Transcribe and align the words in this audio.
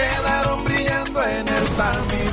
quedaron 0.00 0.64
brillando 0.64 1.22
en 1.22 1.48
el 1.48 1.64
tamiz. 1.76 2.29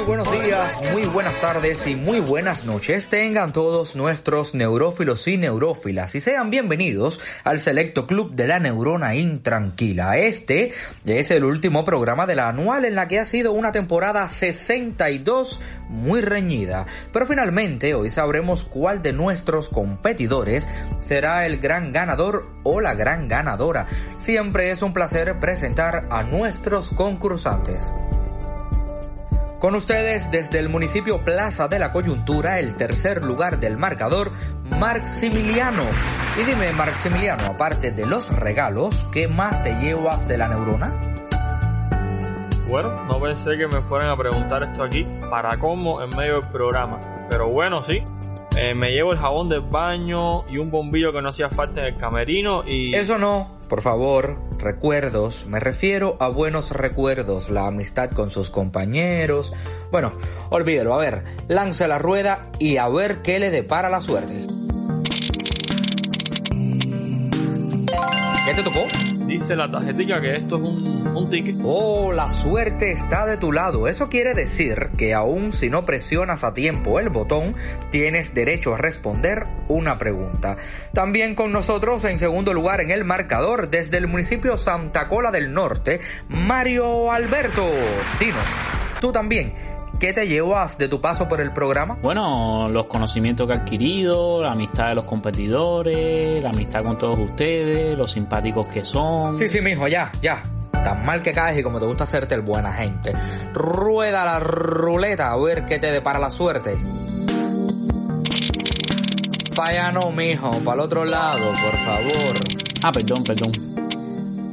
Muy 0.00 0.06
buenos 0.06 0.32
días, 0.32 0.92
muy 0.92 1.04
buenas 1.04 1.38
tardes 1.42 1.86
y 1.86 1.94
muy 1.94 2.20
buenas 2.20 2.64
noches 2.64 3.10
tengan 3.10 3.52
todos 3.52 3.96
nuestros 3.96 4.54
neurófilos 4.54 5.28
y 5.28 5.36
neurófilas 5.36 6.14
y 6.14 6.22
sean 6.22 6.48
bienvenidos 6.48 7.20
al 7.44 7.60
selecto 7.60 8.06
club 8.06 8.32
de 8.32 8.46
la 8.46 8.58
neurona 8.60 9.14
intranquila. 9.14 10.16
Este 10.16 10.72
es 11.04 11.30
el 11.30 11.44
último 11.44 11.84
programa 11.84 12.24
de 12.24 12.34
la 12.34 12.48
anual 12.48 12.86
en 12.86 12.94
la 12.94 13.08
que 13.08 13.18
ha 13.18 13.26
sido 13.26 13.52
una 13.52 13.72
temporada 13.72 14.26
62 14.30 15.60
muy 15.90 16.22
reñida, 16.22 16.86
pero 17.12 17.26
finalmente 17.26 17.92
hoy 17.92 18.08
sabremos 18.08 18.64
cuál 18.64 19.02
de 19.02 19.12
nuestros 19.12 19.68
competidores 19.68 20.66
será 21.00 21.44
el 21.44 21.58
gran 21.58 21.92
ganador 21.92 22.48
o 22.62 22.80
la 22.80 22.94
gran 22.94 23.28
ganadora. 23.28 23.86
Siempre 24.16 24.70
es 24.70 24.80
un 24.80 24.94
placer 24.94 25.38
presentar 25.40 26.08
a 26.10 26.22
nuestros 26.22 26.90
concursantes. 26.90 27.92
Con 29.60 29.74
ustedes 29.74 30.30
desde 30.30 30.58
el 30.58 30.70
municipio 30.70 31.22
Plaza 31.22 31.68
de 31.68 31.78
la 31.78 31.92
Coyuntura, 31.92 32.58
el 32.60 32.76
tercer 32.76 33.22
lugar 33.22 33.60
del 33.60 33.76
marcador, 33.76 34.32
Maximiliano. 34.78 35.82
Y 36.40 36.44
dime, 36.44 36.72
Maximiliano, 36.72 37.44
aparte 37.44 37.90
de 37.90 38.06
los 38.06 38.34
regalos, 38.34 39.06
¿qué 39.12 39.28
más 39.28 39.62
te 39.62 39.74
llevas 39.74 40.26
de 40.26 40.38
la 40.38 40.48
neurona? 40.48 40.98
Bueno, 42.68 42.94
no 43.04 43.20
pensé 43.20 43.50
que 43.54 43.66
me 43.66 43.82
fueran 43.82 44.10
a 44.10 44.16
preguntar 44.16 44.64
esto 44.64 44.82
aquí 44.82 45.06
para 45.28 45.58
cómo 45.58 46.00
en 46.00 46.08
medio 46.16 46.40
del 46.40 46.50
programa. 46.50 46.98
Pero 47.28 47.50
bueno, 47.50 47.84
sí. 47.84 48.02
Eh, 48.56 48.74
me 48.74 48.90
llevo 48.90 49.12
el 49.12 49.18
jabón 49.18 49.48
del 49.48 49.60
baño 49.60 50.44
y 50.48 50.58
un 50.58 50.70
bombillo 50.70 51.12
que 51.12 51.22
no 51.22 51.28
hacía 51.28 51.48
falta 51.50 51.80
en 51.80 51.94
el 51.94 51.96
camerino 51.96 52.64
y... 52.66 52.94
Eso 52.94 53.16
no, 53.16 53.58
por 53.68 53.80
favor, 53.80 54.38
recuerdos, 54.58 55.46
me 55.46 55.60
refiero 55.60 56.16
a 56.18 56.28
buenos 56.28 56.72
recuerdos, 56.72 57.50
la 57.50 57.68
amistad 57.68 58.10
con 58.10 58.30
sus 58.30 58.50
compañeros. 58.50 59.54
Bueno, 59.92 60.14
olvídelo, 60.50 60.94
a 60.94 60.98
ver, 60.98 61.22
lance 61.46 61.86
la 61.86 61.98
rueda 61.98 62.50
y 62.58 62.78
a 62.78 62.88
ver 62.88 63.22
qué 63.22 63.38
le 63.38 63.50
depara 63.50 63.88
la 63.88 64.00
suerte. 64.00 64.46
¿Qué 68.50 68.56
te 68.56 68.62
tocó? 68.64 68.84
Dice 69.26 69.54
la 69.54 69.70
tarjetilla 69.70 70.20
que 70.20 70.34
esto 70.34 70.56
es 70.56 70.62
un, 70.62 71.06
un 71.16 71.30
ticket. 71.30 71.54
Oh, 71.62 72.12
la 72.12 72.32
suerte 72.32 72.90
está 72.90 73.24
de 73.24 73.36
tu 73.36 73.52
lado. 73.52 73.86
Eso 73.86 74.08
quiere 74.08 74.34
decir 74.34 74.90
que 74.98 75.14
aun 75.14 75.52
si 75.52 75.70
no 75.70 75.84
presionas 75.84 76.42
a 76.42 76.52
tiempo 76.52 76.98
el 76.98 77.10
botón, 77.10 77.54
tienes 77.92 78.34
derecho 78.34 78.74
a 78.74 78.78
responder 78.78 79.46
una 79.68 79.98
pregunta. 79.98 80.56
También 80.92 81.36
con 81.36 81.52
nosotros 81.52 82.04
en 82.06 82.18
segundo 82.18 82.52
lugar 82.52 82.80
en 82.80 82.90
el 82.90 83.04
marcador 83.04 83.70
desde 83.70 83.98
el 83.98 84.08
municipio 84.08 84.56
Santa 84.56 85.06
Cola 85.06 85.30
del 85.30 85.52
Norte, 85.52 86.00
Mario 86.28 87.12
Alberto. 87.12 87.70
Dinos, 88.18 88.46
tú 89.00 89.12
también. 89.12 89.79
¿Qué 90.00 90.14
te 90.14 90.26
llevas 90.26 90.78
de 90.78 90.88
tu 90.88 90.98
paso 90.98 91.28
por 91.28 91.42
el 91.42 91.52
programa? 91.52 91.98
Bueno, 92.00 92.70
los 92.70 92.84
conocimientos 92.84 93.46
que 93.46 93.52
he 93.52 93.56
adquirido, 93.56 94.40
la 94.40 94.52
amistad 94.52 94.88
de 94.88 94.94
los 94.94 95.04
competidores, 95.04 96.42
la 96.42 96.48
amistad 96.48 96.82
con 96.82 96.96
todos 96.96 97.18
ustedes, 97.18 97.98
los 97.98 98.10
simpáticos 98.10 98.66
que 98.68 98.82
son. 98.82 99.36
Sí, 99.36 99.46
sí, 99.46 99.60
mijo, 99.60 99.86
ya, 99.88 100.10
ya. 100.22 100.40
Tan 100.72 101.02
mal 101.04 101.22
que 101.22 101.32
caes 101.32 101.58
y 101.58 101.62
como 101.62 101.78
te 101.78 101.84
gusta 101.84 102.04
hacerte 102.04 102.34
el 102.34 102.40
buena 102.40 102.72
gente. 102.72 103.12
Rueda 103.52 104.24
la 104.24 104.40
ruleta 104.40 105.32
a 105.32 105.36
ver 105.36 105.66
qué 105.66 105.78
te 105.78 105.92
depara 105.92 106.18
la 106.18 106.30
suerte. 106.30 106.78
Falla 109.52 109.92
no, 109.92 110.12
mijo, 110.12 110.50
para 110.64 110.76
el 110.76 110.80
otro 110.80 111.04
lado, 111.04 111.52
por 111.52 111.78
favor. 111.84 112.38
Ah, 112.82 112.90
perdón, 112.90 113.22
perdón. 113.22 113.52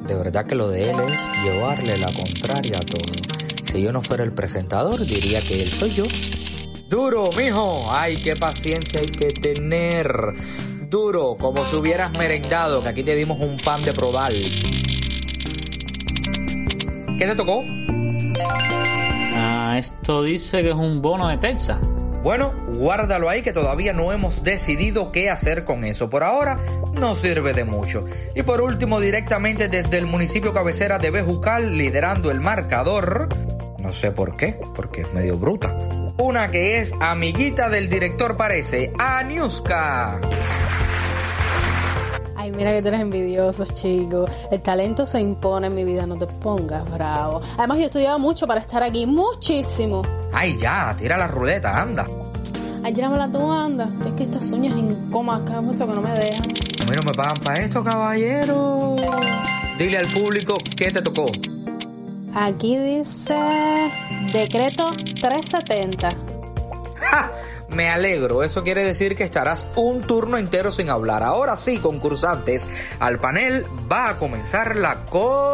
De 0.05 0.13
verdad 0.13 0.45
que 0.45 0.55
lo 0.55 0.67
de 0.67 0.81
él 0.81 0.97
es 1.07 1.43
llevarle 1.45 1.95
la 1.95 2.11
contraria 2.11 2.79
a 2.79 2.81
todo. 2.81 3.47
Si 3.77 3.83
yo 3.83 3.91
no 3.91 4.01
fuera 4.01 4.23
el 4.23 4.33
presentador, 4.33 5.05
diría 5.05 5.39
que 5.39 5.61
él 5.61 5.71
soy 5.71 5.91
yo. 5.91 6.05
Duro, 6.89 7.29
mijo. 7.38 7.85
Ay, 7.91 8.15
qué 8.15 8.35
paciencia 8.35 8.99
hay 8.99 9.05
que 9.05 9.27
tener. 9.27 10.09
Duro, 10.89 11.38
como 11.39 11.63
si 11.63 11.75
hubieras 11.75 12.11
merendado, 12.13 12.81
que 12.81 12.89
aquí 12.89 13.03
te 13.03 13.13
dimos 13.13 13.39
un 13.39 13.55
pan 13.57 13.83
de 13.83 13.93
probal. 13.93 14.33
¿Qué 17.19 17.25
te 17.27 17.35
tocó? 17.35 17.61
Ah, 19.35 19.75
esto 19.77 20.23
dice 20.23 20.63
que 20.63 20.69
es 20.69 20.75
un 20.75 20.99
bono 20.99 21.27
de 21.27 21.37
Texas. 21.37 21.77
Bueno, 22.23 22.55
guárdalo 22.79 23.29
ahí 23.29 23.43
que 23.43 23.53
todavía 23.53 23.93
no 23.93 24.11
hemos 24.11 24.41
decidido 24.41 25.11
qué 25.11 25.29
hacer 25.29 25.66
con 25.66 25.83
eso. 25.83 26.09
Por 26.09 26.23
ahora 26.23 26.57
no 26.93 27.13
sirve 27.13 27.53
de 27.53 27.63
mucho. 27.63 28.05
Y 28.33 28.41
por 28.41 28.59
último, 28.59 28.99
directamente 28.99 29.67
desde 29.67 29.99
el 29.99 30.07
municipio 30.07 30.51
cabecera 30.51 30.97
de 30.97 31.11
Bejucal, 31.11 31.77
liderando 31.77 32.31
el 32.31 32.41
marcador, 32.41 33.29
no 33.87 33.93
sé 33.93 34.11
por 34.11 34.35
qué, 34.35 34.59
porque 34.75 35.01
es 35.03 35.13
medio 35.13 35.37
bruta. 35.37 35.73
Una 36.17 36.51
que 36.51 36.81
es 36.81 36.93
amiguita 36.99 37.69
del 37.69 37.87
director 37.87 38.35
parece, 38.35 38.91
Aniuska. 38.99 40.19
Ay, 42.35 42.51
mira 42.51 42.73
que 42.73 42.81
tú 42.81 42.89
eres 42.89 42.99
envidioso, 42.99 43.63
chico. 43.67 44.25
El 44.51 44.61
talento 44.61 45.07
se 45.07 45.21
impone 45.21 45.67
en 45.67 45.75
mi 45.75 45.85
vida, 45.85 46.05
no 46.05 46.17
te 46.17 46.27
pongas 46.27 46.83
bravo. 46.91 47.41
Además, 47.57 47.77
yo 47.77 47.83
he 47.83 47.85
estudiado 47.85 48.19
mucho 48.19 48.45
para 48.45 48.59
estar 48.59 48.83
aquí, 48.83 49.05
muchísimo. 49.05 50.01
Ay, 50.33 50.57
ya, 50.57 50.93
tira 50.97 51.17
la 51.17 51.27
ruleta, 51.27 51.71
anda. 51.81 52.05
Ay, 52.83 52.93
la 52.93 53.29
tú, 53.31 53.49
anda. 53.49 53.89
Es 54.05 54.11
que 54.15 54.23
estas 54.23 54.51
uñas 54.51 54.77
en 54.77 55.09
coma 55.09 55.37
acá 55.37 55.61
mucho 55.61 55.87
que 55.87 55.93
no 55.93 56.01
me 56.01 56.11
dejan. 56.11 56.41
A 56.81 56.83
mí 56.83 56.91
no 56.93 57.03
me 57.05 57.13
pagan 57.13 57.37
para 57.41 57.61
esto, 57.63 57.81
caballero. 57.81 58.97
Dile 59.79 59.97
al 59.97 60.07
público 60.07 60.57
qué 60.75 60.91
te 60.91 61.01
tocó. 61.01 61.27
Aquí 62.39 62.77
dice 62.77 63.35
decreto 64.31 64.85
370. 64.91 66.09
¡Ja! 66.97 67.31
Me 67.69 67.89
alegro, 67.89 68.43
eso 68.43 68.63
quiere 68.63 68.83
decir 68.83 69.15
que 69.15 69.23
estarás 69.23 69.65
un 69.75 70.01
turno 70.01 70.37
entero 70.37 70.69
sin 70.69 70.91
hablar. 70.91 71.23
Ahora 71.23 71.57
sí, 71.57 71.79
concursantes, 71.79 72.69
al 72.99 73.17
panel 73.17 73.65
va 73.91 74.09
a 74.09 74.19
comenzar 74.19 74.75
la 74.75 75.03
competencia. 75.05 75.51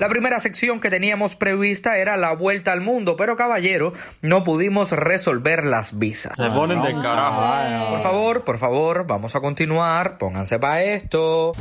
La 0.00 0.08
primera 0.08 0.40
sección 0.40 0.80
que 0.80 0.88
teníamos 0.88 1.36
prevista 1.36 1.98
era 1.98 2.16
la 2.16 2.32
vuelta 2.32 2.72
al 2.72 2.80
mundo, 2.80 3.16
pero 3.16 3.36
caballero, 3.36 3.92
no 4.22 4.42
pudimos 4.42 4.92
resolver 4.92 5.64
las 5.64 5.98
visas. 5.98 6.38
Se 6.38 6.48
ponen 6.48 6.80
de 6.80 6.94
carajo. 6.94 7.90
Por 7.90 8.02
favor, 8.02 8.44
por 8.44 8.56
favor, 8.56 9.06
vamos 9.06 9.36
a 9.36 9.40
continuar. 9.40 10.16
Pónganse 10.16 10.58
para 10.58 10.82
esto. 10.84 11.52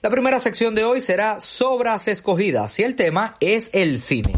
La 0.00 0.08
primera 0.08 0.40
sección 0.40 0.74
de 0.74 0.84
hoy 0.84 1.02
será 1.02 1.38
Sobras 1.38 2.08
escogidas 2.08 2.78
y 2.78 2.84
el 2.84 2.96
tema 2.96 3.36
es 3.40 3.68
el 3.74 4.00
cine. 4.00 4.32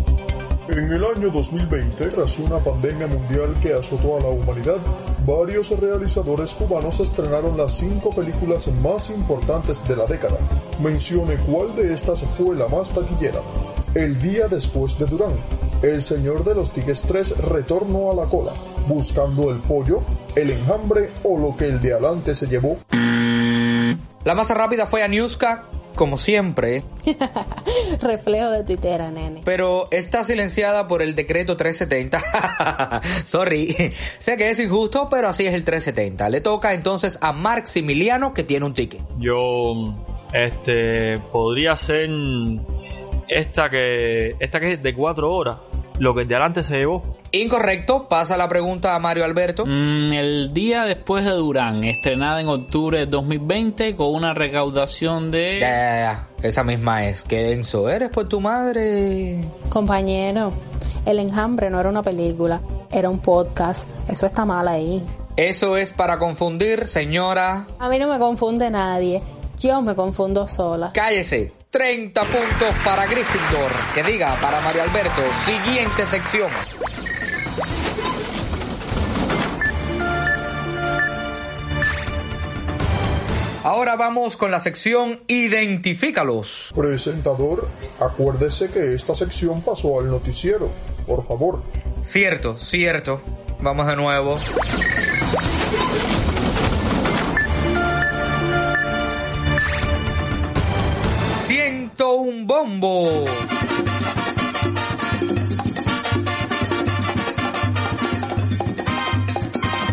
En 0.69 0.93
el 0.93 1.05
año 1.05 1.31
2020, 1.31 2.09
tras 2.09 2.41
una 2.41 2.59
pandemia 2.59 3.07
mundial 3.07 3.55
que 3.63 3.73
azotó 3.73 4.19
a 4.19 4.21
la 4.21 4.29
humanidad, 4.29 4.79
varios 5.29 5.79
realizadores 5.79 6.55
cubanos 6.55 7.01
estrenaron 7.01 7.59
las 7.59 7.75
cinco 7.75 8.15
películas 8.15 8.67
más 8.83 9.11
importantes 9.11 9.87
de 9.87 9.95
la 9.95 10.07
década. 10.07 10.39
Mencione 10.81 11.37
cuál 11.37 11.77
de 11.77 11.93
estas 11.93 12.23
fue 12.23 12.57
la 12.57 12.67
más 12.67 12.95
taquillera. 12.95 13.41
El 13.95 14.21
día 14.23 14.49
después 14.49 14.99
de 14.99 15.05
Durán, 15.05 15.35
El 15.83 16.01
Señor 16.01 16.45
de 16.45 16.55
los 16.55 16.73
Tigres 16.73 17.03
3 17.03 17.45
Retorno 17.51 18.11
a 18.11 18.15
la 18.15 18.25
cola, 18.25 18.53
Buscando 18.87 19.51
el 19.51 19.59
pollo, 19.59 20.01
El 20.35 20.51
enjambre 20.51 21.11
o 21.25 21.37
lo 21.37 21.55
que 21.55 21.67
el 21.67 21.83
de 21.83 21.93
adelante 21.93 22.35
se 22.35 22.47
llevó. 22.47 22.79
La 24.25 24.35
más 24.35 24.49
rápida 24.49 24.87
fue 24.87 25.03
Aniuska 25.03 25.69
como 25.99 26.17
siempre. 26.17 26.85
Reflejo 28.01 28.53
de 28.53 28.63
titera, 28.63 29.11
nene. 29.11 29.43
Pero 29.45 29.89
está 29.91 30.23
silenciada 30.23 30.87
por 30.87 31.03
el 31.03 31.17
decreto 31.17 31.57
370. 31.57 33.03
Sorry. 33.27 33.93
sé 34.21 34.37
que 34.37 34.49
es 34.49 34.61
injusto, 34.61 35.09
pero 35.11 35.29
así 35.29 35.45
es 35.45 35.55
el 35.55 35.65
370. 35.65 36.31
Le 36.31 36.41
toca 36.41 36.73
entonces 36.73 37.19
a 37.21 37.33
Maximiliano 37.33 38.33
que 38.33 38.45
tiene 38.45 38.65
un 38.65 38.75
ticket. 38.75 39.03
Yo, 39.19 39.93
este, 40.33 41.19
podría 41.33 41.77
ser 41.77 42.09
esta 43.27 43.69
que, 43.69 44.37
esta 44.39 44.61
que 44.61 44.75
es 44.75 44.83
de 44.83 44.95
cuatro 44.95 45.33
horas. 45.33 45.57
Lo 45.99 46.15
que 46.15 46.25
de 46.25 46.35
adelante 46.35 46.63
se 46.63 46.79
llevó. 46.79 47.03
Incorrecto, 47.33 48.09
pasa 48.09 48.37
la 48.37 48.49
pregunta 48.49 48.95
a 48.95 48.99
Mario 48.99 49.25
Alberto. 49.25 49.65
Mm, 49.67 50.13
el 50.13 50.55
día 50.55 50.85
después 50.85 51.25
de 51.25 51.33
Durán, 51.33 51.85
estrenada 51.85 52.41
en 52.41 52.49
octubre 52.49 53.01
de 53.01 53.07
2020 53.07 53.97
con 53.97 54.15
una 54.15 54.33
recaudación 54.33 55.31
de... 55.31 55.59
Ya, 55.61 55.69
ya, 55.69 56.01
ya. 56.01 56.29
Esa 56.49 56.63
misma 56.63 57.07
es. 57.07 57.25
Qué 57.25 57.43
denso 57.43 57.89
eres 57.89 58.11
por 58.11 58.29
tu 58.29 58.41
madre. 58.41 59.41
Compañero, 59.69 60.53
El 61.05 61.19
Enjambre 61.19 61.69
no 61.69 61.81
era 61.81 61.89
una 61.89 62.03
película, 62.03 62.61
era 62.93 63.09
un 63.11 63.19
podcast. 63.19 63.89
Eso 64.09 64.27
está 64.27 64.45
mal 64.45 64.69
ahí. 64.69 65.03
Eso 65.37 65.77
es 65.77 65.93
para 65.93 66.19
confundir, 66.19 66.87
señora. 66.87 67.67
A 67.79 67.89
mí 67.89 67.99
no 67.99 68.09
me 68.09 68.19
confunde 68.19 68.71
nadie. 68.71 69.23
Yo 69.61 69.83
me 69.83 69.95
confundo 69.95 70.47
sola. 70.47 70.93
Cállese. 70.95 71.53
30 71.71 72.21
puntos 72.23 72.75
para 72.85 73.07
Gryffindor. 73.07 73.71
Que 73.95 74.03
diga 74.05 74.37
para 74.41 74.61
Mario 74.61 74.83
Alberto. 74.83 75.23
Siguiente 75.45 76.07
sección. 76.07 76.49
Ahora 83.65 83.97
vamos 83.97 84.37
con 84.37 84.51
la 84.51 84.61
sección 84.61 85.21
Identifícalos. 85.27 86.73
Presentador, 86.75 87.69
acuérdese 88.01 88.71
que 88.71 88.95
esta 88.95 89.15
sección 89.15 89.61
pasó 89.61 90.01
al 90.01 90.09
noticiero. 90.09 90.71
Por 91.07 91.27
favor. 91.27 91.63
Cierto, 92.03 92.57
cierto. 92.57 93.21
Vamos 93.61 93.87
de 93.89 93.97
nuevo. 93.97 94.37
Un 102.01 102.47
bombo. 102.47 103.25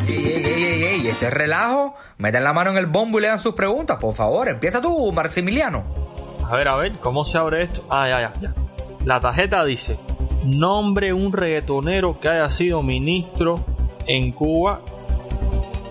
Ey, 0.07 1.07
este 1.07 1.31
relajo. 1.31 1.95
Meten 2.19 2.43
la 2.43 2.53
mano 2.53 2.69
en 2.69 2.77
el 2.77 2.85
bombo 2.85 3.17
y 3.17 3.23
le 3.23 3.29
dan 3.29 3.39
sus 3.39 3.55
preguntas, 3.55 3.97
por 3.99 4.13
favor. 4.13 4.47
Empieza 4.49 4.79
tú, 4.79 5.11
Maximiliano. 5.11 5.83
A 6.47 6.55
ver, 6.55 6.67
a 6.67 6.75
ver, 6.75 6.99
¿cómo 6.99 7.23
se 7.23 7.39
abre 7.39 7.63
esto? 7.63 7.83
Ah, 7.89 8.07
ya, 8.07 8.21
ya, 8.21 8.33
ya. 8.39 8.53
La 9.03 9.19
tarjeta 9.19 9.65
dice, 9.65 9.97
nombre 10.45 11.11
un 11.11 11.33
reggaetonero 11.33 12.19
que 12.19 12.29
haya 12.29 12.49
sido 12.49 12.83
ministro 12.83 13.65
en 14.05 14.31
Cuba 14.31 14.81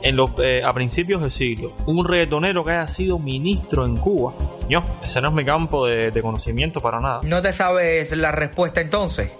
en 0.02 0.16
los, 0.16 0.31
eh, 0.38 0.62
a 0.64 0.72
principios 0.72 1.22
del 1.22 1.32
siglo. 1.32 1.72
Un 1.87 2.06
reggaetonero 2.06 2.62
que 2.62 2.70
haya 2.70 2.87
sido 2.87 3.19
ministro 3.19 3.84
en 3.84 3.96
Cuba. 3.96 4.34
Yo, 4.69 4.81
ese 5.02 5.20
no 5.20 5.28
es 5.28 5.34
mi 5.34 5.44
campo 5.44 5.87
de, 5.87 6.11
de 6.11 6.22
conocimiento 6.22 6.81
para 6.81 6.99
nada. 6.99 7.20
¿No 7.22 7.43
te 7.43 7.52
sabes 7.52 8.11
la 8.16 8.32
respuesta 8.32 8.81
entonces? 8.81 9.31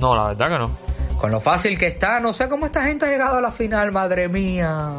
No, 0.00 0.16
la 0.16 0.28
verdad 0.28 0.48
que 0.48 0.58
no. 0.58 0.92
Con 1.22 1.30
lo 1.30 1.40
fácil 1.40 1.78
que 1.78 1.86
está, 1.86 2.18
no 2.18 2.32
sé 2.32 2.48
cómo 2.48 2.66
esta 2.66 2.82
gente 2.82 3.06
ha 3.06 3.08
llegado 3.08 3.36
a 3.36 3.40
la 3.40 3.52
final, 3.52 3.92
madre 3.92 4.28
mía. 4.28 4.90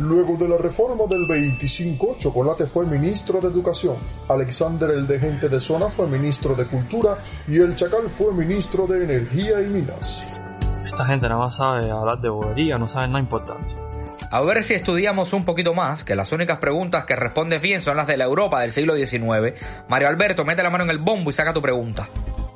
Luego 0.00 0.36
de 0.36 0.48
la 0.48 0.58
reforma 0.58 1.04
del 1.08 1.26
25, 1.28 2.16
Chocolate 2.18 2.66
fue 2.66 2.84
ministro 2.84 3.40
de 3.40 3.46
Educación, 3.48 3.94
Alexander 4.28 4.90
el 4.90 5.06
de 5.06 5.20
Gente 5.20 5.48
de 5.48 5.60
Zona 5.60 5.86
fue 5.86 6.08
ministro 6.08 6.54
de 6.54 6.66
Cultura 6.66 7.18
y 7.46 7.58
el 7.58 7.76
Chacal 7.76 8.08
fue 8.08 8.34
ministro 8.34 8.88
de 8.88 9.04
Energía 9.04 9.60
y 9.60 9.66
Minas. 9.66 10.40
Esta 10.84 11.04
gente 11.04 11.28
nada 11.28 11.42
más 11.42 11.54
sabe 11.54 11.88
hablar 11.90 12.20
de 12.20 12.28
bobería, 12.28 12.76
no 12.76 12.88
sabe 12.88 13.06
nada 13.06 13.20
importante. 13.20 13.87
A 14.30 14.40
ver 14.42 14.62
si 14.62 14.74
estudiamos 14.74 15.32
un 15.32 15.44
poquito 15.44 15.72
más, 15.72 16.04
que 16.04 16.14
las 16.14 16.32
únicas 16.32 16.58
preguntas 16.58 17.04
que 17.06 17.16
respondes 17.16 17.62
bien 17.62 17.80
son 17.80 17.96
las 17.96 18.06
de 18.06 18.18
la 18.18 18.24
Europa 18.24 18.60
del 18.60 18.72
siglo 18.72 18.94
XIX. 18.94 19.54
Mario 19.88 20.08
Alberto, 20.08 20.44
mete 20.44 20.62
la 20.62 20.70
mano 20.70 20.84
en 20.84 20.90
el 20.90 20.98
bombo 20.98 21.30
y 21.30 21.32
saca 21.32 21.54
tu 21.54 21.62
pregunta. 21.62 22.08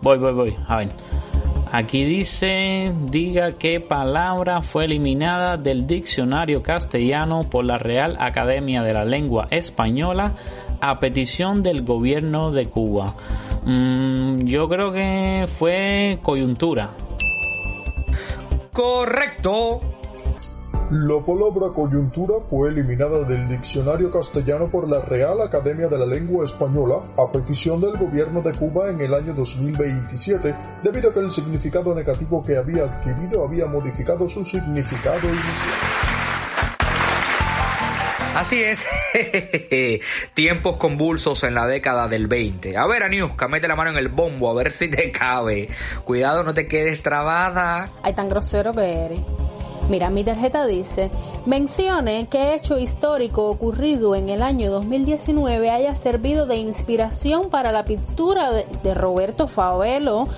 Voy, 0.02 0.19
voy, 0.19 0.32
voy. 0.32 0.56
A 0.69 0.76
ver. 0.76 0.88
Aquí 1.74 2.04
dice, 2.04 2.92
diga 3.10 3.52
qué 3.52 3.80
palabra 3.80 4.60
fue 4.60 4.84
eliminada 4.84 5.56
del 5.56 5.86
diccionario 5.86 6.62
castellano 6.62 7.48
por 7.48 7.64
la 7.64 7.78
Real 7.78 8.19
Academia 8.20 8.82
de 8.82 8.92
la 8.92 9.06
Lengua 9.06 9.48
Española 9.50 10.34
a 10.82 11.00
petición 11.00 11.62
del 11.62 11.82
gobierno 11.82 12.50
de 12.50 12.66
Cuba. 12.66 13.14
Mm, 13.64 14.40
yo 14.40 14.69
creo 14.69 14.92
que 14.92 15.46
fue 15.46 16.19
coyuntura. 16.22 16.90
Correcto. 18.70 19.80
La 20.93 21.25
palabra 21.25 21.73
coyuntura 21.75 22.35
fue 22.47 22.69
eliminada 22.69 23.21
del 23.21 23.49
diccionario 23.49 24.11
castellano 24.11 24.69
por 24.69 24.87
la 24.91 25.00
Real 25.00 25.41
Academia 25.41 25.89
de 25.89 25.97
la 25.97 26.05
Lengua 26.05 26.44
Española 26.44 26.97
a 27.17 27.33
petición 27.33 27.81
del 27.81 27.97
gobierno 27.97 28.43
de 28.43 28.53
Cuba 28.53 28.91
en 28.91 29.00
el 29.00 29.15
año 29.15 29.33
2027, 29.33 30.55
debido 30.83 31.09
a 31.09 31.15
que 31.15 31.21
el 31.21 31.31
significado 31.31 31.94
negativo 31.94 32.43
que 32.43 32.59
había 32.59 32.85
adquirido 32.85 33.43
había 33.43 33.65
modificado 33.65 34.29
su 34.29 34.44
significado 34.44 35.27
inicial. 35.31 36.12
Así 38.37 38.62
es. 38.62 38.87
Tiempos 40.35 40.77
convulsos 40.77 41.43
en 41.44 41.55
la 41.55 41.67
década 41.67 42.06
del 42.06 42.27
20. 42.27 42.77
A 42.77 42.87
ver, 42.87 43.03
Aniuska, 43.03 43.49
mete 43.49 43.67
la 43.67 43.77
mano 43.77 43.93
en 43.93 43.97
el 43.97 44.09
bombo 44.09 44.50
a 44.50 44.55
ver 44.55 44.73
si 44.73 44.91
te 44.91 45.11
cabe. 45.12 45.71
Cuidado, 46.05 46.43
no 46.43 46.53
te 46.53 46.69
quedes 46.69 47.03
trabada. 47.03 47.89
Ay, 48.03 48.12
tan 48.12 48.29
grosero 48.29 48.75
que 48.75 49.06
eres. 49.06 49.21
Mira, 49.88 50.11
mi 50.11 50.25
tarjeta 50.25 50.67
dice, 50.67 51.11
mencione 51.44 52.29
qué 52.31 52.55
hecho 52.55 52.79
histórico 52.79 53.49
ocurrido 53.49 54.14
en 54.14 54.29
el 54.29 54.43
año 54.43 54.70
2019 54.70 55.70
haya 55.70 55.94
servido 55.94 56.46
de 56.46 56.56
inspiración 56.56 57.50
para 57.50 57.73
la 57.73 57.84
pintura 57.84 58.50
de, 58.50 58.94
Roberto 58.94 59.49
Favelo 59.49 60.29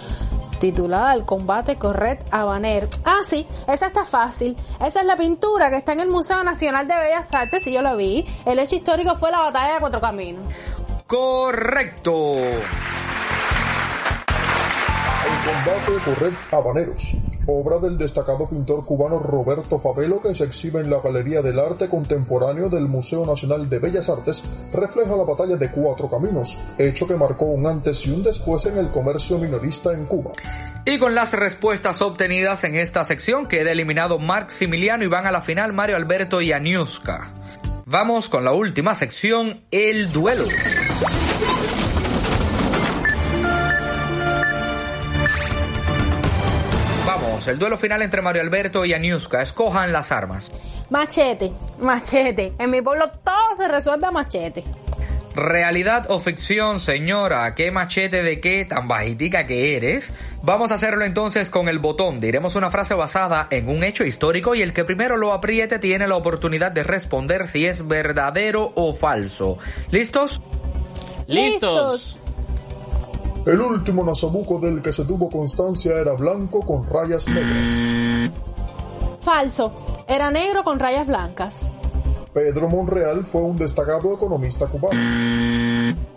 titulada 0.61 1.15
El 1.15 1.25
combate 1.25 1.77
Corret 1.77 2.25
Habanero. 2.31 2.89
Ah, 3.05 3.21
sí, 3.29 3.47
esa 3.69 3.89
está 3.89 4.05
fácil. 4.05 4.57
Esa 4.85 5.01
es 5.01 5.07
la 5.07 5.17
pintura 5.17 5.69
que 5.69 5.77
está 5.77 5.93
en 5.93 6.01
el 6.01 6.09
Museo 6.09 6.43
Nacional 6.43 6.89
de 6.89 6.97
Bellas 6.97 7.35
Artes 7.35 7.67
y 7.67 7.73
yo 7.73 7.83
la 7.83 7.95
vi. 7.95 8.25
El 8.47 8.59
hecho 8.59 8.77
histórico 8.77 9.15
fue 9.17 9.31
la 9.31 9.41
batalla 9.41 9.75
de 9.75 9.81
Cuatro 9.81 10.01
Caminos. 10.01 10.49
Correcto. 11.07 12.37
El 15.25 15.53
combate 15.53 16.05
Corret 16.05 16.35
Habaneros, 16.51 17.15
obra 17.47 17.79
del 17.79 17.97
destacado 17.97 18.47
pintor 18.47 18.85
cubano 18.85 19.19
Roberto 19.19 19.79
Favelo 19.79 20.21
que 20.21 20.35
se 20.35 20.45
exhibe 20.45 20.83
en 20.83 20.91
la 20.91 21.01
Galería 21.01 21.41
del 21.41 21.59
Arte 21.59 21.89
Contemporáneo 21.89 22.69
del 22.69 22.89
Museo 22.89 23.25
Nacional 23.25 23.71
de 23.71 23.79
Bellas 23.79 24.11
Artes, 24.11 24.45
refleja 24.75 25.17
la 25.17 25.23
batalla 25.23 25.57
de 25.57 25.71
Cuatro 25.71 26.11
Caminos, 26.11 26.59
hecho 26.77 27.09
que 27.09 27.17
marcó 27.17 27.47
un 27.47 27.67
antes 27.67 28.07
y 28.07 28.11
un 28.11 28.23
después 28.23 28.67
en 28.67 28.77
el 28.77 28.91
comercio 28.91 29.39
minorista 29.39 29.95
en 29.95 30.05
Cuba. 30.05 30.33
Y 30.85 30.99
con 30.99 31.15
las 31.15 31.33
respuestas 31.33 32.03
obtenidas 32.03 32.63
en 32.65 32.77
esta 32.77 33.03
sección 33.05 33.47
queda 33.47 33.73
eliminado 33.73 34.19
Maximiliano 34.19 35.05
y 35.05 35.09
van 35.09 35.27
a 35.27 35.33
la 35.33 35.41
final 35.41 35.73
Mario 35.73 35.97
Alberto 35.97 36.43
y 36.43 36.53
Aniuska. 36.53 37.33
Vamos 37.87 38.29
con 38.29 38.45
la 38.45 38.53
última 38.53 38.95
sección, 38.95 39.61
el 39.71 40.13
duelo. 40.13 40.45
El 47.47 47.59
duelo 47.59 47.77
final 47.77 48.03
entre 48.03 48.23
Mario 48.23 48.43
Alberto 48.43 48.85
y 48.85 48.93
Aniuska. 48.93 49.43
Escojan 49.43 49.93
las 49.93 50.13
armas. 50.13 50.53
Machete, 50.91 51.53
machete. 51.81 52.53
En 52.59 52.71
mi 52.71 52.81
pueblo 52.81 53.11
todo 53.25 53.57
se 53.57 53.69
resuelve 53.69 54.07
a 54.07 54.11
machete. 54.11 54.65
¿Realidad 55.35 56.07
o 56.11 56.21
ficción, 56.21 56.79
señora? 56.79 57.57
¿Qué 57.57 57.73
machete 57.73 58.23
de 58.23 58.41
qué 58.41 58.65
tan 58.65 58.87
bajitica 58.87 59.47
que 59.47 59.77
eres? 59.77 60.15
Vamos 60.43 60.71
a 60.71 60.75
hacerlo 60.75 61.05
entonces 61.05 61.51
con 61.51 61.69
el 61.69 61.81
botón. 61.81 62.21
Diremos 62.21 62.55
una 62.55 62.71
frase 62.71 62.95
basada 62.95 63.49
en 63.51 63.69
un 63.69 63.83
hecho 63.83 64.05
histórico 64.05 64.55
y 64.55 64.63
el 64.63 64.73
que 64.73 64.85
primero 64.85 65.17
lo 65.17 65.33
apriete 65.33 65.81
tiene 65.81 66.07
la 66.07 66.15
oportunidad 66.15 66.71
de 66.71 66.85
responder 66.85 67.49
si 67.49 67.67
es 67.67 67.89
verdadero 67.89 68.73
o 68.77 68.95
falso. 68.95 69.59
¿Listos? 69.91 70.41
¡Listos! 71.27 72.21
El 73.47 73.61
último 73.61 74.03
nasobuco 74.03 74.59
del 74.59 74.81
que 74.81 74.91
se 74.91 75.05
tuvo 75.05 75.29
constancia 75.29 76.01
era 76.01 76.13
blanco 76.13 76.61
con 76.61 76.89
rayas 76.89 77.29
negras. 77.29 78.33
Falso. 79.21 80.05
Era 80.09 80.31
negro 80.31 80.65
con 80.65 80.79
rayas 80.79 81.09
blancas. 81.09 81.61
Pedro 82.33 82.71
Monreal 82.71 83.25
fue 83.25 83.43
un 83.43 83.59
destacado 83.59 84.15
economista 84.15 84.67
cubano. 84.67 84.99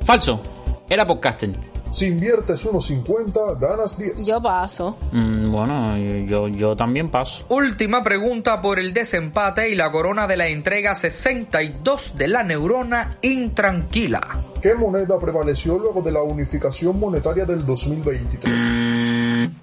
Falso. 0.05 0.39
Era 0.87 1.05
podcasting. 1.05 1.76
Si 1.91 2.05
inviertes 2.05 2.63
unos 2.65 2.85
50, 2.85 3.55
ganas 3.59 3.97
10. 3.97 4.25
Yo 4.25 4.41
paso. 4.41 4.97
Mm, 5.11 5.51
bueno, 5.51 5.97
yo, 6.25 6.47
yo 6.47 6.75
también 6.75 7.09
paso. 7.09 7.45
Última 7.49 8.03
pregunta 8.03 8.61
por 8.61 8.79
el 8.79 8.93
desempate 8.93 9.69
y 9.69 9.75
la 9.75 9.91
corona 9.91 10.27
de 10.27 10.37
la 10.37 10.47
entrega 10.47 10.95
62 10.95 12.13
de 12.15 12.27
la 12.27 12.43
neurona 12.43 13.17
intranquila. 13.21 14.19
¿Qué 14.61 14.75
moneda 14.75 15.19
prevaleció 15.19 15.77
luego 15.77 16.01
de 16.01 16.11
la 16.11 16.21
unificación 16.21 16.99
monetaria 16.99 17.45
del 17.45 17.65
2023? 17.65 19.57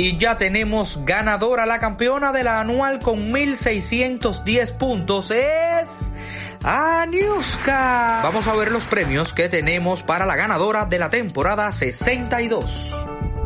Y 0.00 0.16
ya 0.16 0.36
tenemos 0.36 1.04
ganadora, 1.04 1.66
la 1.66 1.80
campeona 1.80 2.30
de 2.30 2.44
la 2.44 2.60
anual 2.60 3.00
con 3.00 3.32
1610 3.32 4.70
puntos 4.72 5.32
es... 5.32 6.07
Aniuska. 6.64 8.20
Vamos 8.22 8.46
a 8.46 8.54
ver 8.54 8.72
los 8.72 8.84
premios 8.84 9.32
que 9.32 9.48
tenemos 9.48 10.02
para 10.02 10.26
la 10.26 10.34
ganadora 10.34 10.86
de 10.86 10.98
la 10.98 11.08
temporada 11.08 11.70
62. 11.70 12.92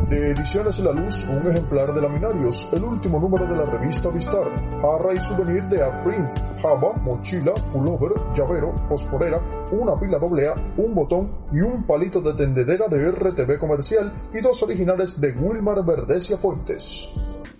De 0.09 0.31
Ediciones 0.31 0.79
La 0.79 0.91
Luz, 0.91 1.25
un 1.27 1.49
ejemplar 1.51 1.93
de 1.93 2.01
Laminarios, 2.01 2.67
el 2.73 2.83
último 2.83 3.19
número 3.19 3.47
de 3.47 3.55
la 3.55 3.65
revista 3.65 4.09
Vistar, 4.09 4.43
jarra 4.81 5.13
y 5.13 5.17
souvenir 5.17 5.63
de 5.63 5.81
Art 5.81 6.03
Print, 6.03 6.31
java, 6.61 6.93
mochila, 7.01 7.53
pullover, 7.71 8.11
llavero, 8.35 8.75
fosforera, 8.89 9.39
una 9.71 9.95
pila 9.95 10.17
AA, 10.17 10.55
un 10.77 10.93
botón 10.93 11.31
y 11.51 11.61
un 11.61 11.83
palito 11.83 12.19
de 12.19 12.33
tendedera 12.33 12.87
de 12.87 13.11
RTV 13.11 13.57
comercial 13.57 14.11
y 14.33 14.41
dos 14.41 14.61
originales 14.63 15.21
de 15.21 15.31
Wilmar 15.31 15.85
Verdesia 15.85 16.35
Fuentes. 16.35 17.11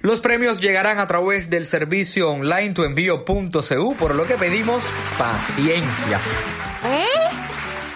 Los 0.03 0.19
premios 0.19 0.59
llegarán 0.59 0.99
a 0.99 1.07
través 1.07 1.49
del 1.49 1.65
servicio 1.65 2.29
online 2.29 2.71
tuenvío.cu, 2.73 3.95
por 3.95 4.15
lo 4.15 4.27
que 4.27 4.33
pedimos 4.33 4.83
paciencia. 5.17 6.19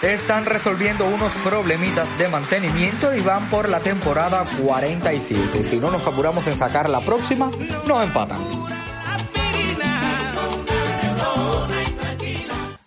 Están 0.01 0.45
resolviendo 0.45 1.05
unos 1.05 1.33
problemitas 1.43 2.07
de 2.17 2.29
mantenimiento 2.29 3.13
y 3.13 3.19
van 3.19 3.49
por 3.49 3.67
la 3.67 3.81
temporada 3.81 4.45
47. 4.63 5.65
Si 5.65 5.81
no 5.81 5.91
nos 5.91 6.07
apuramos 6.07 6.47
en 6.47 6.55
sacar 6.55 6.89
la 6.89 7.01
próxima, 7.01 7.51
nos 7.85 8.01
empatan. 8.01 8.39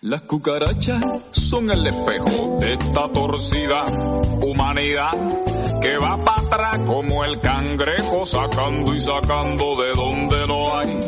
Las 0.01 0.23
cucarachas 0.23 1.05
son 1.29 1.69
el 1.69 1.85
espejo 1.85 2.55
de 2.59 2.73
esta 2.73 3.07
torcida 3.11 3.85
humanidad 4.41 5.11
que 5.81 5.97
va 5.97 6.17
para 6.17 6.41
atrás 6.41 6.79
como 6.85 7.23
el 7.23 7.39
cangrejo 7.41 8.25
sacando 8.25 8.93
y 8.93 8.99
sacando 8.99 9.75
de 9.81 9.91
donde 9.93 10.47
no 10.47 10.77
hay. 10.77 10.99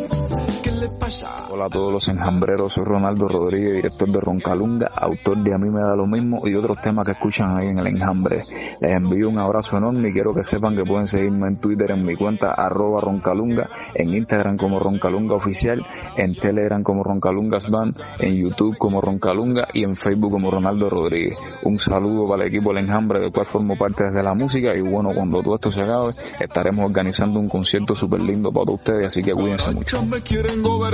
Hola 1.50 1.66
a 1.66 1.68
todos 1.68 1.92
los 1.92 2.08
enjambreros, 2.08 2.72
soy 2.72 2.82
Ronaldo 2.82 3.28
Rodríguez, 3.28 3.74
director 3.74 4.08
de 4.08 4.20
Roncalunga, 4.20 4.86
autor 4.86 5.36
de 5.42 5.52
A 5.52 5.58
mí 5.58 5.68
me 5.68 5.82
da 5.82 5.94
lo 5.94 6.06
mismo 6.06 6.40
y 6.48 6.54
otros 6.54 6.80
temas 6.80 7.06
que 7.06 7.12
escuchan 7.12 7.58
ahí 7.58 7.68
en 7.68 7.78
el 7.78 7.88
enjambre. 7.88 8.40
Les 8.80 8.90
envío 8.90 9.28
un 9.28 9.38
abrazo 9.38 9.76
enorme 9.76 10.08
y 10.08 10.12
quiero 10.14 10.32
que 10.32 10.44
sepan 10.44 10.74
que 10.74 10.82
pueden 10.82 11.06
seguirme 11.06 11.48
en 11.48 11.56
Twitter 11.58 11.90
en 11.90 12.06
mi 12.06 12.16
cuenta 12.16 12.52
arroba 12.52 13.02
Roncalunga, 13.02 13.68
en 13.94 14.14
Instagram 14.14 14.56
como 14.56 14.78
Roncalunga 14.78 15.34
Oficial, 15.34 15.84
en 16.16 16.34
Telegram 16.36 16.82
como 16.82 17.04
Roncalungas 17.04 17.70
Band, 17.70 18.00
en 18.20 18.42
YouTube 18.42 18.78
como 18.78 19.02
Roncalunga 19.02 19.68
y 19.74 19.84
en 19.84 19.96
Facebook 19.96 20.32
como 20.32 20.50
Ronaldo 20.50 20.88
Rodríguez. 20.88 21.36
Un 21.64 21.78
saludo 21.80 22.26
para 22.26 22.44
el 22.44 22.48
equipo 22.48 22.72
del 22.72 22.84
enjambre 22.84 23.20
del 23.20 23.30
cual 23.30 23.46
formo 23.52 23.76
parte 23.76 24.04
desde 24.04 24.22
la 24.22 24.32
música 24.32 24.74
y 24.74 24.80
bueno, 24.80 25.10
cuando 25.14 25.42
todo 25.42 25.56
esto 25.56 25.70
se 25.70 25.82
acabe 25.82 26.12
estaremos 26.40 26.86
organizando 26.86 27.40
un 27.40 27.48
concierto 27.50 27.94
súper 27.94 28.20
lindo 28.20 28.50
para 28.50 28.72
ustedes, 28.72 29.08
así 29.08 29.20
que 29.20 29.34
cuídense 29.34 29.70
mucho. 29.72 30.02
me 30.06 30.18
quieren 30.22 30.62
gobernar 30.62 30.93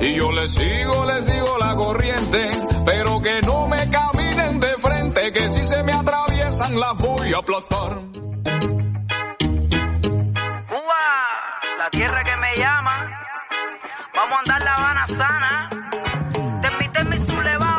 y 0.00 0.14
yo 0.16 0.32
les 0.32 0.50
sigo, 0.50 1.04
les 1.04 1.24
sigo 1.26 1.58
la 1.58 1.76
corriente, 1.76 2.50
pero 2.84 3.20
que 3.22 3.40
no 3.42 3.68
me 3.68 3.88
caminen 3.88 4.58
de 4.58 4.68
frente, 4.68 5.30
que 5.30 5.48
si 5.48 5.62
se 5.62 5.80
me 5.84 5.92
atraviesan 5.92 6.80
las 6.80 6.96
voy 6.96 7.32
a 7.32 7.38
aplastar. 7.38 8.00
Cuba, 10.66 11.02
la 11.78 11.90
tierra 11.92 12.24
que 12.24 12.36
me 12.36 12.56
llama. 12.56 13.10
Vamos 14.12 14.38
a 14.38 14.40
andar 14.40 14.64
la 14.64 14.74
Habana 14.74 15.06
sana. 15.06 15.68
Temi, 16.92 17.18
su 17.18 17.42
levado. 17.42 17.76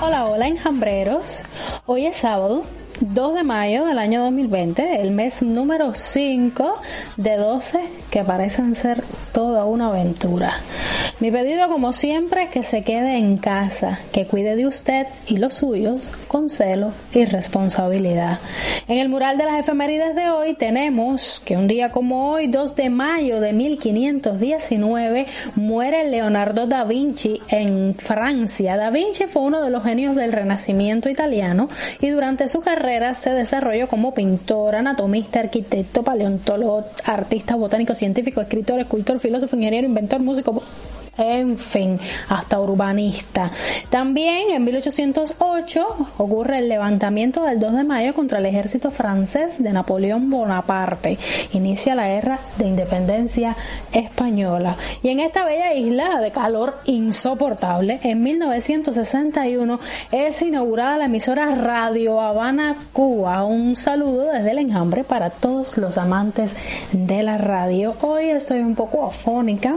Hola, 0.00 0.24
hola, 0.26 0.46
enjambreros. 0.46 1.42
Hoy 1.86 2.06
es 2.06 2.16
sábado, 2.18 2.62
2 3.00 3.34
de 3.34 3.42
mayo 3.44 3.84
del 3.84 3.98
año 3.98 4.22
2020, 4.22 5.02
el 5.02 5.10
mes 5.10 5.42
número 5.42 5.94
5 5.94 6.80
de 7.16 7.36
12 7.36 7.80
que 8.10 8.24
parecen 8.24 8.74
ser 8.74 9.04
toda 9.32 9.66
una 9.66 9.88
aventura. 9.88 10.54
Mi 11.20 11.30
pedido, 11.30 11.68
como 11.68 11.92
siempre, 11.92 12.44
es 12.44 12.50
que 12.50 12.62
se 12.62 12.84
quede 12.84 13.18
en 13.18 13.36
casa, 13.36 13.98
que 14.12 14.26
cuide 14.26 14.56
de 14.56 14.66
usted 14.66 15.06
y 15.26 15.36
los 15.36 15.54
suyos 15.54 16.10
con 16.28 16.48
celo 16.48 16.92
y 17.12 17.24
responsabilidad. 17.24 18.38
En 18.88 18.98
el 18.98 19.08
mural 19.08 19.38
de 19.38 19.44
las 19.44 19.60
efemérides 19.60 20.14
de 20.14 20.30
hoy 20.30 20.54
tenemos 20.54 21.42
que 21.44 21.56
un 21.56 21.66
día 21.66 21.90
como 21.90 22.32
hoy, 22.32 22.46
2 22.46 22.76
de 22.76 22.90
mayo 22.90 23.40
de 23.40 23.52
1519, 23.52 25.26
muere 25.54 26.08
Leonardo 26.08 26.66
da 26.66 26.84
Vinci 26.84 27.40
en 27.48 27.94
Francia. 27.94 28.76
Da 28.76 28.90
Vinci 28.90 29.24
fue 29.26 29.42
uno 29.42 29.62
de 29.62 29.70
los 29.70 29.82
genios 29.82 30.16
del 30.16 30.32
Renacimiento 30.32 31.08
italiano 31.08 31.68
y 32.00 32.10
durante 32.10 32.48
su 32.48 32.60
carrera 32.60 33.14
se 33.14 33.30
desarrolló 33.30 33.88
como 33.88 34.14
pintor, 34.14 34.76
anatomista, 34.76 35.40
arquitecto, 35.40 36.02
paleontólogo, 36.02 36.84
artista, 37.04 37.56
botánico, 37.56 37.94
científico, 37.94 38.40
escritor, 38.40 38.80
escultor, 38.80 39.20
filósofo, 39.20 39.56
ingeniero, 39.56 39.86
inventor, 39.86 40.20
músico, 40.20 40.62
en 41.18 41.58
fin, 41.58 41.98
hasta 42.28 42.60
urbanista. 42.60 43.46
También 43.90 44.50
en 44.50 44.64
1808 44.64 45.86
ocurre 46.18 46.58
el 46.58 46.68
levantamiento 46.68 47.44
del 47.44 47.58
2 47.58 47.72
de 47.74 47.84
mayo 47.84 48.14
contra 48.14 48.38
el 48.38 48.46
ejército 48.46 48.90
francés 48.90 49.62
de 49.62 49.72
Napoleón 49.72 50.30
Bonaparte. 50.30 51.18
Inicia 51.52 51.94
la 51.94 52.08
guerra 52.08 52.38
de 52.58 52.66
independencia 52.66 53.56
española. 53.92 54.76
Y 55.02 55.08
en 55.08 55.20
esta 55.20 55.44
bella 55.44 55.72
isla 55.74 56.20
de 56.20 56.30
calor 56.30 56.78
insoportable, 56.84 58.00
en 58.02 58.22
1961 58.22 59.80
es 60.12 60.42
inaugurada 60.42 60.98
la 60.98 61.04
emisora 61.06 61.54
Radio 61.54 62.20
Habana, 62.20 62.76
Cuba. 62.92 63.44
Un 63.44 63.76
saludo 63.76 64.32
desde 64.32 64.50
el 64.50 64.58
enjambre 64.58 65.04
para 65.04 65.30
todos 65.30 65.78
los 65.78 65.98
amantes 65.98 66.54
de 66.92 67.22
la 67.22 67.38
radio. 67.38 67.94
Hoy 68.02 68.26
estoy 68.30 68.60
un 68.60 68.74
poco 68.74 69.06
afónica 69.06 69.76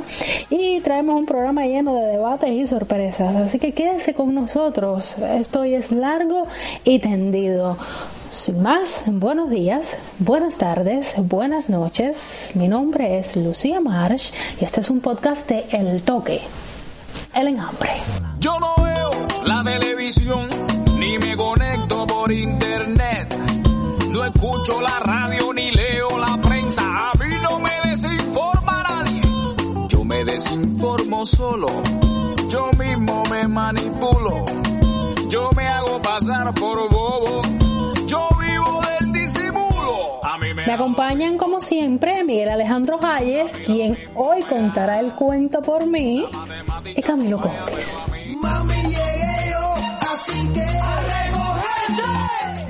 y 0.49 0.79
traemos 0.81 1.19
un 1.19 1.25
programa 1.29 1.67
lleno 1.67 1.93
de 1.93 2.07
debates 2.07 2.49
y 2.49 2.65
sorpresas, 2.65 3.35
así 3.35 3.59
que 3.59 3.71
quédese 3.71 4.15
con 4.15 4.33
nosotros. 4.33 5.15
Esto 5.19 5.63
es 5.63 5.91
largo 5.91 6.47
y 6.83 6.97
tendido. 6.97 7.77
Sin 8.31 8.63
más, 8.63 9.03
buenos 9.05 9.51
días, 9.51 9.95
buenas 10.17 10.55
tardes, 10.57 11.13
buenas 11.17 11.69
noches. 11.69 12.53
Mi 12.55 12.67
nombre 12.67 13.19
es 13.19 13.35
Lucía 13.35 13.79
Marsh 13.79 14.31
y 14.59 14.65
este 14.65 14.81
es 14.81 14.89
un 14.89 15.01
podcast 15.01 15.47
de 15.47 15.65
El 15.71 16.01
Toque, 16.01 16.41
El 17.35 17.49
Enjambre. 17.49 17.91
Yo 18.39 18.59
no 18.59 18.83
veo 18.83 19.11
la 19.45 19.63
televisión 19.63 20.49
ni 20.97 21.19
me 21.19 21.37
conecto 21.37 22.07
por 22.07 22.31
internet. 22.31 23.35
No 24.09 24.25
escucho 24.25 24.81
la 24.81 24.97
radio 24.99 25.53
ni 25.53 25.69
leo 25.69 26.09
la 26.17 26.37
prensa. 26.41 26.81
A 26.81 27.11
mí 27.19 27.35
no 27.43 27.59
me 27.59 27.89
desinforma 27.89 28.68
desinformo 30.39 31.25
solo. 31.25 31.67
Yo 32.47 32.71
mismo 32.79 33.23
me 33.29 33.45
manipulo. 33.45 34.45
Yo 35.27 35.49
me 35.53 35.67
hago 35.67 36.01
pasar 36.01 36.53
por 36.53 36.89
bobo. 36.89 37.41
Yo 38.07 38.29
vivo 38.39 38.81
del 38.99 39.11
disimulo. 39.11 40.23
A 40.23 40.37
mí 40.37 40.53
me 40.53 40.65
Me 40.65 40.73
acompañan 40.73 41.37
como 41.37 41.59
siempre 41.59 42.23
Miguel 42.23 42.47
Alejandro 42.47 42.99
Hayes, 43.03 43.51
quien 43.65 43.97
hoy 44.15 44.41
contará 44.43 45.01
el 45.01 45.11
cuento 45.11 45.61
por 45.61 45.85
mí, 45.85 46.25
y 46.85 47.01
Camilo 47.01 47.37
Cómpliz. 47.41 47.97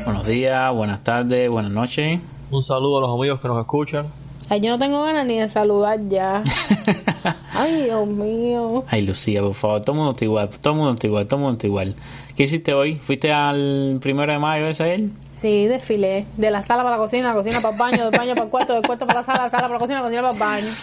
Buenos 0.05 0.25
días, 0.25 0.73
buenas 0.73 1.03
tardes, 1.03 1.49
buenas 1.51 1.71
noches. 1.71 2.19
Un 2.49 2.63
saludo 2.63 2.97
a 2.97 3.01
los 3.01 3.15
amigos 3.15 3.39
que 3.39 3.47
nos 3.47 3.59
escuchan. 3.59 4.07
Ay, 4.49 4.61
yo 4.61 4.71
no 4.71 4.79
tengo 4.79 5.03
ganas 5.03 5.27
ni 5.27 5.38
de 5.38 5.47
saludar 5.47 5.99
ya. 6.09 6.41
Ay, 7.53 7.84
Dios 7.84 8.08
mío. 8.08 8.84
Ay, 8.88 9.01
Lucía, 9.01 9.41
por 9.41 9.53
favor, 9.53 9.81
todo 9.81 9.93
el 9.93 9.98
mundo 9.98 10.12
está 10.13 10.25
igual, 10.25 10.50
todo 10.50 10.74
el 10.74 10.77
mundo 10.77 10.93
está 10.93 11.08
igual, 11.08 11.27
todo 11.27 11.36
el 11.38 11.41
mundo 11.43 11.58
está 11.58 11.67
igual. 11.67 11.96
¿Qué 12.36 12.43
hiciste 12.43 12.74
hoy? 12.74 12.96
¿Fuiste 12.96 13.31
al 13.31 14.00
primero 14.01 14.31
de 14.31 14.39
mayo 14.39 14.67
ese 14.67 14.93
él? 14.93 15.12
Sí, 15.31 15.67
desfilé. 15.67 16.25
De 16.36 16.51
la 16.51 16.62
sala 16.62 16.84
para 16.84 16.98
la 16.98 17.01
cocina, 17.01 17.29
la 17.29 17.34
cocina 17.34 17.62
para 17.62 17.74
el 17.74 17.79
baño, 17.79 18.10
del 18.10 18.17
baño 18.19 18.34
para 18.34 18.43
el 18.46 18.50
cuarto, 18.50 18.74
del 18.74 18.86
cuarto 18.86 19.08
para 19.08 19.19
la 19.19 19.25
sala, 19.25 19.43
la 19.43 19.50
sala 19.50 19.63
para 19.63 19.74
la 19.75 19.79
cocina, 19.79 20.00
la 20.00 20.03
cocina 20.03 20.22
para 20.22 20.34
el 20.34 20.39
baño. 20.39 20.74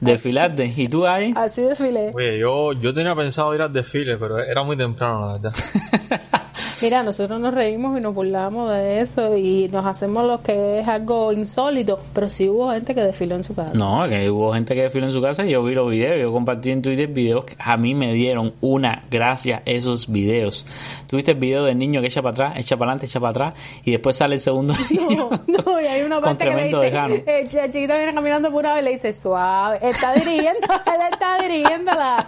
Desfilaste. 0.00 0.74
¿Y 0.76 0.88
tú 0.88 1.06
ahí? 1.06 1.32
Así 1.36 1.62
desfilé. 1.62 2.10
Oye, 2.14 2.38
yo, 2.38 2.72
yo 2.72 2.92
tenía 2.92 3.14
pensado 3.14 3.54
ir 3.54 3.62
al 3.62 3.72
desfile, 3.72 4.16
pero 4.16 4.38
era 4.38 4.64
muy 4.64 4.76
temprano, 4.76 5.26
la 5.26 5.32
verdad. 5.38 5.52
Mira, 6.82 7.02
nosotros 7.02 7.38
nos 7.38 7.52
reímos 7.52 7.98
y 7.98 8.00
nos 8.00 8.14
burlamos 8.14 8.70
de 8.70 9.00
eso 9.00 9.36
y 9.36 9.68
nos 9.68 9.84
hacemos 9.84 10.24
lo 10.24 10.42
que 10.42 10.80
es 10.80 10.88
algo 10.88 11.30
insólito, 11.30 12.00
pero 12.14 12.30
sí 12.30 12.48
hubo 12.48 12.70
gente 12.70 12.94
que 12.94 13.02
desfiló 13.02 13.36
en 13.36 13.44
su 13.44 13.54
casa. 13.54 13.72
No, 13.74 14.08
que 14.08 14.30
hubo 14.30 14.54
gente 14.54 14.74
que 14.74 14.82
desfiló 14.82 15.04
en 15.04 15.12
su 15.12 15.20
casa 15.20 15.44
y 15.44 15.50
yo 15.50 15.62
vi 15.62 15.74
los 15.74 15.90
videos, 15.90 16.18
yo 16.20 16.32
compartí 16.32 16.70
en 16.70 16.80
Twitter 16.80 17.06
videos 17.08 17.44
que 17.44 17.56
a 17.58 17.76
mí 17.76 17.94
me 17.94 18.14
dieron 18.14 18.54
una 18.62 19.04
gracia 19.10 19.62
esos 19.66 20.10
videos. 20.10 20.64
Tuviste 21.10 21.32
el 21.32 21.38
video 21.38 21.64
del 21.64 21.76
niño 21.76 22.00
que 22.00 22.06
echa 22.06 22.22
para 22.22 22.30
atrás, 22.32 22.52
echa 22.56 22.76
para 22.76 22.92
adelante, 22.92 23.06
echa 23.06 23.18
para 23.18 23.30
atrás 23.30 23.54
y 23.84 23.90
después 23.90 24.16
sale 24.16 24.34
el 24.36 24.40
segundo 24.40 24.72
niño 24.90 25.28
No, 25.48 25.58
no, 25.72 25.80
y 25.80 25.86
hay 25.86 26.02
una 26.02 26.20
parte 26.20 26.44
que 26.48 26.54
le 26.54 26.64
dice, 26.68 26.86
eh, 27.26 27.48
el 27.52 27.72
chiquito 27.72 27.96
viene 27.96 28.14
caminando 28.14 28.48
por 28.52 28.60
una 28.60 28.74
vez 28.74 28.82
y 28.82 28.84
le 28.84 28.90
dice, 28.92 29.12
suave, 29.12 29.78
está 29.82 30.12
dirigiendo, 30.14 30.60
él 30.86 31.00
está 31.12 31.42
dirigiendo 31.42 31.90
la, 31.92 32.26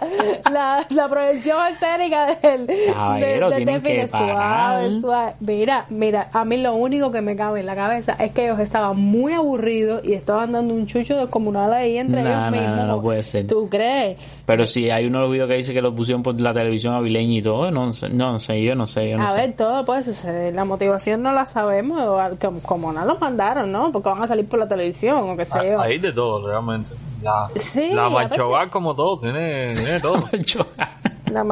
la, 0.51 0.85
la 0.89 1.07
proyección 1.07 1.57
escénica 1.67 2.25
del, 2.41 2.67
Caballero, 2.93 3.49
del 3.51 3.81
que 3.81 4.07
parar 4.11 4.81
legal. 4.83 5.01
suave. 5.01 5.33
Mira, 5.39 5.85
mira, 5.89 6.27
a 6.33 6.43
mí 6.43 6.57
lo 6.57 6.73
único 6.75 7.09
que 7.09 7.21
me 7.21 7.37
cabe 7.37 7.61
en 7.61 7.65
la 7.67 7.75
cabeza 7.75 8.17
es 8.19 8.33
que 8.33 8.43
ellos 8.45 8.59
estaban 8.59 8.99
muy 8.99 9.31
aburridos 9.31 10.01
y 10.03 10.11
estaban 10.13 10.51
dando 10.51 10.73
un 10.73 10.87
chucho 10.87 11.15
descomunal 11.17 11.71
ahí 11.71 11.97
entre 11.97 12.21
No, 12.21 12.29
ellos 12.29 12.41
no, 12.41 12.51
mismos. 12.51 12.75
no, 12.75 12.85
no 12.87 13.01
puede 13.01 13.23
ser. 13.23 13.47
¿Tú 13.47 13.69
crees? 13.69 14.17
Pero 14.45 14.67
si 14.67 14.89
hay 14.89 15.05
uno 15.05 15.19
de 15.19 15.23
los 15.23 15.31
videos 15.31 15.47
que 15.47 15.55
dice 15.55 15.73
que 15.73 15.81
lo 15.81 15.95
pusieron 15.95 16.21
por 16.21 16.39
la 16.41 16.53
televisión 16.53 16.93
avileña 16.93 17.35
y 17.39 17.41
todo, 17.41 17.71
no, 17.71 17.93
sé- 17.93 18.09
no 18.09 18.37
sé, 18.39 18.61
yo 18.61 18.75
no 18.75 18.85
sé, 18.87 19.09
yo 19.09 19.17
no 19.17 19.23
a 19.25 19.29
sé. 19.29 19.37
ver, 19.39 19.55
todo 19.55 19.85
puede 19.85 20.03
suceder. 20.03 20.53
La 20.53 20.65
motivación 20.65 21.21
no 21.21 21.31
la 21.31 21.45
sabemos, 21.45 22.01
o 22.01 22.19
al- 22.19 22.37
como, 22.37 22.59
como 22.61 22.91
no 22.91 23.05
los 23.05 23.21
mandaron, 23.21 23.71
¿no? 23.71 23.91
Porque 23.93 24.09
van 24.09 24.21
a 24.21 24.27
salir 24.27 24.45
por 24.47 24.59
la 24.59 24.67
televisión 24.67 25.29
o 25.29 25.37
qué 25.37 25.45
sé 25.45 25.59
yo. 25.71 25.79
Hay 25.79 25.97
de 25.99 26.11
todo, 26.11 26.45
realmente. 26.45 26.89
La, 27.21 27.49
Sí, 27.57 27.91
la 27.93 28.07
a 28.07 28.09
machogar 28.09 28.69
como 28.69 28.93
todo, 28.93 29.17
tiene, 29.21 29.73
tiene 29.75 29.99
todo. 30.01 30.15
La 30.25 30.29
manchogan. 30.33 30.89
La 31.31 31.43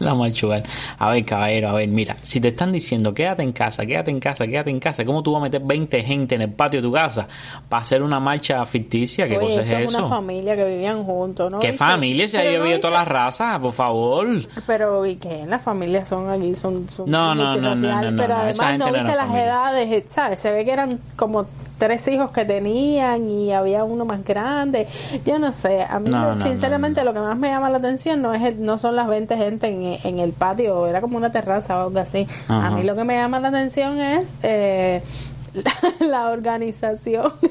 machugal. 0.00 0.62
A 0.98 1.10
ver, 1.10 1.24
caballero, 1.24 1.68
a 1.68 1.72
ver, 1.74 1.88
mira, 1.88 2.16
si 2.22 2.40
te 2.40 2.48
están 2.48 2.72
diciendo 2.72 3.12
quédate 3.14 3.42
en 3.42 3.52
casa, 3.52 3.84
quédate 3.86 4.10
en 4.10 4.20
casa, 4.20 4.46
quédate 4.46 4.70
en 4.70 4.80
casa, 4.80 5.04
¿cómo 5.04 5.22
tú 5.22 5.32
vas 5.32 5.40
a 5.40 5.44
meter 5.44 5.62
20 5.64 6.02
gente 6.04 6.34
en 6.34 6.42
el 6.42 6.52
patio 6.52 6.80
de 6.80 6.88
tu 6.88 6.92
casa 6.92 7.26
para 7.68 7.82
hacer 7.82 8.02
una 8.02 8.20
marcha 8.20 8.64
ficticia? 8.64 9.26
¿Qué 9.28 9.36
Oye, 9.38 9.46
cosa 9.46 9.62
eso 9.62 9.76
es 9.76 9.82
es 9.84 9.88
una 9.94 9.98
eso? 9.98 10.08
familia 10.08 10.56
que 10.56 10.64
vivían 10.64 11.04
juntos, 11.04 11.50
¿no? 11.52 11.58
¿Qué 11.58 11.68
¿Viste? 11.68 11.84
familia? 11.84 12.28
Se 12.28 12.38
ha 12.38 12.42
Pero 12.42 12.58
no 12.58 12.64
vivido 12.64 12.80
todas 12.80 12.98
las 13.00 13.08
razas, 13.08 13.60
por 13.60 13.72
favor. 13.72 14.26
Pero 14.66 15.06
y 15.06 15.16
que 15.16 15.46
las 15.46 15.62
familias 15.62 16.08
son 16.08 16.28
aquí, 16.30 16.54
son, 16.54 16.88
son 16.88 17.10
No, 17.10 17.34
no, 17.34 17.54
no, 17.56 17.74
no, 17.74 17.74
no, 17.74 18.10
no, 18.10 18.16
pero 18.16 18.34
no, 18.34 18.40
además 18.40 18.78
no 18.78 18.86
viste 18.86 19.02
las 19.02 19.16
familia. 19.26 19.44
edades, 19.44 19.92
eh, 19.92 20.04
¿sabes? 20.08 20.40
Se 20.40 20.50
ve 20.50 20.64
que 20.64 20.72
eran 20.72 20.98
como 21.16 21.46
tres 21.78 22.08
hijos 22.08 22.32
que 22.32 22.44
tenían 22.44 23.30
y 23.30 23.52
había 23.52 23.84
uno 23.84 24.04
más 24.04 24.24
grande. 24.24 24.86
Yo 25.24 25.38
no 25.38 25.52
sé, 25.52 25.82
a 25.88 26.00
mí 26.00 26.10
no, 26.10 26.42
sinceramente 26.42 27.04
lo 27.04 27.12
que 27.12 27.20
más 27.20 27.36
me 27.38 27.48
llama 27.48 27.70
la 27.70 27.78
atención 27.78 28.20
no 28.20 28.34
es 28.34 28.42
el- 28.42 28.64
no 28.64 28.78
son 28.78 28.96
las 28.96 29.06
20 29.06 29.36
gente 29.36 29.68
en, 29.68 29.84
en 30.04 30.18
el 30.18 30.32
patio, 30.32 30.86
era 30.86 31.00
como 31.00 31.16
una 31.16 31.30
terraza 31.32 31.78
o 31.78 31.86
algo 31.88 31.98
así. 31.98 32.26
A 32.48 32.66
Ajá. 32.66 32.70
mí 32.76 32.82
lo 32.82 32.94
que 32.96 33.04
me 33.04 33.16
llama 33.16 33.40
la 33.40 33.48
atención 33.48 34.00
es 34.00 34.32
eh, 34.42 35.02
la, 36.00 36.06
la 36.06 36.30
organización. 36.30 37.32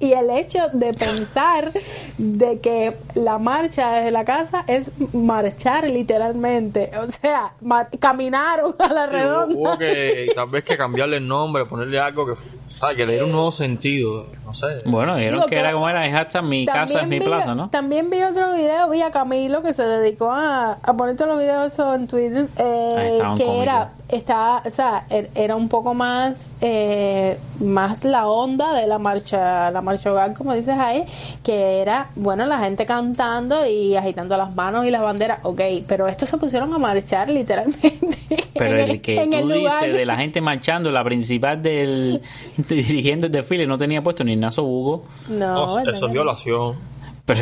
Y 0.00 0.14
el 0.14 0.30
hecho 0.30 0.58
de 0.72 0.92
pensar 0.94 1.70
de 2.18 2.58
que 2.58 2.96
la 3.14 3.38
marcha 3.38 3.92
desde 3.92 4.10
la 4.10 4.24
casa 4.24 4.64
es 4.66 4.90
marchar 5.12 5.88
literalmente. 5.88 6.90
O 6.98 7.06
sea, 7.06 7.52
caminaron 8.00 8.74
a 8.80 8.92
la 8.92 9.06
Sí, 9.06 9.12
redonda. 9.12 9.54
hubo 9.56 9.78
que 9.78 10.26
tal 10.34 10.48
vez 10.50 10.64
que 10.64 10.76
cambiarle 10.76 11.18
el 11.18 11.28
nombre, 11.28 11.66
ponerle 11.66 12.00
algo 12.00 12.26
que, 12.26 12.32
¿sabes? 12.74 12.96
que 12.96 13.06
le 13.06 13.12
diera 13.12 13.26
un 13.26 13.30
nuevo 13.30 13.52
sentido. 13.52 14.26
No 14.52 14.54
sé. 14.54 14.66
Bueno, 14.84 15.16
dijeron 15.16 15.38
Digo 15.40 15.46
que 15.46 15.54
que- 15.54 15.60
era 15.60 15.72
como 15.72 15.88
era, 15.88 16.06
es 16.06 16.14
hasta 16.14 16.42
mi 16.42 16.66
casa, 16.66 17.00
es 17.02 17.08
mi 17.08 17.18
vi, 17.18 17.24
plaza, 17.24 17.54
¿no? 17.54 17.70
También 17.70 18.10
vi 18.10 18.20
otro 18.22 18.52
video, 18.54 18.90
vi 18.90 19.00
a 19.00 19.10
Camilo 19.10 19.62
que 19.62 19.72
se 19.72 19.82
dedicó 19.84 20.30
a, 20.30 20.72
a 20.82 20.92
poner 20.94 21.16
todos 21.16 21.30
los 21.30 21.38
videos 21.38 21.72
eso 21.72 21.94
en 21.94 22.06
Twitter, 22.06 22.46
eh, 22.58 23.18
Ah, 23.22 23.34
que 23.36 23.62
era, 23.62 23.90
estaba, 24.08 24.62
o 24.66 24.70
sea, 24.70 25.04
er- 25.08 25.28
era 25.34 25.56
un 25.56 25.68
poco 25.68 25.94
más, 25.94 26.50
eh, 26.60 27.38
más 27.60 28.04
la 28.04 28.26
onda 28.28 28.74
de 28.74 28.86
la 28.86 28.98
marcha, 28.98 29.70
la 29.70 29.80
marcha 29.80 30.12
hogar, 30.12 30.34
como 30.34 30.52
dices 30.54 30.76
ahí, 30.78 31.04
que 31.42 31.80
era, 31.80 32.08
bueno, 32.14 32.44
la 32.46 32.58
gente 32.58 32.84
cantando 32.84 33.64
y 33.66 33.96
agitando 33.96 34.36
las 34.36 34.54
manos 34.54 34.84
y 34.86 34.90
las 34.90 35.00
banderas, 35.02 35.38
ok, 35.42 35.60
pero 35.88 36.08
estos 36.08 36.28
se 36.28 36.36
pusieron 36.36 36.72
a 36.74 36.78
marchar 36.78 37.28
literalmente. 37.30 38.18
Pero 38.54 38.78
en 38.78 38.90
el 38.90 39.00
que 39.00 39.20
en 39.22 39.30
tú 39.30 39.36
el 39.38 39.48
dices 39.54 39.92
de 39.92 40.06
la 40.06 40.16
gente 40.16 40.40
marchando, 40.40 40.90
la 40.90 41.02
principal 41.02 41.60
del 41.62 42.20
dirigiendo 42.68 43.26
el 43.26 43.32
desfile, 43.32 43.66
no 43.66 43.76
tenía 43.78 44.02
puesto 44.02 44.24
ni 44.24 44.36
Nazo 44.42 44.64
Hugo. 44.64 45.04
No, 45.28 45.74
¿verdad 45.74 45.94
eso 45.94 46.06
es 46.06 46.12
violación. 46.12 46.76
Pero 47.24 47.40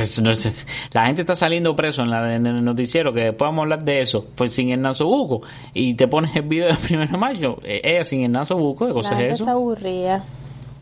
la 0.92 1.07
gente 1.07 1.23
está 1.23 1.35
saliendo 1.35 1.75
preso 1.75 2.02
en, 2.02 2.11
la, 2.11 2.35
en 2.35 2.47
el 2.47 2.62
noticiero, 2.62 3.12
que 3.12 3.21
después 3.25 3.49
vamos 3.49 3.61
a 3.61 3.62
hablar 3.62 3.83
de 3.83 4.00
eso, 4.00 4.26
pues 4.35 4.52
sin 4.52 4.71
el 4.71 4.80
Nazo 4.80 5.09
Hugo. 5.09 5.42
Y 5.73 5.95
te 5.95 6.07
pones 6.07 6.37
el 6.37 6.42
video 6.42 6.69
del 6.69 6.76
primero 6.87 7.11
de 7.11 7.19
mayo, 7.19 7.59
eh, 7.64 7.80
ella 7.83 8.04
sin 8.04 8.23
el 8.23 8.33
Nazo 8.33 8.57
Hugo, 8.57 8.76
¿qué 8.76 8.85
La 8.87 8.92
cosa 8.92 9.09
gente 9.11 9.25
es 9.25 9.30
eso? 9.33 9.45
está 9.45 9.52
aburrida. 9.52 10.25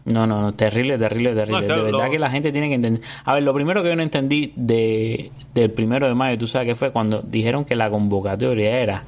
No, 0.04 0.26
no, 0.26 0.40
no, 0.40 0.52
terrible, 0.52 0.98
terrible, 0.98 1.34
terrible. 1.34 1.60
No, 1.60 1.66
claro, 1.66 1.84
de 1.84 1.92
verdad 1.92 2.10
que 2.10 2.18
la 2.18 2.30
gente 2.30 2.50
tiene 2.50 2.68
que 2.68 2.74
entender. 2.74 3.02
A 3.24 3.34
ver, 3.34 3.42
lo 3.42 3.52
primero 3.52 3.82
que 3.82 3.90
yo 3.90 3.96
no 3.96 4.02
entendí 4.02 4.52
de, 4.56 5.30
del 5.54 5.70
primero 5.70 6.08
de 6.08 6.14
mayo, 6.14 6.38
tú 6.38 6.46
sabes 6.46 6.68
que 6.68 6.74
fue 6.74 6.90
cuando 6.90 7.20
dijeron 7.20 7.64
que 7.64 7.76
la 7.76 7.90
convocatoria 7.90 8.80
era 8.80 9.04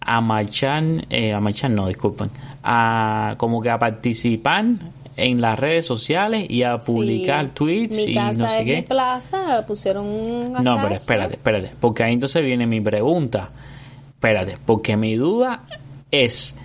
a 0.00 0.20
marchar, 0.20 0.84
eh, 1.10 1.32
a 1.32 1.40
marchar 1.40 1.70
no, 1.70 1.88
disculpen, 1.88 2.30
a 2.62 3.34
como 3.36 3.60
que 3.60 3.70
a 3.70 3.78
participar 3.78 4.64
en 5.16 5.40
las 5.40 5.58
redes 5.58 5.86
sociales 5.86 6.46
y 6.48 6.62
a 6.64 6.78
publicar 6.78 7.46
Sí. 7.46 7.50
tweets 7.54 7.96
Mi 7.96 8.12
y 8.12 8.14
casa 8.14 8.32
no 8.32 8.48
sé 8.48 8.58
es 8.60 8.64
qué. 8.64 8.76
mi 8.76 8.82
plaza, 8.82 9.64
pusieron 9.66 10.06
un 10.06 10.52
No, 10.52 10.76
pero 10.82 10.94
espérate, 10.94 11.34
espérate, 11.34 11.70
porque 11.80 12.02
ahí 12.04 12.12
entonces 12.14 12.42
viene 12.44 12.66
mi 12.66 12.80
pregunta. 12.80 13.50
Espérate, 14.14 14.56
porque 14.64 14.96
mi 14.96 15.14
duda 15.16 15.62
es 16.10 16.56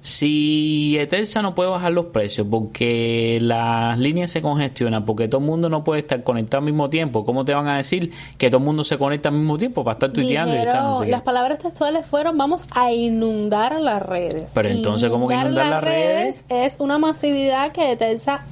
si 0.00 0.96
Etelsa 0.98 1.42
no 1.42 1.54
puede 1.54 1.70
bajar 1.70 1.92
los 1.92 2.06
precios 2.06 2.46
porque 2.50 3.38
las 3.40 3.98
líneas 3.98 4.30
se 4.30 4.42
congestionan, 4.42 5.04
porque 5.04 5.28
todo 5.28 5.40
el 5.40 5.46
mundo 5.46 5.68
no 5.68 5.84
puede 5.84 6.00
estar 6.00 6.22
conectado 6.22 6.58
al 6.60 6.66
mismo 6.66 6.88
tiempo, 6.90 7.24
¿cómo 7.24 7.44
te 7.44 7.54
van 7.54 7.68
a 7.68 7.76
decir 7.76 8.12
que 8.36 8.48
todo 8.50 8.58
el 8.58 8.64
mundo 8.64 8.84
se 8.84 8.98
conecta 8.98 9.28
al 9.28 9.36
mismo 9.36 9.56
tiempo 9.58 9.84
para 9.84 9.94
estar 9.94 10.12
tuiteando 10.12 10.54
y 10.54 10.58
estar 10.58 10.82
no 10.82 10.98
sé 11.00 11.08
las 11.08 11.22
palabras 11.22 11.58
textuales 11.58 12.06
fueron 12.06 12.36
vamos 12.36 12.62
a 12.70 12.92
inundar 12.92 13.80
las 13.80 14.02
redes. 14.02 14.50
Pero 14.54 14.68
entonces, 14.68 15.10
¿cómo 15.10 15.28
que 15.28 15.34
inundar 15.34 15.68
las 15.68 15.84
redes? 15.84 16.44
Es 16.48 16.80
una 16.80 16.98
masividad 16.98 17.72
que 17.72 17.96
Telsa 17.96 18.42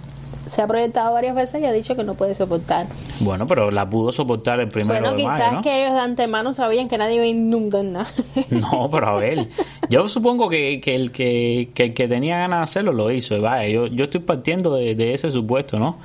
se 0.47 0.63
ha 0.63 0.67
proyectado 0.67 1.13
varias 1.13 1.35
veces 1.35 1.61
y 1.61 1.65
ha 1.65 1.73
dicho 1.73 1.97
que 1.97 2.05
no 2.05 2.15
puede 2.15 2.35
soportar. 2.35 2.87
Bueno, 3.21 3.47
pero 3.47 3.71
la 3.71 3.89
pudo 3.89 4.13
soportar 4.13 4.61
el 4.61 4.69
primero 4.69 5.01
bueno, 5.01 5.17
de 5.17 5.23
quizás 5.23 5.39
mayo, 5.39 5.53
¿no? 5.53 5.63
que 5.63 5.83
ellos 5.83 5.95
de 5.95 6.01
antemano 6.01 6.55
sabían 6.55 6.89
que 6.89 6.99
nadie 6.99 7.17
iba 7.17 7.25
a 7.25 7.29
inundar 7.29 7.85
nada. 7.85 8.07
No, 8.51 8.89
pero 8.91 9.09
a 9.09 9.21
ver, 9.21 9.49
yo 9.91 10.09
supongo 10.09 10.49
que, 10.49 10.81
que 10.81 10.95
el 10.95 11.11
que, 11.11 11.71
que 11.75 11.85
el 11.85 11.95
que 11.95 12.09
tenía 12.09 12.39
ganas 12.39 12.59
de 12.59 12.63
hacerlo 12.63 12.93
lo 12.93 13.11
hizo. 13.11 13.37
y 13.37 13.41
Vaya, 13.41 13.69
yo, 13.69 13.87
yo 13.87 14.05
estoy 14.05 14.21
partiendo 14.21 14.75
de, 14.75 14.95
de 14.95 15.15
ese 15.15 15.31
supuesto, 15.31 15.79
¿no? 15.79 15.99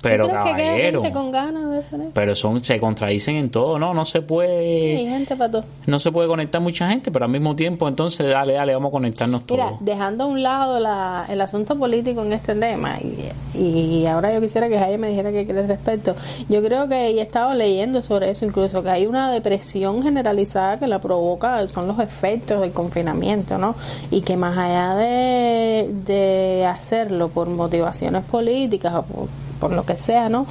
Pero 0.00 0.26
¿Tú 0.26 0.30
crees 0.30 0.44
que 0.44 0.50
caballero, 0.62 1.02
gente 1.02 1.18
con 1.18 1.32
ganas 1.32 1.70
de 1.70 1.78
hacer 1.78 2.00
eso? 2.00 2.10
pero 2.14 2.34
son 2.34 2.60
se 2.60 2.78
contradicen 2.78 3.36
en 3.36 3.50
todo, 3.50 3.78
¿no? 3.78 3.92
No 3.94 4.04
se 4.04 4.20
Sí, 4.20 4.24
puede 4.26 4.96
gente 4.98 5.34
para 5.36 5.50
todo. 5.50 5.64
no 5.86 5.98
se 5.98 6.12
puede 6.12 6.28
conectar 6.28 6.60
mucha 6.60 6.88
gente, 6.88 7.10
pero 7.10 7.24
al 7.24 7.30
mismo 7.32 7.56
tiempo 7.56 7.88
entonces 7.88 8.26
dale, 8.28 8.52
dale, 8.54 8.74
vamos 8.74 8.90
a 8.90 8.92
conectarnos 8.92 9.42
Mira, 9.50 9.66
todos. 9.70 9.78
dejando 9.84 10.24
a 10.24 10.26
un 10.28 10.42
lado 10.42 10.78
la, 10.80 11.26
el 11.28 11.40
asunto 11.40 11.76
político 11.76 12.22
en 12.24 12.32
este 12.32 12.54
tema, 12.54 12.98
y, 13.54 13.60
y 13.60 14.06
ahora 14.06 14.32
yo 14.32 14.40
quisiera 14.40 14.68
que 14.68 14.78
Jaime 14.78 14.98
me 14.98 15.08
dijera 15.08 15.32
qué 15.32 15.46
cree 15.46 15.60
al 15.62 15.68
respecto. 15.68 16.14
Yo 16.48 16.62
creo 16.62 16.88
que 16.88 17.08
he 17.08 17.20
estado 17.20 17.54
leyendo 17.54 18.02
sobre 18.02 18.30
eso, 18.30 18.44
incluso 18.44 18.82
que 18.82 18.90
hay 18.90 19.06
una 19.06 19.32
depresión 19.32 20.02
generalizada 20.02 20.78
que 20.78 20.86
la 20.86 21.00
provoca, 21.00 21.66
son 21.68 21.88
los 21.88 21.98
efectos 21.98 22.60
del 22.60 22.72
confinamiento, 22.72 23.58
¿no? 23.58 23.74
Y 24.10 24.20
que 24.20 24.36
más 24.36 24.56
allá 24.56 24.94
de, 24.94 25.90
de 26.06 26.66
hacerlo 26.66 27.28
por 27.28 27.48
motivaciones 27.48 28.24
políticas 28.24 28.94
o 28.94 29.02
por 29.02 29.28
por 29.58 29.72
lo 29.72 29.84
que 29.84 29.96
sea, 29.96 30.28
¿no? 30.28 30.46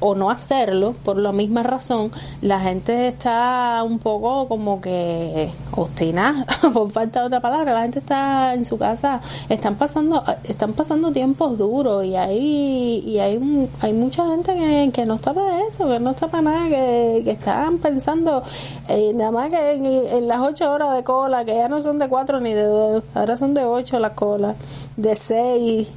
O 0.00 0.14
no 0.14 0.30
hacerlo 0.30 0.94
por 1.04 1.18
la 1.18 1.32
misma 1.32 1.62
razón, 1.62 2.10
la 2.42 2.60
gente 2.60 3.08
está 3.08 3.82
un 3.82 3.98
poco 3.98 4.48
como 4.48 4.80
que 4.80 5.50
obstinada, 5.72 6.46
por 6.72 6.90
falta 6.90 7.20
de 7.20 7.26
otra 7.26 7.40
palabra, 7.40 7.72
la 7.72 7.82
gente 7.82 8.00
está 8.00 8.54
en 8.54 8.64
su 8.64 8.78
casa, 8.78 9.20
están 9.48 9.76
pasando 9.76 10.24
están 10.44 10.72
pasando 10.72 11.12
tiempos 11.12 11.56
duros 11.58 12.04
y 12.04 12.16
hay 12.16 13.02
y 13.06 13.18
hay 13.18 13.68
hay 13.80 13.92
mucha 13.92 14.26
gente 14.26 14.90
que, 14.92 15.06
no 15.06 15.14
está 15.14 15.32
para 15.32 15.62
eso, 15.66 15.86
que 15.88 16.00
no 16.00 16.10
está 16.10 16.28
para 16.28 16.42
nada, 16.42 16.68
que, 16.68 17.22
que 17.24 17.30
están 17.32 17.78
pensando 17.78 18.42
eh, 18.88 19.12
nada 19.14 19.30
más 19.30 19.50
que 19.50 19.72
en, 19.72 19.86
en 19.86 20.28
las 20.28 20.40
ocho 20.40 20.70
horas 20.70 20.96
de 20.96 21.04
cola, 21.04 21.44
que 21.44 21.54
ya 21.54 21.68
no 21.68 21.80
son 21.80 21.98
de 21.98 22.08
cuatro 22.08 22.40
ni 22.40 22.52
de 22.54 22.64
dos, 22.64 23.04
ahora 23.14 23.36
son 23.36 23.54
de 23.54 23.64
ocho 23.64 23.98
las 23.98 24.12
colas, 24.12 24.56
de 24.96 25.14
seis 25.14 25.88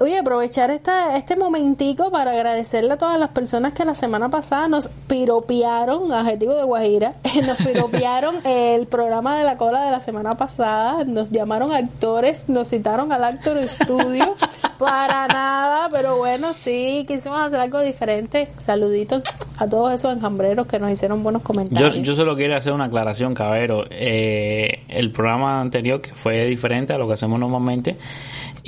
Oye, 0.00 0.18
aprovechar 0.18 0.70
esta, 0.70 1.16
este 1.16 1.36
momentico 1.36 2.10
para 2.10 2.32
agradecerle 2.32 2.92
a 2.94 2.98
todas 2.98 3.18
las 3.18 3.30
personas 3.30 3.72
que 3.72 3.84
la 3.84 3.94
semana 3.94 4.28
pasada 4.28 4.68
nos 4.68 4.88
piropearon, 5.06 6.12
adjetivo 6.12 6.54
de 6.54 6.64
Guajira, 6.64 7.14
nos 7.46 7.56
piropearon 7.58 8.46
el 8.46 8.86
programa 8.86 9.38
de 9.38 9.44
la 9.44 9.56
cola 9.56 9.84
de 9.84 9.90
la 9.90 10.00
semana 10.00 10.32
pasada, 10.32 11.04
nos 11.04 11.30
llamaron 11.30 11.72
actores, 11.72 12.48
nos 12.48 12.68
citaron 12.68 13.12
al 13.12 13.24
Actor 13.24 13.62
Studio, 13.68 14.36
para 14.78 15.26
nada, 15.28 15.88
pero 15.90 16.16
bueno, 16.18 16.52
sí, 16.52 17.04
quisimos 17.08 17.38
hacer 17.40 17.60
algo 17.60 17.80
diferente. 17.80 18.48
Saluditos 18.64 19.22
a 19.58 19.68
todos 19.68 19.92
esos 19.92 20.16
enjambreros 20.16 20.66
que 20.66 20.78
nos 20.78 20.90
hicieron 20.90 21.22
buenos 21.22 21.42
Yo, 21.42 21.46
comentarios. 21.46 22.06
yo 22.06 22.14
solo 22.14 22.36
quiero 22.36 22.56
hacer 22.56 22.72
una 22.72 22.84
aclaración, 22.84 23.34
Cabero. 23.34 23.84
Eh, 23.90 24.84
el 24.88 25.10
programa 25.10 25.60
anterior, 25.60 26.00
que 26.00 26.14
fue 26.14 26.44
diferente 26.46 26.92
a 26.92 26.98
lo 26.98 27.06
que 27.06 27.14
hacemos 27.14 27.40
normalmente, 27.40 27.96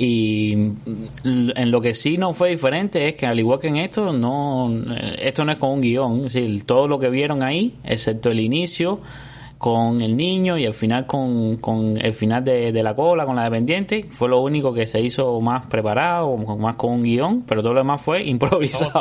y 0.03 0.55
mm, 0.55 1.51
en 1.55 1.69
lo 1.69 1.79
que 1.79 1.93
sí 1.93 2.17
no 2.17 2.33
fue 2.33 2.49
diferente 2.49 3.07
es 3.07 3.13
que, 3.13 3.27
al 3.27 3.39
igual 3.39 3.59
que 3.59 3.67
en 3.67 3.77
esto, 3.77 4.11
no 4.11 4.83
esto 5.19 5.45
no 5.45 5.51
es 5.51 5.59
con 5.59 5.69
un 5.69 5.81
guion. 5.81 6.25
Es 6.25 6.33
decir, 6.33 6.63
todo 6.63 6.87
lo 6.87 6.97
que 6.97 7.11
vieron 7.11 7.43
ahí, 7.43 7.75
excepto 7.83 8.31
el 8.31 8.39
inicio, 8.39 8.99
con 9.61 10.01
el 10.01 10.17
niño 10.17 10.57
y 10.57 10.65
al 10.65 10.73
final 10.73 11.05
con, 11.05 11.57
con 11.57 11.93
el 12.03 12.15
final 12.15 12.43
de, 12.43 12.71
de 12.71 12.81
la 12.81 12.95
cola, 12.95 13.27
con 13.27 13.35
la 13.35 13.43
dependiente. 13.43 14.05
Fue 14.11 14.27
lo 14.27 14.41
único 14.41 14.73
que 14.73 14.87
se 14.87 14.99
hizo 14.99 15.39
más 15.39 15.67
preparado, 15.67 16.35
más 16.35 16.75
con 16.77 16.93
un 16.93 17.03
guion, 17.03 17.43
pero 17.47 17.61
todo 17.61 17.73
lo 17.75 17.81
demás 17.81 18.01
fue 18.01 18.23
improvisado. 18.23 18.91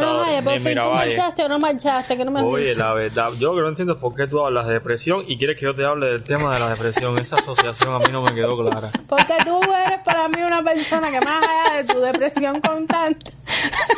Bueno, 0.00 0.18
vaya, 0.20 0.42
por 0.42 0.52
fin, 0.54 0.62
¿tú 0.62 0.80
marchaste 0.94 1.44
o 1.44 1.48
no 1.50 1.58
marchaste? 1.58 2.16
Que 2.16 2.24
no 2.24 2.30
me 2.30 2.40
Oye, 2.40 2.74
la 2.74 2.94
verdad, 2.94 3.28
yo 3.38 3.54
que 3.54 3.60
no 3.60 3.68
entiendo 3.68 3.98
por 3.98 4.14
qué 4.14 4.26
tú 4.26 4.40
hablas 4.40 4.66
de 4.66 4.72
depresión 4.72 5.24
y 5.28 5.36
quieres 5.36 5.58
que 5.58 5.66
yo 5.66 5.74
te 5.74 5.84
hable 5.84 6.06
del 6.06 6.22
tema 6.22 6.54
de 6.54 6.60
la 6.60 6.70
depresión. 6.70 7.18
Esa 7.18 7.36
asociación 7.36 7.94
a 7.94 7.98
mí 7.98 8.06
no 8.10 8.22
me 8.22 8.32
quedó 8.34 8.56
clara. 8.56 8.90
Porque 9.06 9.34
tú 9.44 9.60
eres 9.86 9.98
para 10.06 10.26
mí 10.28 10.40
una 10.40 10.62
persona 10.62 11.10
que 11.10 11.20
más 11.20 11.36
allá 11.46 11.82
de 11.82 11.92
tu 11.92 12.00
depresión 12.00 12.60
constante, 12.62 13.30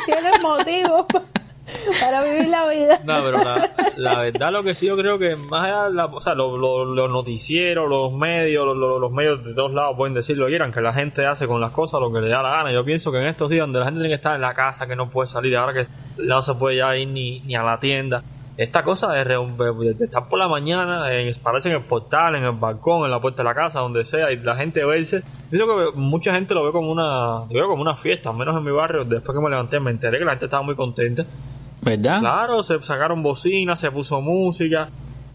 tienes 0.05 0.41
motivos 0.41 1.05
pa- 1.07 1.23
para 2.01 2.23
vivir 2.23 2.47
la 2.47 2.67
vida. 2.67 2.99
No, 3.03 3.15
pero 3.23 3.37
la, 3.97 4.19
verdad 4.19 4.51
lo 4.51 4.63
que 4.63 4.75
sí 4.75 4.87
yo 4.87 4.97
creo 4.97 5.17
que 5.19 5.35
más 5.35 5.65
allá, 5.65 5.89
la- 5.89 6.05
o 6.05 6.21
sea, 6.21 6.33
los, 6.33 6.57
los 6.57 7.09
noticieros, 7.09 7.89
los 7.89 8.11
medios, 8.13 8.75
los, 8.75 9.11
medios 9.11 9.43
de 9.43 9.53
todos 9.53 9.73
lados 9.73 9.95
pueden 9.97 10.13
decir 10.13 10.37
lo 10.37 10.45
que 10.45 10.51
quieran, 10.51 10.71
que 10.71 10.81
la 10.81 10.93
gente 10.93 11.25
hace 11.25 11.47
con 11.47 11.61
las 11.61 11.71
cosas 11.71 11.99
lo 11.99 12.11
que 12.11 12.21
le 12.21 12.29
da 12.29 12.41
la 12.41 12.49
gana. 12.51 12.71
Yo 12.71 12.83
pienso 12.83 13.11
que 13.11 13.19
en 13.19 13.27
estos 13.27 13.49
días 13.49 13.61
donde 13.61 13.79
la 13.79 13.85
gente 13.85 13.99
tiene 13.99 14.09
que 14.09 14.15
estar 14.15 14.35
en 14.35 14.41
la 14.41 14.53
casa, 14.53 14.87
que 14.87 14.95
no 14.95 15.09
puede 15.09 15.27
salir, 15.27 15.55
ahora 15.57 15.73
que 15.73 15.87
no 16.17 16.41
se 16.41 16.53
puede 16.55 16.77
ya 16.77 16.95
ir 16.95 17.07
ni, 17.07 17.55
a 17.55 17.63
la 17.63 17.79
tienda, 17.79 18.23
esta 18.57 18.83
cosa 18.83 19.13
de, 19.13 19.23
de 19.23 20.05
estar 20.05 20.27
por 20.27 20.37
la 20.37 20.49
mañana, 20.49 21.13
en, 21.13 21.31
parece 21.41 21.69
en 21.69 21.75
el 21.75 21.83
portal, 21.83 22.35
en 22.35 22.43
el 22.43 22.51
balcón, 22.51 23.05
en 23.05 23.11
la 23.11 23.21
puerta 23.21 23.41
de 23.41 23.47
la 23.47 23.55
casa, 23.55 23.79
donde 23.79 24.03
sea, 24.03 24.31
y 24.33 24.37
la 24.37 24.55
gente 24.57 24.83
verse, 24.83 25.23
yo 25.49 25.65
creo 25.65 25.93
que 25.93 25.97
mucha 25.97 26.33
gente 26.33 26.53
lo 26.53 26.65
ve 26.65 26.73
como 26.73 26.91
una, 26.91 27.45
yo 27.49 27.53
veo 27.53 27.69
como 27.69 27.81
una 27.81 27.95
fiesta, 27.95 28.31
al 28.31 28.35
menos 28.35 28.57
en 28.57 28.63
mi 28.65 28.71
barrio, 28.71 29.05
después 29.05 29.33
que 29.33 29.41
me 29.41 29.49
levanté 29.49 29.79
me 29.79 29.91
enteré 29.91 30.19
que 30.19 30.25
la 30.25 30.31
gente 30.31 30.45
estaba 30.45 30.61
muy 30.61 30.75
contenta. 30.75 31.25
¿Verdad? 31.81 32.19
Claro, 32.19 32.61
se 32.63 32.81
sacaron 32.81 33.23
bocinas, 33.23 33.79
se 33.79 33.89
puso 33.91 34.21
música. 34.21 34.89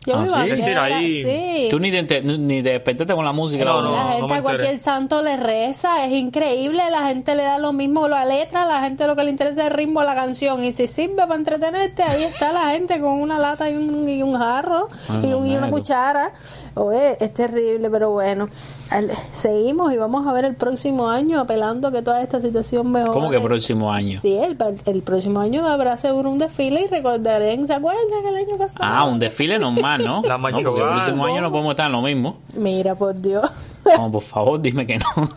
Yo 0.06 0.16
Ah, 0.18 0.26
ahí- 0.36 1.22
así. 1.22 1.68
Tú 1.70 1.80
ni 1.80 1.90
te, 1.90 2.20
ni 2.20 2.62
te 2.62 2.72
despertaste 2.72 3.14
con 3.14 3.24
la 3.24 3.32
música. 3.32 3.64
No, 3.64 3.80
no, 3.80 3.90
la 3.90 4.02
no 4.04 4.08
gente 4.10 4.34
me 4.34 4.38
a 4.38 4.42
cualquier 4.42 4.78
santo 4.78 5.22
le 5.22 5.38
reza, 5.38 6.04
es 6.04 6.12
increíble, 6.12 6.82
la 6.90 7.08
gente 7.08 7.34
le 7.34 7.42
da 7.44 7.56
lo 7.56 7.72
mismo 7.72 8.06
la 8.06 8.26
letra, 8.26 8.66
la 8.66 8.82
gente 8.82 9.06
lo 9.06 9.16
que 9.16 9.24
le 9.24 9.30
interesa 9.30 9.62
es 9.62 9.66
el 9.68 9.72
ritmo 9.72 10.00
de 10.00 10.06
la 10.06 10.14
canción 10.14 10.62
y 10.62 10.74
si 10.74 10.88
sirve 10.88 11.16
para 11.16 11.36
entretenerte, 11.36 12.02
ahí 12.02 12.22
está 12.24 12.52
la 12.52 12.72
gente 12.72 13.00
con 13.00 13.12
una 13.12 13.38
lata 13.38 13.70
y 13.70 13.76
un, 13.76 14.06
y 14.06 14.22
un 14.22 14.38
jarro 14.38 14.84
y, 15.22 15.26
un- 15.32 15.46
y 15.46 15.56
una 15.56 15.70
cuchara. 15.70 16.32
Oye, 16.76 17.16
es 17.20 17.32
terrible, 17.32 17.88
pero 17.88 18.10
bueno, 18.10 18.48
al- 18.90 19.12
seguimos 19.32 19.92
y 19.92 19.96
vamos 19.96 20.26
a 20.26 20.32
ver 20.32 20.44
el 20.44 20.54
próximo 20.56 21.08
año 21.08 21.38
apelando 21.40 21.86
a 21.88 21.92
que 21.92 22.02
toda 22.02 22.20
esta 22.20 22.40
situación 22.40 22.90
mejore. 22.90 23.12
¿Cómo 23.12 23.30
que 23.30 23.40
próximo 23.40 23.92
año? 23.92 24.18
Sí, 24.20 24.32
el, 24.36 24.56
el 24.84 25.02
próximo 25.02 25.38
año 25.40 25.64
habrá 25.66 25.96
seguro 25.96 26.30
un 26.30 26.38
desfile 26.38 26.82
y 26.82 26.86
recordaré, 26.86 27.64
¿se 27.66 27.72
acuerdan 27.74 28.02
que 28.10 28.28
el 28.28 28.34
año 28.36 28.56
pasado? 28.58 28.78
Ah, 28.80 29.04
un 29.04 29.18
desfile 29.20 29.58
normal, 29.58 30.02
¿no? 30.04 30.22
La 30.26 30.36
no, 30.36 30.42
porque 30.42 30.80
el 30.80 30.88
próximo 30.88 31.26
año 31.26 31.40
no 31.42 31.50
podemos 31.52 31.70
estar 31.70 31.86
en 31.86 31.92
lo 31.92 32.02
mismo. 32.02 32.38
Mira, 32.56 32.94
por 32.96 33.14
Dios. 33.20 33.48
No, 33.96 34.10
por 34.10 34.22
favor, 34.22 34.60
dime 34.60 34.84
que 34.86 34.98
no. 34.98 35.28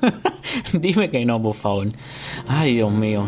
dime 0.80 1.10
que 1.12 1.24
no, 1.26 1.40
por 1.42 1.54
favor. 1.54 1.88
Ay, 2.48 2.76
Dios 2.76 2.92
mío. 2.92 3.24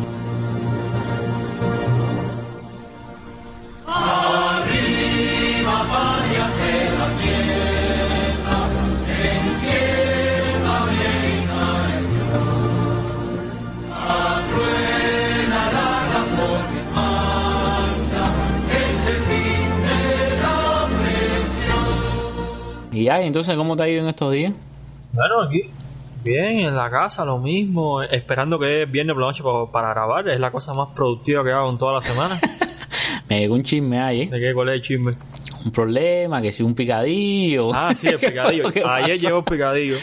Y 22.99 23.09
ay, 23.09 23.27
entonces, 23.27 23.55
¿cómo 23.55 23.75
te 23.75 23.83
ha 23.83 23.87
ido 23.89 24.01
en 24.01 24.09
estos 24.09 24.31
días? 24.33 24.53
Bueno, 25.13 25.41
aquí, 25.41 25.63
bien, 26.23 26.59
en 26.59 26.75
la 26.75 26.89
casa, 26.89 27.23
lo 27.25 27.37
mismo, 27.39 28.01
esperando 28.03 28.59
que 28.59 28.83
es 28.83 28.91
viernes 28.91 29.13
por 29.13 29.21
la 29.23 29.27
noche 29.27 29.43
pa- 29.43 29.71
para, 29.71 29.89
grabar, 29.93 30.27
es 30.29 30.39
la 30.39 30.51
cosa 30.51 30.73
más 30.73 30.89
productiva 30.95 31.43
que 31.43 31.51
hago 31.51 31.69
en 31.69 31.77
toda 31.77 31.93
la 31.93 32.01
semana. 32.01 32.39
Me 33.29 33.39
llegó 33.39 33.55
un 33.55 33.63
chisme 33.63 33.99
ahí, 34.01 34.25
¿De 34.27 34.39
qué 34.39 34.53
cuál 34.53 34.69
es 34.69 34.75
el 34.75 34.81
chisme? 34.81 35.11
un 35.65 35.71
problema, 35.71 36.41
que 36.41 36.51
si 36.51 36.63
un 36.63 36.73
picadillo. 36.73 37.71
Ah, 37.73 37.93
sí, 37.95 38.07
el 38.07 38.13
¿Qué 38.19 38.27
fue 38.27 38.29
picadillo. 38.31 38.89
Ayer 38.89 39.17
llegó 39.17 39.37
el 39.39 39.43
picadillo. 39.43 39.95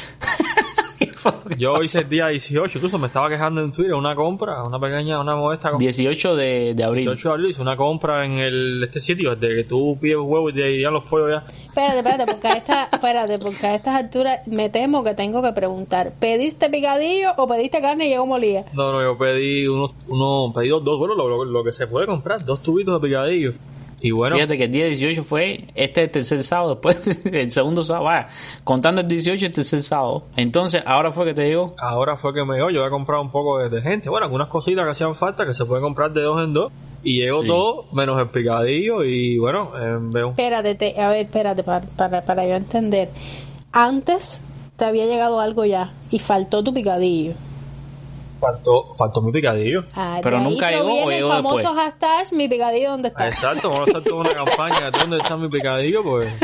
¿Qué 0.99 1.07
fue 1.07 1.07
lo 1.07 1.13
que 1.13 1.16
Yo 1.59 1.83
hice 1.83 2.01
el 2.01 2.09
día 2.09 2.29
18, 2.29 2.79
incluso 2.79 2.99
me 2.99 3.07
estaba 3.07 3.29
quejando 3.29 3.61
en 3.63 3.73
Twitter, 3.73 3.95
una 3.95 4.15
compra, 4.15 4.63
una 4.65 4.79
pequeña, 4.79 5.21
una 5.21 5.35
modesta 5.37 5.71
compra. 5.71 5.85
18 5.85 6.37
de, 6.37 6.75
de 6.75 6.85
abril. 6.85 7.05
18 7.05 7.29
de 7.29 7.33
abril 7.35 7.51
hice 7.51 7.63
una 7.63 7.77
compra 7.77 8.25
en 8.25 8.39
el, 8.39 8.83
este 8.85 9.01
sitio, 9.01 9.35
desde 9.37 9.57
que 9.57 9.65
tú 9.65 9.97
pides 10.01 10.17
huevo 10.19 10.51
y 10.51 10.53
te 10.55 10.71
irían 10.71 10.93
los 10.93 11.05
pollos 11.05 11.29
ya. 11.31 11.45
Espérate, 11.69 11.99
espérate, 11.99 12.27
porque 12.33 12.49
a, 12.49 12.53
esta, 12.53 12.83
espérate, 12.93 13.39
porque 13.39 13.67
a 13.67 13.75
estas 13.75 13.95
alturas 13.97 14.47
me 14.47 14.69
temo 14.71 15.03
que 15.05 15.15
tengo 15.15 15.43
que 15.43 15.53
preguntar. 15.53 16.13
¿Pediste 16.19 16.69
picadillo 16.71 17.33
o 17.37 17.47
pediste 17.47 17.81
carne 17.81 18.07
y 18.07 18.11
llegó 18.11 18.27
molida? 18.27 18.65
No, 18.73 18.93
no, 18.93 19.03
yo 19.03 19.17
pedí 19.19 19.67
unos, 19.67 19.93
unos 20.09 20.55
pedí 20.55 20.69
dos, 20.69 20.85
dos 20.85 20.99
bueno, 20.99 21.15
lo, 21.15 21.29
lo- 21.29 21.45
lo 21.45 21.65
que 21.65 21.73
se 21.73 21.87
puede 21.87 22.07
comprar, 22.07 22.45
dos 22.45 22.63
tubitos 22.63 23.01
de 23.01 23.09
picadillo. 23.09 23.53
Y 24.01 24.11
bueno, 24.11 24.37
Fíjate 24.37 24.59
que 24.59 24.65
el 24.65 24.71
día 24.73 24.87
18 24.87 25.25
fue 25.25 25.65
este 25.75 26.03
el 26.03 26.11
tercer 26.11 26.43
sábado, 26.43 26.75
después 26.75 27.01
el 27.33 27.51
segundo 27.51 27.83
sábado, 27.83 28.05
vaya, 28.05 28.29
contando 28.63 29.01
el 29.01 29.09
18 29.09 29.47
el 29.47 29.53
tercer 29.53 29.83
sábado. 29.83 30.25
Entonces, 30.37 30.83
ahora 30.85 31.11
fue 31.11 31.25
que 31.25 31.35
te 31.35 31.45
digo, 31.45 31.75
ahora 31.79 32.17
fue 32.17 32.35
que 32.35 32.45
me 32.45 32.57
dio, 32.57 32.69
yo 32.71 32.81
había 32.81 32.91
comprado 32.91 33.23
un 33.23 33.31
poco 33.31 33.59
de, 33.59 33.71
de 33.71 33.81
gente, 33.83 34.11
bueno, 34.11 34.27
algunas 34.27 34.49
cositas 34.49 34.85
que 34.85 34.91
hacían 34.91 35.15
falta 35.15 35.47
que 35.47 35.55
se 35.55 35.65
puede 35.65 35.81
comprar 35.81 36.13
de 36.13 36.23
dos 36.23 36.43
en 36.45 36.53
dos. 36.53 36.73
Y 37.03 37.21
llegó 37.21 37.43
Sí. 37.43 37.47
todo, 37.49 37.85
menos 37.93 38.21
el 38.21 38.29
picadillo 38.29 39.05
y 39.05 39.39
bueno, 39.39 39.71
eh, 39.81 39.97
veo. 40.01 40.31
Espérate, 40.31 40.75
te- 40.75 41.01
a 41.01 41.09
ver, 41.09 41.27
espérate, 41.27 41.63
para, 41.63 41.87
para, 41.97 42.23
para 42.23 42.45
yo 42.47 42.55
entender. 42.55 43.09
Antes 43.73 44.41
te 44.77 44.85
había 44.85 45.07
llegado 45.07 45.41
algo 45.41 45.65
ya 45.65 45.93
y 46.11 46.19
faltó 46.19 46.63
tu 46.65 46.75
picadillo. 46.75 47.33
Faltó, 48.41 48.95
faltó 48.95 49.23
mi 49.23 49.33
picadillo. 49.33 49.81
Ah, 49.95 50.19
Pero 50.23 50.39
nunca 50.41 50.71
llegó 50.71 51.05
o 51.07 51.11
llegó 51.11 51.29
el 51.29 51.37
famoso 51.37 51.57
después. 51.57 51.77
hashtag 51.85 52.33
mi 52.35 52.49
picadillo 52.49 52.91
dónde 52.91 53.09
está. 53.09 53.29
Exacto, 53.29 53.71
vamos 53.71 53.89
a 53.89 53.99
hacer 53.99 54.03
toda 54.05 54.21
una 54.21 54.35
campaña 54.45 54.91
de 54.91 54.99
dónde 54.99 55.17
está 55.19 55.37
mi 55.37 55.49
picadillo, 55.49 56.03
pues. 56.03 56.35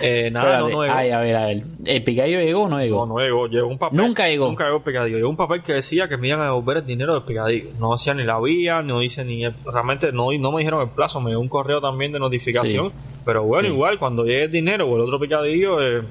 Eh, 0.00 0.30
nada, 0.30 0.60
no, 0.60 0.68
espérate, 0.68 0.74
no 0.76 0.82
llegó. 0.84 0.94
ay, 0.96 1.10
a 1.10 1.20
ver, 1.20 1.36
a 1.36 1.46
ver, 1.46 1.62
¿el 1.84 2.04
picadillo 2.04 2.38
llegó 2.40 2.62
o 2.62 2.68
no 2.68 2.78
llegó? 2.78 3.04
No, 3.06 3.14
no 3.14 3.20
llegó. 3.20 3.46
Llegó 3.48 3.66
un 3.68 3.78
papel. 3.78 3.96
Nunca 3.98 4.28
llegó. 4.28 4.46
Nunca 4.46 4.64
llegó 4.64 4.76
el 4.76 4.82
picadillo. 4.84 5.16
Llegó 5.18 5.28
un 5.30 5.36
papel 5.36 5.62
que 5.62 5.72
decía 5.74 6.08
que 6.08 6.16
me 6.16 6.28
iban 6.28 6.40
a 6.40 6.44
devolver 6.44 6.76
el 6.78 6.86
dinero 6.86 7.14
del 7.14 7.22
picadillo. 7.24 7.70
No 7.80 7.92
decía 7.92 8.14
ni 8.14 8.22
la 8.24 8.40
vía, 8.40 8.80
no 8.82 9.00
dice 9.00 9.24
ni. 9.24 9.44
el- 9.44 9.54
realmente 9.64 10.12
no, 10.12 10.30
no 10.38 10.52
me 10.52 10.58
dijeron 10.60 10.82
el 10.82 10.90
plazo. 10.90 11.20
Me 11.20 11.30
dio 11.30 11.40
un 11.40 11.48
correo 11.48 11.80
también 11.80 12.12
de 12.12 12.20
notificación. 12.20 12.90
Sí. 12.90 12.94
Pero 13.24 13.42
bueno, 13.44 13.68
Sí. 13.68 13.74
igual, 13.74 13.98
cuando 13.98 14.24
llegue 14.24 14.44
el 14.44 14.50
dinero 14.52 14.86
o 14.88 14.94
el 14.96 15.02
otro 15.02 15.18
picadillo, 15.18 15.80
eh, 15.82 16.02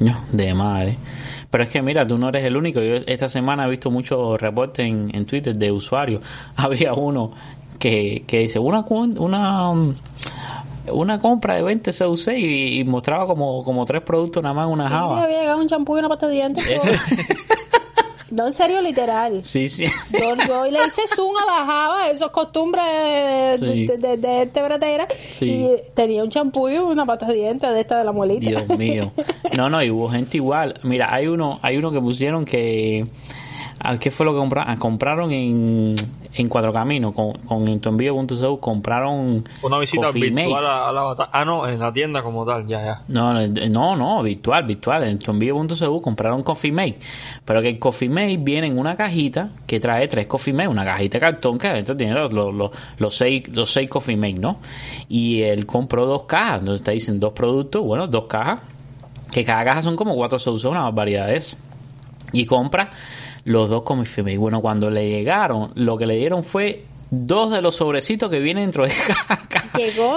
No, 0.00 0.24
de 0.30 0.52
madre. 0.54 0.96
Pero 1.52 1.62
es 1.64 1.70
que 1.70 1.82
mira, 1.82 2.04
tú 2.06 2.18
no 2.18 2.30
eres 2.30 2.44
el 2.44 2.56
único. 2.56 2.80
Yo 2.80 2.94
esta 3.06 3.28
semana 3.28 3.66
he 3.66 3.70
visto 3.70 3.90
muchos 3.92 4.40
reportes 4.40 4.84
en, 4.86 5.14
en 5.14 5.24
Twitter 5.26 5.54
de 5.56 5.70
usuarios. 5.70 6.20
Había 6.56 6.94
uno 6.94 7.30
que, 7.78 8.24
que 8.26 8.38
dice 8.40 8.58
una 8.58 8.84
una 8.88 9.70
um, 9.70 9.94
una 10.90 11.20
compra 11.20 11.54
de 11.54 11.62
20 11.62 11.92
CUC 11.92 12.28
y, 12.36 12.80
y 12.80 12.84
mostraba 12.84 13.26
como, 13.26 13.62
como 13.62 13.84
tres 13.84 14.02
productos 14.02 14.42
nada 14.42 14.54
más 14.54 14.66
en 14.66 14.72
una 14.72 14.86
Sí, 14.88 14.92
java. 14.92 15.22
había 15.24 15.40
llegado 15.40 15.60
un 15.60 15.68
champú 15.68 15.94
y 15.96 16.00
una 16.00 16.08
pasta 16.08 16.26
de 16.26 16.32
dientes. 16.34 16.66
No, 18.32 18.46
en 18.46 18.52
serio, 18.54 18.80
literal. 18.80 19.42
sí, 19.42 19.68
sí. 19.68 19.84
Yo, 20.12 20.34
yo 20.48 20.64
le 20.64 20.78
hice 20.86 21.02
zoom 21.14 21.36
a 21.36 21.44
la 21.44 21.66
java, 21.66 22.10
eso 22.10 22.24
es 22.26 22.30
costumbre 22.32 22.80
de, 22.82 23.58
Sí. 23.58 23.86
de, 23.86 23.98
de, 23.98 24.16
de 24.16 24.42
este 24.42 24.62
bratera. 24.62 25.06
Sí. 25.30 25.50
Y 25.50 25.68
tenía 25.94 26.22
un 26.24 26.30
champú 26.30 26.68
y 26.68 26.78
una 26.78 27.04
pasta 27.04 27.26
de 27.26 27.34
dientes 27.34 27.68
de 27.70 27.80
esta 27.80 27.98
de 27.98 28.04
la 28.04 28.12
muelita. 28.12 28.48
Dios 28.48 28.68
mío. 28.78 29.12
No, 29.56 29.68
no, 29.68 29.82
y 29.82 29.90
hubo 29.90 30.08
gente 30.08 30.38
igual. 30.38 30.74
Mira, 30.82 31.12
hay 31.12 31.26
uno, 31.26 31.58
hay 31.62 31.76
uno 31.76 31.92
que 31.92 32.00
pusieron 32.00 32.44
que 32.46 33.02
¿a 33.02 33.06
¿qué 33.98 34.10
fue 34.10 34.26
lo 34.26 34.32
que 34.32 34.38
compraron? 34.38 34.72
Ah, 34.72 34.78
compraron 34.78 35.32
en, 35.32 35.96
en 36.34 36.48
Cuatro 36.48 36.72
Caminos 36.72 37.12
con, 37.14 37.32
con 37.38 37.80
tuenvío.cu 37.80 38.60
compraron 38.60 39.44
una 39.62 39.78
visita 39.78 40.06
Coffee 40.06 40.30
virtual 40.30 40.66
a, 40.66 40.88
a 40.88 40.92
la 40.92 41.02
batalla. 41.02 41.30
Ah, 41.32 41.44
no, 41.44 41.66
en 41.66 41.80
la 41.80 41.92
tienda 41.92 42.22
como 42.22 42.44
tal, 42.46 42.66
ya, 42.66 42.84
ya. 42.84 43.02
No, 43.08 43.32
no, 43.34 43.96
no, 43.96 44.22
virtual, 44.22 44.64
virtual. 44.64 45.04
En 45.04 45.18
tuenvío.cu 45.18 46.00
compraron 46.00 46.42
Coffee 46.42 46.70
Mate. 46.70 46.98
Pero 47.44 47.60
que 47.60 47.70
el 47.70 47.78
Coffee 47.78 48.08
Mate 48.08 48.36
viene 48.38 48.68
en 48.68 48.78
una 48.78 48.94
cajita 48.96 49.50
que 49.66 49.80
trae 49.80 50.06
tres 50.06 50.26
Coffee 50.26 50.54
Mate, 50.54 50.68
una 50.68 50.84
cajita 50.84 51.18
de 51.18 51.20
cartón 51.20 51.58
que 51.58 51.68
adentro 51.68 51.96
tiene 51.96 52.14
los, 52.14 52.32
los, 52.98 53.16
seis, 53.16 53.48
los 53.48 53.70
seis 53.70 53.90
Coffee 53.90 54.16
Mate, 54.16 54.34
¿no? 54.34 54.58
Y 55.08 55.42
él 55.42 55.66
compró 55.66 56.06
dos 56.06 56.24
cajas, 56.24 56.60
entonces 56.60 56.84
te 56.84 56.92
dicen 56.92 57.18
dos 57.18 57.32
productos, 57.32 57.82
bueno, 57.82 58.06
dos 58.06 58.26
cajas, 58.26 58.60
que 59.30 59.44
cada 59.44 59.64
caja 59.64 59.82
son 59.82 59.96
como 59.96 60.14
cuatro 60.14 60.38
sauces, 60.38 60.70
una 60.70 60.82
barbaridad 60.82 61.26
de 61.26 61.36
eso. 61.36 61.56
Y 62.32 62.46
compra 62.46 62.90
los 63.44 63.70
dos 63.70 63.82
Coffee 63.82 64.22
Mate. 64.22 64.38
Bueno, 64.38 64.60
cuando 64.60 64.90
le 64.90 65.08
llegaron, 65.08 65.72
lo 65.74 65.96
que 65.96 66.06
le 66.06 66.16
dieron 66.16 66.42
fue 66.42 66.84
dos 67.10 67.50
de 67.50 67.60
los 67.60 67.76
sobrecitos 67.76 68.30
que 68.30 68.38
vienen 68.38 68.64
dentro 68.64 68.84
de 68.84 68.90
caja. 68.90 69.38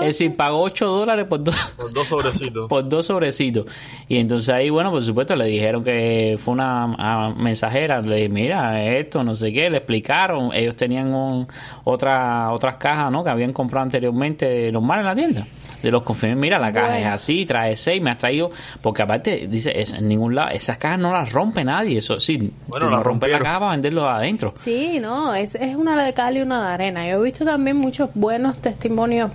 Es 0.01 0.07
decir, 0.07 0.35
pagó 0.35 0.61
8 0.61 0.85
dólares 0.85 1.25
por 1.27 1.43
dos 1.43 1.55
Los 1.77 1.93
dos 1.93 2.07
sobrecitos. 2.07 2.67
por 2.69 2.87
dos 2.87 3.05
sobrecitos. 3.05 3.65
Y 4.07 4.17
entonces 4.17 4.49
ahí, 4.49 4.69
bueno, 4.69 4.91
por 4.91 5.03
supuesto, 5.03 5.35
le 5.35 5.45
dijeron 5.45 5.83
que 5.83 6.35
fue 6.39 6.53
una 6.53 6.93
ah, 6.97 7.33
mensajera. 7.35 8.01
Le 8.01 8.15
dije, 8.15 8.29
mira, 8.29 8.83
esto, 8.97 9.23
no 9.23 9.35
sé 9.35 9.51
qué, 9.51 9.69
le 9.69 9.77
explicaron. 9.77 10.51
Ellos 10.53 10.75
tenían 10.75 11.13
un- 11.13 11.47
otra, 11.83 12.51
otras 12.51 12.77
cajas, 12.77 13.11
¿no? 13.11 13.23
Que 13.23 13.29
habían 13.29 13.53
comprado 13.53 13.83
anteriormente 13.83 14.71
normal 14.71 14.99
en 14.99 15.05
la 15.05 15.15
tienda. 15.15 15.47
De 15.81 15.91
los 15.91 16.03
confirmes, 16.03 16.37
mira, 16.37 16.59
la 16.59 16.71
caja 16.71 16.99
es 16.99 17.05
así, 17.05 17.45
trae 17.45 17.75
seis, 17.75 18.01
me 18.01 18.11
has 18.11 18.17
traído, 18.17 18.51
porque 18.81 19.01
aparte, 19.01 19.47
dice, 19.47 19.79
es, 19.79 19.93
en 19.93 20.07
ningún 20.07 20.35
lado, 20.35 20.49
esas 20.49 20.77
cajas 20.77 20.99
no 20.99 21.11
las 21.11 21.31
rompe 21.31 21.63
nadie, 21.63 21.99
eso 21.99 22.19
sí, 22.19 22.51
Bueno, 22.67 22.89
no 22.89 23.03
rompes 23.03 23.31
la 23.31 23.39
caja 23.39 23.59
para 23.59 23.71
venderlo 23.71 24.09
adentro. 24.09 24.53
Sí, 24.63 24.99
no, 24.99 25.33
es, 25.33 25.55
es 25.55 25.75
una 25.75 26.03
de 26.03 26.13
cal 26.13 26.37
y 26.37 26.41
una 26.41 26.67
de 26.67 26.73
arena. 26.73 27.07
Yo 27.07 27.19
he 27.19 27.23
visto 27.23 27.45
también 27.45 27.77
muchos 27.77 28.09
buenos 28.13 28.57
testimonios, 28.57 29.31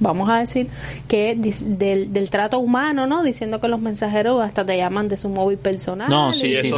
vamos 0.00 0.28
a 0.28 0.40
decir, 0.40 0.66
que 1.06 1.36
del, 1.36 2.12
del 2.12 2.30
trato 2.30 2.58
humano, 2.58 3.06
¿no? 3.06 3.22
Diciendo 3.22 3.60
que 3.60 3.68
los 3.68 3.80
mensajeros 3.80 4.42
hasta 4.42 4.64
te 4.64 4.76
llaman 4.76 5.08
de 5.08 5.16
su 5.16 5.28
móvil 5.28 5.58
personal. 5.58 6.08
No, 6.08 6.32
sí, 6.32 6.48
y 6.48 6.56
sí, 6.56 6.70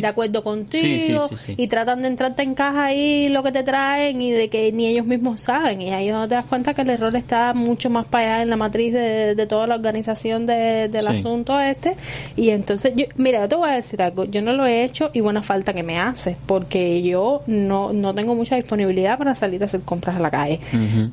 de 0.00 0.06
acuerdo 0.06 0.42
contigo 0.42 1.28
Sí, 1.28 1.54
y 1.56 1.66
tratan 1.68 2.02
de 2.02 2.08
entrarte 2.08 2.42
en 2.42 2.54
caja 2.54 2.86
ahí 2.86 3.28
lo 3.28 3.42
que 3.42 3.52
te 3.52 3.62
traen 3.62 4.20
y 4.22 4.30
de 4.30 4.48
que 4.48 4.72
ni 4.72 4.86
ellos 4.86 5.06
mismos 5.06 5.40
saben. 5.42 5.82
Y 5.82 5.90
ahí 5.90 6.08
donde 6.08 6.28
te 6.28 6.34
das 6.36 6.46
cuenta 6.46 6.72
que 6.74 6.82
el 6.82 6.90
error 6.90 7.14
está 7.16 7.52
mucho 7.54 7.90
más 7.90 8.06
para 8.06 8.34
allá 8.34 8.42
en 8.42 8.50
la 8.50 8.56
matriz 8.56 8.92
de, 8.92 9.34
de 9.34 9.46
toda 9.46 9.66
la 9.66 9.74
organización 9.74 10.46
de- 10.46 10.88
del 10.88 11.06
asunto 11.18 11.58
este. 11.60 11.96
Y 12.36 12.50
entonces, 12.50 12.92
yo, 12.96 13.06
mira, 13.16 13.40
yo 13.40 13.48
te 13.48 13.56
voy 13.56 13.70
a 13.70 13.74
decir 13.74 14.00
algo. 14.02 14.24
Yo 14.24 14.40
no 14.42 14.52
lo 14.52 14.66
he 14.66 14.84
hecho 14.84 15.10
y 15.12 15.20
buena 15.20 15.42
falta 15.42 15.72
que 15.72 15.82
me 15.82 15.98
hace, 15.98 16.36
porque 16.46 17.02
yo 17.02 17.42
no, 17.46 17.92
no 17.92 18.14
tengo 18.14 18.34
mucha 18.34 18.56
disponibilidad 18.56 19.18
para 19.18 19.34
salir 19.34 19.62
a 19.62 19.66
hacer 19.66 19.80
compras 19.82 20.16
a 20.16 20.20
la 20.20 20.30
calle. 20.30 20.60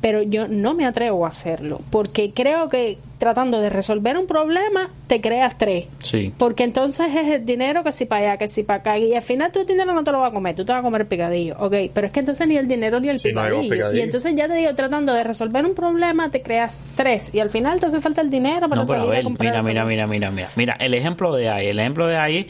Pero 0.00 0.22
yo 0.22 0.46
no 0.48 0.74
me 0.74 0.86
atrevo 0.86 1.26
a 1.26 1.32
hacerlo, 1.56 1.80
porque 1.90 2.32
creo 2.32 2.68
que 2.68 2.98
tratando 3.18 3.60
de 3.60 3.70
resolver 3.70 4.16
un 4.18 4.26
problema, 4.26 4.90
te 5.06 5.20
creas 5.20 5.56
tres. 5.56 5.86
Sí. 5.98 6.32
Porque 6.36 6.64
entonces 6.64 7.06
es 7.14 7.28
el 7.36 7.46
dinero 7.46 7.82
que 7.82 7.92
si 7.92 8.04
para 8.04 8.32
allá, 8.32 8.38
que 8.38 8.48
si 8.48 8.62
para 8.62 8.80
acá. 8.80 8.98
Y 8.98 9.14
al 9.14 9.22
final 9.22 9.50
tu 9.52 9.64
dinero 9.64 9.94
no 9.94 10.04
te 10.04 10.12
lo 10.12 10.20
vas 10.20 10.30
a 10.30 10.34
comer, 10.34 10.54
tú 10.54 10.64
te 10.64 10.72
vas 10.72 10.80
a 10.80 10.82
comer 10.82 11.02
el 11.02 11.06
picadillo. 11.06 11.56
Ok, 11.58 11.74
pero 11.94 12.06
es 12.08 12.12
que 12.12 12.20
entonces 12.20 12.46
ni 12.46 12.56
el 12.56 12.68
dinero 12.68 13.00
ni 13.00 13.08
el 13.08 13.18
Sí, 13.18 13.32
no 13.32 13.42
picadillo. 13.42 13.92
Y 13.94 14.00
entonces 14.00 14.34
ya 14.36 14.46
te 14.48 14.54
digo, 14.54 14.74
tratando 14.74 15.14
de 15.14 15.24
resolver 15.24 15.64
un 15.64 15.74
problema, 15.74 16.30
te 16.30 16.42
creas 16.42 16.78
tres. 16.94 17.34
Y 17.34 17.40
al 17.40 17.50
final 17.50 17.80
te 17.80 17.86
hace 17.86 18.00
falta 18.00 18.20
el 18.20 18.28
dinero 18.30 18.68
para 18.68 18.82
No, 18.82 18.86
pero 18.86 19.00
a 19.00 19.02
salir 19.04 19.12
a 19.12 19.16
ver, 19.16 19.24
comprar. 19.24 19.48
mira, 19.50 19.62
mira, 19.62 19.84
mira, 19.86 20.06
mira, 20.06 20.30
mira. 20.30 20.48
Mira, 20.56 20.76
el 20.78 20.92
ejemplo 20.94 21.34
de 21.34 21.48
ahí, 21.48 21.68
el 21.68 21.78
ejemplo 21.78 22.06
de 22.06 22.16
ahí, 22.18 22.46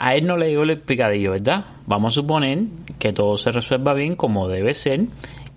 a 0.00 0.14
él 0.14 0.26
no 0.26 0.36
le 0.36 0.48
llegó 0.48 0.62
el 0.64 0.80
picadillo, 0.80 1.32
¿verdad? 1.32 1.64
Vamos 1.86 2.14
a 2.14 2.16
suponer 2.16 2.58
que 2.98 3.12
todo 3.12 3.36
se 3.36 3.50
resuelva 3.50 3.94
bien 3.94 4.14
como 4.16 4.48
debe 4.48 4.74
ser 4.74 5.00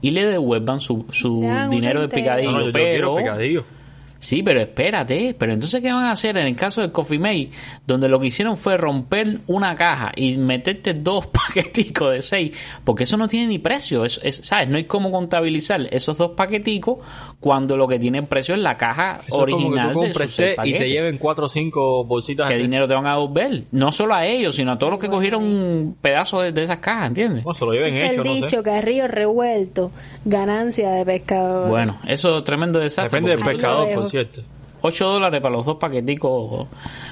y 0.02 0.12
le 0.12 0.26
devuelvan 0.26 0.82
su, 0.82 1.06
su 1.10 1.42
dinero 1.70 2.02
de 2.02 2.10
picadillo, 2.10 2.52
No, 2.52 2.58
no, 2.58 2.62
yo, 2.62 2.68
yo 2.68 2.74
pero... 2.74 2.92
quiero 2.92 3.16
picadillo. 3.18 3.64
Sí, 4.22 4.44
pero 4.44 4.62
espérate, 4.62 5.36
pero 5.38 5.52
entonces 5.52 5.82
¿qué 5.82 5.92
van 5.92 6.06
a 6.06 6.12
hacer 6.12 6.38
en 6.38 6.46
el 6.46 6.56
caso 6.56 6.82
del 6.82 6.92
Coffee 6.92 7.18
Mate? 7.18 7.50
Donde 7.88 8.08
lo 8.08 8.20
que 8.20 8.28
hicieron 8.28 8.56
fue 8.56 8.78
romper 8.78 9.40
una 9.48 9.74
caja 9.76 10.12
y 10.16 10.38
meterte 10.38 10.94
dos 10.94 11.26
paqueticos 11.48 12.14
de 12.14 12.22
seis, 12.22 12.56
porque 12.84 13.06
eso 13.06 13.18
no 13.18 13.28
tiene 13.28 13.48
ni 13.48 13.58
precio, 13.58 14.06
es, 14.06 14.22
es- 14.24 14.42
¿sabes? 14.44 14.70
No 14.70 14.78
hay 14.78 14.84
cómo 14.86 15.10
contabilizar 15.12 15.88
esos 15.92 16.18
dos 16.18 16.32
paqueticos 16.32 17.00
cuando 17.40 17.76
lo 17.76 17.88
que 17.88 17.98
tiene 17.98 18.22
precio 18.22 18.54
es 18.54 18.62
la 18.62 18.78
caja 18.78 19.22
Eso 19.28 19.48
es 19.48 19.52
como 19.54 19.72
que 19.72 19.80
original 19.80 19.94
tú 19.94 20.02
de 20.02 20.08
sus 20.10 20.14
compres 20.14 20.32
seis 20.36 20.56
té 20.62 20.70
y 20.70 20.74
te 20.78 20.88
lleven 20.90 21.18
cuatro 21.18 21.46
o 21.48 21.50
cinco 21.50 22.06
bolsitas 22.06 22.48
¿Qué 22.48 22.58
dinero 22.58 22.88
te 22.88 22.94
van 22.94 23.08
a 23.08 23.14
devolver? 23.16 23.64
No 23.72 23.92
solo 23.92 24.14
a 24.14 24.28
ellos, 24.28 24.56
sino 24.56 24.74
a 24.74 24.78
todos 24.78 24.92
los 24.92 25.00
que 25.02 25.10
cogieron 25.10 25.44
un 25.44 25.98
pedazo 26.00 26.42
de, 26.42 26.52
de 26.52 26.62
esas 26.62 26.78
cajas, 26.78 27.08
¿entiendes? 27.08 27.44
No, 27.44 27.56
se 27.56 27.66
lo 27.66 27.74
lleven 27.74 27.96
Es 27.98 28.12
hecho, 28.12 28.22
el 28.22 28.28
no 28.28 28.34
dicho 28.36 28.50
sé. 28.50 28.64
que 28.64 28.70
a 28.70 28.82
río 28.82 29.08
revuelto, 29.08 29.92
ganancia 30.26 30.92
de 30.92 31.06
pescador. 31.06 31.70
Bueno, 31.70 32.00
eso 32.08 32.38
es 32.38 32.44
tremendo 32.44 32.78
desastre. 32.80 33.20
Depende 33.20 33.36
del 33.36 33.44
pescador, 33.44 33.88
por 33.96 34.11
cierto. 34.12 34.42
8 34.84 35.08
dólares 35.08 35.42
para 35.42 35.56
los 35.56 35.66
dos 35.66 35.78
paqueticos. 35.78 36.68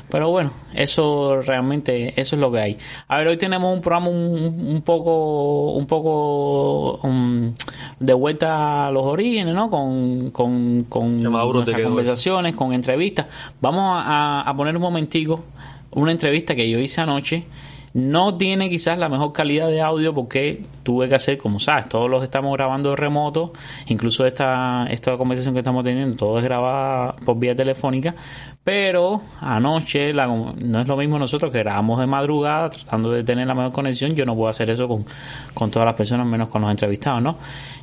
Pero 0.10 0.30
bueno, 0.30 0.52
eso 0.74 1.42
realmente, 1.42 2.20
eso 2.20 2.36
es 2.36 2.40
lo 2.40 2.52
que 2.52 2.60
hay. 2.60 2.78
A 3.08 3.20
ver, 3.20 3.28
hoy 3.28 3.38
tenemos 3.38 3.72
un 3.74 3.80
programa 3.80 4.10
un, 4.10 4.68
un 4.68 4.82
poco, 4.82 5.74
un 5.74 5.86
poco 5.86 7.00
um, 7.04 7.54
de 8.00 8.14
vuelta 8.14 8.88
a 8.88 8.92
los 8.92 9.04
orígenes, 9.04 9.54
¿no? 9.54 9.70
Con, 9.70 10.32
con, 10.32 10.86
con 10.90 11.22
nuestras 11.22 11.82
conversaciones, 11.82 12.56
con 12.56 12.74
entrevistas. 12.74 13.28
Vamos 13.62 13.84
a, 13.86 14.42
a 14.42 14.56
poner 14.56 14.76
un 14.76 14.82
momentico 14.82 15.44
una 15.92 16.12
entrevista 16.12 16.56
que 16.56 16.70
yo 16.70 16.80
hice 16.80 17.02
anoche. 17.02 17.46
No 17.94 18.36
tiene 18.36 18.70
quizás 18.70 18.98
la 18.98 19.10
mejor 19.10 19.34
calidad 19.34 19.68
de 19.68 19.82
audio 19.82 20.14
porque 20.14 20.64
tuve 20.84 21.10
que 21.10 21.16
hacer, 21.16 21.38
como 21.38 21.60
sabes, 21.60 21.90
todos 21.90 22.10
los 22.10 22.24
estamos 22.24 22.54
grabando 22.56 22.92
de 22.92 22.96
remoto, 22.96 23.52
incluso 23.88 24.26
esta, 24.26 24.86
esta 24.90 25.18
conversación 25.18 25.54
que 25.56 25.60
estamos 25.62 25.84
teniendo, 25.84 26.16
todo 26.16 26.38
es 26.38 26.44
grabada 26.44 27.16
por 27.26 27.40
vía 27.40 27.56
telefónica, 27.56 28.14
pero 28.64 29.22
anoche 29.42 30.14
la- 30.14 30.28
no 30.28 30.80
es 30.82 30.88
lo 30.88 30.98
mismo 30.98 31.18
nosotros 31.18 31.52
que 31.52 31.60
grabamos 31.60 32.00
de 32.00 32.06
madrugada 32.08 32.70
tratando 32.70 33.12
de 33.12 33.24
tener 33.24 33.48
la 33.48 33.56
mejor 33.56 33.72
conexión, 33.74 34.12
yo 34.12 34.26
no 34.26 34.36
puedo 34.36 34.50
hacer 34.50 34.70
eso 34.70 34.88
con, 34.88 35.06
con 35.54 35.72
todas 35.72 35.86
las 35.88 35.96
personas 35.96 36.28
menos 36.28 36.50
con 36.50 36.62
los 36.62 36.70
entrevistados, 36.72 37.22
¿no? 37.22 37.38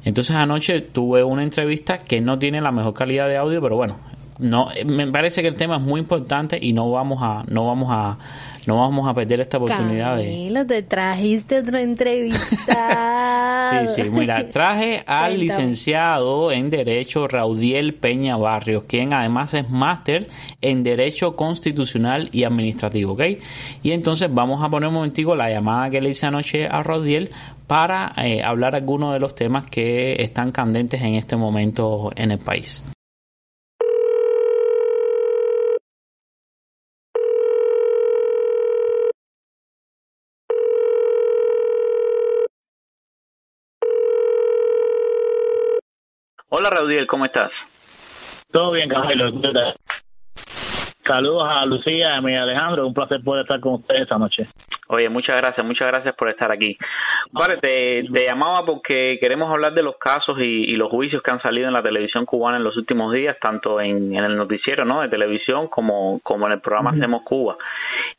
Entonces 0.04 0.36
anoche 0.36 0.82
tuve 0.82 1.24
una 1.24 1.42
entrevista 1.42 1.98
que 1.98 2.20
no 2.20 2.38
tiene 2.38 2.60
la 2.60 2.70
mejor 2.70 2.94
calidad 2.94 3.26
de 3.28 3.36
audio, 3.36 3.60
pero 3.60 3.74
bueno, 3.76 3.96
no 4.38 4.68
me 4.86 5.10
parece 5.10 5.40
que 5.42 5.48
el 5.48 5.56
tema 5.56 5.78
es 5.78 5.82
muy 5.82 5.98
importante 5.98 6.58
y 6.60 6.72
no 6.74 6.90
vamos 6.90 7.20
a 7.22 7.42
no 7.48 7.66
vamos 7.66 7.88
a 7.90 8.18
no 8.66 8.78
vamos 8.78 9.08
a 9.08 9.14
perder 9.14 9.40
esta 9.40 9.58
oportunidad 9.58 10.16
de 10.16 10.24
Camilo, 10.24 10.66
te 10.66 10.82
trajiste 10.82 11.58
otro 11.60 11.78
entrevistado. 11.78 13.36
Sí, 13.66 14.02
sí, 14.02 14.10
mira, 14.10 14.48
traje 14.48 15.02
al 15.06 15.40
licenciado 15.40 16.52
en 16.52 16.70
Derecho 16.70 17.26
Raudiel 17.26 17.94
Peña 17.94 18.36
Barrios, 18.36 18.84
quien 18.84 19.12
además 19.12 19.54
es 19.54 19.68
máster 19.68 20.28
en 20.60 20.84
Derecho 20.84 21.34
Constitucional 21.34 22.28
y 22.30 22.44
Administrativo, 22.44 23.14
¿ok? 23.14 23.22
Y 23.82 23.90
entonces 23.90 24.32
vamos 24.32 24.62
a 24.62 24.68
poner 24.68 24.88
un 24.88 24.94
momentico 24.94 25.34
la 25.34 25.50
llamada 25.50 25.90
que 25.90 26.00
le 26.00 26.10
hice 26.10 26.26
anoche 26.26 26.66
a 26.66 26.82
Raudiel 26.82 27.30
para 27.66 28.12
eh, 28.18 28.42
hablar 28.42 28.76
algunos 28.76 29.12
de 29.12 29.18
los 29.18 29.34
temas 29.34 29.66
que 29.68 30.22
están 30.22 30.52
candentes 30.52 31.02
en 31.02 31.14
este 31.14 31.36
momento 31.36 32.10
en 32.14 32.30
el 32.30 32.38
país. 32.38 32.84
Hola 46.58 46.70
Raudiel, 46.70 47.06
¿cómo 47.06 47.26
estás? 47.26 47.50
Todo 48.50 48.70
bien, 48.72 48.88
Camilo. 48.88 49.30
Saludos 51.06 51.46
a 51.46 51.66
Lucía 51.66 52.14
y 52.14 52.16
a 52.16 52.20
mi 52.22 52.34
Alejandro. 52.34 52.86
Un 52.86 52.94
placer 52.94 53.22
poder 53.22 53.42
estar 53.42 53.60
con 53.60 53.74
ustedes 53.74 54.00
esta 54.00 54.16
noche. 54.16 54.48
Oye, 54.88 55.08
muchas 55.08 55.36
gracias, 55.36 55.66
muchas 55.66 55.88
gracias 55.88 56.14
por 56.14 56.28
estar 56.28 56.52
aquí. 56.52 56.78
Vale, 57.32 57.56
te, 57.56 58.04
te 58.12 58.24
llamaba 58.24 58.64
porque 58.64 59.18
queremos 59.20 59.50
hablar 59.50 59.74
de 59.74 59.82
los 59.82 59.96
casos 59.96 60.38
y, 60.38 60.64
y 60.64 60.76
los 60.76 60.90
juicios 60.90 61.22
que 61.22 61.30
han 61.30 61.42
salido 61.42 61.66
en 61.66 61.74
la 61.74 61.82
televisión 61.82 62.24
cubana 62.24 62.56
en 62.56 62.64
los 62.64 62.76
últimos 62.76 63.12
días, 63.12 63.36
tanto 63.40 63.80
en, 63.80 64.14
en 64.14 64.24
el 64.24 64.36
noticiero 64.36 64.84
¿no? 64.84 65.02
de 65.02 65.08
televisión 65.08 65.68
como, 65.68 66.20
como 66.22 66.46
en 66.46 66.52
el 66.52 66.60
programa 66.60 66.90
Hacemos 66.90 67.22
Cuba. 67.22 67.56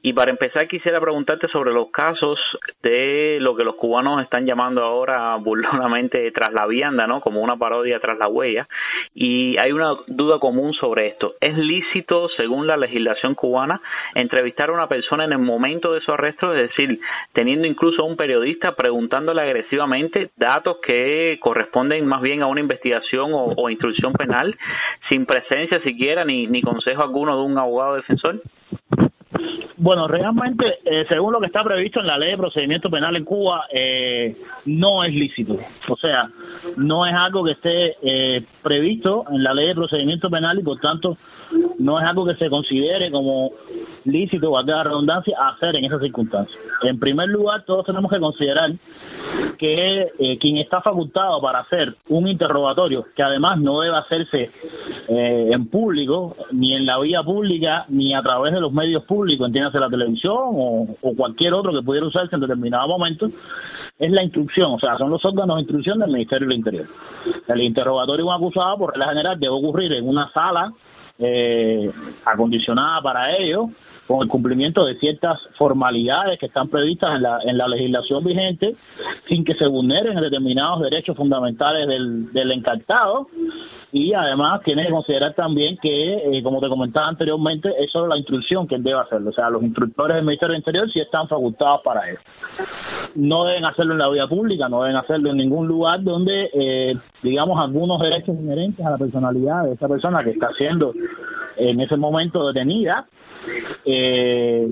Y 0.01 0.13
para 0.13 0.31
empezar 0.31 0.67
quisiera 0.67 0.99
preguntarte 0.99 1.47
sobre 1.47 1.71
los 1.71 1.89
casos 1.91 2.39
de 2.83 3.37
lo 3.39 3.55
que 3.55 3.63
los 3.63 3.75
cubanos 3.75 4.21
están 4.21 4.45
llamando 4.45 4.83
ahora 4.83 5.35
burlonamente 5.37 6.31
tras 6.31 6.51
la 6.51 6.65
vianda, 6.67 7.07
¿no? 7.07 7.21
como 7.21 7.41
una 7.41 7.57
parodia 7.57 7.99
tras 7.99 8.17
la 8.17 8.27
huella. 8.27 8.67
Y 9.13 9.57
hay 9.57 9.71
una 9.71 9.95
duda 10.07 10.39
común 10.39 10.73
sobre 10.73 11.07
esto. 11.07 11.35
¿Es 11.39 11.57
lícito, 11.57 12.29
según 12.35 12.67
la 12.67 12.77
legislación 12.77 13.35
cubana, 13.35 13.81
entrevistar 14.15 14.69
a 14.69 14.73
una 14.73 14.87
persona 14.87 15.25
en 15.25 15.31
el 15.31 15.39
momento 15.39 15.93
de 15.93 16.01
su 16.01 16.11
arresto? 16.11 16.51
Es 16.57 16.69
decir, 16.69 16.99
teniendo 17.33 17.67
incluso 17.67 18.01
a 18.01 18.05
un 18.05 18.17
periodista 18.17 18.75
preguntándole 18.75 19.41
agresivamente 19.41 20.31
datos 20.35 20.77
que 20.85 21.37
corresponden 21.41 22.05
más 22.05 22.21
bien 22.21 22.41
a 22.41 22.47
una 22.47 22.61
investigación 22.61 23.31
o, 23.33 23.69
instrucción 23.69 24.13
penal, 24.13 24.57
sin 25.09 25.25
presencia 25.25 25.81
siquiera 25.81 26.25
ni, 26.25 26.47
ni 26.47 26.61
consejo 26.61 27.03
alguno 27.03 27.37
de 27.37 27.43
un 27.43 27.57
abogado 27.57 27.95
defensor. 27.95 28.41
Bueno, 29.79 30.07
realmente, 30.07 30.79
eh, 30.85 31.05
según 31.07 31.33
lo 31.33 31.39
que 31.39 31.45
está 31.45 31.63
previsto 31.63 31.99
en 31.99 32.07
la 32.07 32.17
ley 32.17 32.31
de 32.31 32.37
procedimiento 32.37 32.89
penal 32.89 33.15
en 33.15 33.23
Cuba, 33.23 33.65
eh, 33.71 34.35
no 34.65 35.03
es 35.03 35.13
lícito. 35.13 35.55
O 35.87 35.95
sea, 35.95 36.29
no 36.77 37.05
es 37.05 37.13
algo 37.13 37.43
que 37.43 37.51
esté 37.51 37.95
eh, 38.01 38.43
previsto 38.63 39.25
en 39.31 39.43
la 39.43 39.53
ley 39.53 39.67
de 39.67 39.75
procedimiento 39.75 40.31
penal 40.31 40.57
y 40.57 40.63
por 40.63 40.79
tanto 40.79 41.17
no 41.79 41.99
es 41.99 42.05
algo 42.05 42.25
que 42.25 42.35
se 42.35 42.49
considere 42.49 43.11
como 43.11 43.51
lícito, 44.05 44.51
valga 44.51 44.77
la 44.77 44.83
redundancia, 44.85 45.37
hacer 45.49 45.75
en 45.75 45.85
esas 45.85 46.01
circunstancias. 46.01 46.57
En 46.83 46.99
primer 46.99 47.27
lugar, 47.29 47.63
todos 47.65 47.85
tenemos 47.85 48.11
que 48.11 48.19
considerar 48.19 48.71
que 49.57 50.11
eh, 50.19 50.37
quien 50.39 50.57
está 50.57 50.81
facultado 50.81 51.41
para 51.41 51.59
hacer 51.59 51.95
un 52.09 52.27
interrogatorio, 52.27 53.05
que 53.15 53.23
además 53.23 53.59
no 53.59 53.81
debe 53.81 53.97
hacerse 53.97 54.51
eh, 55.07 55.49
en 55.51 55.67
público, 55.67 56.35
ni 56.51 56.75
en 56.75 56.85
la 56.85 56.99
vía 56.99 57.23
pública, 57.23 57.85
ni 57.89 58.13
a 58.13 58.21
través 58.21 58.53
de 58.53 58.61
los 58.61 58.71
medios 58.71 59.03
públicos, 59.05 59.47
entiéndase 59.47 59.79
la 59.79 59.89
televisión 59.89 60.37
o, 60.37 60.87
o 61.01 61.15
cualquier 61.15 61.53
otro 61.53 61.73
que 61.73 61.81
pudiera 61.81 62.07
usarse 62.07 62.35
en 62.35 62.41
determinado 62.41 62.87
momento, 62.87 63.29
es 63.99 64.11
la 64.11 64.23
instrucción, 64.23 64.73
o 64.73 64.79
sea, 64.79 64.97
son 64.97 65.09
los 65.09 65.23
órganos 65.25 65.55
de 65.55 65.61
instrucción 65.61 65.99
del 65.99 66.11
Ministerio 66.11 66.47
del 66.47 66.57
Interior. 66.57 66.87
El 67.47 67.61
interrogatorio 67.61 68.25
de 68.25 68.29
un 68.29 68.35
acusado, 68.35 68.77
por 68.77 68.91
regla 68.91 69.09
general, 69.09 69.39
debe 69.39 69.53
ocurrir 69.53 69.91
en 69.93 70.07
una 70.07 70.31
sala 70.31 70.71
eh, 71.19 71.91
acondicionada 72.25 73.01
para 73.01 73.37
ello, 73.37 73.69
con 74.07 74.21
el 74.21 74.29
cumplimiento 74.29 74.85
de 74.85 74.97
ciertas 74.99 75.39
formalidades 75.57 76.39
que 76.39 76.45
están 76.45 76.69
previstas 76.69 77.15
en 77.15 77.23
la, 77.23 77.39
en 77.43 77.57
la 77.57 77.67
legislación 77.67 78.23
vigente, 78.23 78.75
sin 79.27 79.43
que 79.43 79.53
se 79.55 79.67
vulneren 79.67 80.19
determinados 80.19 80.81
derechos 80.81 81.15
fundamentales 81.17 81.87
del, 81.87 82.31
del 82.31 82.51
encartado 82.51 83.27
y 83.91 84.13
además 84.13 84.61
tiene 84.63 84.85
que 84.85 84.91
considerar 84.91 85.33
también 85.33 85.77
que, 85.81 86.15
eh, 86.15 86.43
como 86.43 86.59
te 86.59 86.67
comentaba 86.67 87.07
anteriormente, 87.07 87.73
es 87.79 87.89
solo 87.91 88.07
la 88.07 88.17
instrucción 88.17 88.67
que 88.67 88.75
él 88.75 88.83
debe 88.83 88.99
hacerlo. 88.99 89.29
O 89.29 89.33
sea, 89.33 89.49
los 89.49 89.63
instructores 89.63 90.15
del 90.15 90.25
Ministerio 90.25 90.53
del 90.53 90.59
Interior 90.59 90.91
sí 90.91 90.99
están 90.99 91.27
facultados 91.27 91.81
para 91.83 92.09
eso. 92.09 92.21
No 93.15 93.45
deben 93.45 93.65
hacerlo 93.65 93.93
en 93.93 93.99
la 93.99 94.09
vía 94.09 94.27
pública, 94.27 94.67
no 94.67 94.83
deben 94.83 94.97
hacerlo 94.97 95.29
en 95.31 95.37
ningún 95.37 95.67
lugar 95.67 96.03
donde, 96.03 96.49
eh, 96.53 96.95
digamos, 97.23 97.59
algunos 97.59 98.01
derechos 98.01 98.35
inherentes 98.37 98.85
a 98.85 98.91
la 98.91 98.97
personalidad 98.97 99.63
de 99.63 99.73
esa 99.73 99.87
persona 99.87 100.23
que 100.23 100.31
está 100.31 100.49
siendo 100.57 100.93
en 101.55 101.79
ese 101.79 101.95
momento 101.95 102.45
detenida 102.47 103.07
eh, 103.85 104.71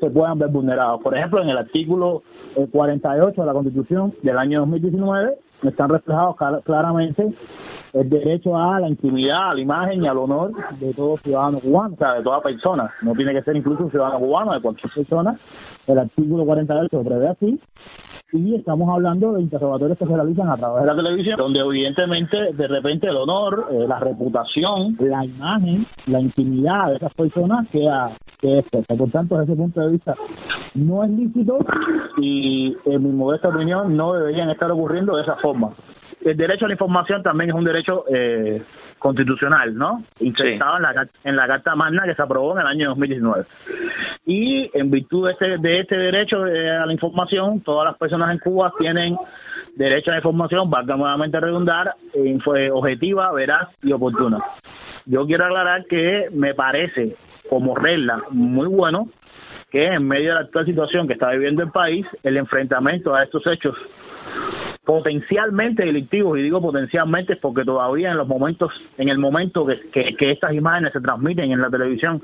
se 0.00 0.10
puedan 0.10 0.38
ver 0.38 0.48
vulnerados. 0.48 1.02
Por 1.02 1.16
ejemplo, 1.16 1.42
en 1.42 1.48
el 1.48 1.58
artículo 1.58 2.22
48 2.70 3.40
de 3.40 3.46
la 3.46 3.52
Constitución 3.52 4.14
del 4.22 4.38
año 4.38 4.60
2019 4.60 5.36
están 5.62 5.88
reflejados 5.88 6.36
claramente 6.64 7.32
el 7.94 8.10
derecho 8.10 8.56
a 8.56 8.80
la 8.80 8.88
intimidad, 8.88 9.50
a 9.50 9.54
la 9.54 9.60
imagen 9.60 10.02
y 10.02 10.08
al 10.08 10.18
honor 10.18 10.52
de 10.80 10.92
todo 10.94 11.16
ciudadano 11.18 11.60
cubano, 11.60 11.94
o 11.94 11.96
sea, 11.96 12.14
de 12.14 12.22
toda 12.22 12.42
persona. 12.42 12.92
No 13.02 13.12
tiene 13.14 13.32
que 13.32 13.42
ser 13.42 13.56
incluso 13.56 13.84
un 13.84 13.90
ciudadano 13.90 14.18
cubano, 14.18 14.52
de 14.52 14.60
cualquier 14.60 14.92
persona. 14.92 15.38
El 15.86 15.98
artículo 15.98 16.44
48 16.44 16.88
lo 16.96 17.04
prevé 17.04 17.28
así. 17.28 17.60
Y 18.34 18.56
estamos 18.56 18.88
hablando 18.92 19.34
de 19.34 19.42
interrogatorios 19.42 19.96
que 19.96 20.06
se 20.06 20.12
realizan 20.12 20.50
a 20.50 20.56
través 20.56 20.80
de 20.80 20.86
la 20.88 20.96
televisión, 20.96 21.36
donde 21.38 21.60
evidentemente 21.60 22.52
de 22.52 22.66
repente 22.66 23.06
el 23.06 23.16
honor, 23.16 23.68
eh, 23.70 23.86
la 23.86 24.00
reputación, 24.00 24.96
la 24.98 25.24
imagen, 25.24 25.86
la 26.06 26.20
intimidad 26.20 26.88
de 26.88 26.96
esas 26.96 27.14
personas 27.14 27.68
queda, 27.70 28.16
que 28.40 28.58
es 28.58 28.64
Por 28.98 29.10
tanto, 29.12 29.38
desde 29.38 29.52
ese 29.52 29.62
punto 29.62 29.80
de 29.82 29.92
vista, 29.92 30.16
no 30.74 31.04
es 31.04 31.10
lícito 31.10 31.58
y 32.20 32.76
en 32.86 33.04
mi 33.04 33.10
modesta 33.10 33.50
opinión 33.50 33.96
no 33.96 34.14
deberían 34.14 34.50
estar 34.50 34.68
ocurriendo 34.72 35.14
de 35.14 35.22
esa 35.22 35.36
forma. 35.36 35.72
El 36.24 36.36
derecho 36.36 36.64
a 36.64 36.68
la 36.68 36.74
información 36.74 37.22
también 37.22 37.50
es 37.50 37.56
un 37.56 37.64
derecho 37.64 38.04
eh, 38.12 38.64
constitucional, 39.04 39.76
¿no? 39.76 40.02
Insertado 40.20 40.78
en, 40.78 40.82
la, 40.82 41.08
en 41.24 41.36
la 41.36 41.46
Carta 41.46 41.74
Magna 41.74 42.04
que 42.06 42.14
se 42.14 42.22
aprobó 42.22 42.54
en 42.54 42.62
el 42.62 42.66
año 42.66 42.88
2019. 42.88 43.44
Y 44.24 44.70
en 44.72 44.90
virtud 44.90 45.26
de 45.26 45.32
este, 45.32 45.58
de 45.58 45.80
este 45.80 45.94
derecho 45.94 46.46
eh, 46.46 46.70
a 46.70 46.86
la 46.86 46.92
información, 46.94 47.60
todas 47.60 47.84
las 47.84 47.98
personas 47.98 48.30
en 48.30 48.38
Cuba 48.38 48.72
tienen 48.78 49.14
derecho 49.76 50.10
a 50.10 50.14
la 50.14 50.20
información, 50.20 50.70
valga 50.70 50.96
nuevamente 50.96 51.38
redundar, 51.38 51.94
fue 52.42 52.70
objetiva, 52.70 53.30
veraz 53.32 53.68
y 53.82 53.92
oportuna. 53.92 54.38
Yo 55.04 55.26
quiero 55.26 55.44
aclarar 55.44 55.84
que 55.84 56.30
me 56.32 56.54
parece 56.54 57.14
como 57.50 57.74
regla 57.74 58.22
muy 58.30 58.68
bueno 58.68 59.10
que 59.70 59.84
en 59.84 60.08
medio 60.08 60.30
de 60.30 60.34
la 60.36 60.40
actual 60.46 60.64
situación 60.64 61.06
que 61.06 61.12
está 61.12 61.30
viviendo 61.32 61.62
el 61.62 61.70
país, 61.70 62.06
el 62.22 62.38
enfrentamiento 62.38 63.14
a 63.14 63.24
estos 63.24 63.46
hechos 63.48 63.76
potencialmente 64.84 65.84
delictivos 65.84 66.38
y 66.38 66.42
digo 66.42 66.60
potencialmente 66.60 67.36
porque 67.36 67.64
todavía 67.64 68.10
en 68.10 68.18
los 68.18 68.28
momentos 68.28 68.70
en 68.98 69.08
el 69.08 69.18
momento 69.18 69.66
que, 69.66 70.14
que, 70.16 70.30
estas 70.30 70.52
imágenes 70.52 70.92
se 70.92 71.00
transmiten 71.00 71.52
en 71.52 71.60
la 71.60 71.70
televisión 71.70 72.22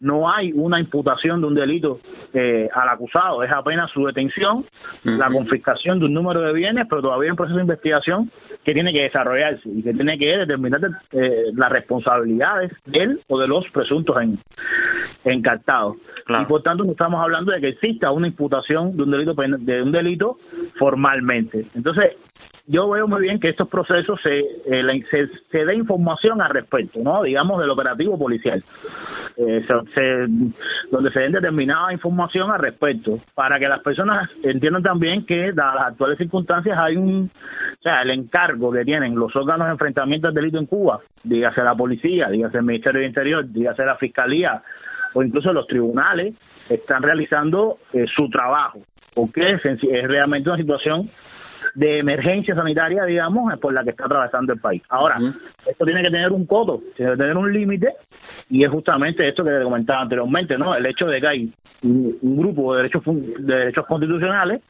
no 0.00 0.30
hay 0.30 0.52
una 0.54 0.78
imputación 0.78 1.40
de 1.40 1.46
un 1.48 1.54
delito 1.54 1.98
eh, 2.32 2.68
al 2.72 2.88
acusado, 2.88 3.42
es 3.42 3.50
apenas 3.50 3.90
su 3.90 4.06
detención, 4.06 4.64
la 5.02 5.28
confiscación 5.28 5.98
de 5.98 6.04
un 6.04 6.14
número 6.14 6.40
de 6.40 6.52
bienes, 6.52 6.86
pero 6.88 7.02
todavía 7.02 7.26
hay 7.26 7.30
un 7.30 7.36
proceso 7.36 7.56
de 7.56 7.62
investigación 7.62 8.30
que 8.64 8.74
tiene 8.74 8.92
que 8.92 9.02
desarrollarse 9.02 9.68
y 9.68 9.82
que 9.82 9.92
tiene 9.92 10.16
que 10.16 10.38
determinar 10.38 10.80
eh, 11.12 11.46
las 11.54 11.72
responsabilidades 11.72 12.70
de 12.86 12.98
él 13.00 13.20
o 13.26 13.40
de 13.40 13.48
los 13.48 13.68
presuntos 13.70 14.16
en, 14.22 14.38
encartados. 15.24 15.96
Y 16.28 16.44
por 16.44 16.62
tanto 16.62 16.84
no 16.84 16.92
estamos 16.92 17.20
hablando 17.22 17.52
de 17.52 17.60
que 17.60 17.68
exista 17.68 18.10
una 18.10 18.28
imputación 18.28 18.96
de 18.96 19.02
un 19.02 19.10
delito 19.10 19.34
de 19.34 19.82
un 19.82 19.92
delito 19.92 20.38
formalmente. 20.78 21.66
Entonces, 21.74 21.87
yo 22.68 22.88
veo 22.90 23.08
muy 23.08 23.22
bien 23.22 23.40
que 23.40 23.48
estos 23.48 23.66
procesos 23.68 24.20
se, 24.22 24.40
eh, 24.40 25.28
se, 25.50 25.64
dé 25.64 25.74
información 25.74 26.42
al 26.42 26.50
respecto, 26.50 27.00
¿no? 27.02 27.22
Digamos, 27.22 27.58
del 27.60 27.70
operativo 27.70 28.18
policial. 28.18 28.62
Eh, 29.38 29.64
donde 30.90 31.12
se 31.12 31.20
den 31.20 31.32
determinada 31.32 31.92
información 31.92 32.50
al 32.50 32.58
respecto, 32.58 33.20
para 33.34 33.58
que 33.58 33.68
las 33.68 33.80
personas 33.80 34.28
entiendan 34.42 34.82
también 34.82 35.24
que, 35.24 35.52
dadas 35.52 35.74
las 35.76 35.86
actuales 35.92 36.18
circunstancias, 36.18 36.76
hay 36.76 36.96
un, 36.96 37.30
o 37.78 37.82
sea, 37.82 38.02
el 38.02 38.10
encargo 38.10 38.72
que 38.72 38.84
tienen 38.84 39.14
los 39.14 39.34
órganos 39.36 39.68
de 39.68 39.72
enfrentamiento 39.72 40.28
al 40.28 40.34
delito 40.34 40.58
en 40.58 40.66
Cuba, 40.66 41.00
dígase 41.22 41.62
la 41.62 41.74
policía, 41.74 42.28
dígase 42.28 42.58
el 42.58 42.64
Ministerio 42.64 43.00
del 43.00 43.08
Interior, 43.08 43.46
dígase 43.48 43.84
la 43.84 43.96
Fiscalía, 43.96 44.60
o 45.14 45.22
incluso 45.22 45.52
los 45.52 45.66
tribunales, 45.68 46.34
están 46.68 47.02
realizando 47.02 47.78
eh, 47.92 48.06
su 48.14 48.28
trabajo, 48.28 48.80
porque 49.14 49.52
es, 49.52 49.64
es 49.64 50.08
realmente 50.08 50.50
una 50.50 50.58
situación 50.58 51.10
de 51.74 51.98
emergencia 51.98 52.54
sanitaria, 52.54 53.04
digamos, 53.04 53.58
por 53.58 53.72
la 53.72 53.84
que 53.84 53.90
está 53.90 54.06
atravesando 54.06 54.52
el 54.52 54.60
país. 54.60 54.82
Ahora, 54.88 55.18
esto 55.66 55.84
tiene 55.84 56.02
que 56.02 56.10
tener 56.10 56.32
un 56.32 56.46
coto, 56.46 56.82
tiene 56.96 57.12
que 57.12 57.18
tener 57.18 57.36
un 57.36 57.52
límite, 57.52 57.94
y 58.50 58.64
es 58.64 58.70
justamente 58.70 59.28
esto 59.28 59.44
que 59.44 59.50
te 59.50 59.62
comentaba 59.62 60.02
anteriormente, 60.02 60.56
¿no? 60.56 60.74
El 60.74 60.86
hecho 60.86 61.06
de 61.06 61.20
que 61.20 61.26
hay 61.26 61.52
un, 61.82 62.18
grupo 62.22 62.74
de 62.74 62.82
derechos, 62.82 63.02
de 63.04 63.54
derechos 63.54 63.86
constitucionales 63.86 64.62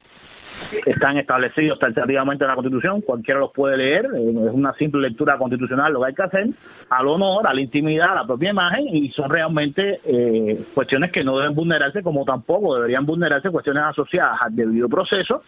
que 0.84 0.90
están 0.90 1.16
establecidos 1.16 1.78
taxativamente 1.78 2.44
en 2.44 2.48
la 2.48 2.54
Constitución, 2.54 3.00
cualquiera 3.00 3.38
los 3.38 3.52
puede 3.52 3.76
leer, 3.76 4.06
es 4.06 4.52
una 4.52 4.72
simple 4.74 5.02
lectura 5.02 5.38
constitucional 5.38 5.92
lo 5.92 6.00
que 6.00 6.06
hay 6.06 6.14
que 6.14 6.22
hacer, 6.22 6.46
al 6.90 7.06
honor, 7.06 7.46
a 7.46 7.54
la 7.54 7.60
intimidad, 7.60 8.10
a 8.10 8.14
la 8.16 8.26
propia 8.26 8.50
imagen, 8.50 8.88
y 8.88 9.08
son 9.10 9.30
realmente 9.30 10.00
eh, 10.04 10.64
cuestiones 10.74 11.12
que 11.12 11.22
no 11.22 11.38
deben 11.38 11.54
vulnerarse, 11.54 12.02
como 12.02 12.24
tampoco 12.24 12.74
deberían 12.74 13.06
vulnerarse 13.06 13.50
cuestiones 13.50 13.84
asociadas 13.84 14.42
al 14.42 14.56
debido 14.56 14.88
proceso 14.88 15.42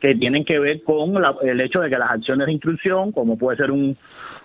que 0.00 0.14
tienen 0.14 0.44
que 0.44 0.58
ver 0.58 0.82
con 0.82 1.14
el 1.42 1.60
hecho 1.60 1.80
de 1.80 1.90
que 1.90 1.98
las 1.98 2.10
acciones 2.10 2.46
de 2.46 2.52
instrucción, 2.52 3.12
como 3.12 3.36
puede 3.36 3.56
ser 3.56 3.70
un, 3.70 3.96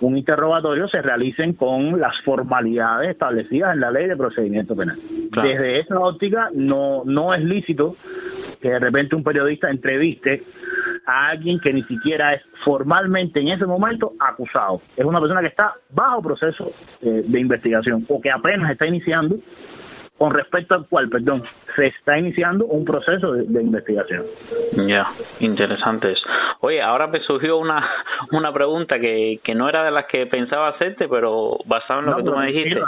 un 0.02 0.18
interrogatorio, 0.18 0.88
se 0.88 1.02
realicen 1.02 1.54
con 1.54 2.00
las 2.00 2.20
formalidades 2.22 3.12
establecidas 3.12 3.74
en 3.76 3.82
la 3.82 3.92
ley 3.92 4.08
de 4.08 4.18
procedimiento 4.18 4.76
penal. 4.76 4.98
Desde 5.44 5.80
esa 5.80 6.00
óptica, 6.00 6.50
no, 6.54 7.04
no 7.06 7.34
es 7.34 7.44
lícito 7.44 7.96
que 8.62 8.70
de 8.70 8.80
repente 8.80 9.16
un 9.16 9.24
periodista 9.24 9.70
entreviste 9.70 10.44
a 11.06 11.30
alguien 11.30 11.60
que 11.60 11.74
ni 11.74 11.84
siquiera 11.84 12.34
es 12.34 12.42
formalmente 12.64 13.40
en 13.40 13.50
ese 13.50 13.66
momento 13.66 14.14
acusado. 14.20 14.82
Es 14.96 15.06
una 15.06 15.20
persona 15.20 15.42
que 15.42 15.48
está 15.48 15.74
bajo 15.90 16.22
proceso 16.22 16.72
eh, 17.02 17.24
de 17.28 17.40
investigación 17.40 18.06
o 18.08 18.22
que 18.22 18.32
apenas 18.32 18.72
está 18.72 18.88
iniciando 18.88 19.38
con 20.24 20.34
respecto 20.34 20.74
al 20.74 20.88
cual, 20.88 21.10
perdón, 21.10 21.44
se 21.76 21.88
está 21.88 22.18
iniciando 22.18 22.66
un 22.66 22.86
proceso 22.86 23.34
de, 23.34 23.62
investigación. 23.62 24.24
Ya, 24.88 25.12
interesantes. 25.42 26.18
Oye, 26.62 26.82
ahora 26.82 27.08
me 27.08 27.20
surgió 27.20 27.58
una, 27.58 27.86
una 28.32 28.54
pregunta 28.54 29.00
que, 29.00 29.42
que 29.44 29.54
no 29.54 29.68
era 29.68 29.84
de 29.84 29.92
las 29.92 30.06
que 30.06 30.26
pensaba 30.28 30.68
hacerte, 30.68 31.10
pero 31.10 31.58
basado 31.66 32.00
en 32.00 32.06
lo 32.06 32.16
que 32.16 32.24
tú 32.24 32.34
me 32.38 32.48
dijiste. 32.48 32.80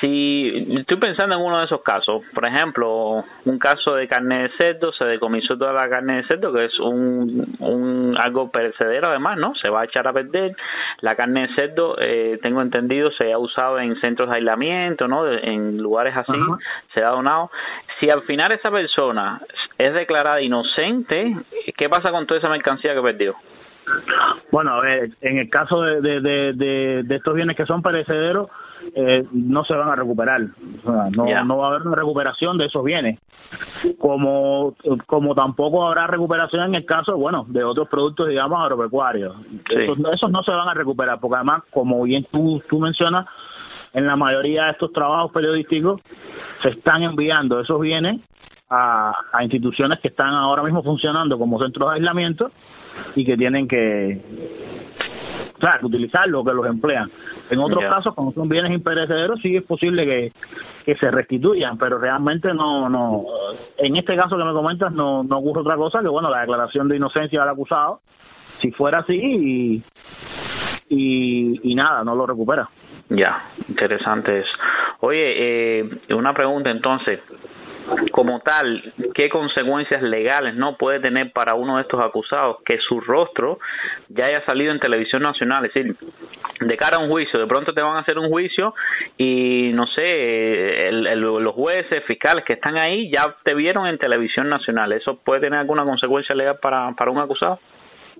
Si 0.00 0.76
estoy 0.78 0.98
pensando 0.98 1.36
en 1.36 1.40
uno 1.40 1.60
de 1.60 1.64
esos 1.64 1.80
casos, 1.82 2.22
por 2.34 2.44
ejemplo, 2.44 3.24
un 3.46 3.58
caso 3.58 3.94
de 3.94 4.06
carne 4.06 4.42
de 4.42 4.48
cerdo, 4.58 4.92
se 4.92 5.06
decomisó 5.06 5.56
toda 5.56 5.72
la 5.72 5.88
carne 5.88 6.16
de 6.16 6.24
cerdo, 6.24 6.52
que 6.52 6.66
es 6.66 6.78
un, 6.78 7.56
un 7.58 8.16
algo 8.18 8.50
perecedero 8.50 9.08
además, 9.08 9.38
¿no? 9.38 9.54
Se 9.54 9.70
va 9.70 9.80
a 9.80 9.84
echar 9.84 10.06
a 10.06 10.12
perder. 10.12 10.54
La 11.00 11.16
carne 11.16 11.48
de 11.48 11.54
cerdo, 11.54 11.96
eh, 11.98 12.38
tengo 12.42 12.60
entendido, 12.60 13.10
se 13.12 13.32
ha 13.32 13.38
usado 13.38 13.78
en 13.78 13.98
centros 14.00 14.28
de 14.28 14.36
aislamiento, 14.36 15.08
¿no? 15.08 15.26
En 15.26 15.78
lugares 15.78 16.01
así, 16.08 16.32
se 16.94 17.02
ha 17.02 17.08
donado. 17.08 17.50
Si 18.00 18.10
al 18.10 18.22
final 18.22 18.52
esa 18.52 18.70
persona 18.70 19.40
es 19.78 19.94
declarada 19.94 20.40
inocente, 20.40 21.36
¿qué 21.76 21.88
pasa 21.88 22.10
con 22.10 22.26
toda 22.26 22.38
esa 22.38 22.48
mercancía 22.48 22.94
que 22.94 23.02
perdió? 23.02 23.36
Bueno, 24.50 24.74
a 24.74 24.80
ver, 24.80 25.10
en 25.20 25.38
el 25.38 25.50
caso 25.50 25.82
de, 25.82 26.00
de, 26.00 26.52
de, 26.52 27.02
de 27.02 27.16
estos 27.16 27.34
bienes 27.34 27.56
que 27.56 27.66
son 27.66 27.82
perecederos, 27.82 28.48
eh, 28.94 29.24
no 29.32 29.64
se 29.64 29.74
van 29.74 29.88
a 29.88 29.96
recuperar. 29.96 30.40
no, 30.84 31.44
no 31.44 31.56
va 31.58 31.66
a 31.66 31.70
haber 31.70 31.86
una 31.86 31.96
recuperación 31.96 32.58
de 32.58 32.66
esos 32.66 32.84
bienes. 32.84 33.18
Como, 33.98 34.74
como 35.06 35.34
tampoco 35.34 35.86
habrá 35.86 36.06
recuperación 36.06 36.64
en 36.64 36.74
el 36.76 36.86
caso, 36.86 37.16
bueno, 37.16 37.44
de 37.48 37.62
otros 37.62 37.88
productos, 37.88 38.28
digamos, 38.28 38.58
agropecuarios. 38.60 39.36
Esos, 39.68 40.30
no 40.30 40.42
se 40.42 40.50
van 40.50 40.68
a 40.68 40.74
recuperar, 40.74 41.20
porque 41.20 41.36
además, 41.36 41.62
como 41.70 42.02
bien 42.02 42.26
tú, 42.30 42.62
tú 42.68 42.78
mencionas, 42.78 43.26
en 43.94 44.06
la 44.06 44.16
mayoría 44.16 44.64
de 44.64 44.70
estos 44.72 44.92
trabajos 44.92 45.32
periodísticos 45.32 46.00
se 46.62 46.70
están 46.70 47.02
enviando 47.02 47.60
esos 47.60 47.80
bienes 47.80 48.20
a, 48.68 49.14
a 49.32 49.42
instituciones 49.42 50.00
que 50.00 50.08
están 50.08 50.34
ahora 50.34 50.62
mismo 50.62 50.82
funcionando 50.82 51.38
como 51.38 51.58
centros 51.58 51.90
de 51.90 51.96
aislamiento 51.96 52.50
y 53.14 53.24
que 53.24 53.36
tienen 53.36 53.68
que, 53.68 54.20
claro, 55.58 55.86
utilizarlo, 55.86 56.44
que 56.44 56.52
los 56.52 56.66
emplean. 56.66 57.10
En 57.50 57.58
otros 57.58 57.84
casos, 57.84 58.14
cuando 58.14 58.32
son 58.32 58.48
bienes 58.48 58.72
imperecederos, 58.72 59.40
sí 59.40 59.56
es 59.56 59.62
posible 59.62 60.04
que, 60.04 60.32
que 60.84 60.96
se 60.96 61.10
restituyan, 61.10 61.76
pero 61.76 61.98
realmente 61.98 62.52
no, 62.54 62.88
no, 62.88 63.24
en 63.78 63.96
este 63.96 64.16
caso 64.16 64.36
que 64.36 64.44
me 64.44 64.52
comentas 64.52 64.92
no, 64.92 65.22
no 65.22 65.38
ocurre 65.38 65.60
otra 65.60 65.76
cosa 65.76 66.00
que, 66.00 66.08
bueno, 66.08 66.30
la 66.30 66.40
declaración 66.40 66.88
de 66.88 66.96
inocencia 66.96 67.40
del 67.40 67.50
acusado, 67.50 68.00
si 68.60 68.70
fuera 68.70 68.98
así 69.00 69.82
y, 70.88 71.60
y, 71.62 71.74
nada, 71.74 72.04
no 72.04 72.14
lo 72.14 72.26
recupera. 72.26 72.68
Ya, 73.08 73.50
interesante 73.68 74.40
eso. 74.40 74.50
Oye, 75.00 75.80
eh, 75.80 75.90
una 76.10 76.32
pregunta 76.32 76.70
entonces. 76.70 77.20
como 78.12 78.40
tal, 78.40 78.92
qué 79.14 79.28
consecuencias 79.28 80.02
legales 80.02 80.54
no 80.54 80.76
puede 80.76 81.00
tener 81.00 81.32
para 81.32 81.54
uno 81.54 81.76
de 81.76 81.82
estos 81.82 82.00
acusados 82.00 82.58
que 82.64 82.78
su 82.78 83.00
rostro 83.00 83.58
ya 84.08 84.26
haya 84.26 84.44
salido 84.46 84.72
en 84.72 84.78
televisión 84.78 85.22
nacional, 85.22 85.64
es 85.64 85.74
decir, 85.74 85.96
de 86.60 86.76
cara 86.76 86.98
a 86.98 87.00
un 87.00 87.10
juicio, 87.10 87.40
de 87.40 87.46
pronto 87.46 87.72
te 87.72 87.80
van 87.80 87.96
a 87.96 88.00
hacer 88.00 88.18
un 88.18 88.28
juicio 88.28 88.74
y 89.16 89.72
no 89.74 89.86
sé, 89.88 90.90
los 90.92 91.54
jueces, 91.54 92.04
fiscales 92.04 92.44
que 92.44 92.54
están 92.54 92.76
ahí 92.76 93.10
ya 93.10 93.34
te 93.42 93.54
vieron 93.54 93.86
en 93.86 93.98
televisión 93.98 94.48
nacional, 94.48 94.92
¿eso 94.92 95.16
puede 95.16 95.40
tener 95.40 95.58
alguna 95.58 95.84
consecuencia 95.84 96.34
legal 96.34 96.58
para, 96.60 96.92
para 96.92 97.10
un 97.10 97.18
acusado? 97.18 97.58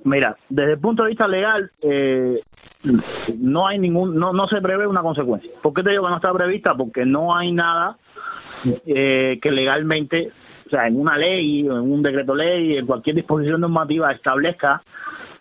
Mira, 0.04 0.36
desde 0.48 0.72
el 0.72 0.78
punto 0.78 1.02
de 1.02 1.10
vista 1.10 1.28
legal, 1.28 1.70
eh, 1.80 2.40
no 3.38 3.66
hay 3.66 3.78
ningún, 3.78 4.16
no, 4.16 4.32
no 4.32 4.48
se 4.48 4.60
prevé 4.60 4.86
una 4.86 5.02
consecuencia. 5.02 5.50
¿Por 5.62 5.72
qué 5.74 5.82
te 5.82 5.90
digo 5.90 6.04
que 6.04 6.10
no 6.10 6.16
está 6.16 6.32
prevista? 6.32 6.74
Porque 6.74 7.04
no 7.04 7.36
hay 7.36 7.52
nada 7.52 7.96
eh, 8.86 9.38
que 9.40 9.50
legalmente, 9.50 10.32
o 10.66 10.70
sea, 10.70 10.88
en 10.88 10.98
una 10.98 11.16
ley, 11.16 11.60
en 11.60 11.70
un 11.72 12.02
decreto 12.02 12.34
ley, 12.34 12.76
en 12.76 12.86
cualquier 12.86 13.16
disposición 13.16 13.60
normativa 13.60 14.10
establezca 14.12 14.82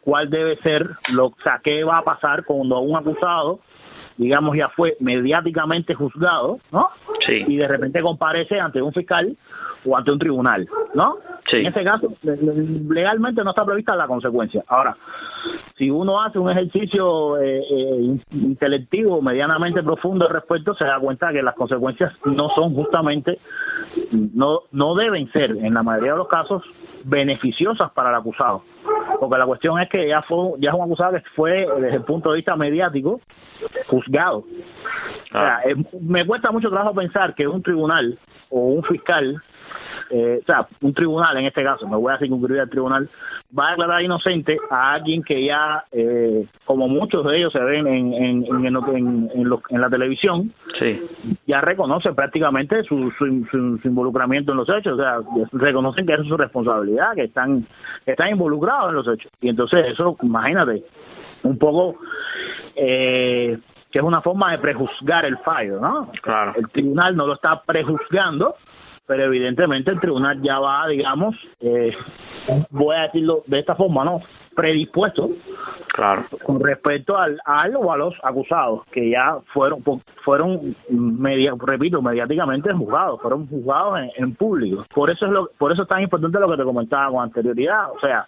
cuál 0.02 0.30
debe 0.30 0.58
ser, 0.58 0.90
lo, 1.10 1.28
o 1.28 1.36
sea, 1.44 1.62
qué 1.64 1.84
va 1.84 2.00
a 2.00 2.04
pasar 2.04 2.44
cuando 2.44 2.80
un 2.80 2.96
acusado, 2.96 3.60
digamos, 4.18 4.56
ya 4.58 4.70
fue 4.70 4.96
mediáticamente 5.00 5.94
juzgado, 5.94 6.60
¿no? 6.72 6.90
Sí. 7.26 7.44
Y 7.48 7.58
de 7.58 7.68
repente 7.68 8.02
comparece 8.02 8.60
ante 8.60 8.82
un 8.82 8.94
fiscal 8.94 9.36
o 9.86 9.98
ante 9.98 10.12
un 10.12 10.20
tribunal, 10.20 10.68
¿no? 10.94 11.18
En 11.52 11.66
ese 11.66 11.84
caso, 11.84 12.14
legalmente 12.24 13.44
no 13.44 13.50
está 13.50 13.66
prevista 13.66 13.96
la 13.96 14.08
consecuencia. 14.08 14.64
Ahora, 14.68 14.96
si 15.78 15.90
uno 15.90 16.22
hace 16.22 16.40
un 16.40 16.50
ejercicio 16.50 17.38
eh, 17.42 17.62
eh, 17.70 18.20
intelectivo 18.32 19.22
medianamente 19.22 19.84
profundo 19.84 20.28
al 20.28 20.34
respecto, 20.34 20.74
se 20.76 20.86
da 20.86 21.00
cuenta 21.00 21.32
que 21.32 21.42
las 21.42 21.56
consecuencias 21.56 22.14
no 22.26 22.50
son 22.56 22.74
justamente, 22.74 23.40
no, 24.12 24.62
no 24.72 24.96
deben 24.96 25.30
ser, 25.32 25.52
en 25.52 25.74
la 25.74 25.84
mayoría 25.84 26.14
de 26.14 26.20
los 26.20 26.28
casos, 26.28 26.64
beneficiosas 27.04 27.92
para 27.92 28.10
el 28.10 28.16
acusado. 28.16 28.64
Porque 29.20 29.38
la 29.38 29.46
cuestión 29.46 29.80
es 29.80 29.90
que 29.90 30.08
ya, 30.08 30.22
fue, 30.22 30.52
ya 30.60 30.70
es 30.70 30.76
un 30.76 30.84
acusado 30.84 31.14
que 31.14 31.24
fue, 31.36 31.68
desde 31.80 31.98
el 31.98 32.04
punto 32.04 32.32
de 32.32 32.38
vista 32.38 32.56
mediático, 32.56 33.20
juzgado. 34.02 34.40
O 34.40 35.32
sea, 35.32 35.58
ah. 35.58 35.62
me 36.00 36.26
cuesta 36.26 36.52
mucho 36.52 36.70
trabajo 36.70 36.94
pensar 36.94 37.34
que 37.36 37.48
un 37.48 37.62
tribunal 37.62 38.18
o 38.50 38.60
un 38.60 38.84
fiscal 38.84 39.42
eh, 40.14 40.40
o 40.42 40.46
sea, 40.46 40.68
un 40.82 40.94
tribunal 40.94 41.38
en 41.38 41.46
este 41.46 41.64
caso, 41.64 41.88
me 41.88 41.96
voy 41.96 42.12
a 42.14 42.18
circunscribir 42.18 42.62
al 42.62 42.70
tribunal, 42.70 43.10
va 43.58 43.68
a 43.68 43.72
declarar 43.72 44.02
inocente 44.02 44.58
a 44.70 44.94
alguien 44.94 45.24
que 45.24 45.46
ya, 45.46 45.86
eh, 45.90 46.46
como 46.66 46.90
muchos 46.90 47.26
de 47.26 47.38
ellos 47.38 47.54
se 47.54 47.60
ven 47.60 47.88
en, 47.88 48.14
en, 48.14 48.46
en, 48.46 49.32
en, 49.70 49.82
la 49.82 49.90
televisión, 49.90 50.54
ya 51.48 51.62
reconoce 51.62 52.12
prácticamente 52.12 52.84
su, 52.84 53.10
su, 53.12 53.26
involucramiento 53.88 54.52
en 54.52 54.58
los 54.58 54.70
hechos, 54.70 55.00
o 55.00 55.02
sea, 55.02 55.20
reconocen 55.54 56.06
que 56.06 56.14
es 56.14 56.28
su 56.28 56.36
responsabilidad, 56.36 57.16
que 57.16 57.24
están, 57.24 57.66
están 58.06 58.32
involucrados 58.32 58.90
en 58.90 58.96
los 58.96 59.08
hechos. 59.08 59.32
Y 59.40 59.48
entonces 59.48 59.86
eso, 59.88 60.18
imagínate, 60.22 60.84
un 61.44 61.58
poco... 61.58 61.96
Eh, 62.76 63.58
que 63.92 64.00
es 64.00 64.06
una 64.06 64.22
forma 64.22 64.52
de 64.52 64.60
prejuzgar 64.60 65.26
el 65.26 65.38
fallo, 65.40 65.80
¿no? 65.80 66.12
Claro. 66.22 66.54
El 66.56 66.70
tribunal 66.70 67.16
no 67.16 67.28
lo 67.28 67.34
está 67.34 67.62
prejuzgando, 67.62 68.56
pero 69.06 69.26
evidentemente 69.26 69.92
el 69.92 70.00
tribunal 70.00 70.42
ya 70.42 70.60
va, 70.60 70.88
digamos, 70.88 71.36
eh, 71.60 71.94
voy 72.70 72.96
a 72.96 73.02
decirlo 73.02 73.44
de 73.48 73.60
esta 73.60 73.76
forma, 73.76 74.06
¿no? 74.06 74.22
Predispuesto 74.56 75.30
claro. 75.94 76.26
con 76.44 76.60
respecto 76.60 77.18
al, 77.18 77.40
al 77.46 77.76
o 77.76 77.92
a 77.92 77.98
los 77.98 78.14
acusados 78.24 78.86
que 78.92 79.10
ya 79.10 79.38
fueron, 79.54 79.84
fueron 80.24 80.76
media, 80.90 81.54
repito, 81.60 82.02
mediáticamente 82.02 82.72
juzgados, 82.74 83.22
fueron 83.22 83.48
juzgados 83.48 84.00
en, 84.16 84.36
público. 84.36 84.86
Por 84.94 85.10
eso 85.10 85.26
es 85.26 85.32
lo, 85.32 85.50
por 85.58 85.72
eso 85.72 85.84
es 85.84 85.88
tan 85.88 86.02
importante 86.02 86.40
lo 86.40 86.50
que 86.50 86.58
te 86.58 86.64
comentaba 86.64 87.12
con 87.12 87.24
anterioridad, 87.24 87.92
o 87.92 88.00
sea, 88.00 88.26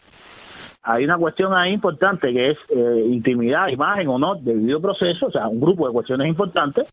hay 0.83 1.05
una 1.05 1.17
cuestión 1.17 1.53
ahí 1.53 1.71
importante 1.71 2.33
que 2.33 2.51
es 2.51 2.57
eh, 2.69 3.05
intimidad, 3.07 3.69
imagen 3.69 4.07
o 4.09 4.19
no, 4.19 4.35
debido 4.35 4.81
proceso, 4.81 5.27
o 5.27 5.31
sea, 5.31 5.47
un 5.47 5.61
grupo 5.61 5.87
de 5.87 5.93
cuestiones 5.93 6.27
importantes 6.27 6.87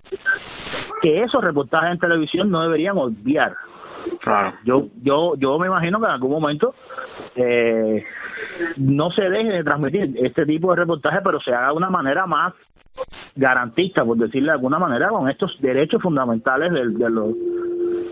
que 1.03 1.23
esos 1.23 1.43
reportajes 1.43 1.93
en 1.93 1.99
televisión 1.99 2.51
no 2.51 2.63
deberían 2.63 2.97
obviar. 2.99 3.55
Claro. 4.21 4.55
Yo, 4.65 4.87
yo, 5.03 5.35
yo 5.37 5.59
me 5.59 5.67
imagino 5.67 5.99
que 5.99 6.07
en 6.07 6.13
algún 6.13 6.31
momento 6.31 6.75
eh, 7.35 8.05
no 8.77 9.11
se 9.11 9.29
deje 9.29 9.51
de 9.51 9.65
transmitir 9.65 10.15
este 10.17 10.47
tipo 10.47 10.71
de 10.71 10.77
reportajes, 10.77 11.21
pero 11.25 11.41
se 11.41 11.53
haga 11.53 11.69
de 11.69 11.75
una 11.75 11.91
manera 11.91 12.27
más 12.27 12.55
garantista, 13.35 14.05
por 14.05 14.17
decirle 14.17 14.47
de 14.47 14.53
alguna 14.53 14.79
manera, 14.79 15.09
con 15.09 15.29
estos 15.29 15.57
derechos 15.61 16.01
fundamentales 16.01 16.73
de, 16.73 16.89
de 16.91 17.11
los 17.11 17.35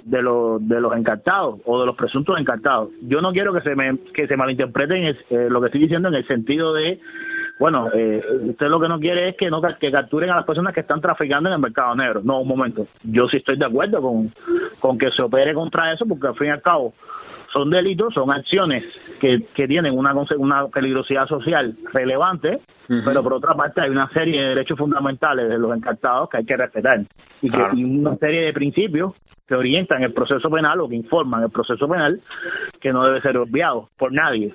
de 0.09 0.23
los 0.23 0.67
de 0.67 0.81
los 0.81 0.97
encartados 0.97 1.61
o 1.65 1.81
de 1.81 1.87
los 1.87 1.97
presuntos 1.97 2.39
encartados. 2.39 2.91
Yo 3.03 3.21
no 3.21 3.33
quiero 3.33 3.53
que 3.53 3.61
se 3.61 3.75
me 3.75 3.99
que 4.15 4.27
se 4.27 4.37
malinterpreten 4.37 5.05
eh, 5.05 5.49
lo 5.51 5.61
que 5.61 5.67
estoy 5.67 5.83
diciendo 5.83 6.09
en 6.09 6.15
el 6.15 6.27
sentido 6.27 6.73
de 6.73 6.99
bueno, 7.59 7.89
eh, 7.93 8.23
usted 8.45 8.69
lo 8.69 8.81
que 8.81 8.89
no 8.89 9.01
quiere 9.01 9.31
es 9.31 9.37
que 9.37 9.51
no 9.51 9.61
que 9.61 9.91
capturen 9.91 10.31
a 10.31 10.37
las 10.37 10.45
personas 10.45 10.73
que 10.73 10.81
están 10.81 11.01
traficando 11.01 11.49
en 11.49 11.55
el 11.55 11.61
mercado 11.61 11.95
negro. 11.97 12.21
No, 12.23 12.41
un 12.41 12.49
momento. 12.49 12.87
Yo 13.03 13.27
sí 13.29 13.39
estoy 13.39 13.59
de 13.59 13.65
acuerdo 13.65 14.01
con, 14.01 14.33
con 14.79 14.97
que 14.97 15.11
se 15.11 15.23
opere 15.23 15.55
contra 15.55 15.93
eso 15.93 16.07
porque 16.07 16.29
al 16.29 16.37
fin 16.37 16.47
y 16.49 16.51
al 16.51 16.63
cabo 16.63 16.95
son 17.53 17.71
delitos, 17.71 18.15
son 18.15 18.31
acciones 18.31 18.85
que, 19.21 19.45
que 19.55 19.67
tienen 19.67 19.99
una, 19.99 20.15
una 20.37 20.69
peligrosidad 20.69 21.27
social 21.27 21.75
relevante, 21.93 22.61
pero 22.87 23.23
por 23.23 23.35
otra 23.35 23.55
parte 23.55 23.81
hay 23.81 23.91
una 23.91 24.09
serie 24.11 24.41
de 24.41 24.49
derechos 24.51 24.79
fundamentales 24.79 25.49
de 25.49 25.59
los 25.59 25.77
encartados 25.77 26.29
que 26.29 26.39
hay 26.39 26.45
que 26.45 26.57
respetar 26.57 27.01
y, 27.43 27.51
que, 27.51 27.59
y 27.75 27.85
una 27.85 28.17
serie 28.17 28.43
de 28.43 28.53
principios 28.53 29.15
que 29.49 29.55
orientan 29.55 30.03
el 30.03 30.13
proceso 30.13 30.51
penal 30.51 30.81
o 30.81 30.89
que 30.89 30.95
informan 30.95 31.43
el 31.43 31.51
proceso 31.51 31.89
penal 31.89 32.21
que 32.81 32.93
no 32.93 33.05
debe 33.05 33.23
ser 33.23 33.39
obviado 33.39 33.89
por 33.97 34.13
nadie 34.13 34.55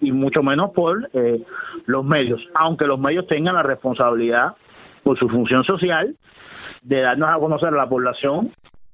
y 0.00 0.12
mucho 0.12 0.42
menos 0.42 0.70
por 0.70 1.10
eh, 1.12 1.42
los 1.86 2.04
medios, 2.04 2.40
aunque 2.54 2.86
los 2.86 3.00
medios 3.00 3.26
tengan 3.26 3.56
la 3.56 3.64
responsabilidad 3.64 4.54
por 5.02 5.18
su 5.18 5.28
función 5.28 5.64
social 5.64 6.14
de 6.82 7.00
darnos 7.00 7.28
a 7.28 7.38
conocer 7.38 7.68
a 7.68 7.76
la 7.76 7.88
población 7.88 8.52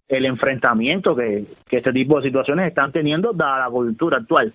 el 0.08 0.24
enfrentamiento 0.24 1.14
que, 1.14 1.46
este 1.70 1.92
tipo 1.92 2.16
de 2.16 2.28
situaciones 2.28 2.68
están 2.68 2.92
teniendo 2.92 3.32
dada 3.34 3.66
la 3.66 3.70
coyuntura 3.70 4.16
actual, 4.16 4.54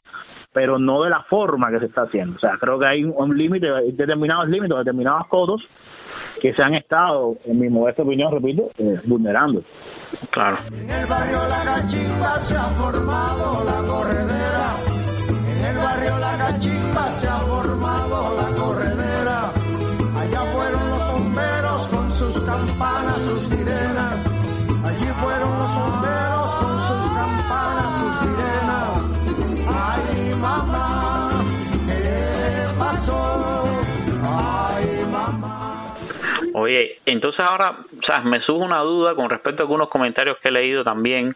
pero 0.52 0.80
no 0.80 1.04
de 1.04 1.12
la 1.12 1.22
forma 1.24 1.70
que 1.70 1.80
se 1.80 1.86
está 1.86 2.04
haciendo. 2.04 2.38
O 2.38 2.40
sea, 2.40 2.58
creo 2.60 2.80
que 2.80 2.88
hay 2.88 3.04
un 3.04 3.38
límite, 3.38 3.68
determinados 3.94 4.50
límites, 4.50 4.76
determinados 4.78 5.28
codos 5.28 5.62
que 6.41 6.53
se 6.53 6.61
han 6.61 6.74
estado, 6.76 7.38
en 7.45 7.59
mi 7.59 7.70
modesta 7.70 8.03
opinión, 8.03 8.32
repito, 8.32 8.70
eh, 8.78 8.99
vulnerando. 9.05 9.64
Claro. 10.32 10.57
En 10.74 10.89
el 10.89 11.05
barrio 11.05 11.39
La 11.47 11.64
Cachimba 11.64 12.39
se 12.39 12.55
ha 12.55 12.64
formado 12.64 13.64
la 13.66 13.88
corredera. 13.88 14.66
En 15.30 15.66
el 15.66 15.78
barrio 15.78 16.18
La 16.18 16.38
Cachimba 16.38 17.07
se 17.11 17.28
ha 17.28 17.38
formado 17.38 18.36
la 18.36 18.61
corredera. 18.61 19.51
Allá 20.20 20.41
fueron 20.53 20.89
los 20.89 21.11
bomberos 21.14 21.88
con 21.88 22.11
sus 22.11 22.41
campanas, 22.41 23.18
sus 23.22 23.39
sirenas. 23.49 24.26
Allí 24.86 25.07
fueron 25.22 25.57
los 25.59 25.76
bomberos 25.76 26.55
con 26.55 26.80
sus 26.80 27.11
campanas, 27.14 27.99
sus 27.99 28.14
sirenas. 28.20 29.14
Ay, 29.68 30.36
mamá, 30.41 31.03
Oye, 36.54 36.99
entonces 37.06 37.39
ahora, 37.39 37.80
o 37.80 38.06
sea, 38.06 38.24
me 38.24 38.39
surge 38.41 38.64
una 38.64 38.80
duda 38.80 39.16
con 39.16 39.30
respecto 39.30 39.62
a 39.62 39.66
algunos 39.66 39.89
comentarios 39.89 40.38
que 40.38 40.49
he 40.49 40.51
leído 40.51 40.84
también 40.84 41.36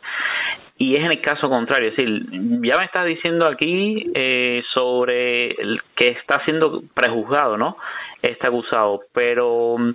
y 0.78 0.95
es 0.95 1.03
en 1.03 1.11
el 1.11 1.22
caso 1.22 1.49
contrario, 1.49 1.89
es 1.89 1.97
decir, 1.97 2.26
ya 2.61 2.78
me 2.78 2.86
estás 2.86 3.05
diciendo 3.05 3.47
aquí 3.47 4.11
eh, 4.13 4.63
sobre 4.74 5.55
que 5.95 6.09
está 6.09 6.43
siendo 6.45 6.84
prejuzgado, 6.93 7.57
¿no? 7.57 7.78
Este 8.22 8.47
acusado, 8.47 9.01
pero 9.13 9.78
mm, 9.78 9.93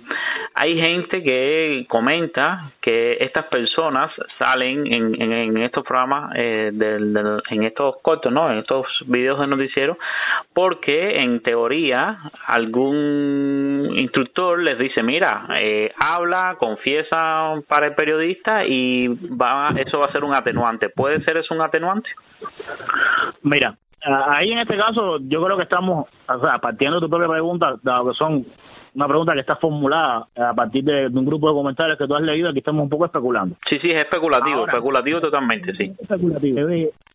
hay 0.55 0.79
gente 0.79 1.21
que 1.21 1.85
comenta 1.89 2.71
que 2.81 3.17
estas 3.19 3.45
personas 3.47 4.11
salen 4.39 4.87
en, 4.87 5.21
en, 5.21 5.57
estos 5.57 5.83
programas, 5.83 6.31
eh, 6.37 6.71
en 6.73 7.63
estos 7.63 7.97
cortos, 8.01 8.31
¿no? 8.31 8.49
En 8.49 8.59
estos 8.59 8.85
videos 9.07 9.39
de 9.39 9.47
noticiero, 9.47 9.97
porque 10.53 11.21
en 11.21 11.41
teoría 11.41 12.17
algún 12.47 13.89
instructor 13.93 14.61
les 14.61 14.77
dice, 14.77 15.03
mira, 15.03 15.45
eh, 15.59 15.91
habla, 15.99 16.55
confiesa 16.57 17.61
para 17.67 17.87
el 17.87 17.95
periodista 17.95 18.65
y 18.65 19.07
va, 19.07 19.73
eso 19.75 19.99
va 19.99 20.05
a 20.05 20.11
ser 20.11 20.23
un 20.23 20.33
atenuante. 20.33 20.89
¿Puede 20.89 21.21
ser 21.23 21.37
eso 21.37 21.53
un 21.53 21.61
atenuante? 21.61 22.09
Mira, 23.41 23.75
ahí 24.03 24.51
en 24.51 24.59
este 24.59 24.77
caso 24.77 25.19
yo 25.19 25.43
creo 25.43 25.57
que 25.57 25.63
estamos, 25.63 26.07
o 26.27 26.39
sea, 26.39 26.57
partiendo 26.59 26.99
de 26.99 27.05
tu 27.05 27.09
propia 27.09 27.29
pregunta, 27.29 27.75
dado 27.83 28.09
que 28.09 28.17
son 28.17 28.45
una 28.95 29.07
pregunta 29.07 29.33
que 29.33 29.39
está 29.39 29.55
formulada 29.55 30.27
a 30.35 30.53
partir 30.53 30.83
de, 30.83 31.07
un 31.07 31.25
grupo 31.25 31.49
de 31.49 31.55
comentarios 31.55 31.97
que 31.97 32.07
tú 32.07 32.15
has 32.15 32.21
leído, 32.21 32.49
aquí 32.49 32.59
estamos 32.59 32.83
un 32.83 32.89
poco 32.89 33.05
especulando. 33.05 33.55
Sí, 33.67 33.79
sí, 33.79 33.89
es 33.89 34.01
especulativo, 34.01 34.67
especulativo 34.67 35.19
totalmente, 35.19 35.73
sí. 35.73 35.93
Especulativo, 35.99 36.59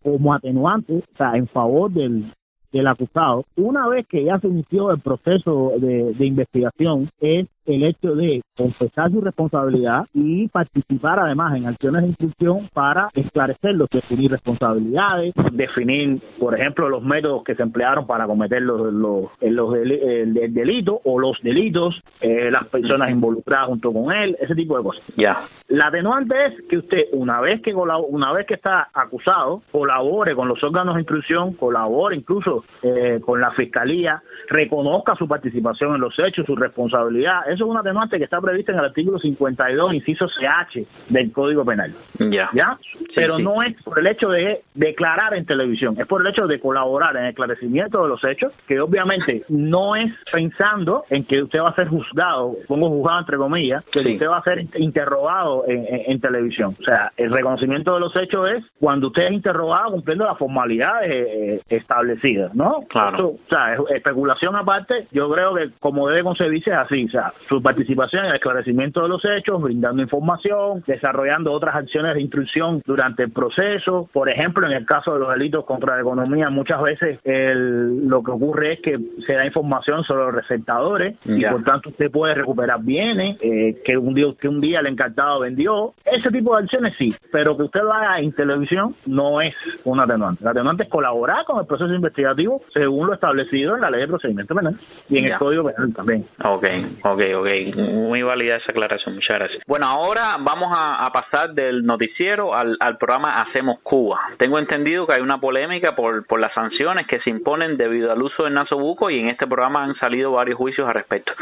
como 0.02 0.34
atenuante, 0.34 0.94
o 0.94 1.16
sea, 1.16 1.32
en 1.34 1.46
favor 1.46 1.90
del, 1.90 2.32
del 2.72 2.86
acusado, 2.86 3.44
una 3.56 3.86
vez 3.88 4.06
que 4.08 4.24
ya 4.24 4.38
se 4.38 4.48
inició 4.48 4.90
el 4.90 5.00
proceso 5.00 5.74
de, 5.78 6.14
de 6.14 6.26
investigación, 6.26 7.10
es 7.20 7.46
el 7.68 7.84
hecho 7.84 8.14
de 8.14 8.42
confesar 8.56 9.10
su 9.10 9.20
responsabilidad 9.20 10.06
y 10.14 10.48
participar 10.48 11.20
además 11.20 11.56
en 11.56 11.66
acciones 11.66 12.02
de 12.02 12.08
instrucción 12.08 12.68
para 12.72 13.08
esclarecerlos, 13.14 13.88
definir 13.90 14.32
responsabilidades, 14.32 15.32
definir, 15.52 16.20
por 16.40 16.58
ejemplo, 16.58 16.88
los 16.88 17.02
métodos 17.02 17.44
que 17.44 17.54
se 17.54 17.62
emplearon 17.62 18.06
para 18.06 18.26
cometer 18.26 18.62
los, 18.62 18.92
los, 18.92 19.26
los 19.40 19.74
el, 19.76 20.34
delito 20.52 21.00
o 21.04 21.18
los 21.18 21.40
delitos, 21.42 22.00
eh, 22.20 22.50
las 22.50 22.66
personas 22.66 23.10
involucradas 23.10 23.68
junto 23.68 23.92
con 23.92 24.12
él, 24.12 24.36
ese 24.40 24.54
tipo 24.54 24.76
de 24.76 24.82
cosas. 24.82 25.02
Ya. 25.16 25.46
La 25.68 25.88
atenuante 25.88 26.34
es 26.46 26.54
que 26.68 26.78
usted, 26.78 27.04
una 27.12 27.40
vez 27.40 27.60
que 27.62 27.74
una 27.74 28.32
vez 28.32 28.46
que 28.46 28.54
está 28.54 28.88
acusado, 28.92 29.62
colabore 29.70 30.34
con 30.34 30.48
los 30.48 30.62
órganos 30.64 30.94
de 30.94 31.02
instrucción, 31.02 31.52
colabore 31.54 32.16
incluso 32.16 32.64
eh, 32.82 33.20
con 33.24 33.40
la 33.40 33.52
fiscalía, 33.52 34.22
reconozca 34.48 35.14
su 35.16 35.28
participación 35.28 35.94
en 35.94 36.00
los 36.00 36.18
hechos, 36.18 36.46
su 36.46 36.56
responsabilidad. 36.56 37.48
Eso 37.48 37.57
es 37.64 37.70
una 37.70 37.80
atenuante 37.80 38.18
que 38.18 38.24
está 38.24 38.40
prevista 38.40 38.72
en 38.72 38.78
el 38.78 38.86
artículo 38.86 39.18
52, 39.18 39.94
inciso 39.94 40.26
CH 40.26 40.86
del 41.08 41.32
Código 41.32 41.64
Penal. 41.64 41.94
Ya. 42.18 42.50
¿Ya? 42.52 42.78
Pero 43.14 43.38
no 43.38 43.62
es 43.62 43.80
por 43.82 43.98
el 43.98 44.06
hecho 44.06 44.28
de 44.28 44.62
declarar 44.74 45.34
en 45.34 45.46
televisión, 45.46 45.96
es 45.98 46.06
por 46.06 46.20
el 46.20 46.28
hecho 46.28 46.46
de 46.46 46.60
colaborar 46.60 47.16
en 47.16 47.24
el 47.24 47.28
esclarecimiento 47.30 48.02
de 48.02 48.08
los 48.08 48.22
hechos, 48.24 48.52
que 48.66 48.80
obviamente 48.80 49.44
no 49.48 49.96
es 49.96 50.12
pensando 50.32 51.04
en 51.10 51.24
que 51.24 51.42
usted 51.42 51.60
va 51.60 51.70
a 51.70 51.74
ser 51.74 51.88
juzgado, 51.88 52.56
pongo 52.66 52.88
juzgado 52.88 53.20
entre 53.20 53.36
comillas, 53.36 53.84
que 53.92 54.00
usted 54.00 54.28
va 54.28 54.38
a 54.38 54.42
ser 54.42 54.66
interrogado 54.76 55.64
en, 55.66 56.18
televisión. 56.20 56.76
O 56.80 56.82
sea, 56.82 57.12
el 57.16 57.30
reconocimiento 57.30 57.94
de 57.94 58.00
los 58.00 58.14
hechos 58.16 58.50
es 58.50 58.64
cuando 58.80 59.08
usted 59.08 59.26
es 59.26 59.32
interrogado 59.32 59.92
cumpliendo 59.92 60.24
las 60.24 60.36
formalidades 60.36 61.10
eh, 61.10 61.62
establecidas, 61.68 62.54
¿no? 62.54 62.80
Claro. 62.88 63.28
o 63.28 63.38
sea, 63.48 63.76
especulación 63.94 64.56
aparte, 64.56 65.06
yo 65.12 65.30
creo 65.30 65.54
que 65.54 65.70
como 65.78 66.08
debe 66.08 66.24
concebirse 66.24 66.70
es 66.70 66.76
así, 66.76 67.04
o 67.04 67.10
sea, 67.10 67.32
su 67.48 67.62
participación 67.62 68.24
en 68.24 68.30
el 68.30 68.36
esclarecimiento 68.36 69.02
de 69.02 69.08
los 69.08 69.24
hechos, 69.24 69.60
brindando 69.60 70.02
información, 70.02 70.82
desarrollando 70.86 71.52
otras 71.52 71.74
acciones 71.76 72.14
de 72.14 72.22
instrucción 72.22 72.82
durante 72.84 73.24
el 73.24 73.30
proceso. 73.30 74.08
Por 74.12 74.28
ejemplo, 74.28 74.66
en 74.66 74.72
el 74.72 74.86
caso 74.86 75.14
de 75.14 75.20
los 75.20 75.30
delitos 75.30 75.64
contra 75.64 75.96
la 75.96 76.02
economía, 76.02 76.50
muchas 76.50 76.82
veces 76.82 77.18
lo 77.24 78.22
que 78.22 78.30
ocurre 78.30 78.74
es 78.74 78.80
que 78.80 78.98
se 79.26 79.32
da 79.34 79.46
información 79.46 80.04
sobre 80.04 80.24
los 80.24 80.34
receptadores 80.34 81.16
y 81.24 81.44
por 81.44 81.64
tanto 81.64 81.90
usted 81.90 82.10
puede 82.10 82.34
recuperar 82.34 82.82
bienes 82.82 83.36
eh, 83.40 83.80
que 83.84 83.96
un 83.96 84.14
día 84.14 84.26
que 84.40 84.48
un 84.48 84.60
día 84.60 84.80
el 84.80 84.86
encartado 84.86 85.40
vendió. 85.40 85.94
Ese 86.04 86.30
tipo 86.30 86.56
de 86.56 86.64
acciones 86.64 86.94
sí, 86.98 87.14
pero 87.32 87.56
que 87.56 87.64
usted 87.64 87.80
lo 87.82 87.92
haga 87.92 88.18
en 88.20 88.32
televisión 88.32 88.94
no 89.06 89.40
es 89.40 89.54
un 89.84 90.00
atenuante. 90.00 90.42
El 90.42 90.48
atenuante 90.48 90.84
es 90.84 90.88
colaborar 90.88 91.44
con 91.44 91.60
el 91.60 91.66
proceso 91.66 91.92
investigativo 91.92 92.62
según 92.72 93.06
lo 93.06 93.14
establecido 93.14 93.74
en 93.74 93.82
la 93.82 93.90
ley 93.90 94.00
de 94.00 94.08
procedimiento 94.08 94.54
penal 94.54 94.78
y 95.08 95.18
en 95.18 95.24
el 95.26 95.38
código 95.38 95.64
penal 95.64 95.92
también. 95.94 96.26
Ok, 96.44 96.64
ok, 97.04 97.20
ok. 97.34 97.76
Muy 97.76 98.22
válida 98.22 98.56
esa 98.56 98.72
aclaración, 98.72 99.14
muchas 99.14 99.38
gracias. 99.38 99.62
Bueno, 99.66 99.86
ahora 99.86 100.36
vamos 100.40 100.76
a, 100.76 101.08
pasar 101.12 101.52
del 101.54 101.84
noticiero 101.84 102.54
al, 102.54 102.76
programa 102.98 103.36
Hacemos 103.36 103.80
Cuba. 103.82 104.20
Tengo 104.38 104.58
entendido 104.58 105.06
que 105.06 105.14
hay 105.14 105.22
una 105.22 105.40
polémica 105.40 105.96
por, 105.96 106.26
por 106.26 106.38
las 106.38 106.52
sanciones 106.52 107.06
que 107.06 107.20
se 107.20 107.30
imponen 107.30 107.76
debido 107.76 108.12
al 108.12 108.22
uso 108.22 108.44
del 108.44 108.54
nasobuco 108.54 109.10
y 109.10 109.18
en 109.18 109.28
este 109.28 109.46
programa 109.46 109.84
han 109.84 109.94
salido 109.96 110.32
varios 110.32 110.58
juicios 110.58 110.86
al 110.86 110.94
respecto. 110.94 111.32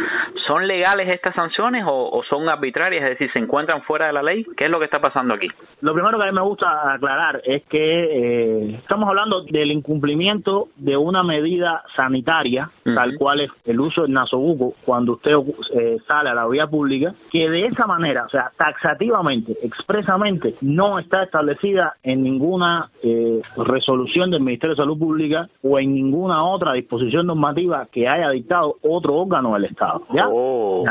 ¿Son 0.47 0.67
legales 0.67 1.09
estas 1.15 1.35
sanciones 1.35 1.85
o, 1.87 2.23
son 2.29 2.49
arbitrarias? 2.49 3.05
Es 3.05 3.11
decir, 3.11 3.33
¿se 3.33 3.39
encuentran 3.39 3.83
fuera 3.83 4.07
de 4.07 4.13
la 4.13 4.23
ley? 4.23 4.47
¿Qué 4.57 4.67
es 4.67 4.71
lo 4.71 4.79
que 4.79 4.85
está 4.85 5.01
pasando 5.01 5.35
aquí? 5.35 5.49
Lo 5.81 5.93
primero 5.93 6.19
que 6.19 6.25
a 6.25 6.27
mí 6.27 6.33
me 6.33 6.43
gusta 6.43 6.95
aclarar 6.95 7.43
es 7.45 7.65
que 7.65 7.79
eh, 7.79 8.75
estamos 8.77 9.09
hablando 9.09 9.43
del 9.43 9.71
incumplimiento 9.73 10.69
de 10.77 10.97
una 10.97 11.23
medida 11.23 11.83
sanitaria, 11.97 12.71
tal 12.85 13.17
cual 13.19 13.41
es 13.41 13.51
el 13.65 13.81
uso 13.81 14.03
del 14.03 14.13
nasobuco 14.13 14.75
cuando 14.85 15.15
usted 15.15 15.35
eh, 15.77 15.99
sale 16.07 16.31
a 16.31 16.35
la 16.35 16.47
vía 16.47 16.67
pública, 16.67 17.15
que 17.31 17.49
de 17.51 17.67
esa 17.67 17.87
manera, 17.87 18.25
o 18.25 18.29
sea, 18.29 18.51
taxativamente, 18.57 19.57
expresamente, 19.63 20.55
no 20.61 20.99
está 20.99 21.25
establecida 21.25 21.97
en 22.03 22.23
ninguna 22.23 22.91
eh, 23.03 23.43
resolución 23.57 24.31
del 24.31 24.41
Ministerio 24.41 24.75
de 24.75 24.83
Salud 24.83 24.99
Pública 24.99 25.49
o 25.63 25.79
en 25.79 25.95
ninguna 25.95 26.45
otra 26.45 26.73
disposición 26.73 27.27
normativa 27.27 27.87
que 27.93 28.09
haya 28.09 28.31
dictado 28.31 28.77
otro 28.83 29.17
órgano 29.17 29.55
del 29.55 29.65
Estado. 29.67 30.07
¿ya? 30.13 30.29
Oh. 30.31 30.85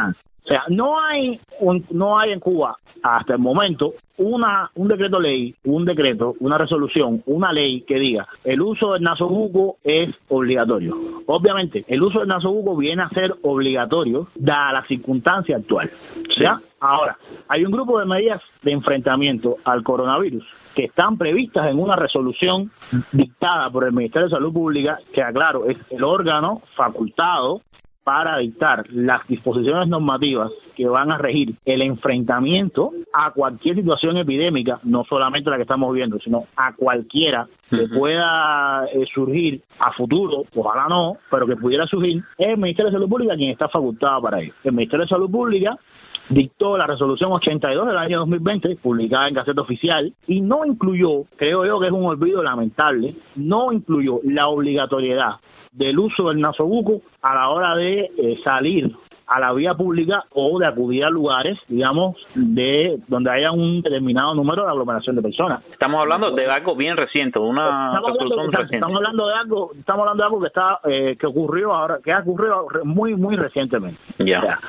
O 0.46 0.48
sea, 0.48 0.64
no 0.70 1.00
hay 1.00 1.39
no 1.89 2.20
hay 2.20 2.32
en 2.32 2.39
Cuba 2.39 2.78
hasta 3.02 3.34
el 3.34 3.39
momento 3.39 3.93
una 4.18 4.70
un 4.76 4.88
decreto 4.88 5.20
ley, 5.20 5.56
un 5.66 5.86
decreto, 5.86 6.36
una 6.39 6.58
resolución, 6.58 7.24
una 7.26 7.52
ley 7.52 7.82
que 7.82 7.96
diga 7.96 8.28
el 8.43 8.62
uso 8.62 8.93
del 8.93 9.02
nasobuco 9.02 9.78
es 9.84 10.14
obligatorio. 10.30 10.96
Obviamente, 11.26 11.84
el 11.88 12.04
uso 12.04 12.20
del 12.20 12.28
nasobuco 12.28 12.78
viene 12.78 13.02
a 13.02 13.10
ser 13.10 13.34
obligatorio 13.41 14.28
dada 14.36 14.74
la 14.74 14.88
circunstancia 14.88 15.58
actual. 15.58 15.89
¿ya? 16.39 16.62
Ahora, 16.80 17.18
hay 17.48 17.66
un 17.66 17.72
grupo 17.72 18.00
de 18.00 18.06
medidas 18.06 18.41
de 18.62 18.72
enfrentamiento 18.72 19.58
al 19.64 19.84
coronavirus 19.84 20.46
que 20.76 20.86
están 20.86 21.18
previstas 21.18 21.68
en 21.70 21.80
una 21.80 21.96
resolución 21.96 22.70
dictada 23.14 23.70
por 23.72 23.86
el 23.86 23.93
Ministerio 23.93 24.28
de 24.28 24.36
Salud 24.36 24.54
Pública, 24.54 25.00
que 25.14 25.24
aclaro, 25.24 25.66
es 25.66 25.78
el 25.89 26.04
órgano 26.04 26.62
facultado 26.76 27.62
para 28.06 28.38
dictar 28.38 28.86
las 28.91 29.28
disposiciones 29.28 29.88
normativas 29.88 30.51
que 30.76 30.88
van 30.88 31.12
a 31.12 31.18
regir 31.18 31.56
el 31.66 31.82
enfrentamiento 31.82 32.91
a 33.12 33.32
cualquier 33.32 33.76
situación 33.76 34.18
epidémica, 34.18 34.80
no 34.84 35.03
solamente 35.06 35.49
la 35.49 35.56
que 35.56 35.64
estamos 35.64 35.91
viendo, 35.91 36.20
sino 36.20 36.45
a 36.56 36.76
cualquiera 36.76 37.47
que 37.68 37.88
pueda 37.88 38.86
eh, 38.93 39.06
surgir 39.12 39.64
a 39.80 39.91
futuro, 39.93 40.43
ojalá 40.56 40.88
no, 40.88 41.18
pero 41.32 41.47
que 41.47 41.56
pudiera 41.56 41.88
surgir, 41.88 42.24
es 42.38 42.49
el 42.49 42.58
Ministerio 42.58 42.91
de 42.91 42.97
Salud 42.97 43.10
Pública 43.10 43.36
quien 43.36 43.49
está 43.49 43.70
facultado 43.70 44.22
para 44.22 44.39
ello. 44.39 44.53
El 44.64 44.74
Ministerio 44.74 45.06
de 45.06 45.10
Salud 45.10 45.32
Pública 45.32 45.76
dictó 46.30 46.78
la 46.78 46.86
resolución 46.86 47.32
82 47.32 47.88
del 47.88 47.97
año 47.97 48.20
2020, 48.20 48.76
publicada 48.84 49.30
en 49.30 49.34
Gaceta 49.34 49.62
Oficial, 49.62 50.14
y 50.28 50.41
no 50.41 50.64
incluyó, 50.64 51.24
creo 51.38 51.66
yo 51.66 51.80
que 51.80 51.88
es 51.88 51.91
un 51.91 52.06
olvido 52.06 52.43
lamentable, 52.43 53.16
no 53.36 53.72
incluyó 53.72 54.20
la 54.24 54.47
obligatoriedad 54.47 55.38
del 55.76 55.99
uso 55.99 56.30
del 56.30 56.39
nasobuco 56.39 57.01
a 57.21 57.36
la 57.36 57.49
hora 57.49 57.76
de 57.76 58.11
eh, 58.17 58.39
salir 58.43 58.95
a 59.28 59.39
la 59.39 59.53
vía 59.53 59.73
pública 59.73 60.23
o 60.34 60.59
de 60.59 60.67
acudir 60.67 61.03
a 61.03 61.09
lugares, 61.09 61.57
digamos, 61.67 62.15
de 62.36 62.99
donde 63.07 63.32
haya 63.32 63.51
un 63.51 63.82
determinado 63.82 64.36
número 64.36 64.63
de 64.63 64.69
aglomeración 64.69 65.15
de 65.15 65.21
personas. 65.21 65.63
Estamos 65.71 65.99
hablando 66.01 66.32
de 66.32 66.45
algo 66.45 66.76
bien 66.76 66.95
reciente, 66.95 67.39
una 67.39 67.93
estamos 67.97 68.21
hablando, 68.21 68.63
Estamos 68.71 68.97
hablando 68.97 69.28
de 69.28 69.34
algo, 69.34 69.71
estamos 69.78 70.01
hablando 70.01 70.23
de 70.23 70.28
algo 70.28 70.41
que 70.41 70.47
está 70.47 70.80
eh, 70.84 71.17
que 71.19 71.26
ocurrió 71.26 71.73
ahora, 71.73 71.99
que 72.03 72.11
ha 72.11 72.19
ocurrido 72.19 72.67
muy 72.84 73.15
muy 73.15 73.36
recientemente. 73.36 73.99
Ya. 74.19 74.59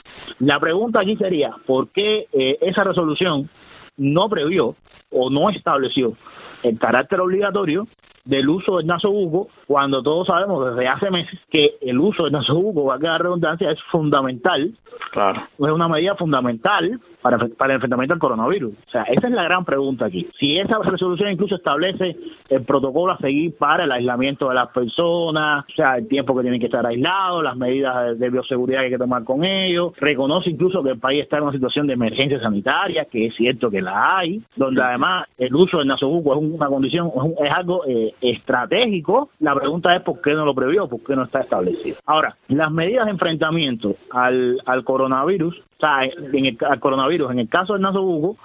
la 0.41 0.59
pregunta 0.59 1.01
aquí 1.01 1.17
sería, 1.17 1.55
¿por 1.67 1.89
qué 1.91 2.27
eh, 2.33 2.59
esa 2.63 2.85
resolución 2.85 3.49
no 3.97 4.29
previó 4.29 4.75
o 5.11 5.31
no 5.31 5.51
estableció 5.51 6.15
el 6.63 6.79
carácter 6.79 7.21
obligatorio 7.21 7.87
del 8.27 8.49
uso 8.49 8.77
del 8.77 8.87
nasobuco 8.87 9.49
cuando 9.67 10.03
todos 10.03 10.27
sabemos 10.27 10.69
desde 10.69 10.89
hace 10.89 11.11
meses 11.11 11.39
que 11.51 11.77
el 11.81 11.99
uso 11.99 12.25
del 12.25 12.33
nasobuco, 12.33 12.85
va 12.85 12.97
a 12.97 12.99
quedar 12.99 13.23
redundancia, 13.23 13.71
es 13.71 13.83
fundamental. 13.91 14.73
Claro. 15.13 15.43
Es 15.59 15.71
una 15.71 15.89
medida 15.89 16.15
fundamental 16.17 17.01
para, 17.27 17.49
para 17.57 17.73
el 17.73 17.77
enfrentamiento 17.77 18.15
al 18.15 18.21
coronavirus. 18.21 18.73
O 18.87 18.91
sea, 18.91 19.03
esa 19.03 19.27
es 19.27 19.33
la 19.33 19.43
gran 19.43 19.65
pregunta 19.65 20.07
aquí. 20.07 20.29
Si 20.39 20.59
esa 20.59 20.79
resolución 20.79 21.33
incluso 21.33 21.57
establece 21.57 22.17
el 22.49 22.63
protocolo 22.63 23.15
a 23.15 23.19
seguir 23.19 23.57
para 23.57 23.83
el 23.83 23.91
aislamiento 23.91 24.49
de 24.49 24.55
las 24.55 24.69
personas, 24.69 25.65
o 25.69 25.73
sea, 25.75 25.97
el 25.97 26.07
tiempo 26.07 26.37
que 26.37 26.43
tienen 26.43 26.61
que 26.61 26.67
estar 26.67 26.87
aislados, 26.87 27.43
las 27.43 27.57
medidas 27.57 28.17
de 28.17 28.31
bioseguridad 28.31 28.81
que 28.81 28.85
hay 28.85 28.91
que 28.93 28.99
tomar 28.99 29.25
con 29.25 29.45
ellos, 29.45 29.93
reconoce 29.97 30.51
incluso 30.51 30.85
que 30.85 30.91
el 30.91 31.01
país 31.01 31.25
está 31.25 31.39
en 31.39 31.45
una 31.45 31.53
situación 31.53 31.89
de 31.89 31.95
emergencia 31.95 32.41
sanitaria, 32.41 33.07
que 33.07 33.27
es 33.27 33.35
cierto 33.35 33.71
que 33.71 33.83
la 33.83 34.19
hay, 34.19 34.41
donde 34.55 34.81
además 34.81 35.27
el 35.37 35.53
uso 35.55 35.79
del 35.79 35.89
nasobuco 35.89 36.35
es 36.35 36.41
una 36.41 36.69
condición, 36.69 37.11
es, 37.43 37.51
algo 37.51 37.85
eh, 37.89 38.15
estratégico, 38.21 39.31
la 39.41 39.55
pregunta 39.57 39.97
es 39.97 40.03
por 40.03 40.21
qué 40.21 40.35
no 40.35 40.45
lo 40.45 40.55
previó, 40.55 40.89
por 40.89 41.03
qué 41.03 41.17
no 41.17 41.25
está 41.25 41.41
establecido. 41.41 41.97
Ahora, 42.07 42.37
las 42.49 42.71
medidas 42.71 43.07
de 43.07 43.11
enfrentamiento 43.11 43.97
al, 44.13 44.61
al 44.65 44.85
coronavirus, 44.85 45.61
o 45.77 45.81
sea, 45.81 46.05
en 46.05 46.47
el, 46.47 46.59
al 46.67 46.81
coronavirus, 46.81 47.31
en 47.33 47.41
el 47.41 47.49
caso 47.49 47.75
del 47.75 47.83
nasobuco, 47.83 48.37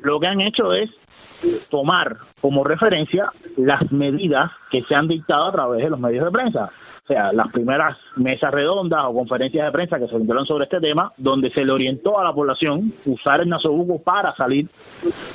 lo 0.00 0.20
que 0.20 0.26
han 0.26 0.40
hecho 0.40 0.72
es 0.72 0.90
tomar 1.70 2.16
como 2.40 2.64
referencia 2.64 3.30
las 3.56 3.90
medidas 3.92 4.50
que 4.70 4.82
se 4.82 4.94
han 4.94 5.08
dictado 5.08 5.46
a 5.46 5.52
través 5.52 5.82
de 5.82 5.90
los 5.90 6.00
medios 6.00 6.24
de 6.24 6.30
prensa. 6.30 6.70
O 7.06 7.12
sea, 7.12 7.32
las 7.32 7.52
primeras 7.52 7.96
mesas 8.16 8.52
redondas 8.52 9.04
o 9.06 9.14
conferencias 9.14 9.64
de 9.64 9.70
prensa 9.70 9.96
que 10.00 10.08
se 10.08 10.18
dieron 10.18 10.44
sobre 10.44 10.64
este 10.64 10.80
tema, 10.80 11.12
donde 11.16 11.50
se 11.50 11.64
le 11.64 11.70
orientó 11.70 12.18
a 12.18 12.24
la 12.24 12.32
población 12.32 12.92
usar 13.04 13.42
el 13.42 13.48
nasobuco 13.48 14.02
para 14.02 14.34
salir 14.34 14.68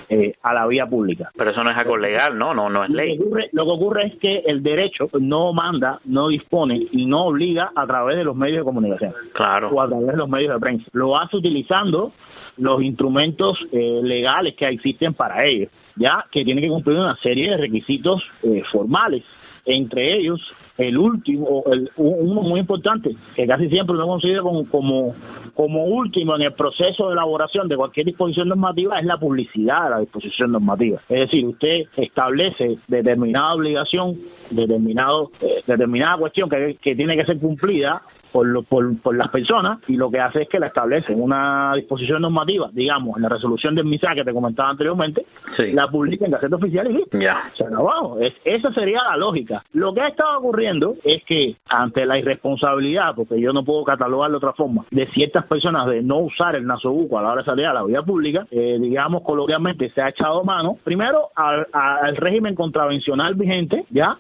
eh, 0.09 0.33
a 0.43 0.53
la 0.53 0.67
vía 0.67 0.85
pública. 0.85 1.31
Pero 1.33 1.51
eso 1.51 1.63
no 1.63 1.71
es 1.71 1.77
algo 1.77 1.95
legal, 1.95 2.37
¿no? 2.37 2.53
No, 2.53 2.69
no 2.69 2.83
es 2.83 2.89
ley. 2.89 3.15
Lo 3.15 3.23
que, 3.23 3.27
ocurre, 3.29 3.49
lo 3.53 3.63
que 3.63 3.71
ocurre 3.71 4.07
es 4.07 4.15
que 4.17 4.39
el 4.47 4.61
derecho 4.61 5.09
no 5.17 5.53
manda, 5.53 6.01
no 6.03 6.27
dispone 6.27 6.77
y 6.91 7.05
no 7.05 7.27
obliga 7.27 7.71
a 7.73 7.87
través 7.87 8.17
de 8.17 8.25
los 8.25 8.35
medios 8.35 8.57
de 8.57 8.63
comunicación. 8.65 9.13
Claro. 9.31 9.69
O 9.69 9.81
a 9.81 9.87
través 9.87 10.07
de 10.07 10.17
los 10.17 10.27
medios 10.27 10.53
de 10.53 10.59
prensa. 10.59 10.85
Lo 10.91 11.17
hace 11.17 11.37
utilizando 11.37 12.11
los 12.57 12.83
instrumentos 12.83 13.57
eh, 13.71 14.01
legales 14.03 14.55
que 14.55 14.67
existen 14.67 15.13
para 15.13 15.45
ello, 15.45 15.69
ya 15.95 16.25
que 16.31 16.43
tiene 16.43 16.59
que 16.59 16.67
cumplir 16.67 16.97
una 16.97 17.15
serie 17.23 17.51
de 17.51 17.55
requisitos 17.55 18.21
eh, 18.43 18.61
formales, 18.73 19.23
entre 19.65 20.17
ellos 20.17 20.41
el 20.81 20.97
último, 20.97 21.63
el, 21.71 21.89
uno 21.97 22.41
muy 22.41 22.59
importante, 22.59 23.15
que 23.35 23.47
casi 23.47 23.69
siempre 23.69 23.95
lo 23.95 24.07
considera 24.07 24.41
como, 24.41 24.67
como, 24.69 25.15
como 25.53 25.85
último 25.85 26.35
en 26.35 26.43
el 26.43 26.53
proceso 26.53 27.07
de 27.07 27.13
elaboración 27.13 27.67
de 27.67 27.77
cualquier 27.77 28.05
disposición 28.07 28.49
normativa, 28.49 28.99
es 28.99 29.05
la 29.05 29.17
publicidad 29.17 29.85
de 29.85 29.89
la 29.91 29.99
disposición 29.99 30.51
normativa. 30.51 31.01
Es 31.09 31.19
decir, 31.19 31.45
usted 31.45 31.83
establece 31.97 32.77
determinada 32.87 33.53
obligación, 33.53 34.17
determinado, 34.49 35.31
eh, 35.41 35.63
determinada 35.65 36.17
cuestión 36.17 36.49
que, 36.49 36.77
que 36.81 36.95
tiene 36.95 37.15
que 37.15 37.25
ser 37.25 37.39
cumplida 37.39 38.01
por, 38.31 38.65
por, 38.65 39.01
por, 39.01 39.15
las 39.15 39.29
personas 39.29 39.79
y 39.87 39.95
lo 39.95 40.09
que 40.09 40.19
hace 40.19 40.43
es 40.43 40.49
que 40.49 40.59
la 40.59 40.67
establece 40.67 41.13
en 41.13 41.21
una 41.21 41.73
disposición 41.75 42.21
normativa, 42.21 42.69
digamos, 42.71 43.17
en 43.17 43.23
la 43.23 43.29
resolución 43.29 43.75
del 43.75 43.85
MISA 43.85 44.15
que 44.15 44.23
te 44.23 44.33
comentaba 44.33 44.69
anteriormente, 44.69 45.25
la 45.57 45.87
publica 45.87 46.25
en 46.25 46.31
Gaceta 46.31 46.55
Oficial 46.55 46.89
y 46.89 46.93
listo. 46.93 47.19
Ya. 47.19 47.51
Se 47.57 47.63
acabó. 47.63 48.19
Es, 48.19 48.33
esa 48.45 48.73
sería 48.73 49.03
la 49.03 49.17
lógica. 49.17 49.63
Lo 49.73 49.93
que 49.93 50.01
ha 50.01 50.07
estado 50.07 50.39
ocurriendo 50.39 50.95
es 51.03 51.23
que 51.25 51.55
ante 51.67 52.05
la 52.05 52.17
irresponsabilidad, 52.17 53.15
porque 53.15 53.39
yo 53.39 53.53
no 53.53 53.63
puedo 53.63 53.83
catalogar 53.83 54.31
de 54.31 54.37
otra 54.37 54.53
forma, 54.53 54.85
de 54.91 55.07
ciertas 55.07 55.45
personas 55.45 55.87
de 55.87 56.01
no 56.01 56.19
usar 56.19 56.55
el 56.55 56.65
nasobuco 56.65 57.17
a 57.17 57.21
la 57.21 57.31
hora 57.31 57.41
de 57.41 57.45
salir 57.45 57.65
a 57.65 57.73
la 57.73 57.83
vía 57.83 58.01
pública, 58.01 58.47
eh, 58.51 58.77
digamos 58.79 59.23
coloquialmente 59.23 59.89
se 59.91 60.01
ha 60.01 60.09
echado 60.09 60.43
mano, 60.43 60.77
primero 60.83 61.29
al, 61.35 61.67
al 61.73 62.15
régimen 62.15 62.55
contravencional 62.55 63.35
vigente, 63.35 63.85
¿ya? 63.89 64.17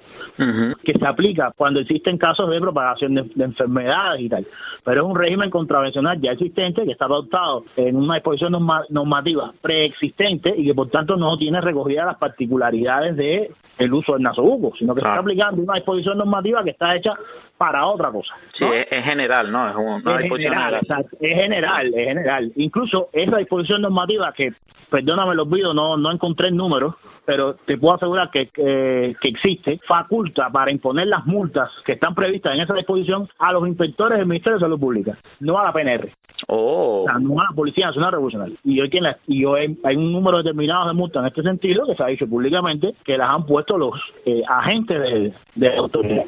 Que 0.83 0.93
se 0.93 1.05
aplica 1.05 1.51
cuando 1.55 1.79
existen 1.79 2.17
casos 2.17 2.49
de 2.49 2.59
propagación 2.59 3.15
de, 3.15 3.23
de 3.35 3.43
enfermedad 3.43 4.00
y 4.17 4.29
tal. 4.29 4.45
Pero 4.83 5.01
es 5.01 5.07
un 5.07 5.15
régimen 5.15 5.49
contravencional 5.49 6.19
ya 6.19 6.31
existente 6.31 6.83
que 6.83 6.91
está 6.91 7.05
adoptado 7.05 7.65
en 7.75 7.95
una 7.95 8.15
disposición 8.15 8.55
normativa 8.89 9.53
preexistente 9.61 10.53
y 10.55 10.65
que 10.65 10.73
por 10.73 10.89
tanto 10.89 11.15
no 11.17 11.37
tiene 11.37 11.61
recogida 11.61 12.05
las 12.05 12.17
particularidades 12.17 13.15
de 13.15 13.51
el 13.77 13.93
uso 13.93 14.13
del 14.13 14.21
nasobuco, 14.21 14.75
sino 14.77 14.93
que 14.93 15.01
se 15.01 15.07
está 15.07 15.19
aplicando 15.19 15.61
una 15.61 15.75
disposición 15.75 16.17
normativa 16.17 16.63
que 16.63 16.71
está 16.71 16.95
hecha 16.95 17.13
para 17.57 17.85
otra 17.85 18.11
cosa. 18.11 18.33
Sí, 18.57 18.65
es, 18.89 19.05
general, 19.05 19.51
¿no? 19.51 19.97
Es 19.97 20.19
disposición 20.19 20.53
general. 20.53 20.81
Es 21.19 21.35
general, 21.35 21.87
es 21.87 22.07
general. 22.07 22.51
Incluso 22.55 23.09
esa 23.13 23.37
disposición 23.37 23.81
normativa 23.81 24.33
que, 24.33 24.53
perdóname, 24.89 25.35
lo 25.35 25.43
olvido, 25.43 25.73
no, 25.73 25.97
no 25.97 26.11
encontré 26.11 26.47
el 26.47 26.55
número, 26.55 26.97
pero 27.25 27.55
te 27.65 27.77
puedo 27.77 27.95
asegurar 27.95 28.29
que, 28.31 28.47
que, 28.47 29.15
existe, 29.23 29.79
faculta 29.87 30.49
para 30.49 30.71
imponer 30.71 31.07
las 31.07 31.25
multas 31.25 31.69
que 31.85 31.93
están 31.93 32.15
previstas 32.15 32.53
en 32.53 32.61
esa 32.61 32.73
disposición 32.73 33.27
a 33.39 33.51
los 33.51 33.67
inspectores 33.67 34.17
del 34.17 34.27
Ministerio 34.27 34.57
de 34.57 34.65
Salud 34.65 34.79
Pública, 34.79 35.17
no 35.39 35.57
a 35.57 35.65
la 35.65 35.73
PNR. 35.73 36.11
Oh. 36.47 37.03
O 37.03 37.05
sea, 37.05 37.19
no 37.19 37.39
a 37.39 37.45
la 37.49 37.55
Policía 37.55 37.87
Nacional 37.87 38.11
Revolucionaria. 38.11 38.57
Y 38.63 38.81
hoy, 38.81 38.89
y 39.27 39.45
hoy 39.45 39.77
hay 39.83 39.95
un 39.95 40.11
número 40.11 40.37
determinado 40.37 40.87
de 40.87 40.93
multas 40.93 41.21
en 41.21 41.27
este 41.27 41.43
sentido 41.43 41.85
que 41.85 41.95
se 41.95 42.03
ha 42.03 42.07
dicho 42.07 42.27
públicamente 42.27 42.95
que 43.05 43.17
las 43.17 43.29
han 43.29 43.45
puesto 43.45 43.77
los 43.77 43.93
eh, 44.25 44.41
agentes 44.47 44.99
de, 44.99 45.33
de 45.55 45.77
autoridad. 45.77 46.25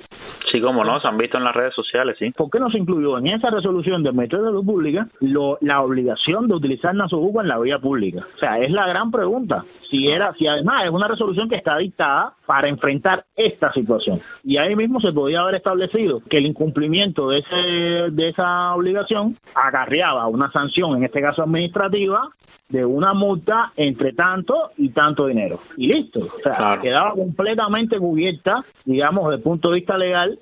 Sí, 0.53 0.61
como 0.61 0.83
no, 0.83 0.99
se 0.99 1.07
han 1.07 1.17
visto 1.17 1.37
en 1.37 1.45
las 1.45 1.55
redes 1.55 1.73
sociales, 1.73 2.15
sí. 2.19 2.29
¿Por 2.29 2.51
qué 2.51 2.59
no 2.59 2.69
se 2.69 2.77
incluyó 2.77 3.17
en 3.17 3.25
esa 3.25 3.49
resolución 3.49 4.03
del 4.03 4.13
Ministerio 4.13 4.45
de 4.45 4.51
Salud 4.51 4.65
Pública 4.65 5.07
lo, 5.19 5.57
la 5.61 5.81
obligación 5.81 6.47
de 6.47 6.53
utilizar 6.53 6.93
nasobuco 6.93 7.41
en 7.41 7.47
la 7.47 7.57
vía 7.57 7.79
pública? 7.79 8.27
O 8.35 8.37
sea, 8.37 8.59
es 8.59 8.69
la 8.69 8.87
gran 8.87 9.09
pregunta. 9.09 9.65
Si 9.89 10.07
era, 10.09 10.31
si 10.33 10.45
además 10.45 10.82
es 10.83 10.91
una 10.91 11.07
resolución 11.07 11.49
que 11.49 11.55
está 11.55 11.77
dictada 11.77 12.33
para 12.45 12.67
enfrentar 12.67 13.25
esta 13.35 13.71
situación. 13.73 14.21
Y 14.43 14.57
ahí 14.57 14.75
mismo 14.75 14.99
se 14.99 15.11
podía 15.11 15.41
haber 15.41 15.55
establecido 15.55 16.21
que 16.29 16.37
el 16.37 16.45
incumplimiento 16.45 17.29
de 17.29 17.39
ese, 17.39 18.11
de 18.11 18.29
esa 18.29 18.75
obligación 18.75 19.37
acarreaba 19.55 20.27
una 20.27 20.51
sanción, 20.51 20.97
en 20.97 21.03
este 21.03 21.21
caso 21.21 21.43
administrativa, 21.43 22.29
de 22.69 22.83
una 22.83 23.13
multa 23.13 23.71
entre 23.75 24.13
tanto 24.13 24.71
y 24.77 24.89
tanto 24.89 25.27
dinero. 25.27 25.59
Y 25.77 25.87
listo. 25.87 26.21
O 26.21 26.41
sea, 26.41 26.79
quedaba 26.81 27.13
completamente 27.13 27.99
cubierta, 27.99 28.63
digamos, 28.85 29.25
desde 29.25 29.37
el 29.37 29.43
punto 29.43 29.69
de 29.69 29.75
vista 29.75 29.97
legal, 29.97 30.39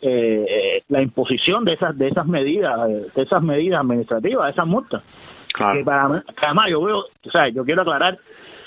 eh, 0.00 0.46
eh, 0.48 0.82
la 0.88 1.02
imposición 1.02 1.64
de 1.64 1.74
esas 1.74 1.96
de 1.96 2.08
esas 2.08 2.26
medidas, 2.26 2.88
de 3.14 3.22
esas 3.22 3.42
medidas 3.42 3.80
administrativas, 3.80 4.46
de 4.46 4.52
esas 4.52 4.66
multas. 4.66 5.02
Claro. 5.52 5.78
Que, 5.78 5.84
para, 5.84 6.20
que 6.22 6.46
además 6.46 6.70
yo 6.70 6.82
veo, 6.82 6.98
o 6.98 7.30
sea, 7.30 7.48
yo 7.48 7.64
quiero 7.64 7.82
aclarar 7.82 8.18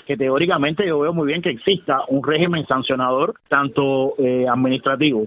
que 0.08 0.16
teóricamente 0.16 0.86
yo 0.86 1.00
veo 1.00 1.12
muy 1.12 1.26
bien 1.26 1.42
que 1.42 1.50
exista 1.50 2.00
un 2.08 2.24
régimen 2.24 2.66
sancionador, 2.66 3.34
tanto 3.48 4.14
eh, 4.16 4.46
administrativo 4.48 5.26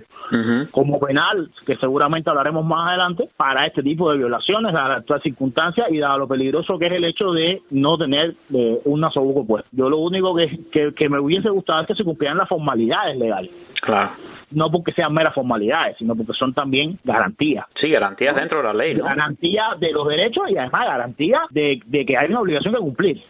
como 0.71 0.99
penal, 0.99 1.51
que 1.67 1.75
seguramente 1.75 2.32
hablaremos 2.32 2.65
más 2.65 2.89
adelante, 2.89 3.29
para 3.38 3.67
este 3.67 3.84
tipo 3.84 4.09
de 4.09 4.17
violaciones, 4.17 4.73
a 4.73 4.88
la 4.88 4.95
actual 4.95 5.21
circunstancia 5.21 5.86
y 5.88 5.99
dado 5.99 6.19
lo 6.19 6.27
peligroso 6.27 6.79
que 6.79 6.88
es 6.88 6.93
el 6.93 7.05
hecho 7.05 7.32
de 7.32 7.61
no 7.69 7.95
tener 7.95 8.34
eh, 8.55 8.79
un 8.86 9.01
nasobuco 9.01 9.45
pues. 9.45 9.65
Yo 9.71 9.88
lo 9.88 9.99
único 9.99 10.36
que, 10.36 10.93
que, 10.95 11.09
me 11.09 11.19
hubiese 11.19 11.49
gustado 11.49 11.82
es 11.82 11.88
que 11.88 11.95
se 11.95 12.03
cumplieran 12.03 12.39
las 12.39 12.49
formalidades 12.49 13.19
legales. 13.19 13.51
Claro 13.82 14.13
no 14.51 14.71
porque 14.71 14.91
sean 14.93 15.13
meras 15.13 15.33
formalidades, 15.33 15.97
sino 15.97 16.15
porque 16.15 16.33
son 16.33 16.53
también 16.53 16.99
garantías. 17.03 17.65
Sí, 17.79 17.89
garantías 17.89 18.35
dentro 18.35 18.59
de 18.59 18.63
la 18.65 18.73
ley. 18.73 18.95
¿no? 18.95 19.05
Garantías 19.05 19.79
de 19.79 19.91
los 19.91 20.07
derechos 20.07 20.49
y 20.49 20.57
además 20.57 20.85
garantía 20.85 21.41
de, 21.49 21.79
de 21.85 22.05
que 22.05 22.17
hay 22.17 22.29
una 22.29 22.41
obligación 22.41 22.73
que 22.73 22.79
cumplir. 22.79 23.21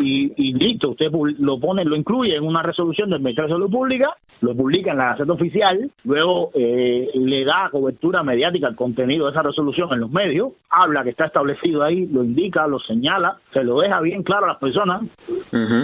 Y, 0.00 0.32
y, 0.36 0.54
listo, 0.54 0.90
usted 0.90 1.10
lo 1.38 1.60
pone, 1.60 1.84
lo 1.84 1.94
incluye 1.94 2.34
en 2.34 2.44
una 2.44 2.62
resolución 2.62 3.10
del 3.10 3.20
Ministerio 3.20 3.48
de 3.48 3.54
Salud 3.54 3.70
Pública, 3.70 4.16
lo 4.40 4.54
publica 4.54 4.92
en 4.92 4.98
la 4.98 5.10
Gaceta 5.10 5.32
Oficial, 5.32 5.90
luego 6.04 6.50
eh, 6.54 7.08
le 7.14 7.44
da 7.44 7.68
cobertura 7.70 8.22
mediática 8.22 8.66
al 8.66 8.76
contenido 8.76 9.26
de 9.26 9.32
esa 9.32 9.42
resolución 9.42 9.92
en 9.92 10.00
los 10.00 10.10
medios, 10.10 10.52
habla 10.70 11.04
que 11.04 11.10
está 11.10 11.26
establecido 11.26 11.82
ahí, 11.82 12.06
lo 12.06 12.24
indica, 12.24 12.66
lo 12.66 12.78
señala, 12.80 13.38
se 13.52 13.62
lo 13.62 13.80
deja 13.80 14.00
bien 14.00 14.22
claro 14.22 14.46
a 14.46 14.48
las 14.48 14.58
personas 14.58 15.02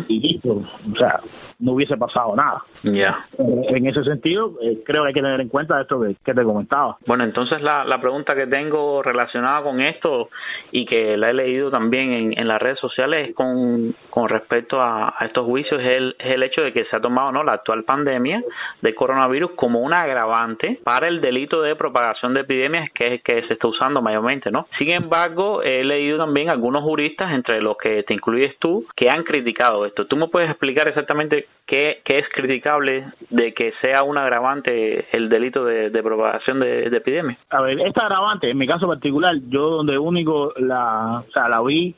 y 0.09 0.21
listo. 0.21 0.63
O 0.93 0.97
sea, 0.97 1.21
no 1.59 1.73
hubiese 1.73 1.97
pasado 1.97 2.35
nada. 2.37 2.63
Ya. 2.83 3.27
Eh, 3.39 3.65
en 3.69 3.87
ese 3.87 4.05
sentido, 4.05 4.55
eh, 4.63 4.83
creo 4.85 5.03
que 5.03 5.09
hay 5.09 5.15
que 5.15 5.23
tener 5.23 5.41
en 5.41 5.49
cuenta 5.49 5.81
esto 5.81 6.01
que, 6.01 6.35
te 6.35 6.45
comentaba. 6.45 6.97
Bueno, 7.07 7.25
entonces 7.25 7.63
la, 7.63 7.85
la, 7.85 8.01
pregunta 8.01 8.35
que 8.35 8.47
tengo 8.47 9.03
relacionada 9.03 9.63
con 9.63 9.81
esto 9.81 10.29
y 10.73 10.85
que 10.85 11.17
la 11.17 11.31
he 11.31 11.35
leído 11.35 11.71
también 11.71 12.13
en, 12.13 12.39
en 12.39 12.49
las 12.49 12.61
redes 12.61 12.79
sociales 12.81 13.29
es 13.29 13.35
con, 13.35 13.95
con 14.11 14.29
respecto 14.29 14.81
a, 14.81 15.15
estos 15.21 15.47
juicios 15.47 15.81
es 15.81 15.87
el, 15.87 16.17
es 16.19 16.35
el 16.35 16.43
hecho 16.43 16.63
de 16.63 16.73
que 16.73 16.85
se 16.85 16.97
ha 16.97 17.01
tomado 17.01 17.33
no 17.33 17.45
la 17.45 17.53
actual 17.53 17.85
pandemia 17.85 18.43
de 18.83 18.95
coronavirus 18.95 19.53
como 19.53 19.81
un 19.81 19.95
agravante 19.95 20.81
para 20.85 21.09
el 21.09 21.21
delito 21.21 21.63
de 21.63 21.77
propagación 21.77 22.35
de 22.35 22.41
epidemias 22.41 22.91
que 22.93 23.15
es 23.15 23.23
que 23.23 23.43
se 23.47 23.55
está 23.55 23.69
usando 23.69 24.03
mayormente, 24.03 24.51
¿no? 24.51 24.67
Sin 24.79 24.91
embargo, 24.91 25.63
he 25.63 25.85
leído 25.85 26.19
también 26.19 26.49
algunos 26.49 26.83
juristas, 26.83 27.33
entre 27.33 27.61
los 27.61 27.77
que 27.77 28.03
te 28.03 28.15
incluyes 28.15 28.57
tú, 28.59 28.87
que 28.97 29.09
han 29.09 29.23
criticado 29.23 29.87
esto. 29.87 30.07
¿Tú 30.07 30.17
me 30.17 30.29
puedes 30.29 30.51
explicar 30.51 30.89
exactamente 30.89 31.44
qué, 31.67 32.03
es 32.05 32.29
criticable 32.33 33.07
de 33.31 33.55
que 33.55 33.73
sea 33.81 34.03
un 34.03 34.19
agravante 34.19 35.07
el 35.17 35.29
delito 35.29 35.65
de, 35.65 35.91
propagación 36.03 36.61
de, 36.61 36.91
de 36.91 36.97
epidemia? 36.97 37.39
A 37.51 37.63
ver, 37.63 37.81
esta 37.81 38.03
agravante, 38.03 38.51
en 38.51 38.59
mi 38.59 38.67
caso 38.67 38.87
particular, 38.87 39.35
yo 39.49 39.71
donde 39.71 39.99
único 39.99 40.53
la, 40.57 41.25
o 41.27 41.33
sea, 41.33 41.49
la 41.49 41.63
vi 41.63 41.95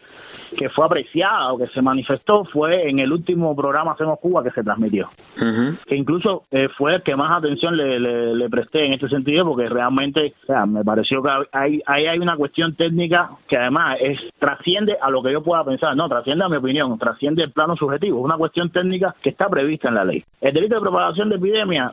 que 0.57 0.69
fue 0.71 0.87
apreciada 0.87 1.53
o 1.53 1.59
que 1.59 1.67
se 1.69 1.83
manifestó 1.83 2.45
fue 2.45 2.89
en 2.89 2.99
el 2.99 3.13
último 3.13 3.55
programa 3.55 3.93
Hacemos 3.93 4.19
Cuba 4.21 4.43
que 4.43 4.51
se 4.51 4.63
transmitió. 4.63 5.09
Que 5.87 5.97
incluso 5.97 6.45
eh, 6.51 6.69
fue 6.77 6.97
el 6.97 7.03
que 7.03 7.17
más 7.17 7.39
atención 7.39 7.77
le, 7.77 7.99
le, 7.99 8.49
presté 8.49 8.87
en 8.87 8.95
este 8.95 9.09
sentido 9.09 9.45
porque 9.45 9.69
realmente 9.69 10.35
o 10.45 10.47
sea, 10.47 10.67
me 10.67 10.85
pareció 10.85 11.23
que 11.23 11.31
hay, 11.53 11.83
hay, 11.85 12.07
hay 12.07 12.19
una 12.19 12.37
cuestión 12.37 12.75
técnica 12.75 13.31
que 13.49 13.57
además 13.57 13.99
es 14.01 14.19
trasciende 14.39 14.97
a 15.01 15.11
lo 15.11 15.23
que 15.23 15.33
yo 15.33 15.43
pueda 15.43 15.65
pensar, 15.65 15.97
no, 15.97 16.09
trasciende 16.09 16.45
a 16.45 16.49
mi 16.49 16.57
opinión, 16.57 16.97
trasciende 16.99 17.43
el 17.43 17.53
plano 17.53 17.77
subjetivo, 17.77 18.19
es 18.19 18.25
una 18.25 18.37
cuestión 18.37 18.71
técnica 18.71 19.15
que 19.21 19.31
está 19.31 19.49
prevista 19.49 19.89
en 19.89 19.95
la 19.95 20.05
ley. 20.05 20.25
El 20.41 20.55
delito 20.55 20.77
de 20.77 20.81
propagación 20.81 21.29
de 21.29 21.37
epidemia 21.37 21.93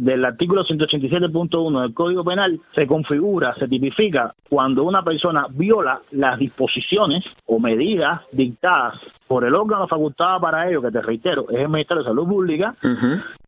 del 0.00 0.24
artículo 0.24 0.64
187.1 0.64 1.82
del 1.82 1.94
Código 1.94 2.24
Penal 2.24 2.60
se 2.74 2.86
configura, 2.86 3.54
se 3.54 3.68
tipifica 3.68 4.34
cuando 4.48 4.84
una 4.84 5.02
persona 5.02 5.46
viola 5.50 6.00
las 6.12 6.38
disposiciones 6.38 7.24
o 7.46 7.58
medidas 7.58 8.20
dictadas 8.32 8.94
por 9.26 9.44
el 9.44 9.54
órgano 9.54 9.88
facultado 9.88 10.40
para 10.40 10.68
ello, 10.68 10.82
que 10.82 10.90
te 10.90 11.00
reitero, 11.00 11.46
es 11.50 11.60
el 11.60 11.68
Ministerio 11.68 12.02
de 12.02 12.08
Salud 12.08 12.28
Pública, 12.28 12.74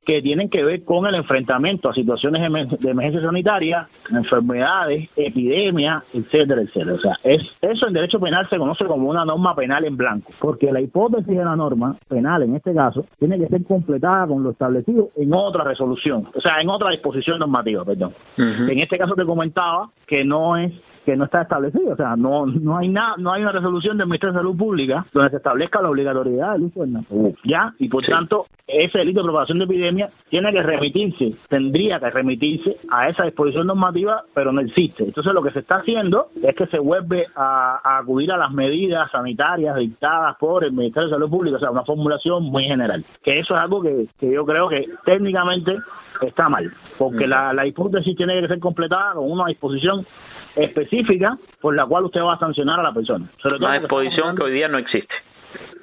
que 0.04 0.22
tienen 0.22 0.48
que 0.48 0.64
ver 0.64 0.84
con 0.84 1.06
el 1.06 1.16
enfrentamiento 1.16 1.90
a 1.90 1.94
situaciones 1.94 2.40
de 2.80 2.90
emergencia 2.90 3.20
sanitaria, 3.20 3.88
enfermedades, 4.10 5.08
epidemias, 5.16 6.04
etcétera, 6.12 6.62
etcétera. 6.62 6.94
O 6.94 7.00
sea, 7.00 7.18
es, 7.24 7.42
eso 7.60 7.88
en 7.88 7.92
derecho 7.92 8.20
penal 8.20 8.48
se 8.48 8.56
conoce 8.56 8.84
como 8.86 9.10
una 9.10 9.24
norma 9.24 9.54
penal 9.54 9.84
en 9.84 9.96
blanco, 9.96 10.32
porque 10.40 10.72
la 10.72 10.80
hipótesis 10.80 11.36
de 11.36 11.44
la 11.44 11.56
norma 11.56 11.96
penal, 12.08 12.42
en 12.44 12.54
este 12.54 12.72
caso, 12.72 13.04
tiene 13.18 13.38
que 13.38 13.48
ser 13.48 13.64
completada 13.64 14.28
con 14.28 14.42
lo 14.44 14.50
establecido 14.50 15.10
en 15.16 15.34
otra 15.34 15.64
resolución, 15.64 16.28
o 16.36 16.40
sea, 16.40 16.60
en 16.60 16.68
otra 16.68 16.90
disposición 16.90 17.38
normativa, 17.38 17.84
perdón. 17.84 18.12
En 18.36 18.78
este 18.78 18.98
caso 18.98 19.14
te 19.14 19.24
comentaba 19.24 19.90
que 20.06 20.24
no 20.24 20.56
es 20.56 20.72
que 21.06 21.16
no 21.16 21.24
está 21.24 21.42
establecido. 21.42 21.92
O 21.92 21.96
sea, 21.96 22.16
no 22.16 22.46
no 22.46 22.76
hay 22.76 22.88
nada, 22.88 23.14
no 23.16 23.32
hay 23.32 23.40
una 23.42 23.52
resolución 23.52 23.96
del 23.96 24.08
Ministerio 24.08 24.32
de 24.32 24.40
Salud 24.40 24.56
Pública 24.56 25.06
donde 25.14 25.30
se 25.30 25.36
establezca 25.36 25.80
la 25.80 25.88
obligatoriedad 25.88 26.54
del 26.54 26.64
uso 26.64 26.80
del. 26.80 27.34
Ya, 27.44 27.72
y 27.78 27.88
por 27.88 28.04
tanto, 28.04 28.46
ese 28.66 28.98
delito 28.98 29.20
de 29.20 29.26
propagación 29.26 29.58
de 29.58 29.64
epidemia 29.64 30.10
tiene 30.28 30.52
que 30.52 30.62
remitirse, 30.62 31.36
tendría 31.48 32.00
que 32.00 32.10
remitirse 32.10 32.76
a 32.90 33.08
esa 33.08 33.22
disposición 33.22 33.68
normativa, 33.68 34.24
pero 34.34 34.50
no 34.50 34.60
existe. 34.60 35.04
Entonces, 35.04 35.32
lo 35.32 35.42
que 35.42 35.52
se 35.52 35.60
está 35.60 35.76
haciendo 35.76 36.30
es 36.42 36.56
que 36.56 36.66
se 36.66 36.80
vuelve 36.80 37.26
a, 37.36 37.80
a 37.84 37.98
acudir 37.98 38.32
a 38.32 38.36
las 38.36 38.50
medidas 38.50 39.08
sanitarias 39.12 39.76
dictadas 39.76 40.36
por 40.38 40.64
el 40.64 40.72
Ministerio 40.72 41.08
de 41.08 41.14
Salud 41.14 41.30
Pública, 41.30 41.58
o 41.58 41.60
sea, 41.60 41.70
una 41.70 41.84
formulación 41.84 42.42
muy 42.42 42.64
general. 42.64 43.04
Que 43.22 43.38
eso 43.38 43.54
es 43.54 43.60
algo 43.60 43.80
que, 43.80 44.08
que 44.18 44.32
yo 44.32 44.44
creo 44.44 44.68
que 44.68 44.86
técnicamente 45.04 45.76
está 46.22 46.48
mal, 46.48 46.72
porque 46.98 47.26
la, 47.26 47.52
la 47.52 47.66
hipótesis 47.66 48.16
tiene 48.16 48.40
que 48.40 48.48
ser 48.48 48.58
completada 48.60 49.14
con 49.14 49.30
una 49.30 49.46
disposición 49.46 50.06
específica 50.54 51.36
por 51.60 51.74
la 51.74 51.86
cual 51.86 52.04
usted 52.04 52.20
va 52.22 52.34
a 52.34 52.38
sancionar 52.38 52.80
a 52.80 52.82
la 52.84 52.92
persona. 52.92 53.30
Sobre 53.42 53.56
todo 53.58 53.66
Una 53.68 53.78
disposición 53.78 54.36
que 54.36 54.42
hoy 54.42 54.52
día 54.52 54.68
no 54.68 54.78
existe. 54.78 55.14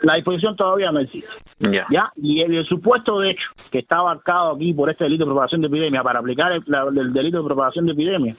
la 0.02 0.16
disposición 0.16 0.56
todavía 0.56 0.92
no 0.92 1.00
existe. 1.00 1.30
Ya. 1.60 1.86
¿ya? 1.90 2.12
Y 2.18 2.42
el, 2.42 2.54
el 2.56 2.66
supuesto 2.66 3.20
de 3.20 3.32
hecho 3.32 3.48
que 3.72 3.80
está 3.80 3.98
abarcado 3.98 4.52
aquí 4.56 4.74
por 4.74 4.90
este 4.90 5.04
delito 5.06 5.24
de 5.24 5.30
propagación 5.30 5.62
de 5.62 5.68
epidemia, 5.68 6.04
para 6.04 6.20
aplicar 6.20 6.52
el, 6.52 6.64
la- 6.68 6.84
el 6.96 7.14
delito 7.14 7.38
de 7.38 7.46
propagación 7.46 7.86
de 7.86 7.94
epidemia, 7.94 8.36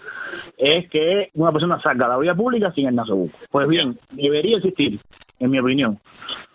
es 0.58 0.88
que 0.90 1.30
una 1.34 1.52
persona 1.52 1.80
salga 1.80 2.06
a 2.06 2.10
la 2.10 2.18
vía 2.18 2.34
pública 2.34 2.70
sin 2.72 2.88
el 2.88 2.94
nasobuco. 2.94 3.36
Pues 3.50 3.66
bien, 3.68 3.98
debería 4.12 4.58
existir, 4.58 5.00
en 5.44 5.50
mi 5.50 5.58
opinión, 5.58 5.98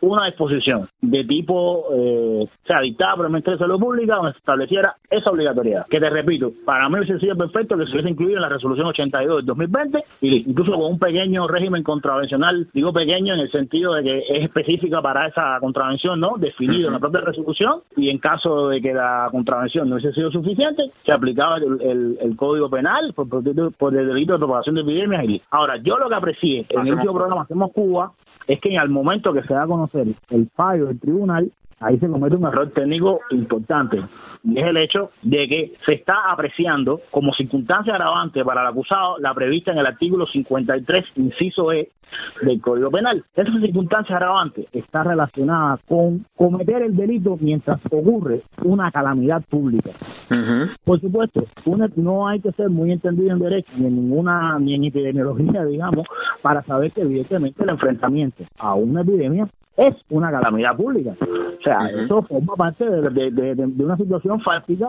una 0.02 0.26
disposición 0.28 0.88
de 1.02 1.24
tipo, 1.26 1.86
eh, 1.94 2.44
o 2.46 2.66
sea, 2.66 2.80
dictada 2.80 3.16
por 3.18 3.26
el 3.26 3.32
Ministerio 3.32 3.58
de 3.58 3.66
Salud 3.66 3.80
Pública 3.80 4.16
donde 4.16 4.32
se 4.32 4.38
estableciera 4.40 4.96
esa 5.10 5.30
obligatoriedad. 5.30 5.86
Que 5.90 6.00
te 6.00 6.10
repito, 6.10 6.52
para 6.66 6.88
mí 6.88 6.96
hubiese 7.00 7.20
sido 7.20 7.36
perfecto 7.36 7.78
que 7.78 7.86
se 7.86 7.92
hubiese 7.92 8.10
incluido 8.10 8.38
en 8.38 8.44
la 8.44 8.50
resolución 8.50 8.88
82 8.88 9.38
del 9.38 9.46
2020 9.46 10.04
y 10.22 10.50
incluso 10.50 10.72
con 10.72 10.86
un 10.94 11.00
pequeño 11.00 11.48
régimen 11.50 11.84
contravencional, 11.84 12.68
digo 12.74 12.94
pequeño 12.94 13.34
en 13.34 13.42
el 13.42 13.52
sentido 13.52 13.94
de 13.96 14.04
que 14.04 14.18
es 14.20 14.44
específica 14.46 15.02
para 15.02 15.28
esa 15.28 15.58
contravención, 15.60 16.20
¿no? 16.20 16.36
Definido 16.38 16.88
en 16.88 16.94
la 16.94 17.00
propia 17.00 17.20
resolución 17.22 17.82
y 17.98 18.10
en 18.10 18.20
caso 18.20 18.70
de 18.70 18.82
que 18.82 18.94
la 18.94 19.28
contravención 19.32 19.90
no 19.90 19.96
hubiese 19.96 20.14
sido 20.14 20.32
suficiente, 20.32 20.84
se 21.06 21.12
aplicaba 21.12 21.58
el, 21.58 21.82
el- 21.82 22.18
el 22.22 22.36
Código 22.38 22.70
Penal 22.70 23.14
por, 23.14 23.28
por, 23.28 23.44
por 23.74 23.96
el 23.96 24.08
delito 24.08 24.34
de 24.34 24.40
propagación 24.40 24.76
de 24.76 24.82
epidemias 24.82 25.26
y. 25.26 25.42
Ahora, 25.52 25.76
yo 25.78 25.98
lo 25.98 26.08
que 26.08 26.16
aprecié 26.16 26.66
en 26.70 26.88
el 26.88 26.94
último 26.94 27.14
programa 27.14 27.42
Hacemos 27.42 27.72
Cuba 27.74 28.12
es 28.50 28.60
que 28.60 28.76
al 28.80 28.90
momento 28.90 29.32
que 29.32 29.44
se 29.44 29.54
da 29.54 29.64
a 29.64 29.68
conocer 29.68 30.08
el 30.32 30.50
fallo 30.56 30.88
del 30.88 31.00
tribunal, 31.00 31.52
ahí 31.80 31.98
se 31.98 32.08
comete 32.08 32.36
un 32.36 32.46
error 32.46 32.70
técnico 32.72 33.22
importante. 33.32 34.02
Y 34.44 34.58
es 34.58 34.66
el 34.66 34.78
hecho 34.78 35.12
de 35.22 35.48
que 35.48 35.74
se 35.86 35.94
está 35.94 36.32
apreciando 36.32 37.02
como 37.12 37.34
circunstancia 37.34 37.94
agravante 37.94 38.44
para 38.46 38.62
el 38.62 38.68
acusado 38.68 39.18
la 39.20 39.34
prevista 39.34 39.72
en 39.72 39.80
el 39.80 39.86
artículo 39.86 40.26
53, 40.28 41.06
inciso 41.16 41.74
E 41.74 41.90
del 42.42 42.62
Código 42.62 42.90
Penal. 42.90 43.24
Esa 43.36 43.52
circunstancia 43.60 44.16
agravante 44.16 44.68
está 44.72 45.04
relacionada 45.04 45.80
con 45.88 46.26
cometer 46.36 46.82
el 46.82 46.96
delito 46.96 47.38
mientras 47.40 47.80
ocurre 47.92 48.42
una 48.64 48.92
calamidad 48.92 49.44
pública. 49.44 49.92
Por 50.84 51.02
supuesto, 51.02 51.44
no 51.96 52.28
hay 52.28 52.40
que 52.40 52.52
ser 52.54 52.70
muy 52.70 52.92
entendido 52.92 53.32
en 53.32 53.40
derecho 53.40 53.72
ni 53.76 53.88
en 53.88 53.96
ninguna 53.96 54.58
ni 54.60 54.76
en 54.76 54.86
epidemiología, 54.86 55.66
digamos, 55.70 56.08
para 56.42 56.64
saber 56.64 56.92
que 56.92 57.02
evidentemente 57.02 57.64
el 57.64 57.70
enfrentamiento 57.70 58.44
a 58.58 58.76
una 58.76 59.02
epidemia 59.02 59.48
es 59.80 59.96
una 60.10 60.30
calamidad 60.32 60.76
pública. 60.76 61.12
O 61.22 61.62
sea, 61.64 61.90
eso 62.06 62.22
forma 62.24 62.56
parte 62.56 62.90
de, 62.90 63.10
de- 63.10 63.32
de- 63.32 63.56
de- 63.56 63.68
de 63.68 63.84
una 63.86 63.98
situación 63.98 64.40
fáctica 64.42 64.88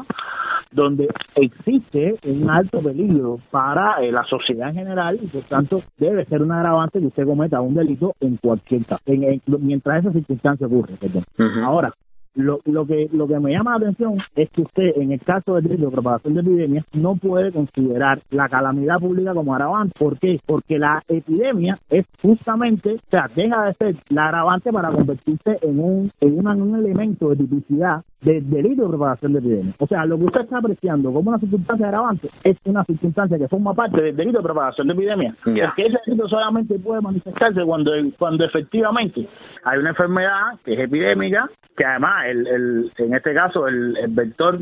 donde 0.72 1.09
existe 1.34 2.14
un 2.26 2.49
alto 2.49 2.80
peligro 2.80 3.38
para 3.51 4.01
eh, 4.03 4.12
la 4.12 4.22
sociedad 4.24 4.68
en 4.68 4.74
general 4.76 5.18
y 5.20 5.26
por 5.26 5.43
tanto 5.45 5.82
debe 5.99 6.24
ser 6.26 6.43
un 6.43 6.53
agravante 6.53 7.01
que 7.01 7.07
usted 7.07 7.24
cometa 7.26 7.61
un 7.61 7.74
delito 7.74 8.14
en 8.20 8.36
cualquier 8.36 8.84
caso, 8.86 9.03
en- 9.07 9.24
en- 9.24 9.43
mientras 9.61 10.05
esa 10.05 10.12
circunstancia 10.12 10.66
ocurre. 10.66 10.95
perdón. 11.01 11.24
Ahora, 11.64 11.93
lo, 12.34 12.60
lo 12.64 12.86
que 12.86 13.08
lo 13.12 13.26
que 13.26 13.38
me 13.40 13.52
llama 13.52 13.72
la 13.72 13.76
atención 13.78 14.18
es 14.36 14.48
que 14.50 14.62
usted, 14.62 14.92
en 14.96 15.12
el 15.12 15.20
caso 15.20 15.54
del 15.56 15.64
delito 15.64 15.86
de 15.86 15.92
propagación 15.92 16.34
de 16.34 16.40
epidemias, 16.40 16.84
no 16.92 17.16
puede 17.16 17.52
considerar 17.52 18.22
la 18.30 18.48
calamidad 18.48 18.98
pública 19.00 19.34
como 19.34 19.54
agravante. 19.54 19.94
¿Por 19.98 20.18
qué? 20.18 20.38
Porque 20.46 20.78
la 20.78 21.02
epidemia 21.08 21.78
es 21.90 22.06
justamente, 22.22 22.94
o 22.94 23.10
sea, 23.10 23.28
deja 23.34 23.64
de 23.66 23.74
ser 23.74 23.96
la 24.10 24.26
agravante 24.26 24.72
para 24.72 24.90
convertirse 24.92 25.58
en 25.62 25.80
un, 25.80 26.10
en 26.20 26.38
una- 26.38 26.54
un 26.54 26.76
elemento 26.76 27.30
de 27.30 27.36
tipicidad 27.36 28.02
del 28.22 28.48
delito 28.50 28.82
de 28.82 28.88
propagación 28.88 29.32
de 29.32 29.38
epidemia. 29.38 29.74
O 29.78 29.86
sea, 29.86 30.04
lo 30.06 30.18
que 30.18 30.24
usted 30.24 30.40
está 30.42 30.58
apreciando 30.58 31.12
como 31.12 31.30
una 31.30 31.38
circunstancia 31.38 31.86
agravante 31.86 32.28
es 32.44 32.56
una 32.64 32.84
circunstancia 32.84 33.38
que 33.38 33.48
forma 33.48 33.74
parte 33.74 34.00
del 34.00 34.16
delito 34.16 34.38
de 34.38 34.44
propagación 34.44 34.86
de 34.88 34.94
epidemia. 34.94 35.34
Porque 35.66 35.86
ese 35.86 35.98
delito 36.06 36.28
solamente 36.28 36.78
puede 36.78 37.00
manifestarse 37.00 37.62
cuando, 37.64 37.92
cuando 38.18 38.44
efectivamente 38.44 39.26
hay 39.64 39.78
una 39.78 39.90
enfermedad 39.90 40.58
que 40.64 40.74
es 40.74 40.80
epidémica, 40.80 41.48
que 41.76 41.84
además, 41.84 42.26
el, 42.26 42.46
el, 42.46 42.92
en 42.98 43.14
este 43.14 43.32
caso, 43.32 43.66
el, 43.66 43.96
el 43.96 44.10
vector 44.10 44.58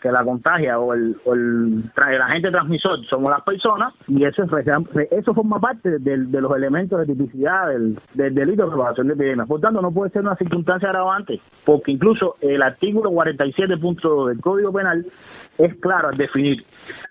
que 0.00 0.10
la 0.10 0.24
contagia 0.24 0.78
o 0.78 0.94
el, 0.94 1.16
o 1.26 1.34
el, 1.34 1.84
el 2.10 2.22
agente 2.22 2.50
transmisor 2.50 3.04
somos 3.06 3.30
las 3.30 3.42
personas, 3.42 3.92
y 4.08 4.24
eso, 4.24 4.44
es- 4.44 5.08
eso 5.10 5.34
forma 5.34 5.60
parte 5.60 5.98
del- 5.98 6.30
de 6.30 6.40
los 6.40 6.56
elementos 6.56 6.98
de 7.00 7.06
tipicidad 7.06 7.68
del, 7.68 7.98
del 8.14 8.34
delito 8.34 8.64
de 8.64 8.68
propagación 8.70 9.08
de 9.08 9.14
epidemia. 9.14 9.44
Por 9.46 9.60
tanto, 9.60 9.82
no 9.82 9.90
puede 9.92 10.10
ser 10.10 10.22
una 10.22 10.36
circunstancia 10.36 10.88
agravante, 10.88 11.40
porque 11.66 11.92
incluso 11.92 12.36
el 12.40 12.62
artículo 12.62 12.93
47.2 13.02 14.28
del 14.28 14.40
Código 14.40 14.72
Penal 14.72 15.06
es 15.58 15.74
claro 15.76 16.08
al 16.08 16.16
definir 16.16 16.64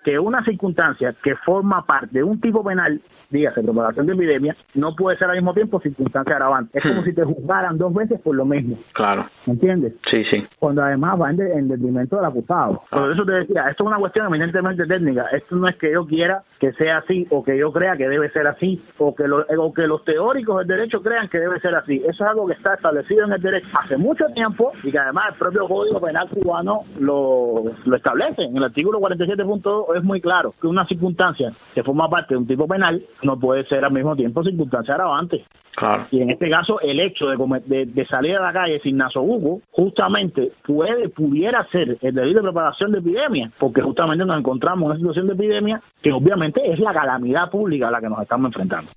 que 0.03 0.19
una 0.19 0.43
circunstancia 0.43 1.15
que 1.23 1.35
forma 1.37 1.85
parte 1.85 2.19
de 2.19 2.23
un 2.23 2.39
tipo 2.41 2.63
penal, 2.63 3.01
dígase 3.33 3.61
propagación 3.61 4.05
de 4.05 4.13
epidemia, 4.13 4.55
no 4.75 4.95
puede 4.95 5.17
ser 5.17 5.29
al 5.29 5.35
mismo 5.35 5.53
tiempo 5.53 5.79
circunstancia 5.81 6.33
agravante. 6.33 6.77
Es 6.77 6.83
como 6.83 7.03
si 7.03 7.13
te 7.13 7.23
juzgaran 7.23 7.77
dos 7.77 7.93
veces 7.93 8.21
por 8.21 8.35
lo 8.35 8.45
mismo. 8.45 8.77
Claro. 8.93 9.25
¿Me 9.45 9.53
entiendes? 9.53 9.93
Sí, 10.09 10.23
sí. 10.31 10.45
Cuando 10.59 10.83
además 10.83 11.19
va 11.21 11.29
en, 11.31 11.37
de- 11.37 11.51
en 11.53 11.67
detrimento 11.67 12.15
del 12.15 12.25
acusado. 12.25 12.81
Por 12.89 13.11
eso 13.11 13.25
te 13.25 13.31
decía, 13.33 13.69
esto 13.69 13.83
es 13.83 13.87
una 13.87 13.97
cuestión 13.97 14.27
eminentemente 14.27 14.85
técnica. 14.85 15.25
Esto 15.33 15.55
no 15.57 15.67
es 15.67 15.75
que 15.77 15.91
yo 15.91 16.05
quiera 16.05 16.43
que 16.59 16.71
sea 16.73 16.99
así 16.99 17.27
o 17.31 17.43
que 17.43 17.57
yo 17.57 17.73
crea 17.73 17.97
que 17.97 18.07
debe 18.07 18.29
ser 18.29 18.47
así 18.47 18.81
o 18.99 19.13
que, 19.13 19.27
lo- 19.27 19.45
o 19.57 19.73
que 19.73 19.87
los 19.87 20.03
teóricos 20.05 20.59
del 20.59 20.67
derecho 20.67 21.01
crean 21.01 21.27
que 21.27 21.39
debe 21.39 21.59
ser 21.59 21.75
así. 21.75 21.97
Eso 21.97 22.23
es 22.23 22.29
algo 22.29 22.47
que 22.47 22.53
está 22.53 22.75
establecido 22.75 23.25
en 23.25 23.33
el 23.33 23.41
derecho 23.41 23.67
hace 23.83 23.97
mucho 23.97 24.25
tiempo 24.33 24.71
y 24.83 24.91
que 24.91 24.99
además 24.99 25.25
el 25.33 25.39
propio 25.39 25.67
Código 25.67 25.99
Penal 25.99 26.29
cubano 26.29 26.81
lo, 26.99 27.63
lo 27.85 27.95
establece. 27.95 28.43
En 28.43 28.55
el 28.57 28.63
artículo 28.63 28.99
47.2 28.99 29.97
es 29.97 30.03
muy 30.03 30.21
claro 30.21 30.53
que 30.61 30.67
una 30.67 30.85
circunstancia 30.85 31.51
que 31.73 31.83
forma 31.83 32.09
parte 32.09 32.33
de 32.33 32.37
un 32.39 32.47
tipo 32.47 32.67
penal 32.67 33.01
no 33.23 33.39
puede 33.39 33.65
ser 33.65 33.83
al 33.85 33.91
mismo 33.91 34.15
tiempo 34.15 34.43
circunstancia 34.43 34.93
agravante. 34.95 35.45
Claro. 35.75 36.05
Y 36.11 36.21
en 36.21 36.29
este 36.29 36.49
caso, 36.51 36.79
el 36.81 36.99
hecho 36.99 37.27
de, 37.27 37.35
come- 37.37 37.61
de, 37.65 37.87
de 37.87 38.05
salir 38.05 38.35
a 38.37 38.41
la 38.41 38.53
calle 38.53 38.79
sin 38.81 38.95
nasobuco, 38.97 39.61
justamente 39.71 40.51
puede, 40.65 41.09
pudiera 41.09 41.65
ser 41.71 41.97
el 41.99 42.13
delito 42.13 42.37
de 42.39 42.43
propagación 42.43 42.91
de 42.91 42.99
epidemia, 42.99 43.51
porque 43.59 43.81
justamente 43.81 44.23
nos 44.23 44.37
encontramos 44.37 44.83
en 44.83 44.89
una 44.89 44.95
situación 44.97 45.27
de 45.27 45.33
epidemia 45.33 45.81
que 46.01 46.11
obviamente 46.11 46.61
es 46.71 46.79
la 46.79 46.93
calamidad 46.93 47.49
pública 47.49 47.87
a 47.87 47.91
la 47.91 48.01
que 48.01 48.09
nos 48.09 48.21
estamos 48.21 48.49
enfrentando. 48.49 48.91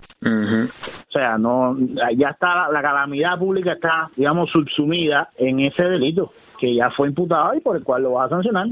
O 1.08 1.12
sea, 1.12 1.38
no, 1.38 1.76
ya 2.14 2.28
está, 2.30 2.54
la, 2.54 2.68
la 2.72 2.82
calamidad 2.82 3.38
pública 3.38 3.72
está, 3.72 4.10
digamos, 4.14 4.50
subsumida 4.50 5.30
en 5.38 5.60
ese 5.60 5.82
delito 5.82 6.32
que 6.58 6.74
ya 6.74 6.90
fue 6.90 7.08
imputado 7.08 7.54
y 7.54 7.60
por 7.60 7.76
el 7.76 7.84
cual 7.84 8.02
lo 8.02 8.12
vas 8.12 8.26
a 8.26 8.36
sancionar. 8.36 8.66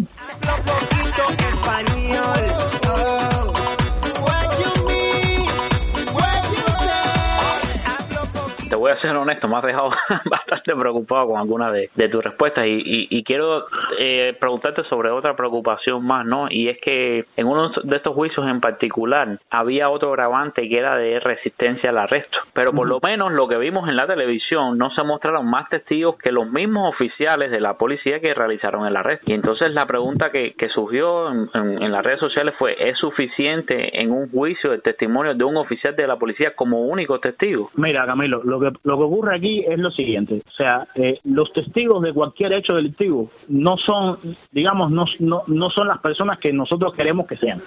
Te 8.68 8.76
voy 8.76 8.90
a 8.90 8.96
ser 8.96 9.14
honesto, 9.16 9.46
me 9.48 9.56
has 9.56 9.62
dejado 9.62 9.90
bastante 10.24 10.74
preocupado 10.74 11.28
con 11.28 11.38
algunas 11.40 11.72
de, 11.72 11.90
de 11.94 12.08
tus 12.08 12.22
respuestas 12.24 12.66
y, 12.66 12.70
y- 12.84 13.08
y 13.10 13.24
quiero 13.24 13.66
eh, 13.98 14.36
preguntarte 14.40 14.82
sobre 14.84 15.10
otra 15.10 15.36
preocupación 15.36 16.04
más, 16.04 16.24
¿no? 16.26 16.46
Y 16.50 16.68
es 16.68 16.78
que 16.80 17.24
en 17.36 17.46
uno 17.46 17.70
de 17.82 17.96
estos 17.96 18.14
juicios 18.14 18.46
en 18.48 18.60
particular 18.60 19.38
había 19.50 19.90
otro 19.90 20.10
grabante 20.12 20.68
que 20.68 20.78
era 20.78 20.96
de 20.96 21.20
resistencia 21.20 21.90
al 21.90 21.98
arresto, 21.98 22.38
pero 22.52 22.72
por 22.72 22.88
lo 22.88 22.98
menos 23.06 23.32
lo 23.32 23.46
que 23.48 23.58
vimos 23.58 23.88
en 23.88 23.96
la 23.96 24.06
televisión 24.06 24.78
no 24.78 24.90
se 24.90 25.02
mostraron 25.02 25.48
más 25.48 25.68
testigos 25.68 26.16
que 26.18 26.32
los 26.32 26.50
mismos 26.50 26.88
oficiales 26.94 27.50
de 27.50 27.60
la 27.60 27.74
policía 27.76 28.20
que 28.20 28.34
realizaron 28.34 28.86
el 28.86 28.96
arresto. 28.96 29.24
Y 29.30 29.34
entonces 29.34 29.72
la 29.72 29.86
pregunta 29.86 30.30
que, 30.30 30.54
que 30.54 30.68
surgió 30.70 31.30
en, 31.30 31.48
en- 31.54 31.82
en 31.82 31.92
las 31.92 32.02
redes 32.04 32.20
sociales 32.20 32.54
fue, 32.58 32.74
¿es 32.78 32.96
suficiente 32.98 34.00
en 34.00 34.10
un 34.10 34.30
juicio 34.30 34.72
el 34.72 34.82
testimonio 34.82 35.34
de 35.34 35.44
un 35.44 35.56
oficial 35.56 35.94
de 35.96 36.06
la 36.06 36.16
policía 36.16 36.54
como 36.54 36.82
único 36.86 37.18
testigo? 37.20 37.70
Mira, 37.74 38.06
Camilo, 38.06 38.42
lo 38.44 38.53
que, 38.60 38.72
lo 38.82 38.96
que 38.96 39.04
ocurre 39.04 39.36
aquí 39.36 39.64
es 39.66 39.78
lo 39.78 39.90
siguiente. 39.90 40.42
O 40.46 40.52
sea, 40.52 40.86
eh, 40.94 41.18
los 41.24 41.52
testigos 41.52 42.02
de 42.02 42.12
cualquier 42.12 42.52
hecho 42.52 42.74
delictivo 42.74 43.30
no 43.48 43.76
son, 43.76 44.18
digamos, 44.52 44.90
no, 44.90 45.04
no, 45.20 45.42
no 45.46 45.70
son 45.70 45.88
las 45.88 45.98
personas 45.98 46.38
que 46.38 46.52
nosotros 46.52 46.94
queremos 46.94 47.26
que 47.26 47.36
sean. 47.36 47.62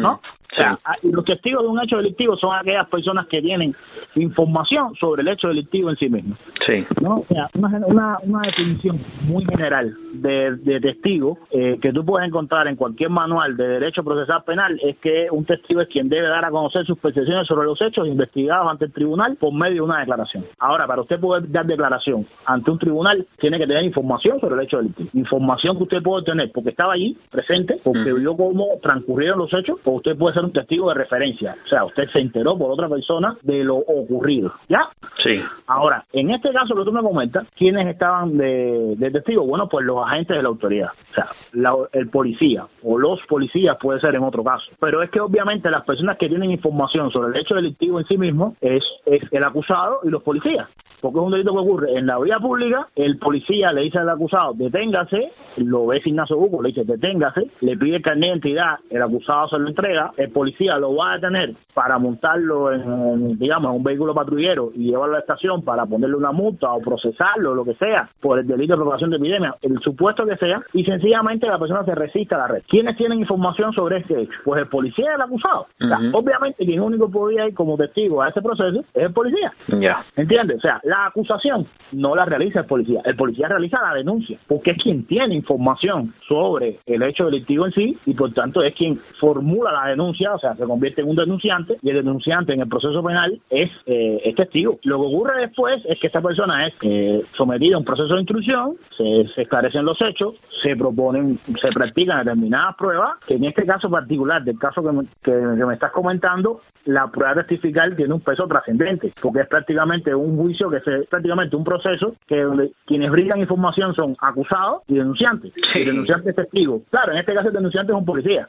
¿no? 0.00 0.20
O 0.52 0.54
sea, 0.54 0.78
los 1.02 1.24
testigos 1.24 1.62
de 1.62 1.68
un 1.68 1.80
hecho 1.80 1.96
delictivo 1.96 2.36
son 2.36 2.54
aquellas 2.54 2.86
personas 2.88 3.26
que 3.26 3.40
tienen 3.40 3.74
información 4.16 4.94
sobre 4.96 5.22
el 5.22 5.28
hecho 5.28 5.48
delictivo 5.48 5.88
en 5.88 5.96
sí 5.96 6.10
mismo. 6.10 6.36
Sí. 6.66 6.84
¿no? 7.00 7.20
O 7.20 7.26
sea, 7.26 7.48
una, 7.54 7.80
una, 7.86 8.18
una 8.22 8.42
definición 8.42 9.00
muy 9.22 9.46
general 9.46 9.96
de, 10.12 10.56
de 10.56 10.80
testigo 10.80 11.38
eh, 11.50 11.78
que 11.80 11.90
tú 11.92 12.04
puedes 12.04 12.28
encontrar 12.28 12.68
en 12.68 12.76
cualquier 12.76 13.08
manual 13.08 13.56
de 13.56 13.66
derecho 13.66 14.04
procesal 14.04 14.44
penal 14.44 14.78
es 14.82 14.98
que 14.98 15.28
un 15.30 15.46
testigo 15.46 15.80
es 15.80 15.88
quien 15.88 16.10
debe 16.10 16.28
dar 16.28 16.44
a 16.44 16.50
conocer 16.50 16.84
sus 16.84 16.98
percepciones 16.98 17.46
sobre 17.46 17.66
los 17.66 17.80
hechos 17.80 18.06
investigados 18.06 18.70
ante 18.70 18.84
el 18.84 18.92
tribunal 18.92 19.36
por 19.36 19.54
medio 19.54 19.76
de 19.76 19.80
una 19.80 20.00
declaración. 20.00 20.31
Ahora, 20.58 20.86
para 20.86 21.02
usted 21.02 21.20
poder 21.20 21.50
dar 21.50 21.66
declaración 21.66 22.26
ante 22.46 22.70
un 22.70 22.78
tribunal, 22.78 23.26
tiene 23.38 23.58
que 23.58 23.66
tener 23.66 23.84
información 23.84 24.40
sobre 24.40 24.54
el 24.56 24.60
hecho 24.62 24.78
delictivo. 24.78 25.10
Información 25.14 25.76
que 25.76 25.82
usted 25.84 26.02
puede 26.02 26.24
tener 26.24 26.50
porque 26.52 26.70
estaba 26.70 26.94
allí, 26.94 27.16
presente, 27.30 27.80
porque 27.82 28.12
vio 28.12 28.36
cómo 28.36 28.66
transcurrieron 28.82 29.38
los 29.38 29.52
hechos, 29.54 29.78
o 29.84 29.92
usted 29.92 30.16
puede 30.16 30.34
ser 30.34 30.44
un 30.44 30.52
testigo 30.52 30.88
de 30.88 30.94
referencia. 30.94 31.56
O 31.64 31.68
sea, 31.68 31.84
usted 31.84 32.08
se 32.12 32.20
enteró 32.20 32.56
por 32.56 32.70
otra 32.70 32.88
persona 32.88 33.36
de 33.42 33.64
lo 33.64 33.76
ocurrido. 33.76 34.52
¿Ya? 34.68 34.88
Sí. 35.22 35.40
Ahora, 35.66 36.04
en 36.12 36.30
este 36.30 36.52
caso 36.52 36.74
que 36.74 36.84
tú 36.84 36.92
me 36.92 37.02
comentas, 37.02 37.46
¿quiénes 37.56 37.86
estaban 37.86 38.36
de, 38.36 38.94
de 38.96 39.10
testigo? 39.10 39.44
Bueno, 39.46 39.68
pues 39.68 39.84
los 39.86 40.04
agentes 40.04 40.36
de 40.36 40.42
la 40.42 40.48
autoridad. 40.48 40.90
O 41.10 41.14
sea, 41.14 41.28
la- 41.52 41.72
el 41.92 42.08
policía 42.08 42.66
o 42.82 42.98
los 42.98 43.20
policías 43.28 43.76
puede 43.80 44.00
ser 44.00 44.14
en 44.14 44.22
otro 44.24 44.42
caso. 44.44 44.64
Pero 44.80 45.02
es 45.02 45.10
que 45.10 45.20
obviamente 45.20 45.70
las 45.70 45.84
personas 45.84 46.16
que 46.18 46.28
tienen 46.28 46.50
información 46.50 47.10
sobre 47.10 47.28
el 47.34 47.40
hecho 47.40 47.54
delictivo 47.54 47.98
en 48.00 48.06
sí 48.06 48.16
mismo 48.18 48.56
es, 48.60 48.82
es 49.06 49.22
el 49.32 49.44
acusado 49.44 50.00
y 50.04 50.08
los 50.08 50.21
policías. 50.22 50.68
Porque 51.00 51.18
es 51.18 51.24
un 51.24 51.32
delito 51.32 51.52
que 51.52 51.58
ocurre 51.58 51.98
en 51.98 52.06
la 52.06 52.16
vía 52.20 52.38
pública, 52.38 52.86
el 52.94 53.18
policía 53.18 53.72
le 53.72 53.80
dice 53.82 53.98
al 53.98 54.08
acusado, 54.08 54.52
deténgase, 54.54 55.32
lo 55.56 55.88
ve 55.88 56.00
sin 56.00 56.14
naso 56.14 56.36
buco, 56.36 56.62
le 56.62 56.68
dice, 56.68 56.84
deténgase, 56.84 57.50
le 57.60 57.76
pide 57.76 57.96
el 57.96 58.02
carnet 58.02 58.22
de 58.22 58.28
identidad, 58.28 58.78
el 58.88 59.02
acusado 59.02 59.48
se 59.48 59.58
lo 59.58 59.68
entrega, 59.68 60.12
el 60.16 60.30
policía 60.30 60.78
lo 60.78 60.94
va 60.94 61.10
a 61.10 61.14
detener 61.16 61.54
para 61.74 61.98
montarlo 61.98 62.72
en, 62.72 62.82
en, 62.82 63.36
digamos, 63.36 63.70
en 63.70 63.76
un 63.78 63.82
vehículo 63.82 64.14
patrullero 64.14 64.70
y 64.76 64.90
llevarlo 64.90 65.14
a 65.14 65.18
la 65.18 65.20
estación 65.22 65.62
para 65.62 65.86
ponerle 65.86 66.14
una 66.14 66.30
multa 66.30 66.72
o 66.72 66.80
procesarlo, 66.80 67.52
lo 67.52 67.64
que 67.64 67.74
sea, 67.74 68.08
por 68.20 68.38
el 68.38 68.46
delito 68.46 68.74
de 68.74 68.76
propagación 68.76 69.10
de 69.10 69.16
epidemia, 69.16 69.56
el 69.60 69.80
supuesto 69.80 70.24
que 70.24 70.36
sea, 70.36 70.62
y 70.72 70.84
sencillamente 70.84 71.48
la 71.48 71.58
persona 71.58 71.84
se 71.84 71.96
resiste 71.96 72.36
a 72.36 72.38
la 72.38 72.46
red. 72.46 72.62
¿Quiénes 72.68 72.96
tienen 72.96 73.18
información 73.18 73.72
sobre 73.72 73.98
este 73.98 74.22
hecho? 74.22 74.38
Pues 74.44 74.60
el 74.62 74.68
policía 74.68 75.06
y 75.10 75.14
el 75.16 75.20
acusado. 75.20 75.66
O 75.80 75.88
sea, 75.88 75.98
Ujú. 75.98 76.18
obviamente 76.18 76.64
quien 76.64 76.80
único 76.80 77.10
podía 77.10 77.48
ir 77.48 77.54
como 77.54 77.76
testigo 77.76 78.22
a 78.22 78.28
ese 78.28 78.40
proceso 78.40 78.84
es 78.94 79.02
el 79.02 79.12
policía. 79.12 79.52
Ya. 79.80 80.04
¿Entiendes? 80.14 80.58
O 80.58 80.60
sea, 80.60 80.80
la 80.84 81.06
acusación 81.06 81.66
no 81.92 82.14
la 82.14 82.24
realiza 82.24 82.60
el 82.60 82.66
policía. 82.66 83.00
El 83.04 83.16
policía 83.16 83.48
realiza 83.48 83.80
la 83.80 83.94
denuncia, 83.94 84.38
porque 84.46 84.72
es 84.72 84.82
quien 84.82 85.06
tiene 85.06 85.34
información 85.34 86.14
sobre 86.28 86.80
el 86.86 87.02
hecho 87.02 87.26
delictivo 87.26 87.66
en 87.66 87.72
sí 87.72 87.98
y 88.04 88.14
por 88.14 88.32
tanto 88.34 88.62
es 88.62 88.74
quien 88.74 89.00
formula 89.18 89.72
la 89.72 89.88
denuncia, 89.88 90.34
o 90.34 90.38
sea, 90.38 90.54
se 90.54 90.64
convierte 90.64 91.00
en 91.00 91.08
un 91.08 91.16
denunciante 91.16 91.78
y 91.82 91.88
el 91.88 91.96
denunciante 91.96 92.52
en 92.52 92.60
el 92.60 92.68
proceso 92.68 93.02
penal 93.02 93.40
es, 93.48 93.70
eh, 93.86 94.20
es 94.24 94.34
testigo. 94.34 94.78
Lo 94.82 95.00
que 95.00 95.06
ocurre 95.06 95.40
después 95.40 95.82
es 95.86 95.98
que 95.98 96.08
esta 96.08 96.20
persona 96.20 96.66
es 96.66 96.74
eh, 96.82 97.22
sometida 97.36 97.76
a 97.76 97.78
un 97.78 97.84
proceso 97.84 98.14
de 98.14 98.20
instrucción, 98.20 98.76
se, 98.96 99.22
esclarecen 99.40 99.84
los 99.84 100.00
hechos, 100.02 100.34
se 100.62 100.76
proponen, 100.76 101.38
se 101.60 101.68
practican 101.68 102.18
determinadas 102.24 102.76
pruebas, 102.76 103.12
que 103.26 103.34
en 103.34 103.44
este 103.44 103.64
caso 103.64 103.88
particular, 103.88 104.44
del 104.44 104.58
caso 104.58 104.82
que 104.82 104.92
me, 104.92 105.06
que 105.22 105.32
me 105.64 105.74
estás 105.74 105.92
comentando, 105.92 106.60
la 106.84 107.08
prueba 107.08 107.34
testifical 107.34 107.94
tiene 107.96 108.14
un 108.14 108.20
peso 108.20 108.46
trascendente, 108.46 109.12
porque 109.20 109.40
es 109.40 109.46
prácticamente 109.46 110.01
un 110.14 110.36
juicio 110.36 110.68
que 110.70 110.80
se, 110.80 111.00
es 111.00 111.06
prácticamente 111.08 111.56
un 111.56 111.64
proceso 111.64 112.14
que 112.26 112.42
donde 112.42 112.72
quienes 112.86 113.10
brindan 113.10 113.40
información 113.40 113.94
son 113.94 114.16
acusados 114.20 114.82
y 114.88 114.94
denunciantes. 114.94 115.52
Sí. 115.54 115.80
Y 115.80 115.84
denunciante 115.84 116.30
es 116.30 116.36
testigo. 116.36 116.80
Claro, 116.90 117.12
en 117.12 117.18
este 117.18 117.34
caso 117.34 117.48
el 117.48 117.54
denunciante 117.54 117.92
es 117.92 117.98
un 117.98 118.04
policía. 118.04 118.48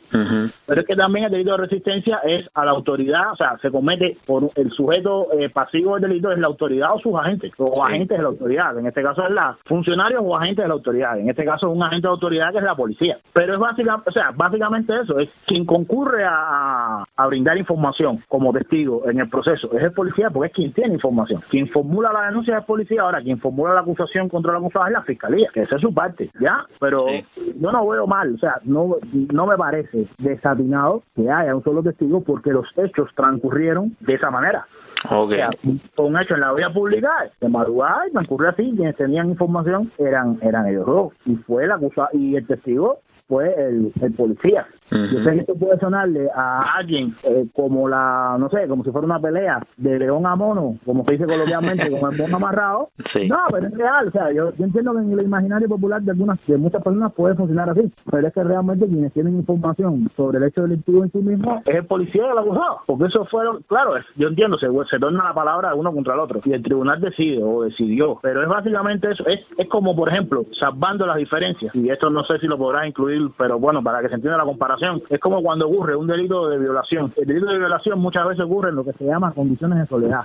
Pero 0.65 0.81
es 0.81 0.87
que 0.87 0.95
también 0.95 1.25
el 1.25 1.31
delito 1.31 1.51
de 1.51 1.57
resistencia 1.57 2.19
es 2.23 2.47
a 2.53 2.65
la 2.65 2.71
autoridad, 2.71 3.31
o 3.31 3.35
sea, 3.35 3.57
se 3.61 3.71
comete 3.71 4.17
por 4.25 4.49
el 4.55 4.71
sujeto 4.71 5.27
eh, 5.37 5.49
pasivo 5.49 5.93
del 5.97 6.09
delito 6.09 6.31
es 6.31 6.39
la 6.39 6.47
autoridad 6.47 6.93
o 6.93 6.99
sus 6.99 7.15
agentes, 7.15 7.51
o 7.57 7.83
agentes 7.83 8.17
de 8.17 8.23
la 8.23 8.29
autoridad. 8.29 8.77
En 8.77 8.85
este 8.87 9.01
caso 9.03 9.23
es 9.25 9.31
la 9.31 9.57
funcionarios 9.65 10.21
o 10.25 10.35
agentes 10.35 10.63
de 10.63 10.67
la 10.67 10.73
autoridad. 10.73 11.19
En 11.19 11.29
este 11.29 11.45
caso 11.45 11.67
es 11.69 11.75
un 11.75 11.83
agente 11.83 12.07
de 12.07 12.11
autoridad 12.11 12.51
que 12.51 12.57
es 12.59 12.63
la 12.63 12.75
policía. 12.75 13.17
Pero 13.33 13.53
es 13.53 13.59
básicamente, 13.59 14.09
o 14.09 14.13
sea, 14.13 14.31
básicamente 14.35 14.93
eso, 15.01 15.19
es 15.19 15.29
quien 15.45 15.65
concurre 15.65 16.23
a, 16.23 16.31
a- 16.33 17.03
a 17.15 17.27
brindar 17.27 17.57
información 17.57 18.23
como 18.27 18.51
testigo 18.53 19.03
en 19.09 19.19
el 19.19 19.29
proceso, 19.29 19.69
es 19.77 19.83
el 19.83 19.91
policía 19.91 20.29
porque 20.29 20.47
es 20.47 20.53
quien 20.53 20.73
tiene 20.73 20.93
información. 20.95 21.42
Quien 21.49 21.67
formula 21.69 22.11
la 22.13 22.27
denuncia 22.27 22.55
es 22.55 22.59
el 22.61 22.65
policía, 22.65 23.01
ahora 23.01 23.21
quien 23.21 23.39
formula 23.39 23.73
la 23.73 23.81
acusación 23.81 24.29
contra 24.29 24.51
la 24.53 24.59
acusada 24.59 24.87
es 24.87 24.93
la 24.93 25.01
fiscalía, 25.03 25.49
que 25.53 25.61
esa 25.63 25.75
es 25.75 25.81
su 25.81 25.93
parte, 25.93 26.29
¿ya? 26.39 26.65
Pero 26.79 27.05
Sí. 27.07 27.53
yo 27.59 27.71
no 27.71 27.87
veo 27.87 28.07
mal, 28.07 28.33
o 28.35 28.37
sea, 28.37 28.55
no, 28.63 28.95
no 29.31 29.45
me 29.47 29.57
parece 29.57 30.07
desatinado 30.19 31.03
que 31.15 31.29
haya 31.29 31.55
un 31.55 31.63
solo 31.63 31.83
testigo 31.83 32.23
porque 32.23 32.51
los 32.51 32.65
hechos 32.77 33.09
transcurrieron 33.15 33.95
de 34.01 34.13
esa 34.15 34.29
manera. 34.31 34.65
Ok. 35.09 35.31
O 35.31 35.35
sea, 35.35 35.49
un 35.97 36.17
hecho 36.17 36.35
en 36.35 36.39
la 36.41 36.53
vía 36.53 36.69
pública 36.69 37.11
de 37.41 37.49
madrugada 37.49 38.07
y 38.07 38.11
transcurrió 38.11 38.49
así, 38.49 38.73
quienes 38.75 38.95
tenían 38.95 39.29
información 39.29 39.91
eran 39.97 40.37
eran 40.41 40.67
ellos 40.67 40.85
dos 40.85 41.13
y 41.25 41.35
fue 41.35 41.65
el 41.65 41.71
acusado 41.71 42.07
y 42.13 42.35
el 42.37 42.47
testigo 42.47 42.99
fue 43.27 43.53
el, 43.53 43.91
el 44.01 44.13
policía. 44.13 44.65
Yo 45.11 45.23
sé 45.23 45.31
que 45.33 45.39
esto 45.41 45.55
puede 45.55 45.79
sonarle 45.79 46.29
a 46.35 46.75
alguien 46.77 47.15
eh, 47.23 47.45
como 47.55 47.87
la, 47.89 48.35
no 48.39 48.49
sé, 48.49 48.67
como 48.67 48.83
si 48.83 48.91
fuera 48.91 49.05
una 49.05 49.19
pelea 49.19 49.59
de 49.77 49.99
león 49.99 50.25
a 50.25 50.35
mono, 50.35 50.77
como 50.85 51.03
se 51.05 51.13
dice 51.13 51.25
coloquialmente, 51.25 51.89
con 51.99 52.13
el 52.13 52.19
mono 52.19 52.35
amarrado. 52.37 52.89
Sí. 53.13 53.27
No, 53.27 53.37
pero 53.51 53.67
es 53.67 53.73
real, 53.77 54.07
o 54.07 54.11
sea, 54.11 54.31
yo, 54.31 54.51
yo 54.55 54.65
entiendo 54.65 54.91
que 54.93 54.99
en 54.99 55.11
el 55.11 55.25
imaginario 55.25 55.67
popular 55.69 56.01
de 56.01 56.11
algunas, 56.11 56.39
de 56.47 56.57
muchas 56.57 56.81
personas 56.81 57.13
puede 57.13 57.35
funcionar 57.35 57.69
así, 57.69 57.91
pero 58.09 58.25
es 58.27 58.33
que 58.33 58.43
realmente 58.43 58.87
quienes 58.87 59.13
tienen 59.13 59.35
información 59.35 60.09
sobre 60.15 60.39
el 60.39 60.45
hecho 60.45 60.63
delictivo 60.63 61.03
en 61.03 61.11
sí 61.11 61.19
mismo 61.19 61.61
es 61.65 61.75
el 61.75 61.85
policía 61.85 62.23
y 62.27 62.31
el 62.31 62.37
acusado, 62.37 62.79
porque 62.87 63.05
eso 63.05 63.25
fueron, 63.25 63.61
claro, 63.67 63.97
es- 63.97 64.05
yo 64.15 64.29
entiendo, 64.29 64.57
se, 64.57 64.67
se 64.89 64.97
torna 64.99 65.25
la 65.25 65.33
palabra 65.33 65.69
de 65.69 65.75
uno 65.75 65.91
contra 65.93 66.15
el 66.15 66.21
otro, 66.21 66.41
y 66.43 66.53
el 66.53 66.63
tribunal 66.63 66.99
decide 67.01 67.43
o 67.43 67.63
decidió, 67.63 68.17
pero 68.23 68.41
es 68.41 68.49
básicamente 68.49 69.11
eso, 69.11 69.25
es, 69.27 69.41
es 69.57 69.69
como, 69.69 69.95
por 69.95 70.09
ejemplo, 70.09 70.43
salvando 70.59 71.05
las 71.05 71.17
diferencias, 71.17 71.75
y 71.75 71.89
esto 71.89 72.09
no 72.09 72.23
sé 72.23 72.39
si 72.39 72.47
lo 72.47 72.57
podrás 72.57 72.87
incluir, 72.87 73.29
pero 73.37 73.59
bueno, 73.59 73.83
para 73.83 74.01
que 74.01 74.09
se 74.09 74.15
entienda 74.15 74.37
la 74.39 74.45
comparación, 74.45 74.82
es 75.09 75.19
como 75.19 75.41
cuando 75.41 75.67
ocurre 75.67 75.95
un 75.95 76.07
delito 76.07 76.47
de 76.49 76.57
violación. 76.59 77.13
El 77.17 77.27
delito 77.27 77.47
de 77.47 77.57
violación 77.59 77.99
muchas 77.99 78.27
veces 78.27 78.45
ocurre 78.45 78.69
en 78.69 78.75
lo 78.75 78.83
que 78.83 78.93
se 78.93 79.05
llama 79.05 79.31
condiciones 79.33 79.79
de 79.79 79.85
soledad. 79.87 80.21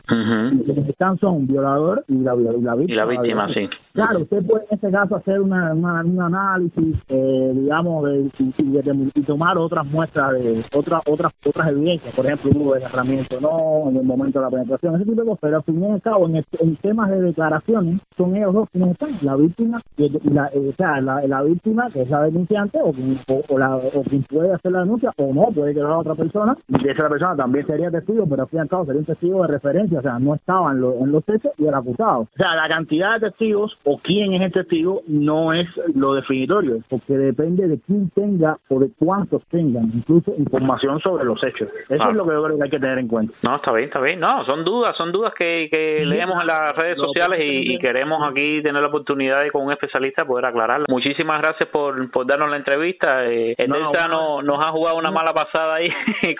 Y 0.60 0.64
quienes 0.64 0.88
están 0.88 1.18
son 1.18 1.46
violador 1.46 2.04
y 2.08 2.14
la, 2.18 2.34
y 2.34 2.60
la 2.62 2.74
víctima. 2.74 2.84
Y 2.92 2.96
la 2.96 3.04
víctima, 3.06 3.48
sí. 3.54 3.68
Claro, 3.92 4.20
usted 4.20 4.46
puede 4.46 4.64
en 4.70 4.74
este 4.74 4.90
caso 4.90 5.16
hacer 5.16 5.40
una, 5.40 5.72
una- 5.74 6.02
un 6.04 6.20
análisis, 6.22 6.96
eh, 7.08 7.52
digamos, 7.54 8.04
de, 8.04 8.30
y, 8.38 9.10
y 9.14 9.22
tomar 9.22 9.58
otras 9.58 9.84
muestras 9.86 10.32
de 10.34 10.64
otras 10.74 11.02
otras 11.06 11.32
otras 11.44 11.68
evidencias, 11.68 12.14
por 12.14 12.26
ejemplo, 12.26 12.50
hubo 12.54 12.74
desgarramiento 12.74 13.40
no, 13.40 13.88
en 13.90 13.96
el 13.96 14.04
momento 14.04 14.38
de 14.38 14.44
la 14.44 14.50
penetración, 14.50 14.94
ese 14.96 15.04
tipo 15.04 15.20
de 15.22 15.26
cosas, 15.26 15.38
pero 15.40 15.56
al 15.56 15.62
fin 15.64 15.82
y 15.82 15.90
al 15.90 16.02
cabo, 16.02 16.26
en, 16.26 16.36
el- 16.36 16.46
en 16.60 16.76
temas 16.76 17.10
de 17.10 17.20
declaraciones, 17.22 18.00
son 18.16 18.36
ellos 18.36 18.54
dos 18.54 18.68
quienes 18.70 18.90
están, 18.92 19.18
la 19.22 19.36
víctima, 19.36 19.80
y, 19.96 20.08
la, 20.30 20.46
eh, 20.52 20.68
o 20.70 20.72
sea, 20.76 21.00
la, 21.00 21.26
la 21.26 21.42
víctima, 21.42 21.90
que 21.90 22.02
es 22.02 22.10
la 22.10 22.22
denunciante, 22.22 22.78
o 22.82 22.92
quien, 22.92 23.18
o, 23.28 23.42
o 23.48 23.58
la, 23.58 23.76
o 23.76 24.02
quien 24.08 24.22
puede 24.38 24.54
hacer 24.54 24.72
la 24.72 24.80
denuncia, 24.80 25.12
o 25.16 25.32
no, 25.34 25.46
puede 25.54 25.74
quedar 25.74 25.90
otra 25.90 26.14
persona, 26.14 26.56
y 26.68 26.88
esa 26.88 27.08
persona 27.08 27.34
también 27.36 27.66
sería 27.66 27.90
testigo, 27.90 28.24
pero 28.28 28.42
al 28.42 28.48
fin 28.48 28.58
y 28.58 28.62
al 28.62 28.68
cabo 28.68 28.84
sería 28.86 29.00
un 29.00 29.06
testigo 29.06 29.42
de 29.42 29.48
referencia, 29.48 29.98
o 29.98 30.02
sea, 30.02 30.18
no 30.18 30.34
estaba 30.34 30.70
en, 30.72 30.80
lo- 30.80 30.94
en 31.00 31.10
los 31.12 31.28
hechos 31.28 31.52
y 31.58 31.66
el 31.66 31.74
acusado. 31.74 32.20
O 32.20 32.28
sea, 32.36 32.54
la 32.54 32.68
cantidad 32.68 33.14
de 33.20 33.28
testigos 33.30 33.76
o 33.84 33.98
quién 33.98 34.32
es 34.34 34.42
el 34.42 34.52
testigo 34.52 35.02
no 35.08 35.52
es 35.52 35.66
lo 35.94 36.14
definitorio, 36.14 36.78
porque 36.88 37.16
depende 37.18 37.66
de 37.66 37.80
quién 37.80 38.10
tenga 38.10 38.58
o 38.68 38.78
de 38.78 38.90
cuántos 38.98 39.44
tengan, 39.46 39.90
incluso 39.94 40.32
información 40.38 41.00
sobre 41.00 41.24
los 41.24 41.42
hechos. 41.42 41.68
Eso 41.88 42.02
Ah. 42.02 42.10
es 42.10 42.16
lo 42.16 42.24
que 42.24 42.32
yo 42.32 42.42
creo 42.44 42.56
que 42.58 42.64
hay 42.64 42.70
que 42.70 42.78
tener 42.80 42.98
en 42.98 43.08
cuenta. 43.08 43.32
No, 43.42 43.56
está 43.56 43.72
bien, 43.72 43.86
está 43.88 44.00
bien. 44.00 44.20
No, 44.20 44.44
son 44.44 44.64
dudas, 44.64 44.96
son 44.96 45.10
dudas 45.12 45.32
que, 45.36 45.68
que 45.70 46.04
leemos 46.04 46.40
en 46.42 46.46
las 46.46 46.76
redes 46.76 46.96
Lo 46.98 47.06
sociales 47.06 47.38
que- 47.38 47.46
y, 47.46 47.74
y 47.74 47.78
queremos 47.78 48.20
aquí 48.30 48.62
tener 48.62 48.80
la 48.82 48.88
oportunidad 48.88 49.42
de 49.42 49.50
con 49.50 49.64
un 49.64 49.72
especialista 49.72 50.24
poder 50.24 50.44
aclararlas. 50.46 50.86
Muchísimas 50.88 51.40
gracias 51.42 51.68
por, 51.70 52.10
por 52.10 52.26
darnos 52.26 52.50
la 52.50 52.56
entrevista. 52.56 53.24
Eh, 53.26 53.54
el 53.56 53.68
No, 53.68 53.78
no- 53.78 53.88
nos 54.42 54.64
ha 54.64 54.70
jugado 54.70 54.96
una 54.96 55.10
mala 55.10 55.32
pasada 55.32 55.76
ahí. 55.76 55.86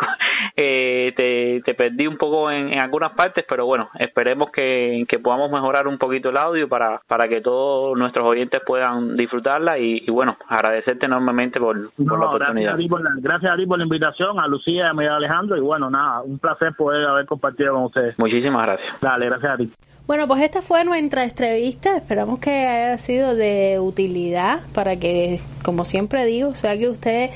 eh, 0.56 1.12
te, 1.16 1.62
te 1.64 1.74
perdí 1.74 2.06
un 2.06 2.16
poco 2.16 2.50
en, 2.50 2.72
en 2.72 2.78
algunas 2.78 3.12
partes, 3.12 3.44
pero 3.48 3.66
bueno, 3.66 3.88
esperemos 3.98 4.50
que, 4.50 5.04
que 5.08 5.18
podamos 5.18 5.50
mejorar 5.50 5.86
un 5.86 5.98
poquito 5.98 6.30
el 6.30 6.36
audio 6.36 6.68
para, 6.68 7.00
para 7.06 7.28
que 7.28 7.40
todos 7.40 7.96
nuestros 7.98 8.26
oyentes 8.26 8.60
puedan 8.66 9.16
disfrutarla 9.16 9.78
y, 9.78 10.02
y 10.06 10.10
bueno, 10.10 10.36
agradecerte 10.48 11.06
enormemente 11.06 11.58
por, 11.60 11.90
por 11.92 12.18
la 12.18 12.26
No, 12.26 12.32
gracias 12.32 12.34
oportunidad. 12.34 12.74
a, 12.74 12.76
ti 12.76 12.88
por 12.88 13.02
la, 13.02 13.10
gracias 13.16 13.52
a 13.52 13.56
ti 13.56 13.66
por 13.66 13.78
la 13.78 13.84
invitación, 13.84 14.38
a 14.40 14.46
Lucía 14.46 14.84
y 14.86 14.88
a 14.88 14.92
Miguel 14.94 15.12
Alejandro, 15.12 15.56
y 15.56 15.60
bueno, 15.60 15.90
nada, 15.90 16.22
un 16.22 16.38
placer 16.38 16.72
poder 16.76 17.06
haber 17.06 17.26
compartido 17.26 17.74
con 17.74 17.84
ustedes. 17.84 18.18
Muchísimas 18.18 18.66
gracias. 18.66 19.00
Dale, 19.00 19.26
gracias 19.26 19.52
a 19.52 19.56
ti. 19.56 19.70
Bueno, 20.06 20.26
pues 20.26 20.40
esta 20.40 20.62
fue 20.62 20.86
nuestra 20.86 21.24
entrevista. 21.24 21.94
Esperamos 21.98 22.38
que 22.40 22.48
haya 22.50 22.96
sido 22.96 23.34
de 23.34 23.78
utilidad 23.78 24.60
para 24.74 24.96
que, 24.96 25.38
como 25.62 25.84
siempre 25.84 26.24
digo, 26.24 26.54
saque 26.54 26.88
usted 26.88 27.28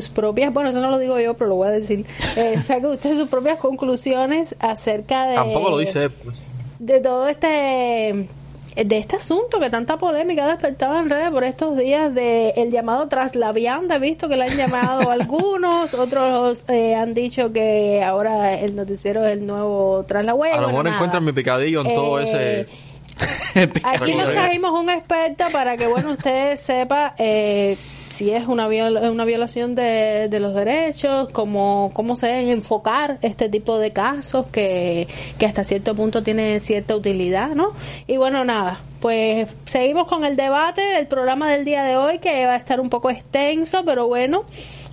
sus 0.00 0.10
propias, 0.10 0.52
bueno, 0.52 0.70
eso 0.70 0.80
no 0.80 0.90
lo 0.90 0.98
digo 0.98 1.18
yo, 1.18 1.34
pero 1.34 1.50
lo 1.50 1.56
voy 1.56 1.68
a 1.68 1.72
decir, 1.72 2.06
eh, 2.36 2.60
saque 2.66 2.86
usted 2.86 3.16
sus 3.16 3.28
propias 3.28 3.58
conclusiones 3.58 4.54
acerca 4.58 5.26
de, 5.26 5.34
Tampoco 5.34 5.70
lo 5.70 5.78
dice 5.78 6.10
pues. 6.10 6.42
de 6.78 7.00
todo 7.00 7.28
este 7.28 8.28
de 8.76 8.98
este 8.98 9.16
asunto 9.16 9.58
que 9.58 9.68
tanta 9.68 9.98
polémica 9.98 10.44
ha 10.44 10.48
despertado 10.48 10.98
en 10.98 11.10
redes 11.10 11.30
por 11.30 11.44
estos 11.44 11.76
días 11.76 12.14
de 12.14 12.50
el 12.50 12.70
llamado 12.70 13.08
tras 13.08 13.34
la 13.34 13.52
vianda, 13.52 13.96
he 13.96 13.98
visto 13.98 14.28
que 14.28 14.36
le 14.36 14.44
han 14.44 14.56
llamado 14.56 15.10
algunos, 15.10 15.92
otros 15.94 16.64
eh, 16.68 16.94
han 16.94 17.12
dicho 17.14 17.52
que 17.52 18.02
ahora 18.02 18.54
el 18.54 18.76
noticiero 18.76 19.26
es 19.26 19.32
el 19.32 19.46
nuevo 19.46 20.04
tras 20.06 20.24
la 20.24 20.34
huella. 20.34 20.56
A 20.56 20.60
lo 20.60 20.68
mejor 20.68 20.82
Bueno, 20.82 20.96
encuentran 20.96 21.24
mi 21.24 21.32
picadillo 21.32 21.80
en 21.80 21.94
todo 21.94 22.20
Eh, 22.20 22.22
ese... 22.22 22.90
Aquí 23.82 24.14
nos 24.16 24.30
trajimos 24.30 24.70
un 24.78 24.88
experta 24.88 25.48
para 25.50 25.76
que, 25.76 25.86
bueno, 25.86 26.12
usted 26.12 26.56
sepa 26.56 27.14
eh, 27.18 27.76
si 28.10 28.30
es 28.32 28.46
una, 28.46 28.66
viola- 28.66 29.10
una 29.10 29.24
violación 29.24 29.74
de, 29.74 30.28
de 30.28 30.40
los 30.40 30.54
derechos, 30.54 31.28
cómo, 31.30 31.90
cómo 31.94 32.16
se 32.16 32.26
deben 32.26 32.48
enfocar 32.50 33.18
este 33.22 33.48
tipo 33.48 33.78
de 33.78 33.92
casos 33.92 34.46
que, 34.48 35.08
que 35.38 35.46
hasta 35.46 35.64
cierto 35.64 35.94
punto 35.94 36.22
tienen 36.22 36.60
cierta 36.60 36.94
utilidad, 36.96 37.54
¿no? 37.54 37.68
Y 38.06 38.16
bueno, 38.18 38.44
nada, 38.44 38.80
pues 39.00 39.48
seguimos 39.64 40.04
con 40.04 40.24
el 40.24 40.36
debate 40.36 40.82
del 40.82 41.06
programa 41.06 41.50
del 41.50 41.64
día 41.64 41.84
de 41.84 41.96
hoy 41.96 42.18
que 42.18 42.44
va 42.46 42.54
a 42.54 42.56
estar 42.56 42.80
un 42.80 42.90
poco 42.90 43.10
extenso, 43.10 43.82
pero 43.86 44.06
bueno. 44.06 44.42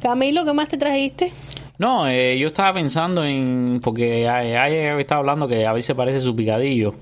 Camilo, 0.02 0.46
¿qué 0.46 0.54
más 0.54 0.70
te 0.70 0.78
trajiste? 0.78 1.32
No, 1.80 2.08
eh, 2.08 2.38
yo 2.40 2.48
estaba 2.48 2.72
pensando 2.74 3.24
en. 3.24 3.80
Porque 3.84 4.28
hay, 4.30 4.54
hay- 4.54 5.00
estaba 5.02 5.20
hablando 5.20 5.48
que 5.48 5.66
a 5.66 5.74
veces 5.74 5.96
parece 5.96 6.20
su 6.20 6.36
picadillo. 6.36 6.94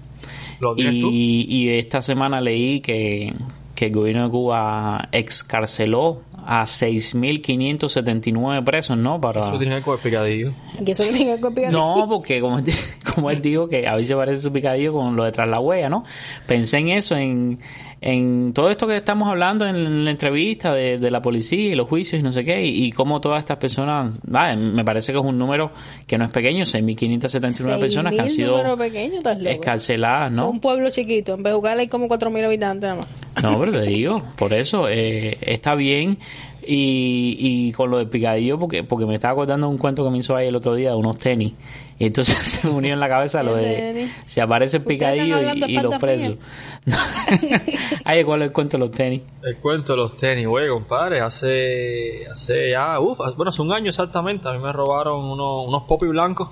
¿Lo 0.61 0.73
y, 0.77 1.01
tú? 1.01 1.09
y 1.11 1.69
esta 1.77 2.01
semana 2.01 2.39
leí 2.39 2.79
que, 2.79 3.33
que 3.75 3.87
el 3.87 3.91
gobierno 3.91 4.23
de 4.23 4.29
Cuba 4.29 5.09
excarceló 5.11 6.21
a 6.45 6.63
6.579 6.63 8.63
presos, 8.63 8.97
¿no? 8.97 9.19
Para... 9.19 9.41
Eso 9.41 9.57
tiene 9.57 9.65
que 9.65 9.75
ver 9.75 9.83
con 9.83 9.95
el 9.95 9.99
picadillo. 9.99 10.53
¿Y 10.85 10.91
eso 10.91 11.03
tiene 11.03 11.35
que 11.35 11.41
copiar? 11.41 11.71
No, 11.71 12.05
porque 12.07 12.39
como, 12.39 12.59
como 13.15 13.29
él 13.29 13.41
dijo 13.41 13.67
que 13.67 13.87
a 13.87 13.95
veces 13.95 14.15
parece 14.15 14.41
su 14.41 14.51
picadillo 14.51 14.93
con 14.93 15.15
lo 15.15 15.25
de 15.25 15.31
tras 15.31 15.47
la 15.47 15.59
huella, 15.59 15.89
¿no? 15.89 16.03
Pensé 16.47 16.77
en 16.77 16.89
eso, 16.89 17.17
en, 17.17 17.59
en 18.07 18.53
todo 18.53 18.69
esto 18.69 18.85
que 18.85 18.95
estamos 18.95 19.27
hablando 19.27 19.65
en 19.65 20.05
la 20.05 20.11
entrevista 20.11 20.71
de, 20.71 20.99
de 20.99 21.09
la 21.09 21.23
policía 21.23 21.71
y 21.71 21.73
los 21.73 21.89
juicios 21.89 22.19
y 22.19 22.23
no 22.23 22.31
sé 22.31 22.45
qué, 22.45 22.63
y, 22.63 22.85
y 22.85 22.91
cómo 22.91 23.19
todas 23.19 23.39
estas 23.39 23.57
personas, 23.57 24.13
vale, 24.27 24.57
me 24.57 24.85
parece 24.85 25.11
que 25.11 25.17
es 25.17 25.25
un 25.25 25.39
número 25.39 25.71
que 26.05 26.15
no 26.15 26.25
es 26.25 26.29
pequeño, 26.29 26.65
6.579 26.65 27.79
personas 27.79 28.13
que 28.13 28.21
han 28.21 28.27
6.000 28.27 28.29
sido 28.29 28.77
pequeño, 28.77 29.19
escarceladas, 29.49 30.31
¿no? 30.31 30.51
un 30.51 30.59
pueblo 30.59 30.91
chiquito, 30.91 31.33
en 31.33 31.41
vez 31.41 31.51
de 31.53 31.55
jugar 31.57 31.79
hay 31.79 31.87
como 31.87 32.07
4.000 32.07 32.45
habitantes 32.45 32.83
nada 32.83 32.95
más. 32.97 33.07
No, 33.41 33.59
pero 33.59 33.71
le 33.71 33.81
digo, 33.87 34.21
por 34.35 34.53
eso 34.53 34.87
eh, 34.87 35.39
está 35.41 35.73
bien. 35.73 36.19
Y, 36.67 37.35
y 37.37 37.71
con 37.73 37.91
lo 37.91 37.99
del 37.99 38.09
picadillo, 38.09 38.57
porque 38.57 38.83
porque 38.83 39.05
me 39.05 39.13
estaba 39.13 39.33
acordando 39.33 39.67
de 39.67 39.73
un 39.73 39.77
cuento 39.77 40.03
que 40.03 40.09
me 40.09 40.17
hizo 40.17 40.35
ahí 40.35 40.47
el 40.47 40.55
otro 40.55 40.73
día 40.73 40.89
de 40.89 40.95
unos 40.95 41.15
tenis. 41.19 41.53
Y 41.97 42.07
entonces 42.07 42.37
se 42.43 42.67
me 42.67 42.73
unió 42.73 42.93
en 42.93 42.99
la 42.99 43.07
cabeza 43.07 43.41
lo 43.41 43.55
de 43.55 44.09
se 44.25 44.41
aparece 44.41 44.79
picadillo 44.79 45.39
y, 45.41 45.63
y 45.65 45.79
los 45.79 45.97
presos. 45.97 46.37
Ay, 48.03 48.23
¿cuál 48.23 48.41
es 48.41 48.47
el 48.47 48.53
cuento 48.53 48.77
de 48.77 48.85
los 48.85 48.91
tenis? 48.91 49.21
El 49.41 49.57
cuento 49.57 49.93
de 49.93 49.97
los 49.97 50.15
tenis, 50.15 50.47
güey, 50.47 50.69
compadre. 50.69 51.21
Hace, 51.21 52.25
hace 52.31 52.71
ya, 52.71 52.99
uff, 52.99 53.17
bueno, 53.35 53.49
hace 53.49 53.61
un 53.61 53.71
año 53.71 53.89
exactamente. 53.89 54.47
A 54.47 54.53
mí 54.53 54.59
me 54.59 54.71
robaron 54.71 55.23
unos, 55.23 55.67
unos 55.67 55.83
popis 55.83 56.09
blancos. 56.09 56.49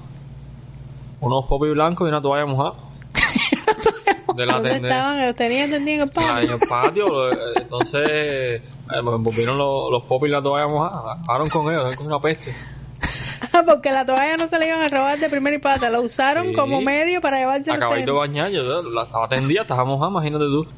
Unos 1.19 1.45
popis 1.45 1.71
blancos 1.71 2.07
y 2.07 2.09
una 2.09 2.21
toalla 2.21 2.45
mojada. 2.45 2.73
de 4.35 4.45
la 4.45 4.53
¿Dónde 4.53 4.69
tendencia. 4.71 4.97
estaban? 4.97 5.25
¿Los 5.27 5.35
tenían 5.35 5.69
tendido 5.69 6.03
en 6.03 6.09
el 6.09 6.13
patio? 6.13 6.55
en 6.55 6.61
el 6.61 6.67
patio, 6.67 7.31
eh, 7.31 7.37
entonces 7.57 8.09
eh, 8.09 8.61
me 9.03 9.11
envolvieron 9.11 9.57
los, 9.57 9.91
los 9.91 10.03
popis 10.03 10.29
y 10.29 10.31
la 10.31 10.41
toalla 10.41 10.67
mojada. 10.67 11.13
Acabaron 11.21 11.49
con 11.49 11.71
ellos, 11.71 11.95
con 11.95 12.07
una 12.07 12.19
peste. 12.19 12.53
Porque 13.65 13.91
la 13.91 14.05
toalla 14.05 14.37
no 14.37 14.47
se 14.47 14.57
le 14.59 14.67
iban 14.67 14.81
a 14.81 14.89
robar 14.89 15.17
de 15.19 15.29
primera 15.29 15.55
y 15.55 15.59
pata. 15.59 15.89
La 15.89 15.99
usaron 15.99 16.47
Sí. 16.47 16.53
como 16.53 16.81
medio 16.81 17.21
para 17.21 17.39
llevarse 17.39 17.69
los 17.69 17.77
Acabé 17.77 17.99
de 17.99 18.05
tenis. 18.05 18.19
bañar, 18.19 18.49
yo 18.51 18.81
la 18.81 19.03
estaba 19.03 19.27
tendida, 19.27 19.61
estaba 19.63 19.83
mojada, 19.85 20.11
imagínate 20.11 20.45
tú. 20.45 20.67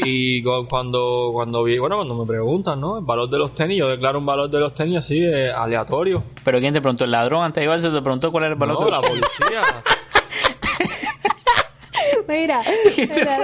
Y 0.00 0.44
cu- 0.44 0.66
cuando 0.70 1.30
cuando 1.32 1.64
vi, 1.64 1.76
bueno, 1.78 1.96
cuando 1.96 2.14
me 2.14 2.24
preguntan, 2.24 2.80
¿no? 2.80 2.98
El 2.98 3.04
valor 3.04 3.28
de 3.28 3.38
los 3.38 3.52
tenis, 3.54 3.78
yo 3.78 3.88
declaro 3.88 4.20
un 4.20 4.26
valor 4.26 4.48
de 4.48 4.60
los 4.60 4.72
tenis 4.72 4.98
así 4.98 5.18
de 5.20 5.50
aleatorio. 5.50 6.22
Pero 6.44 6.60
¿quién 6.60 6.72
te 6.72 6.80
preguntó? 6.80 7.04
¿El 7.04 7.10
ladrón 7.10 7.42
antes 7.42 7.56
de 7.60 7.62
llevarse 7.62 7.90
te 7.90 8.00
preguntó 8.00 8.30
cuál 8.30 8.44
era 8.44 8.52
el 8.52 8.58
valor 8.60 8.78
No, 8.78 8.84
de 8.86 8.90
la 8.92 8.96
los 8.98 9.06
tenis? 9.10 9.24
policía. 9.38 9.62
Mira, 12.28 12.60
mira. 12.96 13.38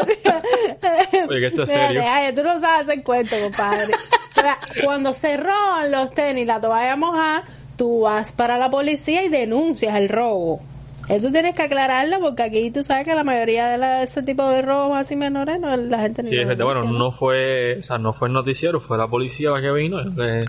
Oye, 1.29 1.41
que 1.41 1.47
esto 1.47 1.63
es 1.63 1.69
Mira, 1.71 1.87
serio. 1.89 2.03
ay, 2.07 2.35
tú 2.35 2.43
no 2.43 2.61
sabes 2.61 2.87
hacer 2.89 3.03
cuento, 3.03 3.35
compadre. 3.43 3.95
Mira, 4.37 4.59
cuando 4.85 5.15
se 5.15 5.37
roban 5.39 5.91
los 5.91 6.13
tenis, 6.13 6.47
la 6.47 6.61
toalla 6.61 6.95
mojada, 6.97 7.45
tú 7.77 8.01
vas 8.03 8.33
para 8.33 8.59
la 8.59 8.71
policía 8.71 9.25
y 9.25 9.29
denuncias 9.29 9.95
el 9.97 10.09
robo. 10.09 10.61
Eso 11.09 11.31
tienes 11.31 11.55
que 11.55 11.63
aclararlo 11.63 12.19
porque 12.21 12.43
aquí 12.45 12.71
tú 12.71 12.83
sabes 12.83 13.05
que 13.07 13.15
la 13.15 13.25
mayoría 13.25 13.69
de 13.69 13.77
la- 13.79 14.03
ese 14.03 14.23
tipo 14.23 14.49
de 14.49 14.63
robos 14.63 14.97
así 14.97 15.17
menores 15.17 15.61
no, 15.61 15.77
la 15.77 15.99
gente 16.01 16.23
ni 16.23 16.31
Sí, 16.31 16.37
es 16.39 16.47
verdad, 16.47 16.65
bueno, 16.65 16.85
no 16.85 17.13
fue, 17.13 17.77
o 17.81 17.83
sea, 17.83 17.99
no 17.99 18.15
fue 18.15 18.29
el 18.29 18.35
noticiero, 18.35 18.81
fue 18.81 18.97
la 18.97 19.07
policía 19.07 19.51
la 19.51 19.61
que 19.61 19.71
vino. 19.73 19.99
Le, 20.03 20.45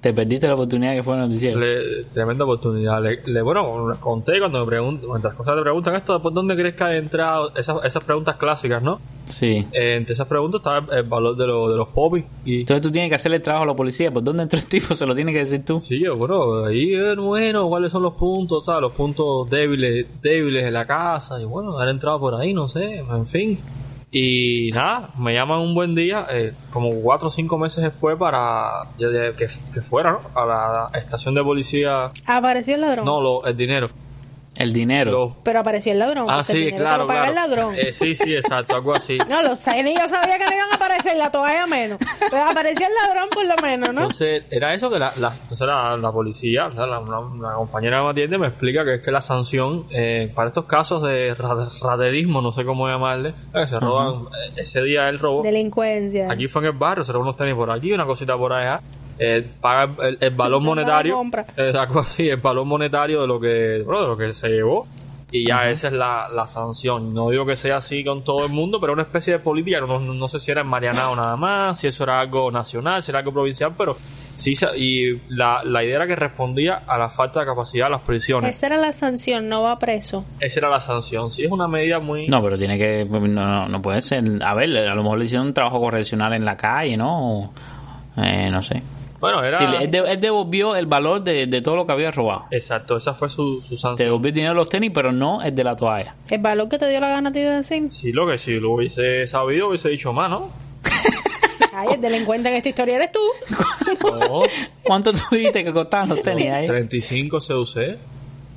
Te 0.00 0.14
perdiste 0.14 0.48
la 0.48 0.54
oportunidad 0.54 0.94
que 0.94 1.02
fue 1.02 1.12
el 1.14 1.20
noticiero. 1.20 1.60
le- 1.60 2.04
tremenda 2.04 2.44
oportunidad. 2.44 3.02
Le, 3.02 3.20
le- 3.26 3.42
bueno, 3.42 3.94
conté 4.00 4.38
cuando 4.38 4.60
me 4.60 4.66
preguntan, 4.66 5.10
mientras 5.10 5.34
cosas 5.34 5.54
te 5.56 5.60
preguntan 5.62 5.94
esto, 5.94 6.22
¿por 6.22 6.32
dónde 6.32 6.56
crees 6.56 6.74
que 6.74 6.84
ha 6.84 6.96
entrado? 6.96 7.52
Esas, 7.54 7.84
esas 7.84 8.02
preguntas 8.02 8.36
clásicas, 8.36 8.82
¿no? 8.82 8.98
Sí. 9.28 9.58
Eh, 9.72 9.96
entre 9.96 10.14
esas 10.14 10.26
preguntas 10.26 10.60
estaba 10.60 10.86
el, 10.96 11.02
valor 11.04 11.36
de, 11.36 11.46
los 11.46 11.70
de 11.70 11.76
los 11.76 11.88
popis. 11.88 12.24
Y 12.46 12.60
Entonces 12.60 12.80
tú 12.82 12.90
tienes 12.90 13.10
que 13.10 13.16
hacerle 13.16 13.36
el 13.36 13.42
trabajo 13.42 13.64
a 13.64 13.66
la 13.66 13.76
policía. 13.76 14.10
¿Por 14.10 14.24
dónde 14.24 14.44
entró 14.44 14.58
el 14.58 14.64
tipo? 14.66 14.94
Se 14.94 15.04
lo 15.06 15.14
tienes 15.14 15.34
que 15.34 15.40
decir 15.40 15.64
tú. 15.66 15.80
Sí, 15.80 16.00
yo, 16.00 16.16
bueno, 16.16 16.64
ahí 16.64 16.94
bueno, 17.16 17.68
cuáles 17.68 17.92
son 17.92 18.02
los 18.02 18.14
puntos. 18.14 18.66
Los 18.80 18.92
puntos 18.92 19.50
débiles, 19.50 20.06
débiles 20.22 20.64
de 20.64 20.70
la 20.70 20.86
casa, 20.86 21.40
y 21.40 21.44
bueno, 21.44 21.76
haber 21.76 21.90
entrado 21.90 22.18
por 22.18 22.34
ahí, 22.36 22.54
no 22.54 22.68
sé, 22.68 22.96
en 23.00 23.26
fin. 23.26 23.58
Y 24.12 24.70
nada, 24.72 25.10
me 25.16 25.34
llaman 25.34 25.60
un 25.60 25.72
buen 25.74 25.94
día, 25.94 26.26
eh, 26.30 26.52
como 26.72 26.90
cuatro 27.00 27.28
o 27.28 27.30
cinco 27.30 27.56
meses 27.58 27.84
después, 27.84 28.16
para 28.18 28.88
que, 28.98 29.46
que 29.72 29.80
fuera, 29.82 30.12
¿no? 30.12 30.20
A 30.34 30.44
la 30.92 30.98
estación 30.98 31.34
de 31.34 31.44
policía, 31.44 32.10
Apareció 32.26 32.74
el 32.74 32.80
ladrón. 32.80 33.04
no, 33.04 33.20
lo, 33.20 33.46
el 33.46 33.56
dinero. 33.56 33.88
El 34.60 34.72
dinero. 34.72 35.10
Los- 35.12 35.36
Pero 35.42 35.60
apareció 35.60 35.92
el 35.92 35.98
ladrón. 35.98 36.26
ah, 36.28 36.38
el 36.40 36.44
sí, 36.44 36.52
dinero 36.58 36.76
te 36.76 36.82
claro, 36.82 37.02
lo 37.02 37.06
paga 37.08 37.20
claro. 37.20 37.30
el 37.30 37.34
ladrón. 37.50 37.74
Eh, 37.78 37.92
sí, 37.92 38.14
sí, 38.14 38.34
exacto, 38.34 38.76
algo 38.76 38.94
así. 38.94 39.18
No, 39.28 39.42
los 39.42 39.62
tenis 39.64 39.98
yo 40.00 40.06
sabía 40.08 40.38
que 40.38 40.44
no 40.44 40.54
iban 40.54 40.70
a 40.72 40.74
aparecer, 40.76 41.16
la 41.16 41.30
toalla 41.30 41.66
menos. 41.66 41.98
Pero 42.30 42.42
apareció 42.44 42.86
el 42.86 42.92
ladrón 42.94 43.28
por 43.30 43.44
lo 43.46 43.56
menos, 43.62 43.88
¿no? 43.94 44.00
Entonces, 44.02 44.44
era 44.50 44.74
eso 44.74 44.90
que 44.90 44.98
la, 44.98 45.12
la, 45.18 45.32
entonces 45.34 45.66
la, 45.66 45.96
la 45.96 46.12
policía, 46.12 46.66
o 46.66 46.72
sea, 46.74 46.86
la, 46.86 47.00
la- 47.00 47.54
compañera 47.56 47.98
que 47.98 48.04
me 48.04 48.10
atiende 48.10 48.38
me 48.38 48.46
explica 48.48 48.84
que 48.84 48.94
es 48.96 49.00
que 49.02 49.10
la 49.10 49.20
sanción 49.20 49.86
eh, 49.90 50.30
para 50.34 50.48
estos 50.48 50.64
casos 50.66 51.02
de 51.02 51.34
ra- 51.34 51.68
raterismo, 51.82 52.40
no 52.42 52.52
sé 52.52 52.64
cómo 52.64 52.86
llamarle, 52.88 53.34
eh, 53.54 53.66
se 53.66 53.76
roban, 53.80 54.24
eh, 54.26 54.52
ese 54.58 54.82
día 54.82 55.08
el 55.08 55.18
robo, 55.18 55.42
Delincuencia. 55.42 56.28
aquí 56.30 56.48
fue 56.48 56.62
en 56.62 56.66
el 56.68 56.72
barrio, 56.76 57.02
se 57.04 57.12
roban 57.12 57.28
unos 57.28 57.36
tenis 57.36 57.54
por 57.54 57.70
aquí, 57.70 57.92
una 57.92 58.04
cosita 58.06 58.36
por 58.36 58.52
allá, 58.52 58.80
eh, 59.20 59.46
paga 59.60 59.94
el, 60.08 60.18
el 60.20 60.30
valor 60.30 60.60
monetario, 60.64 61.20
algo 61.78 62.00
así, 62.00 62.28
el 62.28 62.38
valor 62.38 62.64
monetario 62.64 63.20
de 63.20 63.26
lo 63.28 63.38
que, 63.38 63.82
bueno, 63.84 64.02
de 64.02 64.08
lo 64.08 64.16
que 64.16 64.32
se 64.32 64.48
llevó. 64.48 64.84
Y 65.32 65.46
ya 65.46 65.70
esa 65.70 65.86
es 65.86 65.92
la, 65.92 66.26
la 66.28 66.48
sanción. 66.48 67.14
No 67.14 67.30
digo 67.30 67.46
que 67.46 67.54
sea 67.54 67.76
así 67.76 68.02
con 68.02 68.24
todo 68.24 68.44
el 68.44 68.50
mundo, 68.50 68.80
pero 68.80 68.92
una 68.94 69.02
especie 69.02 69.34
de 69.34 69.38
política. 69.38 69.78
No, 69.80 70.00
no, 70.00 70.12
no 70.12 70.26
sé 70.28 70.40
si 70.40 70.50
era 70.50 70.62
en 70.62 70.66
Marianao 70.66 71.14
nada 71.14 71.36
más, 71.36 71.78
si 71.78 71.86
eso 71.86 72.02
era 72.02 72.18
algo 72.18 72.50
nacional, 72.50 73.00
si 73.00 73.12
era 73.12 73.20
algo 73.20 73.32
provincial, 73.32 73.72
pero 73.78 73.96
sí. 74.34 74.56
se- 74.56 74.76
Y 74.76 75.20
la, 75.28 75.62
la 75.62 75.84
idea 75.84 75.94
era 75.94 76.08
que 76.08 76.16
respondía 76.16 76.82
a 76.84 76.98
la 76.98 77.10
falta 77.10 77.38
de 77.38 77.46
capacidad 77.46 77.84
de 77.86 77.90
las 77.92 78.00
prisiones. 78.02 78.56
Esa 78.56 78.66
era 78.66 78.78
la 78.78 78.92
sanción, 78.92 79.48
no 79.48 79.62
va 79.62 79.78
preso. 79.78 80.24
Esa 80.40 80.58
era 80.58 80.68
la 80.68 80.80
sanción. 80.80 81.30
Sí, 81.30 81.44
es 81.44 81.50
una 81.52 81.68
medida 81.68 82.00
muy. 82.00 82.26
No, 82.26 82.42
pero 82.42 82.58
tiene 82.58 82.76
que. 82.76 83.04
No, 83.04 83.68
no 83.68 83.80
puede 83.82 84.00
ser. 84.00 84.24
A 84.42 84.52
ver, 84.54 84.76
a 84.78 84.94
lo 84.96 85.02
mejor 85.04 85.16
le 85.20 85.26
hicieron 85.26 85.46
un 85.46 85.54
trabajo 85.54 85.78
correccional 85.78 86.32
en 86.32 86.44
la 86.44 86.56
calle, 86.56 86.96
¿no? 86.96 87.42
O, 87.44 87.50
eh, 88.16 88.48
no 88.50 88.62
sé. 88.62 88.82
Bueno, 89.20 89.42
era. 89.42 89.58
Sí, 89.58 89.64
él, 89.80 89.90
de- 89.90 89.98
él 90.12 90.20
devolvió 90.20 90.74
el 90.76 90.86
valor 90.86 91.22
de, 91.22 91.46
de 91.46 91.60
todo 91.62 91.76
lo 91.76 91.86
que 91.86 91.92
había 91.92 92.10
robado. 92.10 92.46
Exacto, 92.50 92.96
esa 92.96 93.12
fue 93.14 93.28
su, 93.28 93.60
su 93.60 93.74
Te 93.74 93.76
sanción. 93.76 93.96
devolvió 94.08 94.28
el 94.28 94.34
dinero 94.34 94.52
de 94.52 94.56
los 94.56 94.68
tenis, 94.68 94.90
pero 94.94 95.12
no 95.12 95.42
el 95.42 95.54
de 95.54 95.62
la 95.64 95.76
toalla. 95.76 96.14
El 96.28 96.40
valor 96.40 96.68
que 96.68 96.78
te 96.78 96.88
dio 96.88 97.00
la 97.00 97.10
gana 97.10 97.28
a 97.28 97.32
ti 97.32 97.40
de 97.40 97.50
decir. 97.50 97.92
Sí, 97.92 98.12
lo 98.12 98.26
que 98.26 98.38
si 98.38 98.58
lo 98.58 98.72
hubiese 98.72 99.26
sabido, 99.26 99.68
hubiese 99.68 99.90
dicho 99.90 100.12
más, 100.12 100.30
¿no? 100.30 100.48
Ay, 101.72 101.88
el 101.94 102.00
delincuente 102.00 102.48
en 102.48 102.56
esta 102.56 102.68
historia 102.70 102.96
eres 102.96 103.12
tú. 103.12 103.20
No, 104.02 104.40
¿Cuánto 104.82 105.12
tú 105.12 105.20
dijiste 105.30 105.62
que 105.64 105.72
costaban 105.72 106.08
los 106.08 106.22
tenis 106.22 106.50
ahí? 106.50 106.66
35 106.66 107.38
CUC. 107.38 107.98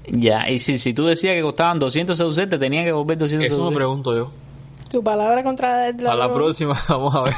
Ya, 0.08 0.50
y 0.50 0.60
si, 0.60 0.78
si 0.80 0.94
tú 0.94 1.06
decías 1.06 1.36
que 1.36 1.42
costaban 1.42 1.78
200 1.80 2.18
CUC, 2.20 2.50
te 2.50 2.58
tenían 2.58 2.84
que 2.84 2.88
devolver 2.90 3.18
200 3.18 3.50
Eso 3.52 3.62
me 3.62 3.68
CUC. 3.68 3.76
pregunto 3.76 4.16
yo. 4.16 4.32
Tu 4.90 5.04
palabra 5.04 5.44
contra 5.44 5.90
el 5.90 5.96
Para 5.98 6.16
la 6.16 6.34
próxima, 6.34 6.82
vamos 6.90 7.16
a 7.16 7.22
ver. 7.24 7.34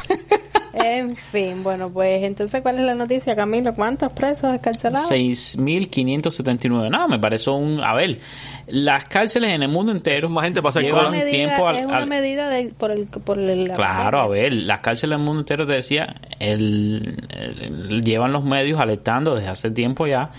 En 0.78 1.16
fin, 1.16 1.64
bueno, 1.64 1.90
pues 1.90 2.22
entonces, 2.24 2.62
¿cuál 2.62 2.80
es 2.80 2.86
la 2.86 2.96
noticia, 2.96 3.34
Camilo? 3.36 3.74
¿Cuántos 3.74 4.12
presos 4.12 4.54
escarcelados? 4.54 5.10
6.579. 5.10 6.90
No, 6.90 7.08
me 7.08 7.18
parece 7.18 7.50
un... 7.50 7.82
A 7.82 7.94
ver, 7.94 8.20
las 8.68 9.06
cárceles 9.06 9.54
en 9.54 9.64
el 9.64 9.70
mundo 9.70 9.92
entero 9.94 10.28
más 10.30 10.44
gente 10.44 10.62
Es 10.82 10.86
llevan 10.86 11.12
medida, 11.12 11.30
tiempo 11.32 11.68
al- 11.68 11.76
es 11.78 11.86
una 11.86 11.98
al- 12.00 12.08
medida 12.08 12.50
del- 12.50 12.70
por 12.74 12.92
el... 12.92 13.06
Por 13.08 13.40
el 13.40 13.72
Claro, 13.72 14.20
a 14.20 14.28
ver, 14.28 14.52
las 14.52 14.82
cárceles 14.82 15.18
del 15.18 15.26
mundo 15.26 15.42
entero 15.42 15.66
te 15.66 15.74
decía, 15.74 16.16
el, 16.40 17.24
el- 17.30 18.02
llevan 18.02 18.34
los 18.34 18.44
medios 18.44 18.80
alertando 18.80 19.36
desde 19.36 19.48
hace 19.50 19.72
tiempo 19.72 20.08
ya 20.08 20.32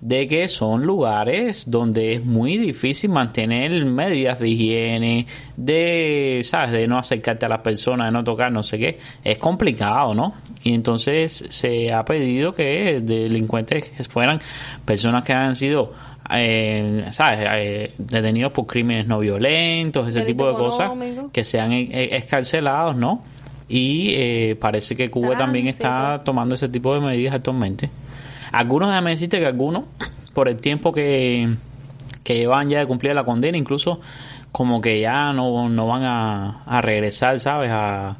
de 0.00 0.26
que 0.28 0.48
son 0.48 0.84
lugares 0.84 1.70
donde 1.70 2.14
es 2.14 2.24
muy 2.24 2.56
difícil 2.56 3.10
mantener 3.10 3.84
medidas 3.84 4.38
de 4.40 4.48
higiene, 4.48 5.26
de, 5.56 6.40
¿sabes? 6.42 6.72
De 6.72 6.88
no 6.88 6.98
acercarte 6.98 7.46
a 7.46 7.48
las 7.48 7.60
personas, 7.60 8.06
de 8.06 8.12
no 8.12 8.24
tocar, 8.24 8.52
no 8.52 8.62
sé 8.62 8.78
qué. 8.78 8.98
Es 9.22 9.38
complicado, 9.38 10.14
¿no? 10.14 10.34
Y 10.62 10.74
entonces 10.74 11.44
se 11.48 11.92
ha 11.92 12.04
pedido 12.04 12.52
que 12.52 13.00
delincuentes 13.02 13.92
fueran 14.08 14.38
personas 14.84 15.22
que 15.22 15.32
han 15.32 15.54
sido 15.54 15.92
eh, 16.30 17.06
¿sabes? 17.10 17.38
Eh, 17.52 17.94
detenidos 17.98 18.52
por 18.52 18.66
crímenes 18.66 19.06
no 19.06 19.18
violentos, 19.18 20.08
ese 20.08 20.22
tipo 20.22 20.48
de 20.48 20.54
cosas, 20.54 20.92
que 21.32 21.44
sean 21.44 21.72
escarcelados, 21.72 22.96
¿no? 22.96 23.22
Y 23.68 24.08
eh, 24.14 24.56
parece 24.60 24.94
que 24.94 25.10
Cuba 25.10 25.36
también 25.36 25.68
está 25.68 26.22
tomando 26.24 26.54
ese 26.54 26.68
tipo 26.68 26.94
de 26.94 27.00
medidas 27.00 27.34
actualmente. 27.34 27.90
Algunos, 28.54 28.88
déjame 28.88 29.10
decirte 29.10 29.40
que 29.40 29.46
algunos, 29.46 29.84
por 30.32 30.48
el 30.48 30.56
tiempo 30.60 30.92
que, 30.92 31.54
que 32.22 32.36
llevan 32.36 32.68
ya 32.70 32.78
de 32.78 32.86
cumplir 32.86 33.14
la 33.14 33.24
condena, 33.24 33.58
incluso 33.58 34.00
como 34.52 34.80
que 34.80 35.00
ya 35.00 35.32
no, 35.32 35.68
no 35.68 35.86
van 35.86 36.04
a, 36.04 36.62
a 36.64 36.80
regresar, 36.80 37.40
¿sabes? 37.40 37.70
A, 37.72 38.16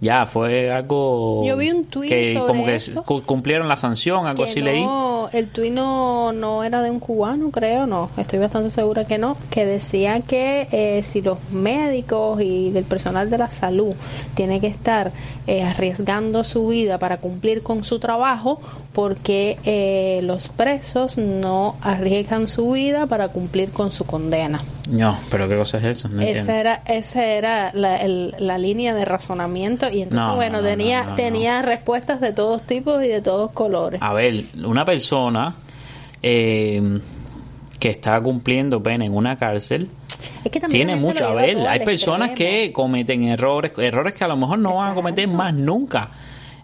ya 0.00 0.26
fue 0.26 0.70
algo 0.70 1.44
yo 1.44 1.56
vi 1.56 1.70
un 1.70 1.84
tuit 1.86 2.08
que 2.08 2.34
sobre 2.34 2.46
como 3.04 3.20
que 3.20 3.26
cumplieron 3.26 3.66
la 3.66 3.74
sanción 3.74 4.26
algo 4.26 4.44
que 4.44 4.50
así 4.50 4.60
no, 4.60 4.66
leí 4.66 4.84
el 5.32 5.48
tuit 5.48 5.72
no, 5.72 6.32
no 6.32 6.64
era 6.64 6.82
de 6.82 6.90
un 6.90 7.00
cubano 7.00 7.50
creo 7.50 7.86
no 7.86 8.10
estoy 8.16 8.38
bastante 8.38 8.70
segura 8.70 9.04
que 9.04 9.18
no 9.18 9.36
que 9.50 9.66
decía 9.66 10.20
que 10.20 10.68
eh, 10.72 11.02
si 11.02 11.22
los 11.22 11.38
médicos 11.50 12.40
y 12.40 12.76
el 12.76 12.84
personal 12.84 13.30
de 13.30 13.38
la 13.38 13.50
salud 13.50 13.94
tiene 14.34 14.60
que 14.60 14.66
estar 14.66 15.12
eh, 15.46 15.62
arriesgando 15.62 16.44
su 16.44 16.68
vida 16.68 16.98
para 16.98 17.18
cumplir 17.18 17.62
con 17.62 17.84
su 17.84 17.98
trabajo 17.98 18.60
porque 18.92 19.58
eh, 19.64 20.20
los 20.22 20.48
presos 20.48 21.18
no 21.18 21.76
arriesgan 21.80 22.48
su 22.48 22.72
vida 22.72 23.06
para 23.06 23.28
cumplir 23.28 23.70
con 23.70 23.92
su 23.92 24.04
condena 24.04 24.60
no 24.88 25.18
pero 25.30 25.48
qué 25.48 25.56
cosa 25.56 25.78
es 25.78 25.84
eso 25.84 26.08
no 26.08 26.22
entiendo. 26.22 26.42
esa 26.42 26.60
era 26.60 26.82
esa 26.86 27.24
era 27.24 27.70
la, 27.74 27.96
el- 27.98 28.34
la 28.38 28.58
línea 28.58 28.94
de 28.94 29.04
razonamiento 29.04 29.90
y 29.90 30.02
entonces 30.02 30.26
No, 30.28 30.34
bueno 30.36 30.58
no, 30.58 30.62
no, 30.62 30.68
tenía 30.68 31.14
tenía 31.14 31.62
respuestas 31.62 32.20
de 32.20 32.32
todos 32.32 32.62
tipos 32.62 33.02
y 33.04 33.08
de 33.08 33.20
todos 33.22 33.50
colores 33.52 34.00
A 34.02 34.12
ver, 34.14 34.34
una 34.64 34.84
persona 34.84 35.56
eh, 36.22 37.00
que 37.78 37.88
está 37.90 38.20
cumpliendo 38.20 38.82
pena 38.82 39.04
en 39.04 39.14
una 39.14 39.36
cárcel 39.36 39.88
es 40.44 40.50
que 40.50 40.58
también 40.58 40.86
tiene 40.88 41.00
mucho. 41.00 41.28
A 41.28 41.34
ver, 41.34 41.58
hay 41.68 41.84
personas 41.84 42.30
extremo. 42.30 42.50
que 42.50 42.72
cometen 42.72 43.22
errores, 43.24 43.72
errores 43.78 44.14
que 44.14 44.24
a 44.24 44.28
lo 44.28 44.36
mejor 44.36 44.58
no 44.58 44.74
van 44.74 44.90
a 44.90 44.94
cometer 44.94 45.32
más 45.32 45.54
nunca 45.54 46.10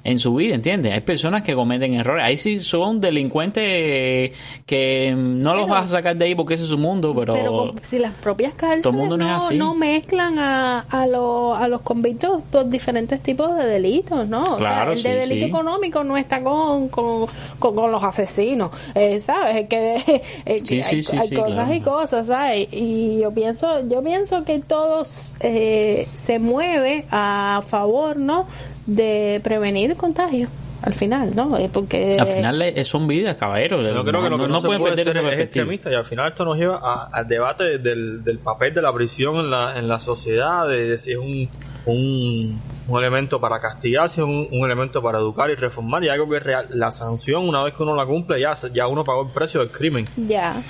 en 0.04 0.18
su 0.18 0.34
vida, 0.34 0.54
¿entiendes? 0.54 0.92
Hay 0.92 1.00
personas 1.00 1.42
que 1.42 1.54
cometen 1.54 1.94
errores. 1.94 2.22
Ahí 2.24 2.36
sí 2.36 2.58
son 2.58 3.00
delincuentes 3.00 3.64
eh, 3.66 4.32
que 4.66 5.14
no 5.16 5.54
los 5.56 5.66
vas 5.68 5.86
a 5.86 5.88
sacar 5.88 6.14
de 6.16 6.26
ahí 6.26 6.34
porque 6.34 6.54
ese 6.54 6.64
es 6.64 6.68
su 6.68 6.76
mundo, 6.78 7.14
pero, 7.18 7.34
pero 7.34 7.74
si 7.82 7.98
las 7.98 8.12
propias 8.14 8.54
cárceles 8.54 8.92
mundo 8.92 9.16
no 9.16 9.24
es 9.24 9.44
así. 9.44 9.56
no 9.56 9.74
mezclan 9.74 10.38
a, 10.38 10.80
a, 10.80 11.06
los 11.06 11.58
a 11.58 11.66
los 11.68 11.80
convictos 11.80 12.42
por 12.50 12.68
diferentes 12.68 13.20
tipos 13.22 13.56
de 13.56 13.64
delitos, 13.64 14.28
¿no? 14.28 14.42
O 14.42 14.58
sea, 14.58 14.74
Claro, 14.74 14.92
el 14.92 15.02
de 15.02 15.10
sí, 15.12 15.18
delito 15.30 15.46
sí. 15.46 15.50
económico 15.50 16.04
no 16.04 16.16
está 16.16 16.42
con, 16.42 16.88
con, 16.88 17.26
con, 17.58 17.74
con 17.74 17.90
los 17.90 18.02
asesinos, 18.02 18.70
eh, 18.94 19.20
¿sabes? 19.20 19.56
Es 19.62 19.68
que, 19.68 20.22
que 20.44 20.58
Sí, 20.60 20.82
sí, 20.82 20.96
hay, 20.96 21.02
sí, 21.02 21.16
hay 21.16 21.28
sí, 21.28 21.34
cosas 21.34 21.54
claro. 21.54 21.74
y 21.74 21.80
cosas, 21.80 22.26
¿sabes? 22.26 22.68
Y 22.72 23.20
yo 23.20 23.30
pienso, 23.32 23.88
yo 23.88 24.02
pienso 24.02 24.44
que 24.44 24.58
todos 24.60 25.32
eh, 25.40 26.06
se 26.14 26.38
mueve 26.38 27.06
a 27.10 27.62
favor, 27.66 28.16
¿no? 28.18 28.44
De 28.86 29.40
prevenir 29.42 29.90
el 29.92 29.96
contagio. 29.96 30.48
Al 30.82 30.92
final, 30.92 31.34
¿no? 31.34 31.56
Eh, 31.56 31.70
Porque 31.72 32.16
al 32.20 32.26
final 32.26 32.84
son 32.84 33.06
vidas, 33.08 33.36
caballero. 33.36 33.80
Yo 33.80 34.04
creo 34.04 34.22
que 34.22 34.28
lo 34.28 34.36
que 34.38 34.48
no, 34.48 34.60
se 34.60 34.66
pueden 34.66 34.82
puede 34.82 34.96
perder 34.96 35.14
ser 35.14 35.24
es 35.32 35.40
extremista 35.40 35.90
y 35.90 35.94
al 35.94 36.04
final 36.04 36.28
esto 36.28 36.44
nos 36.44 36.58
lleva 36.58 36.78
a- 36.82 37.08
al 37.10 37.26
debate 37.26 37.78
del, 37.78 38.22
del 38.22 38.38
papel 38.38 38.74
de 38.74 38.82
la 38.82 38.92
prisión 38.92 39.36
en 39.36 39.50
la, 39.50 39.78
en 39.78 39.88
la 39.88 39.98
sociedad, 39.98 40.68
de, 40.68 40.90
de 40.90 40.98
si 40.98 41.12
es 41.12 41.16
un, 41.16 41.48
un, 41.86 42.60
un 42.88 42.98
elemento 42.98 43.40
para 43.40 43.60
castigar, 43.60 44.10
si 44.10 44.20
es 44.20 44.26
un, 44.26 44.46
un 44.52 44.64
elemento 44.66 45.00
para 45.00 45.16
educar 45.20 45.48
y 45.50 45.54
reformar 45.54 46.04
y 46.04 46.10
algo 46.10 46.28
que 46.28 46.36
es 46.36 46.42
real. 46.42 46.66
La 46.68 46.92
sanción, 46.92 47.48
una 47.48 47.62
vez 47.62 47.72
que 47.72 47.82
uno 47.82 47.96
la 47.96 48.04
cumple, 48.04 48.38
ya, 48.38 48.52
ya 48.70 48.86
uno 48.86 49.04
pagó 49.04 49.22
el 49.22 49.30
precio 49.32 49.60
del 49.60 49.70
crimen. 49.70 50.04
ya. 50.28 50.62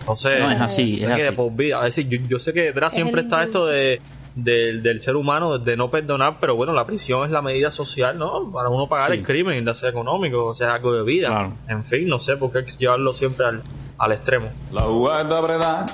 Entonces, 0.00 0.32
No, 0.40 0.50
es 0.50 0.60
así, 0.60 0.94
es 1.00 1.06
que 1.06 1.12
así. 1.12 1.22
de 1.22 1.32
por 1.32 1.52
vida. 1.54 1.78
Es 1.86 1.94
decir, 1.94 2.08
yo, 2.08 2.26
yo 2.28 2.38
sé 2.40 2.52
que 2.52 2.62
detrás 2.62 2.90
Es 2.92 2.96
siempre 2.96 3.20
el 3.20 3.26
está 3.28 3.44
esto 3.44 3.66
de 3.66 4.00
del, 4.34 4.82
del 4.82 5.00
ser 5.00 5.16
humano 5.16 5.58
de 5.58 5.76
no 5.76 5.90
perdonar, 5.90 6.38
pero 6.40 6.56
bueno, 6.56 6.72
la 6.72 6.86
prisión 6.86 7.24
es 7.24 7.30
la 7.30 7.42
medida 7.42 7.70
social, 7.70 8.18
¿no? 8.18 8.50
Para 8.52 8.68
uno 8.70 8.88
pagar 8.88 9.10
Sí. 9.10 9.18
el 9.18 9.24
crimen, 9.24 9.64
ya 9.64 9.74
sea 9.74 9.90
económico, 9.90 10.46
o 10.46 10.54
sea 10.54 10.74
algo 10.74 10.92
de 10.94 11.02
vida. 11.02 11.28
Claro. 11.28 11.52
En 11.68 11.84
fin, 11.84 12.08
no 12.08 12.18
sé 12.18 12.36
por 12.36 12.50
qué 12.52 12.64
llevarlo 12.78 13.12
siempre 13.12 13.46
al, 13.46 13.62
al 13.98 14.12
extremo. 14.12 14.48
La 14.72 14.82
jugada 14.82 15.22
está 15.22 15.38
apretada, 15.38 15.86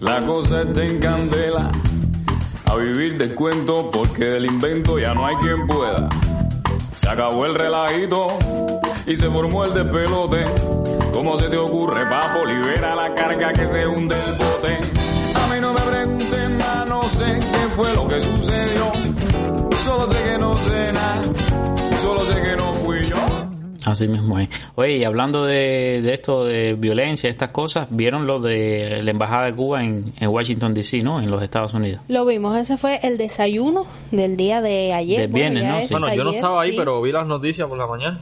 la 0.00 0.18
cosa 0.26 0.62
está 0.62 0.82
en 0.84 0.98
candela. 0.98 1.70
A 2.66 2.76
vivir 2.76 3.18
del 3.18 3.34
cuento 3.34 3.90
porque 3.92 4.24
del 4.24 4.46
invento 4.46 4.98
ya 4.98 5.12
no 5.12 5.26
hay 5.26 5.36
quien 5.36 5.66
pueda. 5.66 6.08
Se 6.96 7.08
acabó 7.08 7.44
el 7.46 7.54
relajito 7.54 8.26
y 9.06 9.14
se 9.14 9.28
formó 9.28 9.64
el 9.64 9.74
despelote. 9.74 10.44
¿Cómo 11.12 11.36
se 11.36 11.48
te 11.50 11.56
ocurre, 11.58 12.04
papo? 12.08 12.44
Libera 12.46 12.94
la 12.96 13.12
carga 13.14 13.52
que 13.52 13.68
se 13.68 13.86
hunde 13.86 14.16
el 14.16 14.32
bote. 14.32 14.78
A 15.34 15.46
mí 15.54 15.60
no 15.60 15.72
me 15.74 15.80
pregunten 15.82 16.43
no 16.86 17.08
sé 17.08 17.24
qué 17.24 17.68
fue 17.70 17.94
lo 17.94 18.08
que 18.08 18.20
sucedió. 18.20 18.92
Solo 19.78 20.06
sé 20.06 20.22
que 20.22 20.38
no 20.38 20.58
sé 20.58 20.92
nada, 20.92 21.22
solo 21.96 22.20
sé 22.24 22.42
que 22.42 22.56
no 22.56 22.72
fui 22.74 23.08
yo. 23.08 23.16
Así 23.86 24.08
mismo 24.08 24.38
es. 24.38 24.48
Oye, 24.76 24.96
y 24.96 25.04
hablando 25.04 25.44
de, 25.44 26.00
de 26.02 26.14
esto 26.14 26.44
de 26.44 26.72
violencia, 26.72 27.28
estas 27.28 27.50
cosas, 27.50 27.86
¿vieron 27.90 28.26
lo 28.26 28.40
de 28.40 29.00
la 29.02 29.10
Embajada 29.10 29.46
de 29.46 29.54
Cuba 29.54 29.84
en, 29.84 30.14
en 30.18 30.28
Washington, 30.30 30.72
D.C., 30.72 31.02
¿no? 31.02 31.20
En 31.20 31.30
los 31.30 31.42
Estados 31.42 31.74
Unidos. 31.74 32.00
Lo 32.08 32.24
vimos, 32.24 32.56
ese 32.56 32.78
fue 32.78 33.00
el 33.02 33.18
desayuno 33.18 33.86
del 34.10 34.36
día 34.38 34.62
de 34.62 34.94
ayer. 34.94 35.20
Del 35.20 35.32
viernes, 35.32 35.62
ya 35.64 35.72
¿no? 35.72 35.78
es. 35.78 35.90
Bueno, 35.90 36.14
yo 36.14 36.24
no 36.24 36.30
estaba 36.30 36.62
ahí, 36.62 36.70
sí. 36.70 36.76
pero 36.78 37.02
vi 37.02 37.12
las 37.12 37.26
noticias 37.26 37.68
por 37.68 37.76
la 37.76 37.86
mañana. 37.86 38.20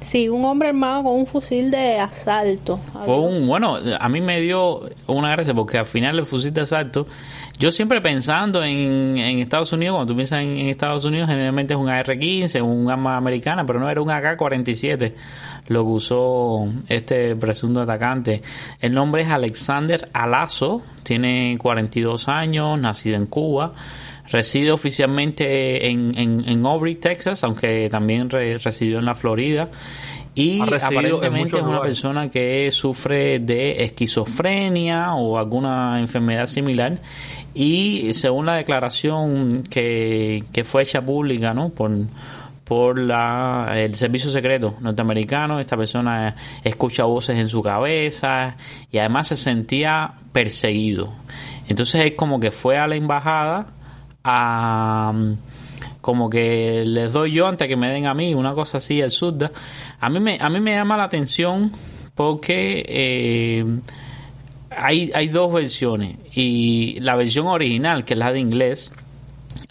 Sí, 0.00 0.28
un 0.28 0.44
hombre 0.44 0.68
armado 0.68 1.04
con 1.04 1.12
un 1.12 1.26
fusil 1.26 1.70
de 1.70 1.98
asalto. 1.98 2.78
Fue 3.04 3.18
un, 3.18 3.46
bueno, 3.46 3.78
a 3.98 4.08
mí 4.08 4.20
me 4.20 4.40
dio 4.40 4.82
una 5.06 5.30
gracia 5.30 5.54
porque 5.54 5.78
al 5.78 5.86
final 5.86 6.18
el 6.18 6.26
fusil 6.26 6.52
de 6.52 6.62
asalto, 6.62 7.06
yo 7.58 7.70
siempre 7.70 8.00
pensando 8.00 8.62
en, 8.64 9.18
en 9.18 9.38
Estados 9.38 9.72
Unidos, 9.72 9.94
cuando 9.96 10.12
tú 10.12 10.16
piensas 10.16 10.40
en, 10.42 10.58
Estados 10.68 11.04
Unidos, 11.04 11.28
generalmente 11.28 11.74
es 11.74 11.80
un 11.80 11.88
AR-15, 11.88 12.60
un 12.62 12.90
arma 12.90 13.16
americana, 13.16 13.64
pero 13.64 13.78
no 13.78 13.88
era 13.88 14.00
un 14.02 14.10
AK-47 14.10 15.12
lo 15.68 15.84
que 15.84 15.90
usó 15.90 16.66
este 16.88 17.36
presunto 17.36 17.80
atacante. 17.82 18.42
El 18.80 18.92
nombre 18.94 19.22
es 19.22 19.28
Alexander 19.28 20.08
Alazo, 20.12 20.82
tiene 21.04 21.56
42 21.58 22.28
años, 22.28 22.78
nacido 22.80 23.16
en 23.16 23.26
Cuba. 23.26 23.72
Reside 24.30 24.72
oficialmente 24.72 25.88
en, 25.90 26.16
en, 26.18 26.48
en 26.48 26.66
Aubrey, 26.66 26.94
Texas, 26.94 27.44
aunque 27.44 27.88
también 27.90 28.30
re- 28.30 28.56
residió 28.58 28.98
en 28.98 29.04
la 29.04 29.14
Florida. 29.14 29.68
Y 30.34 30.60
aparentemente 30.62 31.56
es 31.56 31.62
una 31.62 31.74
lugares. 31.74 31.86
persona 31.86 32.30
que 32.30 32.70
sufre 32.70 33.38
de 33.38 33.84
esquizofrenia 33.84 35.14
o 35.14 35.36
alguna 35.36 36.00
enfermedad 36.00 36.46
similar. 36.46 36.98
Y 37.54 38.14
según 38.14 38.46
la 38.46 38.54
declaración 38.56 39.64
que, 39.68 40.44
que 40.52 40.64
fue 40.64 40.82
hecha 40.82 41.02
pública 41.02 41.52
¿no? 41.52 41.68
por, 41.68 41.90
por 42.64 42.98
la, 42.98 43.72
el 43.74 43.94
servicio 43.94 44.30
secreto 44.30 44.76
norteamericano, 44.80 45.60
esta 45.60 45.76
persona 45.76 46.34
escucha 46.64 47.04
voces 47.04 47.36
en 47.36 47.48
su 47.48 47.60
cabeza 47.60 48.56
y 48.90 48.98
además 48.98 49.28
se 49.28 49.36
sentía 49.36 50.14
perseguido. 50.32 51.12
Entonces 51.68 52.06
es 52.06 52.12
como 52.12 52.40
que 52.40 52.50
fue 52.50 52.78
a 52.78 52.86
la 52.86 52.96
embajada 52.96 53.66
a 54.24 55.12
como 56.00 56.28
que 56.28 56.84
les 56.84 57.12
doy 57.12 57.32
yo 57.32 57.46
antes 57.46 57.68
que 57.68 57.76
me 57.76 57.88
den 57.88 58.06
a 58.06 58.14
mí, 58.14 58.34
una 58.34 58.54
cosa 58.54 58.78
así 58.78 59.00
absurda. 59.02 59.50
A 60.00 60.08
mí 60.10 60.20
me, 60.20 60.38
a 60.40 60.48
mí 60.48 60.60
me 60.60 60.74
llama 60.74 60.96
la 60.96 61.04
atención 61.04 61.70
porque 62.14 62.84
eh, 62.86 63.64
hay, 64.70 65.10
hay 65.14 65.28
dos 65.28 65.52
versiones 65.52 66.16
y 66.34 66.98
la 67.00 67.16
versión 67.16 67.46
original, 67.46 68.04
que 68.04 68.14
es 68.14 68.18
la 68.18 68.32
de 68.32 68.40
inglés, 68.40 68.92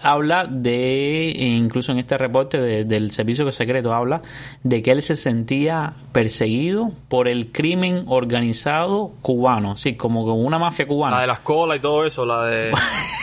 habla 0.03 0.45
de, 0.49 1.31
e 1.31 1.45
incluso 1.45 1.91
en 1.91 1.99
este 1.99 2.17
reporte 2.17 2.59
de- 2.59 2.83
del 2.85 3.11
servicio 3.11 3.49
secreto, 3.51 3.93
habla 3.93 4.21
de 4.63 4.81
que 4.81 4.91
él 4.91 5.01
se 5.01 5.15
sentía 5.15 5.93
perseguido 6.11 6.91
por 7.07 7.27
el 7.27 7.51
crimen 7.51 8.03
organizado 8.07 9.11
cubano, 9.21 9.75
sí, 9.75 9.95
como 9.95 10.25
con 10.25 10.43
una 10.43 10.57
mafia 10.59 10.87
cubana. 10.87 11.15
La 11.17 11.21
de 11.21 11.27
las 11.27 11.39
colas 11.39 11.77
y 11.77 11.81
todo 11.81 12.05
eso, 12.05 12.25
la 12.25 12.43
de 12.45 12.71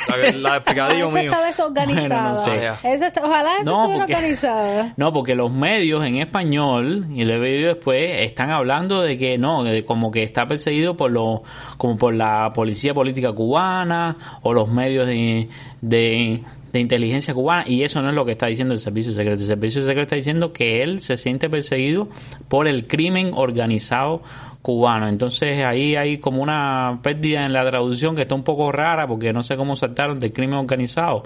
la, 0.08 0.16
de- 0.16 0.32
la 0.38 0.52
del 0.54 0.62
picadillo 0.62 1.06
Esa 1.08 1.18
mío. 1.18 1.30
está 1.32 1.46
desorganizada. 1.46 2.32
Bueno, 2.32 2.38
no 2.38 2.44
sé. 2.82 2.88
Esa 2.94 3.06
está- 3.08 3.22
ojalá 3.24 3.50
esa 3.60 3.70
No, 3.70 3.80
estuviera 3.82 3.98
porque- 4.06 4.14
organizada. 4.14 4.94
No, 4.96 5.12
porque 5.12 5.34
los 5.34 5.50
medios 5.52 6.04
en 6.04 6.16
español, 6.16 7.06
y 7.14 7.24
lo 7.24 7.34
he 7.34 7.38
leído 7.38 7.68
después, 7.74 8.22
están 8.22 8.50
hablando 8.50 9.00
de 9.02 9.18
que 9.18 9.38
no, 9.38 9.64
de 9.64 9.84
como 9.84 10.10
que 10.10 10.22
está 10.22 10.46
perseguido 10.46 10.96
por 10.96 11.10
lo, 11.10 11.42
como 11.76 11.96
por 11.96 12.14
la 12.14 12.52
policía 12.54 12.94
política 12.94 13.32
cubana 13.32 14.16
o 14.42 14.52
los 14.52 14.68
medios 14.68 15.06
de, 15.06 15.48
de, 15.80 16.42
de 16.72 16.80
inteligencia 16.80 17.34
cubana 17.34 17.64
y 17.66 17.82
eso 17.82 18.02
no 18.02 18.10
es 18.10 18.14
lo 18.14 18.24
que 18.24 18.32
está 18.32 18.46
diciendo 18.46 18.74
el 18.74 18.80
servicio 18.80 19.12
secreto. 19.12 19.42
El 19.42 19.48
servicio 19.48 19.82
secreto 19.82 20.02
está 20.02 20.16
diciendo 20.16 20.52
que 20.52 20.82
él 20.82 21.00
se 21.00 21.16
siente 21.16 21.48
perseguido 21.48 22.08
por 22.48 22.68
el 22.68 22.86
crimen 22.86 23.32
organizado 23.34 24.22
cubano. 24.62 25.08
Entonces 25.08 25.64
ahí 25.64 25.96
hay 25.96 26.18
como 26.18 26.42
una 26.42 27.00
pérdida 27.02 27.46
en 27.46 27.52
la 27.52 27.64
traducción 27.64 28.14
que 28.14 28.22
está 28.22 28.34
un 28.34 28.44
poco 28.44 28.70
rara 28.72 29.06
porque 29.06 29.32
no 29.32 29.42
sé 29.42 29.56
cómo 29.56 29.76
saltaron 29.76 30.18
del 30.18 30.32
crimen 30.32 30.58
organizado 30.58 31.22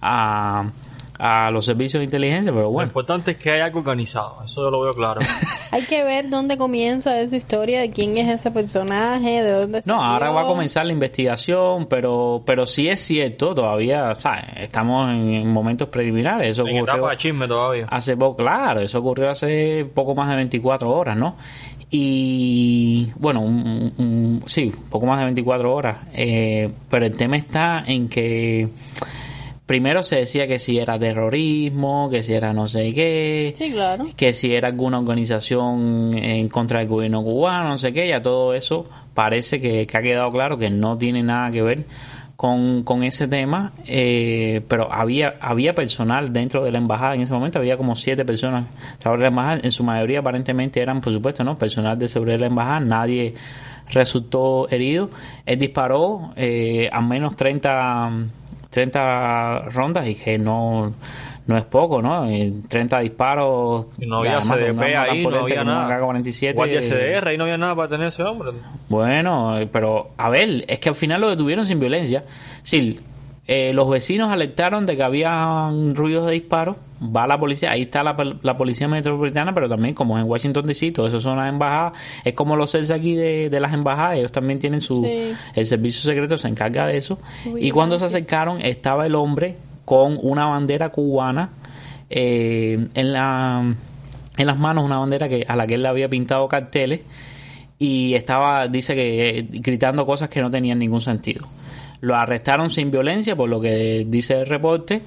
a 0.00 0.70
a 1.24 1.52
los 1.52 1.64
servicios 1.64 2.00
de 2.00 2.04
inteligencia, 2.06 2.50
pero 2.50 2.64
Lo 2.64 2.70
bueno. 2.70 2.88
importante 2.88 3.30
es 3.30 3.36
que 3.36 3.52
hay 3.52 3.60
algo 3.60 3.78
organizado, 3.78 4.42
eso 4.44 4.60
yo 4.64 4.70
lo 4.72 4.80
veo 4.80 4.92
claro. 4.92 5.20
Hay 5.70 5.82
que 5.82 6.02
ver 6.02 6.28
dónde 6.28 6.58
comienza 6.58 7.18
esa 7.20 7.36
historia, 7.36 7.80
de 7.80 7.90
quién 7.90 8.18
es 8.18 8.28
ese 8.40 8.50
personaje, 8.50 9.42
de 9.44 9.50
dónde 9.52 9.78
No, 9.86 9.94
salió. 9.94 10.02
ahora 10.02 10.30
va 10.30 10.42
a 10.42 10.46
comenzar 10.46 10.84
la 10.84 10.92
investigación, 10.92 11.86
pero 11.86 12.42
pero 12.44 12.66
sí 12.66 12.88
es 12.88 12.98
cierto, 13.00 13.54
todavía, 13.54 14.12
¿sabes? 14.16 14.46
Estamos 14.56 15.08
en 15.10 15.46
momentos 15.46 15.88
preliminares. 15.88 16.48
Eso 16.48 16.62
en 16.66 16.76
ocurrió 16.78 16.94
etapa 16.96 17.10
de 17.12 17.16
chisme 17.16 17.46
todavía. 17.46 17.86
hace 17.88 18.16
poco, 18.16 18.36
claro, 18.38 18.80
eso 18.80 18.98
ocurrió 18.98 19.30
hace 19.30 19.86
poco 19.94 20.14
más 20.16 20.28
de 20.28 20.34
24 20.36 20.90
horas, 20.90 21.16
¿no? 21.16 21.36
Y 21.94 23.08
bueno, 23.16 23.40
un- 23.42 23.92
un- 23.96 24.42
sí, 24.46 24.72
poco 24.90 25.06
más 25.06 25.18
de 25.20 25.24
24 25.26 25.72
horas. 25.74 26.00
Eh, 26.14 26.68
pero 26.90 27.06
el 27.06 27.16
tema 27.16 27.36
está 27.36 27.84
en 27.86 28.08
que 28.08 28.68
primero 29.66 30.02
se 30.02 30.16
decía 30.16 30.46
que 30.46 30.58
si 30.58 30.78
era 30.78 30.98
terrorismo, 30.98 32.08
que 32.10 32.22
si 32.22 32.34
era 32.34 32.52
no 32.52 32.66
sé 32.66 32.92
qué, 32.92 33.52
Sí, 33.54 33.70
claro. 33.70 34.06
que 34.16 34.32
si 34.32 34.52
era 34.52 34.68
alguna 34.68 34.98
organización 34.98 36.10
en 36.16 36.48
contra 36.48 36.80
del 36.80 36.88
gobierno 36.88 37.22
cubano, 37.22 37.70
no 37.70 37.78
sé 37.78 37.92
qué, 37.92 38.08
ya 38.08 38.20
todo 38.22 38.54
eso 38.54 38.86
parece 39.14 39.60
que, 39.60 39.86
que 39.86 39.96
ha 39.98 40.02
quedado 40.02 40.30
claro 40.32 40.58
que 40.58 40.70
no 40.70 40.98
tiene 40.98 41.22
nada 41.22 41.50
que 41.50 41.62
ver 41.62 41.84
con, 42.36 42.82
con 42.82 43.04
ese 43.04 43.28
tema, 43.28 43.72
eh, 43.86 44.62
pero 44.66 44.92
había, 44.92 45.34
había 45.40 45.74
personal 45.74 46.32
dentro 46.32 46.64
de 46.64 46.72
la 46.72 46.78
embajada 46.78 47.14
en 47.14 47.20
ese 47.22 47.32
momento, 47.32 47.60
había 47.60 47.76
como 47.76 47.94
siete 47.94 48.24
personas 48.24 48.66
trabajando 48.98 49.14
en 49.14 49.20
la 49.22 49.40
embajada, 49.42 49.60
en 49.62 49.70
su 49.70 49.84
mayoría 49.84 50.18
aparentemente 50.18 50.80
eran, 50.82 51.00
por 51.00 51.12
supuesto, 51.12 51.44
no 51.44 51.56
personal 51.56 51.96
de 51.96 52.08
seguridad 52.08 52.38
de 52.38 52.40
la 52.40 52.46
embajada, 52.48 52.80
nadie 52.80 53.34
resultó 53.90 54.68
herido. 54.70 55.10
Él 55.46 55.58
disparó 55.58 56.32
eh, 56.34 56.88
a 56.92 57.00
menos 57.00 57.36
30, 57.36 58.10
30 58.72 59.68
rondas 59.68 60.08
y 60.08 60.14
que 60.14 60.38
no, 60.38 60.94
no 61.46 61.58
es 61.58 61.64
poco, 61.64 62.00
¿no? 62.00 62.26
Eh, 62.26 62.50
30 62.68 63.00
disparos. 63.00 63.86
Y 63.98 64.06
no 64.06 64.18
había 64.18 64.40
CDP 64.40 64.80
ahí, 64.96 65.26
no 65.26 65.40
había 65.40 65.62
nada. 65.62 65.98
AK-47. 65.98 66.54
Guardia 66.54 66.80
CDR, 66.80 67.28
ahí 67.28 67.36
no 67.36 67.44
había 67.44 67.58
nada 67.58 67.76
para 67.76 67.88
tener 67.88 68.06
ese 68.06 68.22
hombre. 68.22 68.52
Bueno, 68.88 69.58
eh, 69.58 69.68
pero 69.70 70.12
a 70.16 70.30
ver, 70.30 70.64
es 70.66 70.78
que 70.78 70.88
al 70.88 70.94
final 70.94 71.20
lo 71.20 71.28
detuvieron 71.28 71.66
sin 71.66 71.78
violencia. 71.80 72.24
Sí, 72.62 72.98
eh, 73.46 73.72
los 73.72 73.90
vecinos 73.90 74.30
alertaron 74.30 74.86
de 74.86 74.96
que 74.96 75.02
había 75.02 75.70
ruidos 75.94 76.26
de 76.26 76.32
disparos. 76.32 76.76
Va 77.04 77.26
la 77.26 77.38
policía, 77.38 77.72
ahí 77.72 77.82
está 77.82 78.04
la, 78.04 78.16
la 78.42 78.56
policía 78.56 78.86
metropolitana, 78.86 79.52
pero 79.52 79.68
también 79.68 79.92
como 79.94 80.16
es 80.16 80.22
en 80.22 80.30
Washington 80.30 80.66
DC, 80.66 80.92
todo 80.92 81.08
eso 81.08 81.18
son 81.18 81.36
las 81.36 81.48
embajadas. 81.48 81.98
Es 82.24 82.34
como 82.34 82.54
los 82.54 82.70
CELS 82.70 82.92
aquí 82.92 83.16
de, 83.16 83.50
de 83.50 83.60
las 83.60 83.72
embajadas, 83.72 84.18
ellos 84.18 84.30
también 84.30 84.60
tienen 84.60 84.80
su. 84.80 85.02
Sí. 85.04 85.32
El 85.54 85.66
servicio 85.66 86.08
secreto 86.08 86.38
se 86.38 86.46
encarga 86.46 86.86
de 86.86 86.96
eso. 86.96 87.18
Y 87.58 87.72
cuando 87.72 87.98
se 87.98 88.04
acercaron, 88.04 88.60
estaba 88.60 89.04
el 89.04 89.16
hombre 89.16 89.56
con 89.84 90.16
una 90.22 90.46
bandera 90.46 90.90
cubana 90.90 91.50
eh, 92.08 92.86
en 92.94 93.12
la 93.12 93.74
en 94.38 94.46
las 94.46 94.58
manos 94.58 94.84
una 94.84 94.98
bandera 94.98 95.28
que 95.28 95.44
a 95.46 95.56
la 95.56 95.66
que 95.66 95.74
él 95.74 95.82
le 95.82 95.88
había 95.88 96.08
pintado 96.08 96.46
carteles 96.48 97.00
y 97.78 98.14
estaba 98.14 98.68
dice 98.68 98.94
que 98.94 99.38
eh, 99.38 99.46
gritando 99.50 100.06
cosas 100.06 100.28
que 100.28 100.40
no 100.40 100.50
tenían 100.50 100.78
ningún 100.78 101.00
sentido 101.00 101.46
lo 102.02 102.16
arrestaron 102.16 102.68
sin 102.68 102.90
violencia 102.90 103.34
por 103.34 103.48
lo 103.48 103.60
que 103.60 104.04
dice 104.06 104.34
el 104.34 104.46
reporte. 104.46 105.02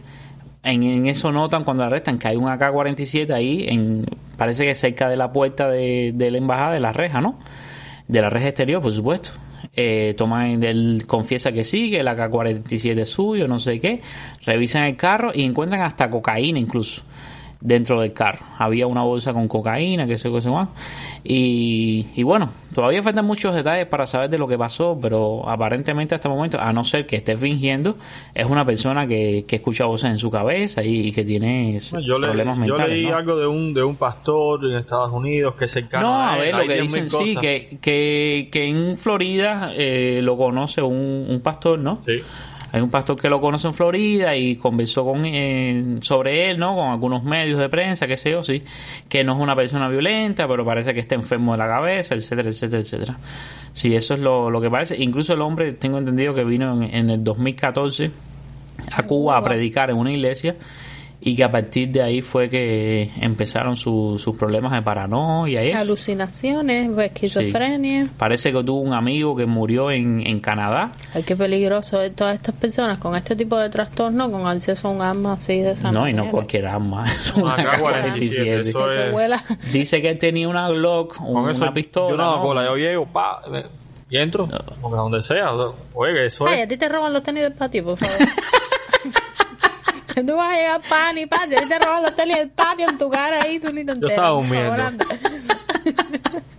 En, 0.63 0.81
en 0.81 1.05
eso 1.05 1.31
notan 1.31 1.63
cuando 1.63 1.83
arrestan 1.83 2.17
que 2.17 2.29
hay 2.29 2.37
un 2.37 2.47
AK-47 2.47 3.31
ahí 3.31 3.65
en 3.67 4.05
parece 4.35 4.65
que 4.65 4.73
cerca 4.73 5.07
de 5.07 5.15
la 5.15 5.31
puerta 5.31 5.69
de, 5.69 6.11
de 6.15 6.31
la 6.31 6.37
embajada 6.39 6.73
de 6.73 6.79
la 6.79 6.91
reja 6.91 7.21
no 7.21 7.37
de 8.07 8.21
la 8.21 8.29
reja 8.29 8.47
exterior 8.49 8.81
por 8.81 8.91
supuesto. 8.91 9.29
Eh, 9.75 10.13
toman 10.17 10.63
él 10.63 11.03
confiesa 11.05 11.51
que 11.51 11.63
sí 11.63 11.91
que 11.91 11.99
el 11.99 12.07
AK-47 12.07 13.01
es 13.01 13.09
suyo 13.09 13.47
no 13.47 13.59
sé 13.59 13.79
qué. 13.79 14.01
Revisan 14.43 14.85
el 14.85 14.95
carro 14.95 15.31
y 15.33 15.43
encuentran 15.43 15.81
hasta 15.81 16.09
cocaína 16.09 16.57
incluso 16.57 17.03
dentro 17.65 17.99
del 17.99 18.13
carro. 18.13 18.45
Había 18.57 18.87
una 18.87 19.01
bolsa 19.01 19.33
con 19.33 19.47
cocaína, 19.47 20.05
que 20.07 20.17
sé 20.17 20.31
qué 20.31 20.49
más. 20.49 20.69
Y, 21.23 22.05
y 22.15 22.23
bueno, 22.23 22.51
todavía 22.73 23.01
faltan 23.01 23.25
muchos 23.25 23.55
detalles 23.55 23.87
para 23.87 24.05
saber 24.05 24.29
de 24.29 24.37
lo 24.37 24.47
que 24.47 24.57
pasó, 24.57 24.97
pero 25.01 25.47
aparentemente 25.49 26.13
hasta 26.13 26.27
el 26.27 26.35
momento, 26.35 26.59
a 26.61 26.71
no 26.71 26.83
ser 26.83 27.07
que 27.07 27.15
esté 27.15 27.35
fingiendo, 27.35 27.97
es 28.35 28.45
una 28.45 28.63
persona 28.65 29.07
que, 29.07 29.43
que 29.47 29.55
escucha 29.55 29.85
voces 29.85 30.11
en 30.11 30.17
su 30.19 30.29
cabeza 30.29 30.83
y, 30.83 31.07
y 31.07 31.11
que 31.11 31.23
tiene 31.23 31.77
Yo, 31.79 32.19
le- 32.19 32.27
problemas 32.27 32.57
yo 32.57 32.61
mentales. 32.65 32.89
leí 32.95 33.07
¿no? 33.07 33.17
algo 33.17 33.35
de 33.39 33.47
un, 33.47 33.73
de 33.73 33.83
un 33.83 33.95
pastor 33.95 34.63
en 34.65 34.77
Estados 34.77 35.11
Unidos 35.11 35.55
que 35.55 35.65
es 35.65 35.71
cercano 35.71 36.07
No, 36.09 36.13
a 36.21 36.33
a 36.33 36.37
él, 36.37 36.41
ver, 36.55 36.55
lo 36.55 36.67
que 36.67 36.79
10.000 36.79 36.81
dicen 36.83 37.09
sí, 37.09 37.35
que, 37.37 37.77
que, 37.81 38.47
que 38.51 38.67
en 38.69 38.97
Florida 38.97 39.71
eh, 39.75 40.19
lo 40.21 40.37
conoce 40.37 40.81
un, 40.83 41.25
un 41.27 41.41
pastor, 41.41 41.79
¿no? 41.79 41.99
Sí. 42.05 42.21
Hay 42.75 42.81
un 42.81 42.89
pastor 42.89 43.15
que 43.15 43.29
lo 43.29 43.39
conoce 43.39 43.69
en 43.69 43.73
Florida 43.73 44.35
y 44.35 44.57
conversó 44.57 45.05
con 45.05 45.21
eh, 45.23 45.95
sobre 46.01 46.49
él, 46.49 46.59
¿no? 46.59 46.75
Con 46.75 46.89
algunos 46.89 47.23
medios 47.23 47.57
de 47.57 47.69
prensa, 47.69 48.05
qué 48.05 48.17
sé 48.17 48.31
yo, 48.31 48.43
sí. 48.43 48.61
Que 49.07 49.23
no 49.23 49.33
es 49.33 49.39
una 49.39 49.55
persona 49.55 49.87
violenta, 49.87 50.45
pero 50.45 50.65
parece 50.65 50.93
que 50.93 50.99
está 50.99 51.15
enfermo 51.15 51.53
de 51.53 51.59
la 51.59 51.69
cabeza, 51.69 52.15
etcétera, 52.15 52.49
etcétera, 52.49 52.81
etcétera. 52.81 53.17
Sí, 53.71 53.95
eso 53.95 54.15
es 54.15 54.19
lo, 54.19 54.49
lo 54.49 54.59
que 54.59 54.69
parece. 54.69 55.01
Incluso 55.01 55.31
el 55.31 55.41
hombre, 55.41 55.71
tengo 55.71 55.99
entendido 55.99 56.35
que 56.35 56.43
vino 56.43 56.83
en, 56.83 56.93
en 56.93 57.09
el 57.11 57.23
2014 57.23 58.11
a 58.91 59.03
Cuba 59.03 59.37
a 59.37 59.41
predicar 59.41 59.89
en 59.89 59.95
una 59.95 60.11
iglesia 60.11 60.57
y 61.21 61.35
que 61.35 61.43
a 61.43 61.51
partir 61.51 61.89
de 61.89 62.03
ahí 62.03 62.21
fue 62.21 62.49
que 62.49 63.09
empezaron 63.19 63.75
su- 63.75 64.17
sus 64.19 64.35
problemas 64.37 64.71
de 64.73 64.81
paranoia 64.83 65.63
y 65.63 65.67
eso. 65.69 65.77
Alucinaciones, 65.79 66.95
esquizofrenia. 66.97 68.07
Parece 68.17 68.51
que 68.51 68.63
tuvo 68.63 68.81
un 68.81 68.93
amigo 68.93 69.35
que 69.35 69.45
murió 69.47 69.89
en, 69.89 70.25
en 70.27 70.39
Canadá. 70.39 70.91
Ay, 71.13 71.23
qué 71.23 71.35
peligroso 71.35 71.99
todas 72.11 72.35
estas 72.35 72.53
personas 72.55 72.97
con 72.99 73.15
este 73.15 73.35
tipo 73.35 73.57
de 73.57 73.69
trastorno, 73.69 74.29
con 74.29 74.45
acceso 74.45 74.87
a 74.87 74.91
un 74.91 75.01
arma 75.01 75.33
así 75.33 75.59
de 75.61 75.71
esa 75.71 75.91
No, 75.91 76.07
y 76.07 76.11
no 76.13 76.17
manera. 76.17 76.31
cualquier 76.31 76.67
arma. 76.67 77.05
Un 77.35 77.43
Una 77.43 77.55
AK-47, 77.57 78.67
eso 78.67 78.87
Que 78.87 78.93
se 78.93 79.05
es- 79.07 79.11
vuela. 79.11 79.43
Dice 79.71 80.01
que 80.01 80.09
él 80.09 80.19
tenía 80.19 80.47
una 80.47 80.69
Glock, 80.69 81.15
Con 81.17 81.27
una 81.35 81.51
eso, 81.51 81.73
pistola. 81.73 82.11
Yo 82.11 82.17
no, 82.17 82.35
¿no? 82.37 82.41
cola, 82.43 82.65
yo 82.65 82.75
llego, 82.75 83.05
pa, 83.07 83.41
y 84.09 84.17
entro, 84.17 84.47
a 84.51 84.87
donde 84.89 85.21
sea, 85.23 85.51
oye, 85.95 86.13
que 86.13 86.25
eso 86.27 86.45
Ay, 86.47 86.59
es. 86.59 86.65
a 86.65 86.67
ti 86.67 86.77
te 86.77 86.87
roban 86.87 87.11
los 87.11 87.23
tenis 87.23 87.41
del 87.43 87.53
patio, 87.53 87.83
por 87.83 87.97
favor. 87.97 88.15
Tú 90.15 90.35
vas 90.35 90.53
a 90.53 90.57
llegar 90.57 90.81
pan 90.87 91.17
y 91.17 91.25
ti 91.25 91.67
te 91.67 91.79
roban 91.79 92.03
los 92.03 92.15
tenis 92.15 92.37
del 92.37 92.49
patio 92.49 92.89
en 92.89 92.97
tu 92.97 93.09
cara 93.09 93.41
ahí, 93.43 93.59
tú 93.59 93.71
ni 93.73 93.83
te 93.85 93.91
enteras. 93.91 94.11
estaba 94.11 94.29
durmiendo. 94.29 94.83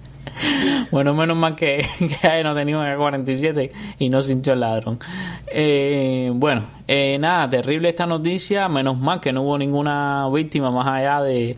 Bueno, 0.91 1.15
menos 1.15 1.37
mal 1.37 1.57
que, 1.57 1.85
que 1.99 2.29
ahí 2.29 2.45
no 2.45 2.55
tenía 2.55 2.77
un 2.79 2.85
AK-47 2.85 3.71
y 3.99 4.09
no 4.09 4.21
sintió 4.21 4.53
el 4.53 4.61
ladrón. 4.61 4.99
Eh, 5.47 6.31
bueno, 6.35 6.65
eh, 6.87 7.19
nada, 7.19 7.49
terrible 7.49 7.89
esta 7.89 8.07
noticia. 8.07 8.69
Menos 8.69 8.99
mal 8.99 9.21
que 9.21 9.33
no 9.33 9.43
hubo 9.43 9.59
ninguna 9.59 10.29
víctima 10.33 10.71
más 10.71 10.87
allá 10.87 11.23
de, 11.23 11.57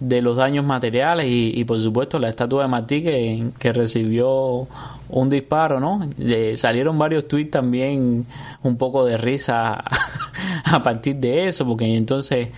de 0.00 0.22
los 0.22 0.36
daños 0.36 0.64
materiales 0.64 1.26
y, 1.26 1.52
y, 1.54 1.64
por 1.64 1.80
supuesto 1.80 2.18
la 2.18 2.28
estatua 2.28 2.62
de 2.62 2.68
Martí 2.68 3.02
que, 3.02 3.46
que 3.58 3.72
recibió 3.72 4.66
un 5.08 5.28
disparo, 5.28 5.80
¿no? 5.80 6.08
Eh, 6.18 6.56
salieron 6.56 6.98
varios 6.98 7.28
tweets 7.28 7.50
también 7.50 8.26
un 8.62 8.76
poco 8.76 9.04
de 9.04 9.16
risa 9.16 9.74
a 10.64 10.82
partir 10.82 11.16
de 11.16 11.46
eso, 11.46 11.64
porque 11.66 11.96
entonces 11.96 12.48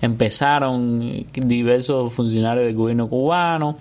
empezaron 0.00 1.26
diversos 1.32 2.12
funcionarios 2.12 2.66
del 2.66 2.74
gobierno 2.74 3.08
cubano 3.08 3.78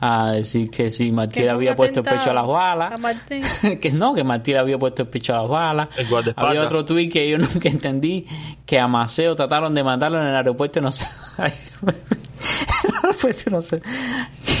a 0.00 0.32
decir 0.32 0.70
que 0.70 0.90
si 0.90 1.12
Martí 1.12 1.40
Que 1.40 1.46
le 1.46 1.50
había 1.50 1.76
puesto 1.76 2.00
el 2.00 2.06
pecho 2.06 2.30
a 2.30 2.34
las 2.34 2.46
balas, 2.46 2.92
a 3.02 3.76
que 3.80 3.92
no, 3.92 4.14
que 4.14 4.24
Martí 4.24 4.52
le 4.52 4.58
había 4.58 4.78
puesto 4.78 5.02
el 5.02 5.08
pecho 5.08 5.34
a 5.34 5.42
las 5.42 5.48
balas. 5.48 5.88
Había 6.36 6.62
otro 6.62 6.84
tweet 6.84 7.08
que 7.08 7.28
yo 7.28 7.38
nunca 7.38 7.68
entendí, 7.68 8.26
que 8.66 8.78
a 8.78 8.88
Maceo 8.88 9.34
trataron 9.34 9.74
de 9.74 9.84
matarlo 9.84 10.20
en 10.20 10.28
el 10.28 10.36
aeropuerto, 10.36 10.80
no 10.80 10.90
sé. 10.90 11.06
Ay, 11.36 11.52
el 11.82 12.94
aeropuerto, 13.02 13.50
no 13.50 13.62
sé. 13.62 13.80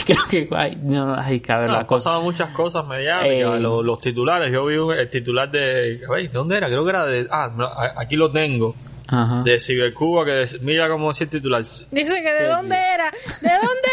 Creo 0.06 0.24
que, 0.30 0.48
ay, 0.54 0.78
no, 0.82 1.14
ay, 1.14 1.40
cabe 1.40 1.66
No, 1.66 1.72
la 1.74 1.86
cosa. 1.86 2.10
pasaban 2.10 2.24
muchas 2.24 2.50
cosas 2.50 2.86
mediáticas, 2.86 3.56
Eh, 3.56 3.60
los, 3.60 3.84
los 3.86 4.00
titulares, 4.00 4.52
yo 4.52 4.64
vi 4.66 4.76
un- 4.76 4.92
el 4.94 5.08
titular 5.10 5.50
de, 5.50 6.00
a 6.08 6.10
ver, 6.12 6.22
¿de 6.22 6.28
dónde 6.28 6.56
era? 6.56 6.66
Creo 6.68 6.84
que 6.84 6.90
era 6.90 7.04
de, 7.06 7.26
ah, 7.30 7.50
aquí 7.96 8.16
lo 8.16 8.30
tengo, 8.30 8.74
Ajá. 9.08 9.42
de 9.42 9.58
Cibercuba, 9.58 10.24
que 10.24 10.46
mira 10.62 10.88
cómo 10.88 11.08
decía 11.08 11.24
el 11.24 11.30
titular, 11.30 11.62
Dice 11.62 12.22
que 12.22 12.32
de 12.32 12.46
dónde 12.46 12.76
era, 12.94 13.10
de 13.40 13.50
dónde 13.50 13.88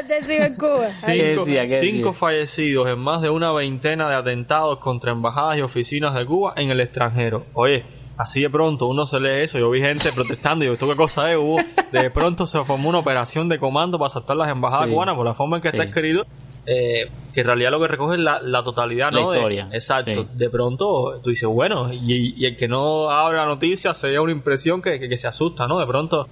eres, 0.00 0.08
de 0.08 0.22
Cibercuba. 0.22 0.88
Cinco, 0.88 1.44
decía? 1.44 1.62
¿Qué 1.66 1.80
cinco 1.80 2.08
decía? 2.08 2.12
fallecidos 2.12 2.88
en 2.88 2.98
más 2.98 3.22
de 3.22 3.30
una 3.30 3.52
veintena 3.52 4.08
de 4.08 4.16
atentados 4.16 4.78
contra 4.78 5.12
embajadas 5.12 5.58
y 5.58 5.62
oficinas 5.62 6.14
de 6.14 6.26
Cuba 6.26 6.54
en 6.56 6.70
el 6.70 6.80
extranjero. 6.80 7.46
Oye, 7.54 7.84
así 8.16 8.40
de 8.42 8.50
pronto 8.50 8.86
uno 8.86 9.06
se 9.06 9.20
lee 9.20 9.42
eso. 9.42 9.58
Yo 9.58 9.70
vi 9.70 9.80
gente 9.80 10.10
protestando 10.12 10.64
y 10.64 10.68
yo, 10.68 10.74
¿esto 10.74 10.88
qué 10.88 10.96
cosa 10.96 11.30
es? 11.30 11.36
Hubo, 11.38 11.58
de 11.92 12.10
pronto 12.10 12.46
se 12.46 12.62
formó 12.64 12.88
una 12.88 12.98
operación 12.98 13.48
de 13.48 13.58
comando 13.58 13.98
para 13.98 14.06
asaltar 14.08 14.36
las 14.36 14.48
embajadas 14.50 14.86
Sí. 14.88 14.92
cubanas 14.94 15.14
por 15.16 15.24
la 15.26 15.34
forma 15.34 15.56
en 15.56 15.62
que 15.62 15.68
está 15.68 15.84
escrito. 15.84 16.26
eh, 16.68 17.08
que 17.32 17.42
en 17.42 17.46
realidad 17.46 17.70
lo 17.70 17.78
que 17.80 17.86
recoge 17.86 18.14
es 18.16 18.20
la, 18.20 18.40
la 18.42 18.62
totalidad, 18.64 19.12
La 19.12 19.20
¿no? 19.20 19.30
De- 19.30 19.36
historia, 19.38 19.68
exacto. 19.72 20.12
sí. 20.14 20.26
De 20.34 20.50
pronto 20.50 21.20
tú 21.22 21.30
dices, 21.30 21.48
bueno, 21.48 21.92
y, 21.92 22.34
y 22.36 22.44
el 22.46 22.56
que 22.56 22.66
no 22.66 23.08
abre 23.10 23.36
la 23.36 23.46
noticia 23.46 23.94
se 23.94 24.10
da 24.10 24.20
una 24.20 24.32
impresión 24.32 24.82
que, 24.82 24.98
que, 24.98 25.08
que 25.08 25.16
se 25.16 25.28
asusta, 25.28 25.68
¿no? 25.68 25.78
De 25.78 25.86
pronto 25.86 26.26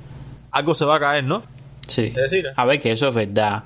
algo 0.50 0.74
se 0.74 0.84
va 0.84 0.96
a 0.96 1.00
caer, 1.00 1.22
¿no? 1.24 1.42
Sí. 1.86 2.06
Es 2.06 2.14
decir, 2.14 2.46
A 2.56 2.64
ver, 2.64 2.80
que 2.80 2.90
eso 2.92 3.06
es 3.08 3.14
verdad. 3.14 3.62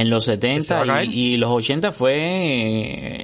En 0.00 0.10
los 0.10 0.24
se 0.24 0.32
va 0.32 0.40
70 0.40 0.80
a 0.82 0.86
caer. 0.86 1.08
y, 1.08 1.34
y 1.34 1.36
los 1.36 1.50
80 1.50 1.92
fue... 1.92 2.14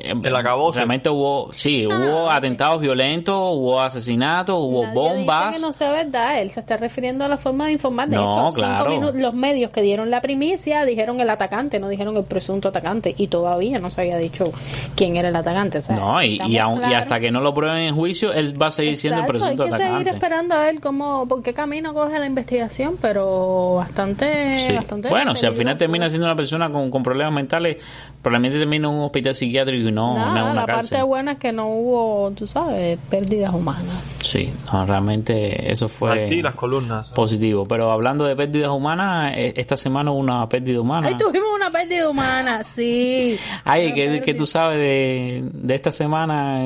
eh, 0.09 0.15
El 0.23 0.37
acabose. 0.37 0.79
Realmente 0.81 1.09
hubo, 1.11 1.51
sí, 1.53 1.87
hubo 1.87 2.31
atentados 2.31 2.81
violentos, 2.81 3.35
hubo 3.37 3.81
asesinatos, 3.81 4.57
hubo 4.59 4.83
Nadie 4.83 4.95
bombas. 4.95 5.49
Dice 5.49 5.61
que 5.61 5.67
no 5.67 5.73
sea 5.73 5.93
verdad, 5.93 6.41
él 6.41 6.51
se 6.51 6.61
está 6.61 6.77
refiriendo 6.77 7.25
a 7.25 7.29
la 7.29 7.37
forma 7.37 7.67
de 7.67 7.73
informar. 7.73 8.09
De 8.09 8.17
No, 8.17 8.23
hecho, 8.31 8.39
cinco 8.51 8.55
claro. 8.55 8.91
minutos- 8.91 9.15
los 9.21 9.35
medios 9.35 9.71
que 9.71 9.83
dieron 9.83 10.11
la 10.11 10.21
primicia 10.21 10.85
dijeron 10.85 11.21
el 11.21 11.31
atacante, 11.31 11.79
no 11.79 11.89
dijeron 11.89 12.17
el 12.17 12.25
presunto 12.25 12.69
atacante. 12.69 13.15
Y 13.17 13.29
todavía 13.29 13.79
no 13.79 13.91
se 13.91 14.01
había 14.03 14.17
dicho 14.19 14.51
quién 14.97 15.17
era 15.17 15.29
el 15.29 15.37
atacante. 15.37 15.79
o 15.79 15.83
sea, 15.83 15.97
No, 15.97 16.23
y, 16.23 16.39
aún- 16.59 16.83
y 16.91 16.95
hasta 16.95 17.21
que 17.21 17.31
no 17.31 17.41
lo 17.41 17.55
prueben 17.55 17.79
en 17.79 17.95
juicio, 17.95 18.33
él 18.33 18.61
va 18.61 18.67
a 18.67 18.71
seguir 18.71 18.97
siendo 18.97 19.21
el 19.21 19.27
presunto 19.27 19.63
hay 19.65 19.71
que 19.71 19.77
seguir 19.77 19.87
atacante. 19.93 20.11
esperando 20.11 20.55
a 20.55 20.65
ver 20.65 20.81
cómo, 20.81 21.27
por 21.29 21.43
qué 21.43 21.55
camino 21.55 21.95
coge 21.95 22.19
la 22.19 22.27
investigación, 22.27 22.97
pero 23.01 23.77
bastante, 23.77 24.59
Sí. 24.59 24.73
bastante 24.73 25.09
Bueno, 25.09 25.35
si 25.35 25.47
al 25.47 25.55
final 25.55 25.77
termina 25.77 26.09
siendo 26.09 26.27
una 26.27 26.37
persona 26.37 26.64
con, 26.73 26.91
con 26.91 27.03
problemas 27.03 27.33
mentales, 27.33 27.77
probablemente 28.23 28.59
termina 28.59 28.89
en 28.89 28.95
un 28.95 29.05
hospital 29.05 29.35
psiquiátrico 29.35 29.89
y 29.89 29.93
no, 29.93 30.17
en 30.17 30.23
una 30.23 30.55
la 30.55 30.67
cárcel. 30.67 30.91
parte 30.91 31.03
buena 31.05 31.33
es 31.33 31.39
que 31.39 31.53
no 31.53 31.69
hubo, 31.69 32.31
tú 32.33 32.47
sabes, 32.47 32.99
pérdidas 33.11 33.53
humanas. 33.55 34.19
Sí, 34.23 34.53
no, 34.73 34.85
realmente 34.87 35.71
eso 35.71 35.89
fue 35.89 36.29
las 36.43 36.55
columnas. 36.55 37.11
positivo. 37.13 37.65
Pero 37.67 37.91
hablando 37.91 38.25
de 38.25 38.35
pérdidas 38.37 38.71
humanas, 38.71 39.33
eh, 39.37 39.55
esta 39.57 39.77
semana 39.77 40.11
hubo 40.11 40.19
una 40.21 40.49
pérdida 40.49 40.81
humana. 40.81 41.09
Ahí 41.09 41.17
tuvimos 41.17 41.49
una 41.55 41.71
pérdida 41.71 42.09
humana, 42.09 42.63
sí. 42.65 43.37
Ay, 43.65 43.93
¿qué, 43.95 44.23
qué 44.25 44.35
tú 44.35 44.47
sabes 44.47 44.79
de, 44.79 45.45
de 45.53 45.75
esta 45.75 45.91
semana, 45.93 46.63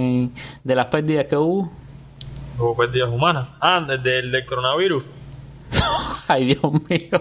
de 0.64 0.74
las 0.74 0.86
pérdidas 0.86 1.26
que 1.26 1.36
hubo? 1.36 1.70
Hubo 2.58 2.76
pérdidas 2.76 3.10
humanas. 3.10 3.48
Ah, 3.60 3.80
desde 3.86 4.18
el 4.20 4.32
del 4.32 4.44
coronavirus. 4.44 5.04
Ay, 6.28 6.46
Dios 6.46 6.62
mío. 6.88 7.20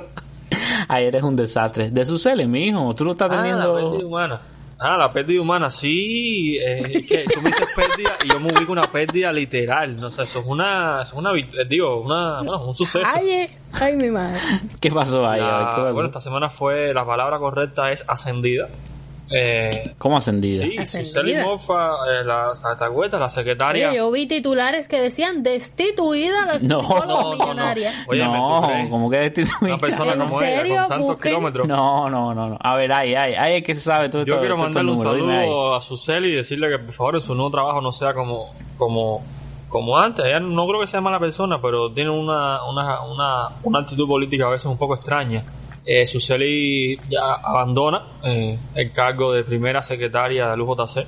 Ay, 0.87 1.05
eres 1.05 1.23
un 1.23 1.35
desastre. 1.35 1.89
De 1.91 2.05
su 2.05 2.17
cele, 2.17 2.47
mijo. 2.47 2.93
Tú 2.93 3.05
lo 3.05 3.11
estás 3.11 3.29
Ah, 3.31 3.35
la 3.35 3.41
teniendo... 3.41 3.73
pérdida 3.75 4.05
humana. 4.07 4.41
Ah, 4.79 4.95
la 4.95 5.11
pérdida 5.11 5.41
humana, 5.41 5.71
sí. 5.71 6.55
eh, 6.57 6.81
es 6.83 7.07
que 7.07 7.25
tú 7.33 7.41
me 7.41 7.49
dices 7.49 7.67
pérdida 7.75 8.11
y 8.23 8.29
yo 8.31 8.39
me 8.39 8.51
ubico 8.53 8.71
una 8.71 8.83
pérdida 8.83 9.31
literal. 9.33 9.97
No 9.99 10.11
sé, 10.11 10.21
eso 10.21 10.39
es 10.39 10.45
una, 10.45 11.01
eso 11.01 11.13
es 11.13 11.19
una, 11.19 11.31
eh, 11.35 11.65
digo, 11.67 12.01
una, 12.01 12.27
bueno, 12.43 12.63
un 12.67 12.75
suceso. 12.75 13.03
Ay, 13.11 13.29
eh, 13.31 13.47
ay, 13.81 13.95
mi 13.95 14.09
madre. 14.11 14.39
¿Qué 14.79 14.91
pasó 14.91 15.27
ahí? 15.27 15.39
La- 15.41 15.71
¿qué 15.75 15.81
pasó? 15.81 15.93
bueno, 15.93 16.05
esta 16.09 16.21
semana 16.21 16.49
fue, 16.51 16.93
la 16.93 17.03
palabra 17.07 17.39
correcta 17.39 17.91
es 17.91 18.05
ascendida. 18.07 18.67
Eh, 19.29 19.93
¿Cómo 19.97 20.17
ascendida? 20.17 20.63
sí. 20.85 21.03
Suseli 21.03 21.35
Mofa, 21.35 21.89
eh, 22.09 22.23
la, 22.23 22.53
¿te 22.77 22.85
acuerdas? 22.85 23.19
La 23.19 23.29
secretaria. 23.29 23.89
Oye, 23.89 23.97
yo 23.97 24.09
vi 24.11 24.25
titulares 24.27 24.87
que 24.87 25.01
decían 25.01 25.43
destituida 25.43 26.45
la 26.45 26.59
No. 26.61 26.81
No, 26.81 27.35
no, 27.35 27.53
no. 27.53 27.71
Oye, 28.07 28.23
¿me 28.25 28.25
tú 28.25 28.31
no, 28.33 28.87
como 28.89 29.09
que 29.09 29.17
destituida. 29.17 29.57
Una 29.61 29.77
persona 29.77 30.13
¿En 30.13 30.19
como 30.19 30.41
ella, 30.41 30.57
serio? 30.57 30.75
con 30.77 30.87
tantos 30.87 31.07
Busquen. 31.07 31.31
kilómetros. 31.31 31.67
No, 31.67 32.09
no, 32.09 32.33
no, 32.33 32.49
no. 32.49 32.57
A 32.61 32.75
ver, 32.75 32.91
ay, 32.91 33.15
ay, 33.15 33.33
ay, 33.37 33.55
es 33.57 33.63
que 33.63 33.75
se 33.75 33.81
sabe 33.81 34.09
todo 34.09 34.21
esto. 34.21 34.33
Yo 34.33 34.39
quiero 34.39 34.55
estos 34.55 34.67
mandarle 34.73 34.91
un 34.91 34.97
ahí. 34.99 35.03
saludo 35.45 35.75
a 35.75 35.81
Suseli 35.81 36.29
y 36.29 36.35
decirle 36.35 36.69
que 36.69 36.79
por 36.79 36.93
favor 36.93 37.15
en 37.15 37.21
su 37.21 37.35
nuevo 37.35 37.51
trabajo 37.51 37.81
no 37.81 37.91
sea 37.91 38.13
como 38.13 38.53
como 38.77 39.21
como 39.67 39.97
antes. 39.97 40.23
Ella 40.25 40.39
no 40.39 40.65
creo 40.67 40.79
que 40.79 40.87
sea 40.87 41.01
mala 41.01 41.19
persona, 41.19 41.59
pero 41.61 41.91
tiene 41.91 42.09
una, 42.09 42.63
una, 42.63 43.01
una, 43.03 43.47
una 43.63 43.79
actitud 43.79 44.07
política 44.07 44.45
a 44.45 44.49
veces 44.51 44.65
un 44.67 44.77
poco 44.77 44.95
extraña. 44.95 45.43
Eh, 45.89 46.05
Suseli 46.05 46.99
ya 47.09 47.35
abandona 47.41 48.01
eh, 48.23 48.57
el 48.75 48.91
cargo 48.91 49.31
de 49.31 49.43
primera 49.45 49.81
secretaria 49.81 50.49
del 50.49 50.59
UJC 50.61 51.05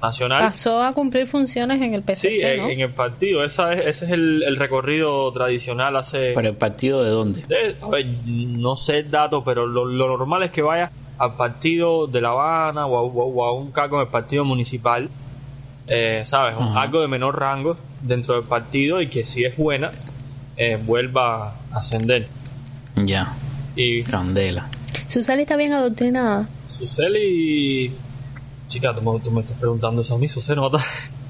nacional. 0.00 0.38
Pasó 0.40 0.80
a 0.82 0.92
cumplir 0.92 1.26
funciones 1.26 1.80
en 1.82 1.94
el 1.94 2.02
PCC, 2.02 2.30
Sí, 2.30 2.40
en, 2.40 2.56
¿no? 2.62 2.68
en 2.68 2.80
el 2.80 2.90
partido. 2.90 3.42
Esa 3.44 3.72
es, 3.72 3.80
ese 3.88 4.04
es 4.06 4.10
el, 4.12 4.42
el 4.44 4.56
recorrido 4.56 5.32
tradicional 5.32 5.96
hace... 5.96 6.32
¿Pero 6.34 6.48
el 6.48 6.56
partido 6.56 7.02
de 7.02 7.10
dónde? 7.10 7.42
de- 7.48 7.76
a 7.82 7.88
ver, 7.88 8.06
no 8.24 8.76
sé 8.76 9.00
el 9.00 9.10
dato, 9.10 9.42
pero 9.44 9.66
lo, 9.66 9.84
lo 9.84 10.06
normal 10.16 10.44
es 10.44 10.50
que 10.52 10.62
vaya 10.62 10.90
al 11.18 11.34
partido 11.36 12.06
de 12.06 12.20
La 12.20 12.28
Habana 12.30 12.86
o 12.86 12.96
a, 12.98 13.02
o 13.02 13.44
a 13.44 13.52
un 13.52 13.70
cargo 13.72 13.96
en 13.96 14.02
el 14.02 14.08
partido 14.08 14.44
municipal, 14.44 15.08
eh, 15.88 16.22
¿sabes? 16.26 16.54
Un- 16.56 16.76
algo 16.78 17.00
de 17.00 17.08
menor 17.08 17.38
rango 17.40 17.76
dentro 18.00 18.34
del 18.36 18.44
partido 18.44 19.00
y 19.00 19.08
que 19.08 19.24
si 19.24 19.44
es 19.44 19.56
buena, 19.56 19.90
eh, 20.56 20.78
vuelva 20.84 21.48
a 21.72 21.78
ascender. 21.78 22.26
Ya, 22.96 23.34
Y 23.76 24.02
candela. 24.02 24.66
Susana 25.08 25.42
está 25.42 25.56
bien 25.56 25.72
adoctrinada. 25.72 26.48
Suseli... 26.66 27.92
Chica, 28.68 28.94
tú, 28.94 29.02
me- 29.02 29.20
tú 29.20 29.30
me 29.30 29.40
estás 29.40 29.56
preguntando 29.58 30.00
eso 30.02 30.14
a 30.14 30.18
mí, 30.18 30.28
se 30.28 30.54
nota. 30.56 30.78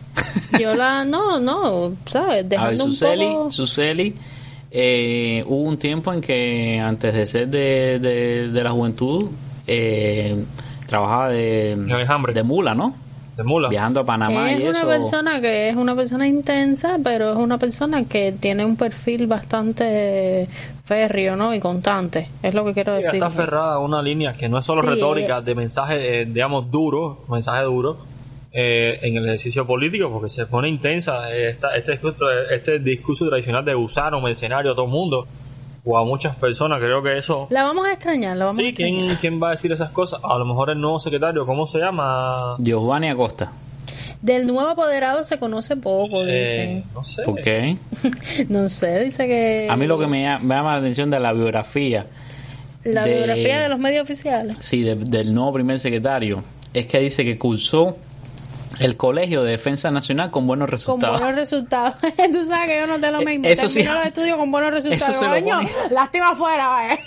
Yo 0.61 0.75
la, 0.75 1.05
no, 1.05 1.41
no, 1.41 1.93
¿sabes? 2.07 2.31
A 2.31 2.35
ver, 2.37 2.45
Dejando 2.47 2.85
un 2.85 2.91
Suseli, 2.93 3.27
poco... 3.27 3.51
Suseli, 3.51 4.15
eh, 4.71 5.43
hubo 5.47 5.63
un 5.63 5.77
tiempo 5.77 6.13
en 6.13 6.21
que 6.21 6.79
antes 6.81 7.13
de 7.13 7.27
ser 7.27 7.49
de, 7.49 7.99
de, 7.99 8.49
de 8.49 8.63
la 8.65 8.71
juventud, 8.71 9.31
eh, 9.67 10.37
trabajaba 10.87 11.31
de, 11.31 11.77
de 12.35 12.43
mula, 12.45 12.75
¿no? 12.75 12.95
De 13.37 13.43
mula. 13.45 13.69
Viajando 13.71 14.01
a 14.03 14.05
Panamá 14.05 14.53
es 14.53 14.61
y 14.61 14.63
una 14.63 14.79
eso. 14.79 14.87
persona 14.87 15.41
que 15.41 15.71
es 15.71 15.75
una 15.77 15.97
persona 15.97 16.27
intensa, 16.27 16.99
pero 17.03 17.33
es 17.33 17.37
una 17.39 17.59
persona 17.59 18.05
que 18.05 18.33
tiene 18.39 18.65
un 18.65 18.77
perfil 18.77 19.27
bastante 19.27 20.49
férreo, 20.85 21.37
¿no? 21.37 21.55
Y 21.55 21.61
constante. 21.61 22.29
Es 22.43 22.55
lo 22.55 22.65
que 22.65 22.73
quiero 22.75 22.93
Sí, 22.93 22.99
decir. 22.99 23.15
está 23.15 23.27
aferrada 23.27 23.75
a 23.75 23.79
una 23.79 24.03
línea 24.03 24.35
que 24.35 24.49
no 24.49 24.59
es 24.59 24.65
solo 24.67 24.83
Sí, 24.83 24.89
retórica, 24.89 25.27
ella- 25.37 25.41
de 25.41 25.55
mensaje, 25.55 26.21
eh, 26.23 26.25
digamos, 26.27 26.71
duro, 26.71 27.25
mensaje 27.29 27.63
duro 27.65 27.99
eh, 28.55 28.99
en 29.03 29.17
el 29.17 29.25
ejercicio 29.25 29.67
político, 29.67 30.11
porque 30.13 30.29
se 30.29 30.45
pone 30.47 30.69
intensa. 30.69 31.33
eh, 31.35 31.49
esta- 31.51 31.75
este, 31.75 31.93
discurso, 31.93 32.27
este 32.51 32.79
discurso 32.81 33.27
tradicional 33.29 33.65
de 33.65 33.75
usar 33.75 34.15
un 34.15 34.23
mercenario 34.23 34.73
a 34.73 34.75
todo 34.75 34.85
el 34.85 34.91
mundo, 34.91 35.27
o 35.85 35.97
a 35.99 36.05
muchas 36.05 36.37
personas, 36.37 36.79
creo 36.79 37.03
que 37.03 37.17
eso... 37.17 37.47
La 37.51 37.65
vamos 37.65 37.87
a 37.87 37.93
extrañar, 37.95 38.37
la 38.37 38.45
vamos 38.45 38.59
a 38.59 38.63
Sí, 38.63 38.69
extrañar. 38.69 39.05
¿quién, 39.07 39.17
¿quién 39.21 39.43
va 39.43 39.49
a 39.49 39.51
decir 39.53 39.73
esas 39.73 39.91
cosas? 39.91 40.21
A 40.23 40.37
lo 40.39 40.45
mejor 40.45 40.69
el 40.71 40.81
nuevo 40.81 41.01
secretario, 41.01 41.45
¿cómo 41.47 41.67
se 41.67 41.79
llama? 41.79 42.57
Giovanni 42.59 43.09
Acosta. 43.09 43.51
Del 44.23 44.47
nuevo 44.47 44.69
apoderado 44.71 45.25
se 45.25 45.37
conoce 45.39 45.77
poco, 45.77 46.23
Eh, 46.25 46.43
dicen. 46.43 46.85
no 46.95 47.03
sé. 47.05 47.23
¿Por 47.25 47.41
qué? 47.43 47.77
No 48.49 48.69
sé, 48.69 49.05
dice 49.05 49.27
que... 49.27 49.67
A 49.69 49.77
mí 49.77 49.87
lo 49.87 49.99
que 49.99 50.07
me, 50.07 50.23
llama- 50.23 50.39
me 50.45 50.55
llama 50.55 50.73
la 50.73 50.79
atención 50.79 51.11
de 51.11 51.19
la 51.21 51.33
biografía, 51.33 52.07
La 52.85 53.05
de- 53.05 53.15
biografía 53.17 53.61
de 53.63 53.69
los 53.69 53.79
medios 53.81 54.05
oficiales. 54.05 54.57
sí, 54.61 54.83
de- 54.83 54.95
del 54.95 55.35
nuevo 55.35 55.53
primer 55.53 55.79
secretario, 55.81 56.45
es 56.73 56.87
que 56.87 57.01
dice 57.01 57.25
que 57.25 57.37
cursó 57.37 57.97
el 58.81 58.97
Colegio 58.97 59.43
de 59.43 59.53
Defensa 59.53 59.91
Nacional 59.91 60.31
con 60.31 60.47
buenos 60.47 60.67
Con 60.67 60.73
resultados. 60.73 61.21
buenos 61.21 61.37
resultados. 61.37 61.95
Tú 62.33 62.45
sabes 62.45 62.69
que 62.71 62.79
yo 62.81 62.87
no 62.87 62.99
te 62.99 63.11
lo 63.11 63.21
Eh, 63.21 63.25
mismo. 63.27 63.47
eso 63.49 63.69
sí. 63.69 63.81
Termino 63.81 63.99
los 63.99 64.07
estudios 64.07 64.37
con 64.37 64.51
buenos 64.51 64.73
resultados. 64.73 65.09
Eso 65.09 65.19
se 65.19 65.25
lo 65.27 65.33
Coño, 65.33 65.57
pone- 65.57 65.71
lástima 65.95 66.29
afuera, 66.31 66.69
vaya. 66.69 66.99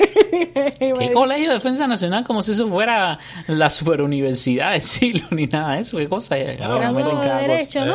¿Qué 0.80 1.12
colegio 1.14 1.48
de 1.50 1.54
defensa 1.56 1.88
nacional? 1.88 2.24
Como 2.24 2.42
si 2.44 2.52
eso 2.54 2.68
fuera 2.68 3.18
la 3.48 3.70
superuniversidad 3.70 4.72
del 4.72 4.82
siglo 4.82 5.26
ni 5.32 5.48
nada 5.48 5.76
de 5.76 5.82
eso. 5.82 5.98
¿Qué 5.98 6.08
cosa 6.08 6.38
es? 6.38 6.62
Ahora 6.62 6.92
Graduado 6.92 7.20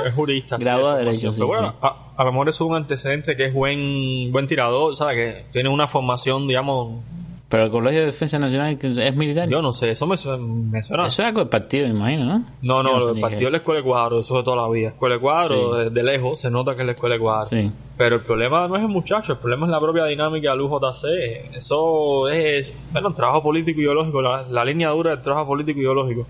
de 0.05 0.11
jurista. 0.11 0.59
sí, 0.59 0.65
de. 0.65 1.05
Derecho, 1.05 1.33
sí, 1.33 1.39
Pero 1.39 1.47
bueno, 1.47 1.71
sí. 1.73 1.77
A, 1.83 1.97
a 2.17 2.25
lo 2.25 2.33
mejor 2.33 2.49
es 2.49 2.61
un 2.61 2.75
antecedente 2.77 3.37
que 3.37 3.47
es 3.47 3.55
buen 3.55 4.31
buen 4.33 4.47
tirador, 4.47 4.97
¿sabes? 4.97 5.17
Que 5.17 5.45
tiene 5.53 5.69
una 5.69 5.87
formación, 5.87 6.47
digamos, 6.49 7.03
Pero 7.51 7.65
el 7.65 7.71
Colegio 7.73 8.01
de 8.01 8.07
Defensa 8.07 8.39
Nacional 8.39 8.79
es 8.81 9.17
militar. 9.17 9.49
yo 9.49 9.61
no 9.61 9.73
sé, 9.73 9.91
eso 9.91 10.07
me, 10.07 10.17
suena- 10.17 10.39
me 10.39 10.83
suena. 10.85 11.03
Eso 11.07 11.23
es 11.23 11.27
algo 11.27 11.41
del 11.41 11.49
partido, 11.49 11.89
me 11.89 11.95
imagino, 11.95 12.25
¿no? 12.25 12.45
No, 12.63 12.83
no, 12.85 13.09
el 13.11 13.21
partido 13.21 13.47
de 13.47 13.51
la 13.51 13.57
escuela 13.59 13.81
de 13.81 13.85
cuadro, 13.87 14.21
eso 14.21 14.37
de 14.37 14.43
toda 14.45 14.57
la 14.57 14.69
vida. 14.71 14.89
Escuela 14.91 15.17
de 15.17 15.21
cuadro, 15.21 15.75
Sí. 15.75 15.79
de, 15.85 15.91
de 15.91 16.03
lejos, 16.05 16.41
se 16.41 16.49
nota 16.49 16.77
que 16.77 16.83
es 16.83 16.87
la 16.87 16.93
escuela 16.93 17.17
de 17.17 17.21
cuadro. 17.21 17.47
Sí. 17.47 17.69
Pero 17.97 18.17
el 18.17 18.23
problema 18.23 18.69
no 18.69 18.77
es 18.77 18.83
el 18.83 18.89
muchacho, 18.89 19.33
el 19.33 19.39
problema 19.41 19.67
es 19.67 19.73
la 19.73 19.81
propia 19.81 20.05
dinámica 20.05 20.51
del 20.53 20.61
UJC. 20.61 21.57
Eso 21.57 22.29
es, 22.29 22.73
bueno, 22.93 23.09
el 23.09 23.15
trabajo 23.17 23.43
político 23.43 23.81
ideológico, 23.81 24.23
la, 24.23 24.43
la 24.49 24.65
línea 24.65 24.91
dura 24.91 25.11
del 25.11 25.21
trabajo 25.23 25.49
político 25.49 25.81
ideológico. 25.81 26.27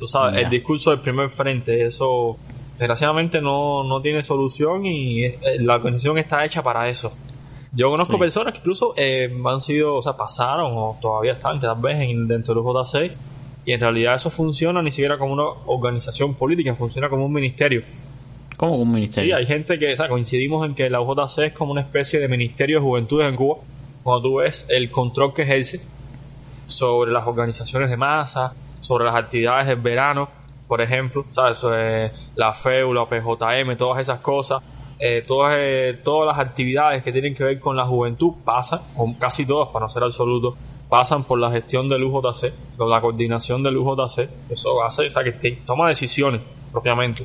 Tú 0.00 0.06
sabes, 0.08 0.44
el 0.44 0.50
discurso 0.50 0.90
del 0.90 0.98
primer 1.00 1.30
frente, 1.30 1.82
eso 1.82 2.36
desgraciadamente 2.78 3.40
no, 3.40 3.82
no 3.84 4.02
tiene 4.02 4.22
solución 4.22 4.84
y 4.84 5.24
eh, 5.24 5.38
la 5.60 5.76
organización 5.76 6.18
está 6.18 6.44
hecha 6.44 6.62
para 6.62 6.88
eso. 6.88 7.12
Yo 7.76 7.90
conozco 7.90 8.14
Sí. 8.14 8.18
personas 8.20 8.52
que 8.54 8.58
incluso 8.60 8.94
eh, 8.96 9.30
han 9.44 9.60
sido, 9.60 9.96
o 9.96 10.02
sea, 10.02 10.14
pasaron 10.16 10.72
o 10.74 10.96
todavía 11.00 11.34
están, 11.34 11.60
tal 11.60 11.76
vez, 11.80 12.00
en, 12.00 12.26
dentro 12.26 12.54
del 12.54 12.62
UJC 12.64 13.12
y 13.66 13.72
en 13.72 13.80
realidad 13.80 14.14
eso 14.14 14.30
funciona 14.30 14.80
ni 14.82 14.90
siquiera 14.90 15.18
como 15.18 15.32
una 15.34 15.44
organización 15.66 16.34
política, 16.34 16.74
funciona 16.74 17.08
como 17.08 17.26
un 17.26 17.32
ministerio. 17.32 17.82
¿Cómo 18.56 18.72
con 18.72 18.80
un 18.80 18.86
Sí, 18.88 18.94
ministerio? 18.94 19.36
hay 19.36 19.44
gente 19.46 19.78
que, 19.78 19.92
o 19.92 19.96
sea, 19.96 20.08
coincidimos 20.08 20.64
en 20.66 20.74
que 20.74 20.88
la 20.88 21.00
UJC 21.02 21.38
es 21.46 21.52
como 21.52 21.72
una 21.72 21.82
especie 21.82 22.18
de 22.18 22.28
ministerio 22.28 22.78
de 22.78 22.82
juventudes 22.86 23.28
en 23.28 23.36
Cuba. 23.36 23.56
Cuando 24.02 24.22
tú 24.28 24.36
ves 24.36 24.66
el 24.70 24.90
control 24.90 25.34
que 25.34 25.42
ejerce 25.42 25.80
sobre 26.64 27.12
las 27.12 27.26
organizaciones 27.26 27.90
de 27.90 27.96
masa, 27.96 28.54
sobre 28.80 29.04
las 29.04 29.16
actividades 29.16 29.66
del 29.66 29.76
verano, 29.80 30.28
por 30.66 30.80
ejemplo, 30.80 31.24
¿sabes? 31.30 31.58
Sobre 31.58 32.10
la 32.34 32.54
FEU, 32.54 32.92
la 32.94 33.04
PJM, 33.04 33.76
todas 33.76 34.00
esas 34.00 34.20
cosas, 34.20 34.62
eh, 34.98 35.22
todas, 35.26 35.54
eh, 35.58 35.98
todas 36.02 36.36
las 36.36 36.46
actividades 36.46 37.02
que 37.02 37.12
tienen 37.12 37.34
que 37.34 37.44
ver 37.44 37.60
con 37.60 37.76
la 37.76 37.86
juventud 37.86 38.32
pasan, 38.44 38.80
o 38.96 39.14
casi 39.18 39.44
todas, 39.46 39.68
para 39.70 39.84
no 39.84 39.88
ser 39.88 40.02
absoluto, 40.02 40.54
pasan 40.88 41.24
por 41.24 41.38
la 41.38 41.50
gestión 41.50 41.88
del 41.88 42.04
UJC, 42.04 42.52
por 42.78 42.88
la 42.88 43.00
coordinación 43.00 43.62
del 43.62 43.76
UJC. 43.76 44.28
Eso 44.50 44.82
hace, 44.82 45.06
o 45.06 45.10
sea, 45.10 45.22
que 45.24 45.32
te- 45.32 45.58
toma 45.66 45.88
decisiones 45.88 46.40
propiamente. 46.72 47.24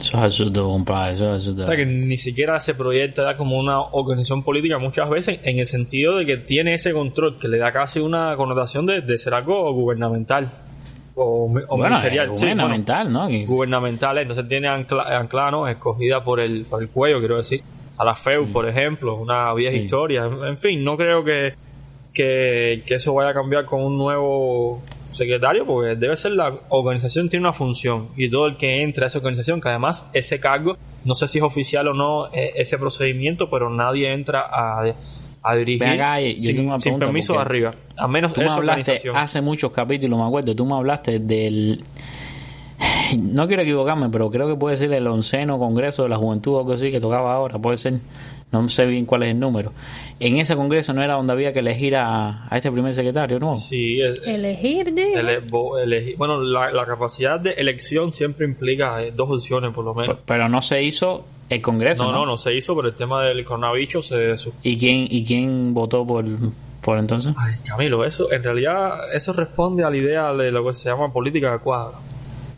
Eso 0.00 0.16
es 0.16 0.22
absurdo, 0.22 0.62
compadre. 0.62 1.12
Eso 1.12 1.24
es 1.26 1.32
absurdo. 1.42 1.64
O 1.64 1.66
sea, 1.66 1.76
que 1.76 1.84
ni 1.84 2.16
siquiera 2.16 2.58
se 2.58 2.74
proyecta 2.74 3.36
como 3.36 3.58
una 3.58 3.80
organización 3.80 4.42
política 4.42 4.78
muchas 4.78 5.10
veces 5.10 5.40
en 5.42 5.58
el 5.58 5.66
sentido 5.66 6.16
de 6.16 6.24
que 6.24 6.36
tiene 6.38 6.72
ese 6.72 6.92
control 6.94 7.38
que 7.38 7.48
le 7.48 7.58
da 7.58 7.70
casi 7.70 8.00
una 8.00 8.34
connotación 8.36 8.86
de, 8.86 9.02
de 9.02 9.18
ser 9.18 9.34
algo 9.34 9.70
gubernamental 9.74 10.50
o, 11.14 11.44
o 11.44 11.48
Bueno, 11.48 11.88
ministerial. 11.88 12.26
Sí, 12.36 12.46
bueno, 12.46 12.62
gubernamental, 12.64 13.12
¿no? 13.12 13.28
Que- 13.28 13.44
gubernamental, 13.46 14.18
entonces 14.18 14.48
tiene 14.48 14.68
ancla, 14.68 15.02
anclada, 15.18 15.50
¿no? 15.50 15.68
escogida 15.68 16.22
por 16.24 16.40
el, 16.40 16.64
por 16.64 16.82
el 16.82 16.88
cuello, 16.88 17.18
quiero 17.18 17.36
decir, 17.36 17.62
a 17.98 18.04
la 18.04 18.14
FEU, 18.14 18.50
por 18.52 18.68
ejemplo, 18.68 19.16
una 19.16 19.52
vieja 19.54 19.72
Sí. 19.76 19.82
historia. 19.84 20.24
En, 20.24 20.44
en 20.44 20.58
fin, 20.58 20.82
no 20.82 20.96
creo 20.96 21.22
que, 21.22 21.54
que, 22.14 22.82
que 22.86 22.94
eso 22.94 23.14
vaya 23.14 23.30
a 23.30 23.34
cambiar 23.34 23.64
con 23.66 23.82
un 23.82 23.98
nuevo 23.98 24.82
secretario, 25.10 25.66
porque 25.66 25.96
debe 25.96 26.16
ser 26.16 26.32
la 26.32 26.54
organización 26.68 27.28
tiene 27.28 27.44
una 27.44 27.52
función 27.52 28.10
y 28.16 28.30
todo 28.30 28.46
el 28.46 28.56
que 28.56 28.82
entra 28.82 29.04
a 29.04 29.06
esa 29.08 29.18
organización, 29.18 29.60
que 29.60 29.68
además 29.68 30.08
ese 30.14 30.38
cargo, 30.38 30.76
no 31.04 31.14
sé 31.14 31.26
si 31.26 31.38
es 31.38 31.44
oficial 31.44 31.88
o 31.88 31.94
no 31.94 32.26
eh, 32.32 32.52
ese 32.56 32.78
procedimiento, 32.78 33.50
pero 33.50 33.68
nadie 33.70 34.12
entra 34.12 34.42
a, 34.42 34.84
a 35.42 35.56
dirigir 35.56 35.86
acá, 35.86 36.20
yo 36.20 36.38
sin, 36.40 36.56
tengo 36.56 36.68
una 36.70 36.80
sin 36.80 36.98
permiso 36.98 37.32
de 37.34 37.38
arriba, 37.40 37.74
a 37.96 38.06
menos 38.08 38.32
Tú 38.32 38.40
me 38.42 38.48
hablaste 38.50 39.00
hace 39.14 39.40
muchos 39.40 39.70
capítulos, 39.72 40.18
me 40.18 40.26
acuerdo, 40.26 40.54
tú 40.54 40.66
me 40.66 40.74
hablaste 40.74 41.18
del... 41.18 41.82
No 43.18 43.46
quiero 43.46 43.62
equivocarme, 43.62 44.08
pero 44.08 44.30
creo 44.30 44.46
que 44.48 44.54
puede 44.56 44.76
ser 44.76 44.92
el 44.92 45.06
onceno 45.06 45.58
Congreso 45.58 46.04
de 46.04 46.08
la 46.08 46.16
Juventud 46.16 46.54
o 46.54 46.58
algo 46.60 46.72
así 46.72 46.90
que 46.90 47.00
tocaba 47.00 47.34
ahora, 47.34 47.58
puede 47.58 47.76
ser, 47.76 47.94
no 48.52 48.68
sé 48.68 48.86
bien 48.86 49.04
cuál 49.04 49.24
es 49.24 49.30
el 49.30 49.40
número. 49.40 49.72
En 50.20 50.36
ese 50.38 50.54
Congreso 50.56 50.92
no 50.92 51.02
era 51.02 51.14
donde 51.14 51.32
había 51.32 51.52
que 51.52 51.58
elegir 51.58 51.96
a, 51.96 52.46
a 52.48 52.56
este 52.56 52.70
primer 52.70 52.94
secretario, 52.94 53.38
¿no? 53.38 53.54
Sí, 53.56 54.00
es- 54.00 54.22
Elegir, 54.26 54.94
digo. 54.94 55.18
Ele- 55.18 55.40
bo- 55.40 55.78
elegi- 55.78 56.16
bueno, 56.16 56.40
la, 56.40 56.70
la 56.70 56.84
capacidad 56.84 57.38
de 57.40 57.50
elección 57.52 58.12
siempre 58.12 58.46
implica 58.46 59.02
eh, 59.02 59.10
dos 59.14 59.28
opciones, 59.30 59.72
por 59.74 59.84
lo 59.84 59.94
menos. 59.94 60.18
Pero 60.24 60.48
no 60.48 60.62
se 60.62 60.82
hizo 60.82 61.24
el 61.50 61.60
Congreso, 61.60 62.04
no, 62.04 62.12
¿no? 62.12 62.18
no, 62.20 62.26
no 62.26 62.36
se 62.38 62.54
hizo, 62.54 62.76
pero 62.76 62.88
el 62.88 62.94
tema 62.94 63.24
del 63.24 63.44
coronavirus 63.44 64.06
se... 64.06 64.34
¿Y 64.62 64.78
quién, 64.78 65.06
y 65.10 65.24
quién 65.24 65.74
votó 65.74 66.06
por, 66.06 66.24
por 66.80 66.96
entonces? 66.96 67.34
Ay, 67.36 67.54
Camilo, 67.66 68.04
eso 68.04 68.32
en 68.32 68.42
realidad 68.42 69.12
eso 69.12 69.32
responde 69.32 69.84
a 69.84 69.90
la 69.90 69.96
idea 69.96 70.32
de 70.32 70.52
lo 70.52 70.64
que 70.64 70.72
se 70.72 70.88
llama 70.88 71.12
política 71.12 71.52
de 71.52 71.58
cuadro. 71.58 71.98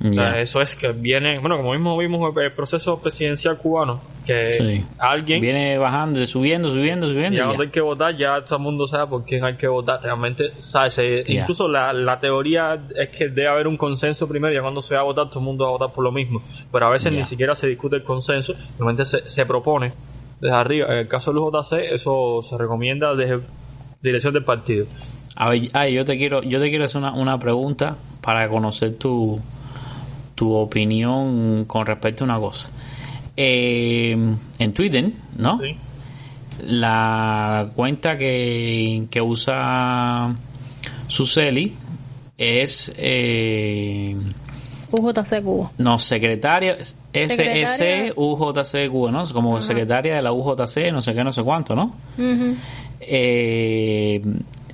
O 0.05 0.12
sea, 0.12 0.33
Ya. 0.33 0.41
eso 0.41 0.61
es 0.61 0.74
que 0.74 0.91
viene, 0.91 1.39
bueno, 1.39 1.57
como 1.59 1.73
mismo 1.73 1.97
vimos 1.97 2.33
el 2.37 2.53
proceso 2.53 3.01
presidencial 3.01 3.57
cubano, 3.57 4.01
que 4.27 4.49
Sí. 4.49 4.85
alguien, 4.99 5.41
Viene 5.41 5.79
bajando, 5.79 6.24
subiendo, 6.27 6.70
subiendo, 6.70 7.09
subiendo. 7.09 7.37
ya 7.37 7.43
ya. 7.43 7.47
cuando 7.47 7.62
hay 7.62 7.70
que 7.70 7.81
votar, 7.81 8.16
ya 8.16 8.45
todo 8.45 8.57
el 8.57 8.62
mundo 8.65 8.87
sabe 8.89 9.07
por 9.07 9.24
quién 9.24 9.45
hay 9.45 9.55
que 9.57 9.69
votar. 9.69 10.01
Realmente, 10.03 10.51
sabe, 10.59 10.91
se- 10.91 11.24
Ya. 11.24 11.41
incluso 11.43 11.69
la, 11.69 11.93
la 11.93 12.19
teoría 12.19 12.83
es 12.97 13.11
que 13.11 13.29
debe 13.29 13.49
haber 13.49 13.69
un 13.69 13.77
consenso 13.77 14.27
primero, 14.29 14.53
ya 14.53 14.61
cuando 14.61 14.83
se 14.83 14.95
va 14.97 15.03
a 15.03 15.05
votar, 15.05 15.29
todo 15.29 15.39
el 15.39 15.45
mundo 15.45 15.65
va 15.65 15.70
a 15.70 15.73
votar 15.74 15.93
por 15.95 16.03
lo 16.03 16.11
mismo. 16.11 16.43
Pero 16.73 16.87
a 16.87 16.91
veces 16.91 17.12
ni 17.12 17.23
siquiera 17.24 17.55
se 17.55 17.69
discute 17.69 17.97
el 17.97 18.03
consenso, 18.03 18.55
realmente 18.79 19.05
se, 19.05 19.29
se 19.29 19.47
propone 19.47 19.93
desde 20.41 20.57
arriba. 20.57 20.87
En 20.91 20.99
el 20.99 21.07
caso 21.09 21.33
del 21.33 21.41
JC, 21.43 21.95
eso 21.95 22.41
se 22.43 22.59
recomienda 22.59 23.15
desde 23.15 23.39
dirección 24.03 24.33
del 24.33 24.43
partido. 24.45 24.87
A 25.37 25.49
ver, 25.49 25.62
ay, 25.74 25.95
yo 25.95 26.05
te 26.05 26.16
quiero, 26.19 26.43
yo 26.43 26.61
te 26.61 26.69
quiero 26.70 26.85
hacer 26.85 27.01
una, 27.01 27.12
una 27.15 27.39
pregunta 27.39 27.97
para 28.20 28.49
conocer 28.49 28.97
tu, 28.99 29.41
tu 30.35 30.53
opinión 30.55 31.65
con 31.67 31.87
respecto 31.87 32.25
a 32.25 32.27
una 32.27 32.39
cosa. 32.41 32.71
Eh, 33.37 34.17
en 34.59 34.75
Twitter, 34.75 35.11
¿no? 35.37 35.59
¿sí? 35.61 35.77
La 36.67 37.71
cuenta 37.75 38.17
que, 38.19 39.07
que 39.11 39.21
usa 39.23 40.35
Suseli 41.09 41.75
es 42.37 42.93
eh, 42.97 44.17
UJC 44.91 45.43
Cuba. 45.43 45.71
no 45.79 45.99
secretaria 45.99 46.77
Secretaria. 47.13 48.13
SSUJC 48.13 48.91
Cuba, 48.91 49.11
¿no? 49.11 49.25
Como 49.33 49.61
secretaria 49.61 50.15
de 50.17 50.23
la 50.23 50.33
UJC, 50.33 50.93
no 50.93 51.01
sé 51.01 51.15
qué, 51.15 51.25
no 51.25 51.33
sé 51.33 51.43
cuánto, 51.43 51.75
¿no? 51.75 51.95
Ujú. 52.19 52.55
eh, 53.01 54.21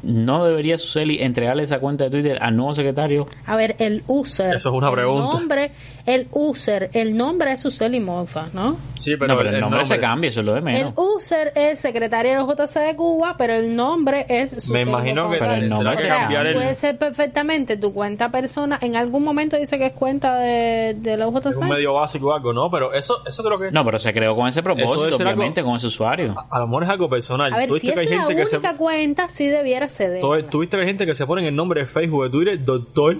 no 0.03 0.45
debería 0.45 0.79
Suseli 0.79 1.23
entregarle 1.23 1.63
esa 1.63 1.79
cuenta 1.81 2.05
de 2.05 2.11
Twitter 2.11 2.39
al 2.41 2.57
nuevo 2.57 2.75
secretario. 2.75 3.27
A 3.47 3.57
ver, 3.57 3.77
el 3.79 4.03
user. 4.07 4.55
Eso 4.55 4.69
es 4.71 4.75
una 4.75 4.89
el 4.89 4.95
pregunta. 4.95 5.39
Nombre, 5.39 5.73
el 6.09 6.27
user, 6.33 6.91
el 6.93 7.17
nombre 7.17 7.53
es 7.53 7.61
Suseli 7.61 8.01
Monfa, 8.01 8.49
¿no? 8.53 8.77
Sí, 8.95 9.13
no, 9.13 9.19
pero 9.19 9.51
el, 9.51 9.61
nombre, 9.61 9.85
se 9.85 10.01
cambia, 10.01 10.29
eso 10.29 10.41
es 10.41 10.47
lo 10.47 10.53
de 10.53 10.59
El 10.59 10.65
menos. 10.65 10.93
user 10.97 11.53
es 11.55 11.79
secretaria 11.79 12.37
del 12.39 12.47
JC 12.47 12.75
de 12.81 12.97
Cuba, 12.97 13.37
pero 13.39 13.53
el 13.55 13.77
nombre 13.77 14.27
es 14.29 14.51
Suseli 14.51 14.73
Me 14.73 14.81
imagino 14.83 15.25
Monfa. 15.29 15.39
que 15.39 15.45
Pero 15.45 15.55
el 15.63 15.69
nombre 15.69 15.95
O 15.95 15.99
sea, 15.99 16.17
cambiar 16.21 16.47
el... 16.47 16.55
puede 16.55 16.75
ser 16.75 16.99
perfectamente 16.99 17.77
tu 17.77 17.93
cuenta 17.93 18.31
persona. 18.31 18.79
En 18.81 18.97
algún 18.97 19.23
momento 19.23 19.57
dice 19.59 19.79
que 19.79 19.87
es 19.87 19.93
cuenta 19.93 20.37
de, 20.39 20.95
de 20.99 21.17
la 21.17 21.29
UJC. 21.29 21.47
es 21.51 21.57
un 21.57 21.69
medio 21.69 21.95
básico 21.95 22.29
o 22.29 22.35
algo, 22.35 22.53
¿no? 22.53 22.71
Pero 22.71 22.93
eso, 22.93 23.19
eso 23.27 23.43
creo 23.45 23.59
que 23.59 23.71
No, 23.71 23.85
pero 23.85 23.99
se 23.99 24.13
creó 24.13 24.35
con 24.35 24.49
ese 24.49 24.63
propósito, 24.63 24.95
ser 25.17 25.27
algo- 25.27 25.41
obviamente, 25.41 25.63
con 25.63 25.77
ese 25.77 25.87
usuario. 25.89 26.35
a 26.51 26.59
lo 26.59 26.67
mejor 26.67 26.85
es 26.85 26.89
algo 26.91 27.09
personal. 27.09 27.53
A 27.53 27.57
ver, 27.59 27.69
Tú 27.69 27.75
si 27.75 27.81
viste 27.83 27.95
que 27.95 28.01
hay 28.01 28.07
es 28.07 28.11
la 28.13 28.17
gente 28.19 28.35
que 28.37 28.47
se 28.47 28.57
única 28.57 28.77
cuenta, 28.77 29.29
sí 29.29 29.47
debiera 29.49 29.89
ceder. 29.89 30.21
tú- 30.21 30.43
tú 30.51 30.61
viste 30.61 30.77
que 30.77 30.83
hay 30.83 30.89
gente 30.89 31.05
que 31.07 31.15
se 31.15 31.27
pone 31.27 31.43
en 31.43 31.49
el 31.49 31.55
nombre 31.55 31.83
de 31.83 31.87
Facebook 31.87 32.25
de 32.25 32.31
Twitter, 32.31 32.65
doctor, 32.65 33.19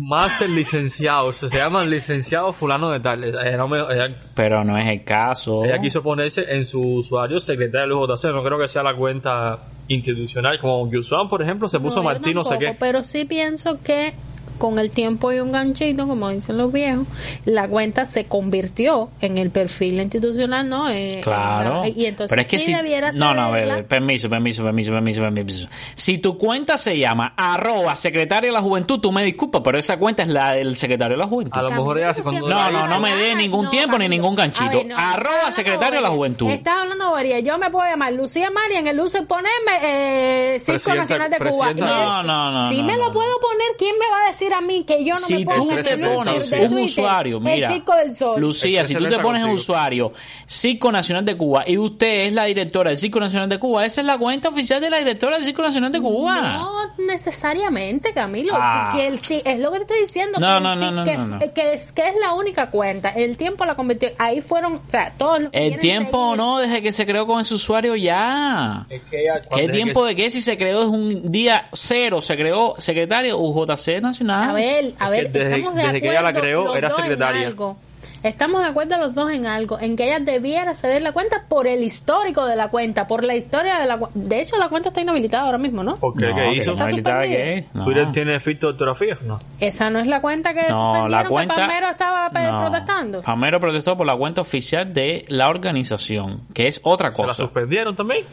máster 0.00 0.48
licenciado, 0.50 1.32
se 1.32 1.48
llaman 1.48 1.90
licenciado 1.90 2.52
fulano 2.52 2.90
de 2.90 3.00
tal. 3.00 3.22
Ella, 3.24 3.56
no 3.56 3.68
me- 3.68 3.80
ella- 3.80 4.16
Pero 4.34 4.64
no 4.64 4.76
es 4.76 4.86
el 4.88 5.04
caso. 5.04 5.64
ella 5.64 5.80
quiso 5.80 6.02
ponerse 6.02 6.56
en 6.56 6.64
su 6.64 6.80
usuario 6.80 7.38
secretaria 7.40 7.82
del 7.82 7.92
UJC, 7.92 8.32
no 8.32 8.42
creo 8.42 8.58
que 8.58 8.68
sea 8.68 8.82
la 8.82 8.94
cuenta 8.96 9.58
institucional, 9.88 10.58
como 10.60 10.90
Yusuan, 10.90 11.28
por 11.28 11.42
ejemplo, 11.42 11.68
se 11.68 11.80
puso 11.80 11.98
No, 12.00 12.04
Martín 12.04 12.34
no 12.34 12.44
sé 12.44 12.58
qué. 12.58 12.76
Pero 12.78 13.04
sí 13.04 13.24
pienso 13.24 13.82
que 13.82 14.14
con 14.60 14.78
el 14.78 14.92
tiempo 14.92 15.32
y 15.32 15.40
un 15.40 15.50
ganchito, 15.50 16.06
como 16.06 16.28
dicen 16.28 16.56
los 16.56 16.70
viejos, 16.72 17.06
la 17.44 17.66
cuenta 17.66 18.06
se 18.06 18.26
convirtió 18.26 19.10
en 19.20 19.38
el 19.38 19.50
perfil 19.50 20.00
institucional, 20.00 20.68
¿no? 20.68 20.88
Eh, 20.88 21.20
Claro. 21.22 21.76
en 21.76 21.80
la- 21.82 21.88
y 21.88 22.06
entonces 22.06 22.30
pero 22.30 22.42
es 22.42 22.46
que 22.48 22.58
sí 22.60 22.66
si... 22.66 22.74
debiera 22.74 23.10
No, 23.12 23.34
no, 23.34 23.50
permiso, 23.88 24.30
permiso, 24.30 24.62
permiso, 24.62 24.92
permiso, 24.92 25.22
permiso. 25.22 25.66
Si 25.96 26.18
tu 26.18 26.38
cuenta 26.38 26.76
se 26.78 26.96
llama 26.98 27.32
arroba 27.36 27.96
secretario 27.96 28.50
de 28.50 28.54
la 28.54 28.60
juventud, 28.60 29.00
tú 29.00 29.10
me 29.10 29.24
disculpas, 29.24 29.62
pero 29.64 29.78
esa 29.78 29.96
cuenta 29.96 30.22
es 30.22 30.28
la 30.28 30.52
del 30.52 30.76
secretario 30.76 31.16
de 31.16 31.22
la 31.22 31.26
juventud. 31.28 31.58
A 31.58 31.62
lo 31.62 31.70
mejor 31.70 31.98
ella 31.98 32.10
hace 32.10 32.22
Camilo, 32.22 32.46
cuando... 32.46 32.70
No, 32.72 32.80
no, 32.82 32.86
no 32.88 33.00
me 33.00 33.16
dé 33.16 33.34
ningún 33.34 33.64
no, 33.64 33.70
tiempo 33.70 33.98
ni 33.98 34.08
ningún 34.08 34.34
ganchito. 34.36 34.70
Ver, 34.70 34.86
no, 34.86 34.94
Arroba 34.96 35.08
estás 35.08 35.24
hablando 35.30 35.52
secretario 35.56 35.96
de 35.96 36.02
la 36.02 36.10
juventud. 36.10 36.50
Estás 36.50 36.74
hablando 36.82 37.04
de 37.06 37.10
bobería. 37.10 37.40
Yo 37.40 37.58
me 37.58 37.70
puedo 37.70 37.88
llamar 37.88 38.12
Lucía 38.12 38.50
María 38.50 38.78
en 38.80 38.86
el 38.86 39.00
user 39.00 39.26
ponerme 39.26 39.50
eh, 39.82 40.60
Circo 40.60 40.72
Presidenta- 40.72 41.00
Nacional 41.00 41.30
de 41.30 41.38
Cuba. 41.50 41.72
No, 41.74 42.22
no, 42.22 42.50
no, 42.52 42.70
Si 42.70 42.78
no, 42.78 42.84
me 42.84 42.92
no, 42.92 42.98
lo 42.98 43.06
no. 43.08 43.12
puedo 43.14 43.40
poner, 43.40 43.66
¿quién 43.78 43.94
me 43.98 44.06
va 44.10 44.26
a 44.26 44.30
decir 44.30 44.49
a 44.52 44.60
mí 44.60 44.84
que 44.84 45.04
yo 45.04 45.14
no 45.14 45.20
si 45.20 45.38
me 45.38 45.44
puedo 45.44 45.62
tú 45.62 45.68
te 45.82 45.96
pones 45.98 46.50
de 46.50 46.66
un 46.66 46.78
usuario, 46.78 47.40
mira, 47.40 47.68
el 47.68 47.74
Circo 47.74 47.96
del 47.96 48.14
Sol? 48.14 48.40
Lucía, 48.40 48.84
si 48.84 48.94
tú 48.94 49.08
te 49.08 49.18
pones 49.18 49.44
un 49.44 49.50
usuario 49.50 50.12
Circo 50.46 50.92
Nacional 50.92 51.24
de 51.24 51.36
Cuba 51.36 51.64
y 51.66 51.78
usted 51.78 52.26
es 52.26 52.32
la 52.32 52.44
directora 52.44 52.90
del 52.90 52.98
Circo 52.98 53.20
Nacional 53.20 53.48
de 53.48 53.58
Cuba, 53.58 53.84
esa 53.84 54.00
es 54.00 54.06
la 54.06 54.18
cuenta 54.18 54.48
oficial 54.48 54.80
de 54.80 54.90
la 54.90 54.98
directora 54.98 55.36
del 55.36 55.44
Circo 55.44 55.62
Nacional 55.62 55.92
de 55.92 56.00
Cuba. 56.00 56.40
No 56.40 57.04
necesariamente, 57.06 58.12
Camilo. 58.12 58.54
Ah. 58.56 58.92
Que 58.94 59.06
el 59.06 59.20
es 59.44 59.60
lo 59.60 59.70
que 59.72 59.78
te 59.78 59.82
estoy 59.84 60.00
diciendo. 60.06 60.38
No, 60.40 60.46
que 60.48 60.56
el 60.56 60.62
no, 60.62 60.76
no, 60.76 60.90
no, 60.90 61.04
que, 61.04 61.16
no, 61.16 61.26
no. 61.26 61.38
Que, 61.38 61.74
es, 61.74 61.92
que 61.92 62.08
es 62.08 62.14
la 62.20 62.34
única 62.34 62.70
cuenta. 62.70 63.10
El 63.10 63.36
tiempo 63.36 63.64
la 63.64 63.74
convirtió. 63.74 64.08
Ahí 64.18 64.40
fueron, 64.40 64.74
o 64.74 64.80
sea, 64.88 65.12
todos 65.16 65.40
los 65.42 65.52
que 65.52 65.66
El 65.66 65.78
tiempo 65.78 66.30
seguir- 66.32 66.36
no, 66.36 66.58
desde 66.58 66.82
que 66.82 66.92
se 66.92 67.06
creó 67.06 67.26
con 67.26 67.40
ese 67.40 67.54
usuario 67.54 67.94
ya. 67.96 68.86
Es 68.88 69.02
que 69.10 69.22
ella- 69.22 69.40
¿Qué 69.54 69.68
tiempo 69.68 70.04
de 70.04 70.16
qué? 70.16 70.30
Si 70.30 70.40
se 70.40 70.56
creó 70.56 70.80
desde 70.80 70.92
un 70.92 71.30
día 71.32 71.68
cero, 71.72 72.20
se 72.20 72.36
creó 72.36 72.74
secretario 72.78 73.38
UJC 73.38 74.00
Nacional. 74.00 74.39
A 74.48 74.52
ver, 74.52 74.94
a 74.98 75.04
Es 75.06 75.10
ver, 75.10 75.32
que 75.32 75.38
desde- 75.38 75.56
estamos 75.56 75.74
de 75.76 75.82
desde 75.82 76.00
que 76.00 76.08
ella 76.08 76.22
la 76.22 76.28
acuerdo 76.30 76.40
creó, 76.48 76.76
era 76.76 76.90
secretaria. 76.90 77.46
algo. 77.46 77.76
Estamos 78.22 78.62
de 78.62 78.68
acuerdo 78.68 78.98
los 78.98 79.14
dos 79.14 79.30
en 79.32 79.46
algo, 79.46 79.78
en 79.80 79.96
que 79.96 80.04
ella 80.04 80.18
debiera 80.20 80.74
ceder 80.74 81.00
la 81.00 81.12
cuenta 81.12 81.44
por 81.48 81.66
el 81.66 81.82
histórico 81.82 82.44
de 82.44 82.54
la 82.54 82.68
cuenta, 82.68 83.06
por 83.06 83.24
la 83.24 83.34
historia 83.34 83.78
de 83.78 83.86
la 83.86 83.96
cuenta. 83.96 84.18
De 84.18 84.42
hecho, 84.42 84.58
la 84.58 84.68
cuenta 84.68 84.90
está 84.90 85.00
inhabilitada 85.00 85.46
ahora 85.46 85.56
mismo, 85.56 85.82
¿no? 85.82 85.96
¿Por 85.96 86.14
qué? 86.18 86.26
No, 86.28 86.34
¿Qué 86.34 86.42
que 86.42 86.52
hizo? 86.56 86.74
no 86.74 86.84
que-. 86.84 87.66
¿Twitter 87.82 88.12
tiene 88.12 88.34
efecto 88.36 88.66
de 88.66 88.72
ortografía? 88.74 89.16
No. 89.22 89.40
Esa 89.58 89.88
no 89.88 90.00
es 90.00 90.06
la 90.06 90.20
cuenta 90.20 90.52
que 90.52 90.68
No, 90.68 90.68
suspendieron 90.68 91.10
la 91.10 91.24
cuenta. 91.28 91.54
que 91.54 91.60
Palmero 91.62 91.88
estaba 91.88 92.28
No. 92.28 92.58
protestando. 92.58 93.22
Palmero 93.22 93.58
protestó 93.58 93.96
por 93.96 94.06
la 94.06 94.16
cuenta 94.16 94.42
oficial 94.42 94.92
de 94.92 95.24
la 95.28 95.48
organización, 95.48 96.42
que 96.52 96.68
es 96.68 96.78
otra 96.84 97.12
¿Se 97.12 97.22
la 97.22 97.28
cosa. 97.28 97.42
suspendieron 97.42 97.96
también? 97.96 98.26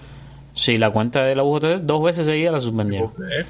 Sí, 0.53 0.75
la 0.75 0.89
cuenta 0.91 1.21
de 1.23 1.33
la 1.33 1.43
UJC 1.43 1.77
dos 1.83 2.03
veces 2.03 2.25
seguidas 2.25 2.51
la 2.55 2.59
suspendieron. 2.59 3.11
¿Por 3.13 3.25
qué? 3.25 3.45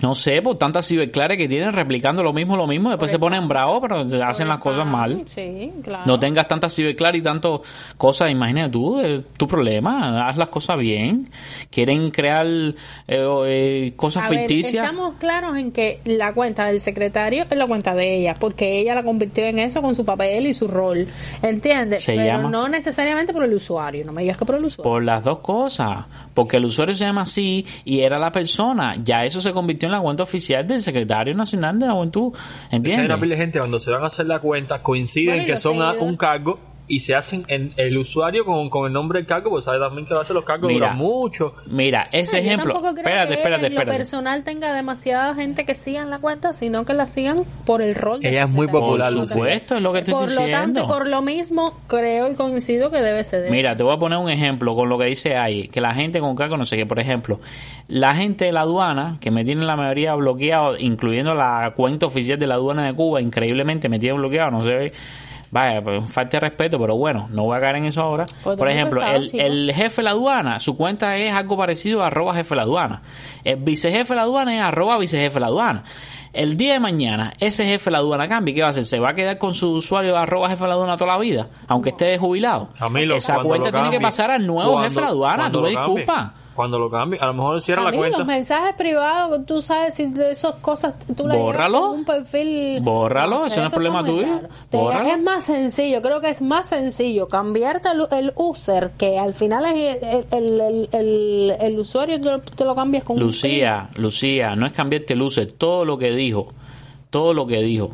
No 0.00 0.14
sé, 0.14 0.40
por 0.42 0.56
tantas 0.58 0.86
ciberclares 0.86 1.36
que 1.38 1.48
tienen 1.48 1.72
replicando 1.72 2.22
lo 2.22 2.32
mismo, 2.32 2.56
lo 2.56 2.66
mismo, 2.66 2.90
después 2.90 3.10
se 3.10 3.18
ponen 3.18 3.48
bravos, 3.48 3.80
pero 3.82 4.06
hacen 4.24 4.46
las 4.48 4.58
cosas 4.58 4.86
mal. 4.86 5.24
Sí, 5.34 5.72
claro. 5.82 6.04
No 6.06 6.18
tengas 6.20 6.46
tantas 6.46 6.74
ciberclares 6.74 7.20
y 7.20 7.24
tantas 7.24 7.60
cosas, 7.96 8.30
imagínate 8.30 8.70
tú, 8.70 9.00
eh, 9.00 9.22
tu 9.36 9.46
problema, 9.48 10.26
haz 10.26 10.36
las 10.36 10.48
cosas 10.50 10.78
bien. 10.78 11.28
Quieren 11.70 12.10
crear 12.10 12.46
eh, 12.46 12.74
eh, 13.08 13.92
cosas 13.96 14.24
A 14.26 14.28
ver, 14.28 14.40
ficticias. 14.40 14.84
estamos 14.84 15.14
claros 15.16 15.56
en 15.56 15.72
que 15.72 16.00
la 16.04 16.32
cuenta 16.32 16.66
del 16.66 16.80
secretario 16.80 17.42
es 17.42 17.56
la 17.56 17.66
cuenta 17.66 17.94
de 17.94 18.18
ella, 18.18 18.36
porque 18.38 18.78
ella 18.80 18.94
la 18.94 19.02
convirtió 19.02 19.44
en 19.46 19.58
eso 19.58 19.82
con 19.82 19.94
su 19.94 20.04
papel 20.04 20.46
y 20.46 20.54
su 20.54 20.68
rol. 20.68 21.06
¿Entiendes? 21.42 22.04
Se 22.04 22.14
Pero 22.14 22.24
llama- 22.38 22.50
no 22.50 22.68
necesariamente 22.68 23.32
por 23.32 23.44
el 23.44 23.54
usuario. 23.54 24.04
No 24.06 24.12
me 24.12 24.22
digas 24.22 24.36
que 24.36 24.44
por 24.44 24.54
el 24.56 24.64
usuario. 24.64 24.90
Por 24.92 25.02
las 25.04 25.24
dos 25.24 25.40
cosas. 25.40 26.04
Porque 26.34 26.58
el 26.58 26.64
usuario 26.66 26.94
se 26.94 27.04
llama 27.04 27.22
así 27.22 27.66
y 27.84 28.00
era 28.00 28.18
la 28.18 28.30
persona. 28.30 28.94
Ya 29.02 29.24
eso 29.24 29.40
se 29.40 29.52
convirtió 29.52 29.87
en 29.88 29.92
la 29.92 30.00
cuenta 30.00 30.22
oficial 30.22 30.66
del 30.66 30.80
secretario 30.80 31.34
nacional 31.34 31.78
de 31.78 31.86
la 31.86 31.92
juventud. 31.94 32.32
Es 32.34 32.38
que 32.40 32.46
hay 32.70 32.76
¿Entiendes? 32.76 33.06
una 33.10 33.20
pila 33.20 33.34
de 33.34 33.40
gente 33.40 33.58
cuando 33.58 33.80
se 33.80 33.90
van 33.90 34.02
a 34.02 34.06
hacer 34.06 34.26
la 34.26 34.38
cuenta 34.38 34.82
coinciden 34.82 35.34
Bueno, 35.36 35.46
que 35.46 35.56
son 35.56 35.82
a- 35.82 35.92
un 35.92 36.16
cargo 36.16 36.58
y 36.88 37.00
se 37.00 37.14
hacen 37.14 37.44
en 37.48 37.72
el 37.76 37.96
usuario 37.98 38.44
con, 38.44 38.70
con 38.70 38.86
el 38.86 38.92
nombre 38.92 39.18
del 39.18 39.26
cargo, 39.26 39.50
pues 39.50 39.66
sabe 39.66 39.78
también 39.78 40.06
que 40.06 40.14
a 40.14 40.18
veces 40.18 40.34
los 40.34 40.44
cargos 40.44 40.68
Mira, 40.68 40.86
duran 40.86 40.96
mucho. 40.96 41.54
Mira, 41.66 42.08
ese 42.12 42.38
No, 42.38 42.42
yo 42.42 42.46
ejemplo. 42.48 42.72
tampoco 42.74 42.94
creo 42.94 43.04
Espérate, 43.06 43.28
que 43.28 43.34
espérate, 43.34 43.66
en 43.66 43.72
lo 43.74 43.78
espérate. 43.80 43.98
personal 43.98 44.44
tenga 44.44 44.74
demasiada 44.74 45.34
gente 45.34 45.64
que 45.66 45.74
sigan 45.74 46.08
la 46.10 46.18
cuenta, 46.18 46.52
sino 46.54 46.84
que 46.84 46.94
la 46.94 47.06
sigan 47.06 47.44
por 47.66 47.82
el 47.82 47.94
rol. 47.94 48.20
de 48.20 48.30
Ella 48.30 48.44
es 48.44 48.48
muy 48.48 48.66
secretario. 48.66 48.86
popular, 48.86 49.12
Por 49.14 49.28
supuesto, 49.28 49.76
es 49.76 49.82
lo 49.82 49.92
que 49.92 49.98
estoy 49.98 50.14
por 50.14 50.22
lo 50.22 50.28
diciendo. 50.28 50.52
tanto, 50.58 50.80
y 50.84 50.86
por 50.86 51.06
lo 51.08 51.22
mismo, 51.22 51.78
creo 51.86 52.30
y 52.30 52.34
coincido 52.34 52.90
que 52.90 53.02
debe 53.02 53.22
ceder. 53.24 53.50
Mira, 53.50 53.76
te 53.76 53.84
voy 53.84 53.94
a 53.94 53.98
poner 53.98 54.18
un 54.18 54.30
ejemplo 54.30 54.74
con 54.74 54.88
lo 54.88 54.96
que 54.98 55.04
dice 55.04 55.36
ahí, 55.36 55.68
que 55.68 55.80
la 55.80 55.94
gente 55.94 56.20
con 56.20 56.34
cargo 56.36 56.56
no 56.56 56.64
sé 56.64 56.76
qué, 56.78 56.86
por 56.86 56.98
ejemplo, 56.98 57.38
la 57.88 58.14
gente 58.14 58.46
de 58.46 58.52
la 58.52 58.62
aduana, 58.62 59.18
que 59.20 59.30
me 59.30 59.44
tiene 59.44 59.64
la 59.66 59.76
mayoría 59.76 60.14
bloqueado, 60.14 60.76
incluyendo 60.78 61.34
la 61.34 61.72
cuenta 61.76 62.06
oficial 62.06 62.38
de 62.38 62.46
la 62.46 62.54
aduana 62.54 62.86
de 62.86 62.94
Cuba, 62.94 63.20
increíblemente 63.20 63.88
me 63.88 63.98
tiene 63.98 64.16
bloqueado, 64.18 64.50
no 64.50 64.62
sé, 64.62 64.92
vaya, 65.50 65.82
pues 65.82 66.02
falta 66.12 66.36
de 66.38 66.40
respeto, 66.48 66.78
pero 66.78 66.96
bueno, 66.96 67.28
no 67.30 67.44
voy 67.44 67.56
a 67.56 67.60
caer 67.60 67.76
en 67.76 67.84
eso 67.86 68.02
ahora. 68.02 68.26
Pues 68.44 68.56
por 68.58 68.68
ejemplo, 68.68 69.02
el, 69.06 69.30
el 69.38 69.72
jefe 69.72 69.96
de 69.96 70.02
la 70.04 70.10
aduana, 70.10 70.58
su 70.58 70.76
cuenta 70.76 71.16
es 71.16 71.32
algo 71.32 71.56
parecido 71.56 72.02
a 72.02 72.08
arroba 72.08 72.34
jefe 72.34 72.50
de 72.50 72.56
la 72.56 72.62
aduana. 72.62 73.02
El 73.44 73.56
vicejefe 73.56 74.08
de 74.12 74.16
la 74.16 74.22
aduana 74.22 74.54
es 74.54 74.60
arroba 74.62 74.98
vicejefe 74.98 75.34
de 75.34 75.40
la 75.40 75.46
aduana. 75.46 75.82
El 76.34 76.56
día 76.58 76.74
de 76.74 76.80
mañana, 76.80 77.32
ese 77.40 77.64
jefe 77.64 77.86
de 77.86 77.92
la 77.92 77.98
aduana 77.98 78.28
cambia. 78.28 78.54
¿Qué 78.54 78.60
va 78.60 78.66
a 78.66 78.70
hacer? 78.70 78.84
¿Se 78.84 78.98
va 79.00 79.10
a 79.10 79.14
quedar 79.14 79.38
con 79.38 79.54
su 79.54 79.72
usuario 79.72 80.12
de 80.12 80.18
arroba 80.18 80.50
jefe 80.50 80.62
de 80.64 80.68
la 80.68 80.74
aduana 80.74 80.96
toda 80.96 81.12
la 81.14 81.18
vida? 81.18 81.48
Aunque 81.66 81.88
esté 81.88 82.18
jubilado. 82.18 82.68
Camilo, 82.78 83.16
Esa 83.16 83.34
cuando 83.34 83.48
cuenta 83.48 83.70
lo 83.70 83.72
tiene 83.72 83.90
que 83.90 84.00
pasar 84.00 84.30
al 84.30 84.46
nuevo 84.46 84.72
cuando- 84.72 84.88
jefe 84.88 84.96
de 84.96 85.06
la 85.06 85.08
aduana. 85.08 85.50
Tú 85.50 85.62
me 85.62 85.72
lo 85.72 85.80
disculpas. 85.80 86.30
Cuando 86.58 86.78
lo 86.78 86.90
cambie, 86.90 87.20
a 87.20 87.26
lo 87.26 87.34
mejor 87.34 87.60
cierra 87.60 87.82
A 87.82 87.84
la 87.84 87.90
mí 87.92 87.96
cuenta. 87.98 88.18
los 88.18 88.26
mensajes 88.26 88.74
privados, 88.76 89.46
tú 89.46 89.62
sabes 89.62 89.94
si 89.94 90.12
esas 90.30 90.54
cosas 90.56 90.94
tú 91.16 91.24
la 91.26 91.34
llevas 91.34 91.46
Bórralo. 91.46 91.92
un 91.92 92.04
perfil. 92.04 92.80
Bórralo, 92.82 93.46
eso 93.46 93.60
no 93.60 93.68
es 93.68 93.72
problema 93.72 94.04
tuyo. 94.04 94.40
Te-. 94.68 94.78
Es 95.12 95.22
más 95.22 95.44
sencillo, 95.44 96.02
creo 96.02 96.20
que 96.20 96.30
es 96.30 96.42
más 96.42 96.68
sencillo 96.68 97.28
cambiarte 97.28 97.88
el, 97.92 98.08
el 98.10 98.32
user, 98.34 98.90
que 98.98 99.18
al 99.18 99.34
final 99.34 99.64
es 99.66 100.02
el, 100.02 100.26
el, 100.32 100.60
el, 100.60 100.88
el- 100.92 101.54
el 101.60 101.78
usuario, 101.78 102.20
tú, 102.20 102.24
lo- 102.28 102.40
tú 102.40 102.64
lo 102.64 102.74
cambias 102.74 103.04
con 103.04 103.16
un 103.18 103.22
Lucía, 103.22 103.88
Lucía, 103.94 104.56
no 104.56 104.66
es 104.66 104.72
cambiarte 104.72 105.14
luces. 105.14 105.56
Todo 105.56 105.84
lo 105.84 105.96
que 105.96 106.10
dijo, 106.10 106.48
todo 107.10 107.32
lo 107.34 107.46
que 107.46 107.60
dijo 107.62 107.90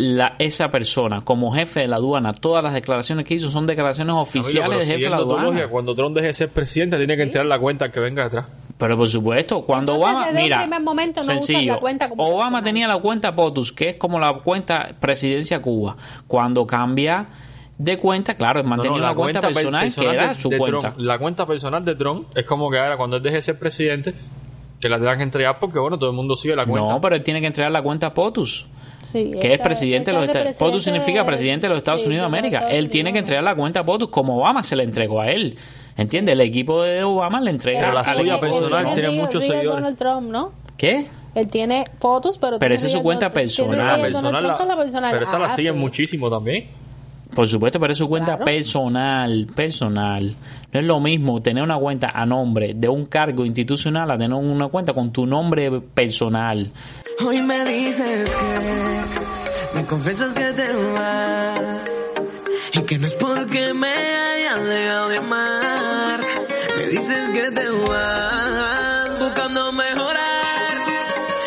la, 0.00 0.36
esa 0.38 0.70
persona 0.70 1.22
como 1.22 1.52
jefe 1.52 1.80
de 1.80 1.88
la 1.88 1.96
aduana, 1.96 2.32
todas 2.32 2.62
las 2.62 2.72
declaraciones 2.72 3.24
que 3.26 3.34
hizo 3.34 3.50
son 3.50 3.66
declaraciones 3.66 4.14
oficiales 4.14 4.78
de 4.78 4.86
jefe 4.86 5.04
de 5.04 5.10
la 5.10 5.16
aduana. 5.16 5.42
lógica, 5.44 5.68
cuando 5.68 5.94
Trump 5.94 6.14
deje 6.14 6.28
de 6.28 6.34
ser 6.34 6.48
presidente, 6.50 6.96
tiene 6.98 7.16
que 7.16 7.22
entrar 7.24 7.44
la 7.46 7.58
cuenta 7.58 7.90
que 7.90 7.98
venga 7.98 8.24
atrás. 8.26 8.46
Pero 8.78 8.96
por 8.96 9.08
supuesto, 9.08 9.62
cuando 9.62 9.94
Entonces, 9.94 10.12
Obama, 10.14 10.26
desde 10.28 10.42
mira, 10.44 10.58
primer 10.60 10.80
momento 10.82 11.20
no 11.20 11.26
sencillo, 11.26 11.72
la 11.74 11.80
cuenta 11.80 12.08
como 12.08 12.22
Obama 12.22 12.38
personal. 12.38 12.62
tenía 12.64 12.86
la 12.88 12.96
cuenta 12.98 13.34
POTUS, 13.34 13.72
que 13.72 13.88
es 13.88 13.96
como 13.96 14.20
la 14.20 14.34
cuenta 14.34 14.94
presidencia 15.00 15.60
Cuba. 15.60 15.96
Cuando 16.28 16.64
cambia 16.64 17.26
de 17.76 17.98
cuenta, 17.98 18.36
claro, 18.36 18.62
mantenía 18.62 18.98
No, 18.98 18.98
no, 18.98 19.04
una 19.06 19.14
cuenta, 19.16 19.40
per- 19.40 19.52
personal, 19.54 19.92
que 19.92 20.06
era 20.08 20.28
de- 20.28 20.34
su 20.40 20.48
de 20.48 20.58
cuenta. 20.58 20.78
Trump. 20.92 20.98
La 20.98 21.18
cuenta 21.18 21.44
personal 21.46 21.84
de 21.84 21.96
Trump 21.96 22.28
es 22.36 22.44
como 22.46 22.70
que 22.70 22.78
ahora 22.78 22.96
cuando 22.96 23.16
él 23.16 23.22
deje 23.22 23.36
de 23.36 23.42
ser 23.42 23.58
presidente, 23.58 24.14
que 24.80 24.88
la 24.88 24.96
tengan 24.98 25.16
que 25.18 25.24
entregar 25.24 25.58
porque, 25.58 25.80
bueno, 25.80 25.98
todo 25.98 26.10
el 26.10 26.14
mundo 26.16 26.36
sigue 26.36 26.54
la 26.54 26.64
cuenta. 26.64 26.88
No, 26.88 27.00
pero 27.00 27.16
él 27.16 27.24
tiene 27.24 27.40
que 27.40 27.48
entregar 27.48 27.72
la 27.72 27.82
cuenta 27.82 28.14
POTUS. 28.14 28.68
Sí, 29.02 29.32
que 29.40 29.52
es 29.54 29.58
presidente 29.60 30.10
de 30.10 30.16
los 30.16 30.26
Estados 30.26 30.56
POTUS 30.56 30.72
presidente 30.72 30.84
significa 31.00 31.20
de- 31.20 31.26
presidente 31.26 31.66
de 31.66 31.68
los 31.70 31.78
Estados 31.78 32.00
sí, 32.02 32.06
Unidos 32.08 32.22
de 32.22 32.26
América. 32.38 32.68
Él 32.70 32.90
tiene 32.90 33.10
que 33.10 33.18
Unidos. 33.18 33.22
entregar 33.28 33.44
la 33.44 33.54
cuenta 33.54 33.84
POTUS 33.84 34.08
como 34.08 34.36
Obama 34.38 34.62
se 34.62 34.76
la 34.76 34.82
entregó 34.82 35.20
a 35.20 35.28
él. 35.28 35.56
¿Entiendes? 35.96 36.32
El 36.34 36.40
equipo 36.42 36.82
de 36.82 37.02
Obama 37.04 37.40
le 37.40 37.50
entrega 37.50 37.80
Pero 37.80 37.92
la 37.94 38.14
suya 38.14 38.34
de 38.34 38.38
personal 38.40 38.82
Trump. 38.82 38.94
tiene 38.94 39.10
muchos 39.10 39.44
seguidores. 39.44 39.70
Donald 39.70 39.96
Trump, 39.96 40.30
¿no? 40.30 40.52
¿Qué? 40.76 41.06
Él 41.34 41.48
tiene 41.48 41.84
POTUS, 41.98 42.38
pero... 42.38 42.58
Pero 42.58 42.58
tiene 42.60 42.74
esa 42.76 42.86
es 42.86 42.92
su 42.92 43.02
cuenta 43.02 43.32
personal. 43.32 43.76
Donald 43.78 44.02
personal, 44.02 44.30
Trump 44.32 44.46
la- 44.52 44.56
con 44.58 44.68
la 44.68 44.76
personal. 44.76 45.10
pero 45.12 45.24
esa 45.24 45.38
la 45.38 45.46
Ah, 45.46 45.50
siguen 45.50 45.74
sí. 45.74 45.78
muchísimo 45.80 46.30
también. 46.30 46.66
Por 47.34 47.46
supuesto, 47.46 47.78
pero 47.78 47.92
es 47.92 47.98
su 47.98 48.08
cuenta 48.08 48.32
Claro. 48.36 48.44
personal, 48.44 49.46
personal. 49.54 50.34
No 50.72 50.80
es 50.80 50.86
lo 50.86 50.98
mismo 51.00 51.42
tener 51.42 51.62
una 51.62 51.78
cuenta 51.78 52.10
a 52.14 52.24
nombre 52.24 52.72
de 52.74 52.88
un 52.88 53.06
cargo 53.06 53.44
institucional 53.44 54.10
a 54.10 54.16
tener 54.16 54.32
una 54.32 54.68
cuenta 54.68 54.92
con 54.94 55.12
tu 55.12 55.26
nombre 55.26 55.70
personal. 55.80 56.70
Hoy 57.20 57.42
me 57.42 57.64
dices 57.64 58.30
que 58.30 59.74
me 59.74 59.86
confesas 59.86 60.32
que 60.34 60.52
te 60.52 60.72
vas 60.72 61.60
y 62.72 62.82
que 62.82 62.98
no 62.98 63.06
es 63.08 63.14
porque 63.14 63.74
me 63.74 63.92
hayas 63.92 64.64
dejado 64.64 65.08
de 65.08 65.16
amar. 65.16 66.20
Me 66.76 66.86
dices 66.86 67.30
que 67.30 67.50
te 67.50 67.68
vas 67.70 69.18
buscando 69.18 69.72
mejorar 69.72 70.80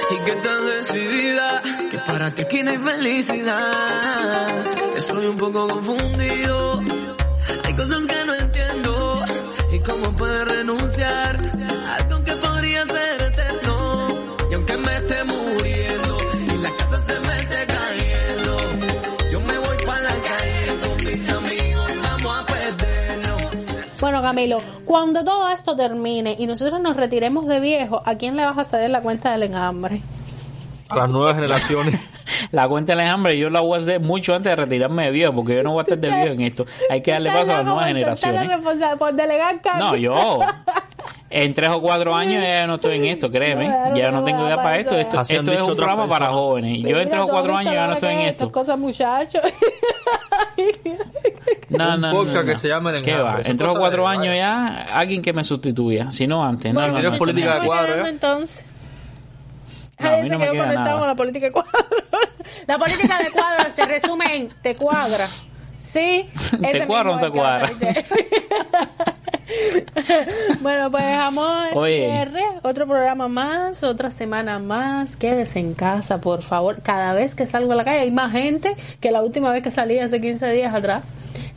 y 0.09 0.17
que 0.25 0.31
estás 0.31 0.61
decidida 0.61 1.61
que 1.89 1.97
para 1.99 2.35
ti 2.35 2.41
aquí 2.41 2.63
no 2.63 2.71
hay 2.71 2.77
felicidad. 2.77 4.49
Estoy 4.97 5.25
un 5.25 5.37
poco 5.37 5.67
confundido. 5.67 6.83
Hay 7.63 7.73
cosas 7.75 8.05
que 8.05 8.25
no 8.25 8.33
entiendo 8.33 9.25
y 9.71 9.79
cómo 9.79 10.17
puedes 10.17 10.47
renunciar 10.49 10.90
Camilo, 24.31 24.59
cuando 24.85 25.25
todo 25.25 25.49
esto 25.49 25.75
termine 25.75 26.37
y 26.39 26.47
nosotros 26.47 26.79
nos 26.79 26.95
retiremos 26.95 27.47
de 27.47 27.59
viejo, 27.59 28.01
¿a 28.05 28.15
quién 28.15 28.37
le 28.37 28.45
vas 28.45 28.57
a 28.57 28.63
ceder 28.63 28.89
la 28.89 29.01
cuenta 29.01 29.33
del 29.33 29.43
enjambre? 29.43 30.01
A 30.87 30.95
las 30.95 31.09
nuevas 31.09 31.35
generaciones. 31.35 31.99
La 32.51 32.67
cuenta 32.67 32.95
del 32.95 33.05
hambre 33.05 33.37
yo 33.37 33.49
la 33.49 33.59
voy 33.59 33.77
a 33.77 33.81
hacer 33.81 33.99
mucho 33.99 34.33
antes 34.33 34.51
de 34.51 34.55
retirarme 34.55 35.03
de 35.05 35.11
viejo, 35.11 35.33
porque 35.33 35.55
yo 35.55 35.63
no 35.63 35.73
voy 35.73 35.81
a 35.81 35.83
estar 35.83 35.97
de 35.97 36.09
viejo 36.15 36.33
en 36.33 36.41
esto. 36.41 36.65
Hay 36.89 37.01
que 37.01 37.11
darle 37.11 37.29
paso 37.29 37.51
a 37.51 37.57
las 37.57 37.65
nuevas 37.65 37.87
generaciones. 37.87 38.59
Por 38.97 39.13
delegar 39.13 39.61
cargo. 39.61 39.85
No, 39.85 39.95
yo. 39.97 40.39
En 41.29 41.53
tres 41.53 41.69
o 41.69 41.81
cuatro 41.81 42.13
años 42.13 42.43
ya 42.43 42.67
no 42.67 42.75
estoy 42.75 42.97
en 42.97 43.05
esto, 43.05 43.31
créeme. 43.31 43.69
No, 43.69 43.95
Ya 43.95 44.11
no, 44.11 44.21
tengo 44.23 44.45
idea 44.45 44.57
para 44.57 44.77
esto. 44.79 44.97
es. 44.97 45.07
Esto, 45.07 45.51
es 45.51 45.61
un 45.61 45.77
programa 45.77 46.05
para 46.05 46.27
jóvenes. 46.27 46.79
Yo 46.83 46.99
en 46.99 47.07
tres 47.07 47.21
o 47.21 47.25
¿tú 47.25 47.31
has 47.31 47.35
cuatro 47.37 47.55
años 47.55 47.73
ya 47.73 47.87
no 47.87 47.93
estoy 47.93 48.13
en 48.13 48.19
esto. 48.19 48.51
Cosas, 48.51 48.77
muchachos. 48.77 49.41
No, 51.77 51.93
Un 51.95 52.01
no, 52.01 52.11
podcast 52.11 52.35
no, 52.35 52.41
no. 52.41 52.47
que 52.49 52.55
se 52.57 52.67
llama 52.67 52.89
El 52.91 53.03
¿Qué 53.03 53.15
va? 53.15 53.41
Son 53.41 53.51
En 53.51 53.57
tres 53.57 53.61
o 53.69 53.73
cosas 53.73 53.79
cuatro 53.79 54.07
años 54.07 54.27
vaya. 54.27 54.35
ya 54.37 54.83
alguien 54.93 55.21
que 55.21 55.33
me 55.33 55.43
sustituya. 55.43 56.11
Si 56.11 56.27
no 56.27 56.43
antes. 56.43 56.73
No, 56.73 56.81
Bueno, 56.81 57.01
no, 57.01 57.11
no, 57.11 57.17
política 57.17 57.53
de 57.55 57.59
¿qué 57.61 57.65
cuadro, 57.65 58.05
¿eh? 58.05 58.09
entonces? 58.09 58.65
No, 59.99 60.07
a 60.07 60.11
Ay, 60.13 60.23
mí 60.23 60.29
se 60.29 60.37
quedó 60.37 60.51
queda 60.51 60.63
conectado 60.63 60.85
nada. 60.87 60.99
con 60.99 61.07
la 61.07 61.15
política 61.15 61.45
de 61.45 61.51
cuadro. 61.51 61.71
La 62.67 62.77
política 62.77 63.19
de 63.23 63.31
cuadro 63.31 63.71
se 63.73 63.85
resume 63.85 64.35
en 64.35 64.49
te 64.61 64.75
cuadra. 64.75 65.27
¿Sí? 65.79 66.29
¿Te 66.59 66.69
Ese 66.69 66.85
cuadra 66.87 67.11
o 67.15 67.19
te 67.19 67.29
cuadra? 67.31 67.71
es 67.95 68.11
el 68.11 68.27
que- 68.27 68.45
bueno, 70.61 70.89
pues 70.91 71.03
dejamos 71.05 71.65
el 71.71 71.77
Oye. 71.77 72.05
cierre. 72.11 72.43
Otro 72.63 72.87
programa 72.87 73.27
más, 73.27 73.83
otra 73.83 74.11
semana 74.11 74.59
más. 74.59 75.15
Quédese 75.15 75.59
en 75.59 75.73
casa, 75.73 76.21
por 76.21 76.41
favor. 76.43 76.81
Cada 76.81 77.13
vez 77.13 77.35
que 77.35 77.47
salgo 77.47 77.71
a 77.73 77.75
la 77.75 77.83
calle 77.83 77.99
hay 77.99 78.11
más 78.11 78.31
gente 78.31 78.75
que 78.99 79.11
la 79.11 79.21
última 79.21 79.51
vez 79.51 79.63
que 79.63 79.71
salí 79.71 79.99
hace 79.99 80.21
15 80.21 80.51
días 80.51 80.73
atrás. 80.73 81.03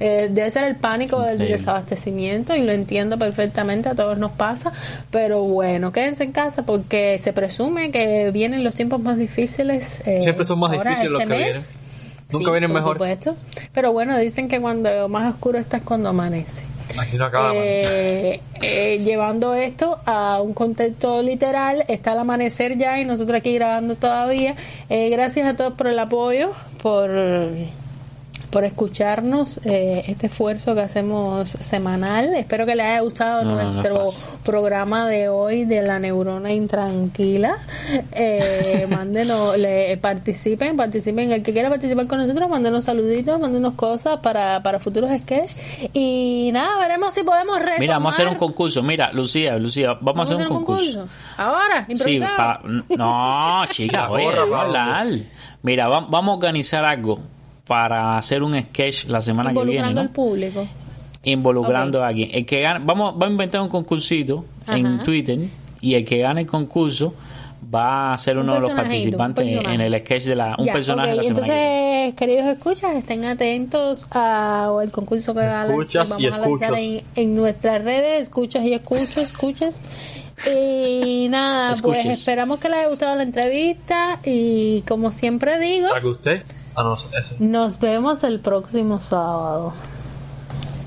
Eh, 0.00 0.28
debe 0.30 0.50
ser 0.50 0.64
el 0.64 0.76
pánico 0.76 1.20
del 1.22 1.38
desabastecimiento 1.38 2.54
y 2.56 2.60
lo 2.62 2.72
entiendo 2.72 3.18
perfectamente, 3.18 3.88
a 3.88 3.94
todos 3.94 4.18
nos 4.18 4.32
pasa, 4.32 4.72
pero 5.10 5.42
bueno, 5.42 5.92
quédense 5.92 6.24
en 6.24 6.32
casa 6.32 6.62
porque 6.64 7.18
se 7.18 7.32
presume 7.32 7.90
que 7.90 8.30
vienen 8.32 8.64
los 8.64 8.74
tiempos 8.74 9.00
más 9.00 9.16
difíciles. 9.18 9.98
eh, 10.06 10.20
Siempre 10.22 10.44
son 10.44 10.58
más 10.58 10.72
difíciles 10.72 11.10
los 11.10 11.22
este 11.22 11.34
que 11.34 11.42
vienen. 11.42 11.62
Nunca 12.30 12.46
Sí, 12.46 12.50
vienen 12.52 12.70
por 12.70 12.80
mejor. 12.80 12.92
supuesto. 12.94 13.36
Pero 13.72 13.92
bueno, 13.92 14.16
dicen 14.18 14.48
que 14.48 14.60
cuando 14.60 15.08
más 15.08 15.32
oscuro 15.34 15.58
está 15.58 15.76
es 15.76 15.82
cuando 15.82 16.08
amanece. 16.08 16.62
Aquí 16.98 17.16
no 17.16 17.24
acaba. 17.26 17.52
Eh, 17.54 18.40
eh, 18.62 18.98
llevando 19.04 19.54
esto 19.54 19.98
a 20.06 20.40
un 20.40 20.54
contexto 20.54 21.22
literal, 21.22 21.84
está 21.88 22.12
el 22.12 22.18
amanecer 22.20 22.78
ya 22.78 22.98
y 23.00 23.04
nosotros 23.04 23.38
aquí 23.38 23.52
grabando 23.54 23.96
todavía. 23.96 24.54
Eh, 24.88 25.08
gracias 25.10 25.46
a 25.46 25.56
todos 25.56 25.74
por 25.74 25.88
el 25.88 25.98
apoyo, 25.98 26.52
por 26.82 27.10
por 28.54 28.64
escucharnos 28.64 29.58
eh, 29.64 30.04
este 30.06 30.28
esfuerzo 30.28 30.76
que 30.76 30.80
hacemos 30.82 31.48
semanal. 31.50 32.36
Espero 32.36 32.64
que 32.64 32.76
les 32.76 32.86
haya 32.86 33.00
gustado 33.00 33.42
No, 33.42 33.56
no 33.56 33.62
nuestro 33.62 34.04
programa 34.44 35.08
de 35.08 35.28
hoy 35.28 35.64
de 35.64 35.82
la 35.82 35.98
neurona 35.98 36.52
intranquila. 36.52 37.56
Eh, 38.12 38.86
mándenos, 38.90 39.58
le, 39.58 39.96
participen, 39.96 40.76
participen. 40.76 41.32
El 41.32 41.42
que 41.42 41.52
quiera 41.52 41.68
participar 41.68 42.06
con 42.06 42.18
nosotros, 42.20 42.48
mándenos 42.48 42.84
saluditos, 42.84 43.40
mándenos 43.40 43.74
cosas 43.74 44.20
para, 44.20 44.62
para 44.62 44.78
futuros 44.78 45.10
sketches. 45.22 45.56
Y 45.92 46.50
nada, 46.52 46.78
veremos 46.78 47.12
si 47.12 47.24
podemos 47.24 47.58
retomar. 47.58 47.80
Mira, 47.80 47.94
vamos 47.94 48.12
a 48.12 48.16
hacer 48.18 48.28
un 48.28 48.36
concurso. 48.38 48.84
Mira, 48.84 49.12
Lucía, 49.12 49.58
Lucía, 49.58 49.98
vamos, 50.00 50.30
a 50.30 50.34
hacer 50.34 50.46
un 50.46 50.54
concurso. 50.54 51.08
Ahora, 51.36 51.86
Sí, 51.86 51.92
improvisado. 51.92 52.36
pa- 52.36 52.60
no, 52.96 53.66
chica, 53.72 54.08
oye, 54.10 54.28
hablar. 54.28 55.08
Mira, 55.62 55.88
va- 55.88 56.06
vamos 56.08 56.34
a 56.34 56.36
organizar 56.36 56.84
algo 56.84 57.18
para 57.66 58.16
hacer 58.16 58.42
un 58.42 58.52
sketch 58.60 59.06
la 59.06 59.20
semana 59.20 59.50
que 59.52 59.64
viene, 59.64 59.88
involucrando 59.88 59.94
¿no? 59.94 60.08
al 60.08 60.10
público. 60.10 60.68
involucrando 61.22 62.02
a 62.04 62.08
alguien. 62.08 62.30
El 62.32 62.44
que 62.46 62.60
gane, 62.60 62.80
vamos, 62.84 63.12
vamos 63.14 63.28
a 63.28 63.30
inventar 63.32 63.60
un 63.62 63.68
concursito 63.68 64.44
en. 64.68 64.98
Twitter 65.00 65.38
y 65.80 65.94
el 65.94 66.04
que 66.04 66.18
gane 66.18 66.42
el 66.42 66.46
concurso 66.46 67.14
va 67.74 68.12
a 68.12 68.18
ser 68.18 68.36
Un 68.36 68.44
uno 68.44 68.54
de 68.54 68.60
los 68.60 68.72
participantes 68.72 69.48
en 69.50 69.80
el 69.80 69.98
sketch 70.00 70.24
de 70.24 70.36
la 70.36 70.54
un 70.58 70.66
Ya, 70.66 70.72
personaje 70.72 71.10
de 71.10 71.16
la 71.16 71.22
semana 71.22 71.46
que 71.46 71.50
viene. 71.50 72.04
Entonces, 72.08 72.14
queridos 72.14 72.46
escuchas, 72.56 72.96
estén 72.96 73.24
atentos 73.24 74.06
a 74.10 74.68
o 74.70 74.80
el 74.82 74.90
concurso 74.90 75.32
que 75.32 75.40
va 75.40 75.62
a 75.62 75.66
lanzar- 75.66 75.70
Escuchas 75.80 76.08
vamos 76.10 76.22
y 76.22 76.26
a 76.26 76.30
lanzar 76.38 76.74
en, 76.78 77.02
en 77.16 77.34
nuestras 77.34 77.82
redes, 77.82 78.22
escuchas 78.24 78.62
y 78.64 78.74
escuchos, 78.74 79.16
escuchas. 79.16 79.80
Y 80.54 81.26
nada, 81.30 81.74
pues 81.82 82.04
esperamos 82.04 82.58
que 82.58 82.68
les 82.68 82.78
haya 82.78 82.88
gustado 82.88 83.16
la 83.16 83.22
entrevista 83.22 84.18
y 84.24 84.82
como 84.82 85.10
siempre 85.12 85.58
digo, 85.58 85.88
¿Sabe 85.88 86.08
usted? 86.08 86.42
Ah, 86.76 86.82
no, 86.82 86.94
eso. 86.94 87.10
nos 87.38 87.78
vemos 87.78 88.24
el 88.24 88.40
próximo 88.40 89.00
sábado. 89.00 89.72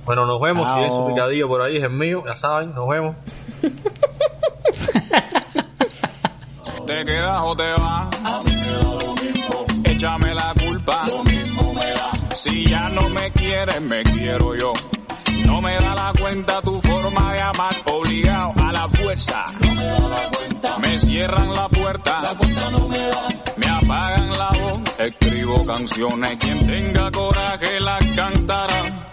Bueno, 0.06 0.26
nos 0.26 0.40
vemos. 0.42 0.68
Si 0.70 0.76
Chao. 0.76 0.84
hay 0.84 0.90
su 0.92 1.08
picadillo 1.08 1.48
por 1.48 1.62
ahí, 1.62 1.78
es 1.78 1.84
el 1.84 1.90
mío. 1.92 2.24
Ya 2.26 2.36
saben, 2.36 2.74
nos 2.76 2.88
vemos. 2.90 3.16
¿Te 6.86 7.06
quedas 7.06 7.42
o 7.44 7.56
te 7.56 7.72
vas? 7.74 8.08
A 8.24 8.42
mí 8.44 8.56
me 8.56 8.72
da 8.72 8.82
lo 8.84 9.14
mismo. 9.16 9.66
Échame 9.84 10.34
la 10.34 10.54
culpa. 10.54 11.04
Lo 11.08 11.24
mismo 11.24 11.74
me 11.74 11.86
da. 11.92 12.12
Si 12.34 12.66
ya 12.66 12.88
no 12.90 13.10
me 13.10 13.30
quieres, 13.32 13.82
me 13.82 14.04
quiero 14.04 14.56
yo. 14.56 14.72
No 15.46 15.62
me 15.62 15.76
da 15.76 15.96
la 15.96 16.14
cuenta 16.20 16.62
tu 16.62 16.80
forma 16.80 17.34
de 17.34 17.42
amar, 17.42 17.76
obligado 17.86 18.54
a 18.58 18.72
la 18.72 18.88
fuerza. 18.88 19.46
No 19.60 19.74
me 19.74 19.86
da 19.86 20.00
la 20.08 20.30
cuenta. 20.30 20.78
Me 20.80 20.98
cierran 20.98 21.54
la 21.54 21.68
puerta. 21.70 22.22
La 22.22 22.36
cuenta 22.38 22.72
no 22.72 22.88
me 22.88 23.00
da 23.00 23.28
apagan 23.88 24.30
la 24.30 24.50
voz. 24.50 24.82
Escribo 25.00 25.66
canciones, 25.66 26.38
quien 26.40 26.60
tenga 26.60 27.12
coraje 27.12 27.80
las 27.80 28.04
cantará. 28.16 29.04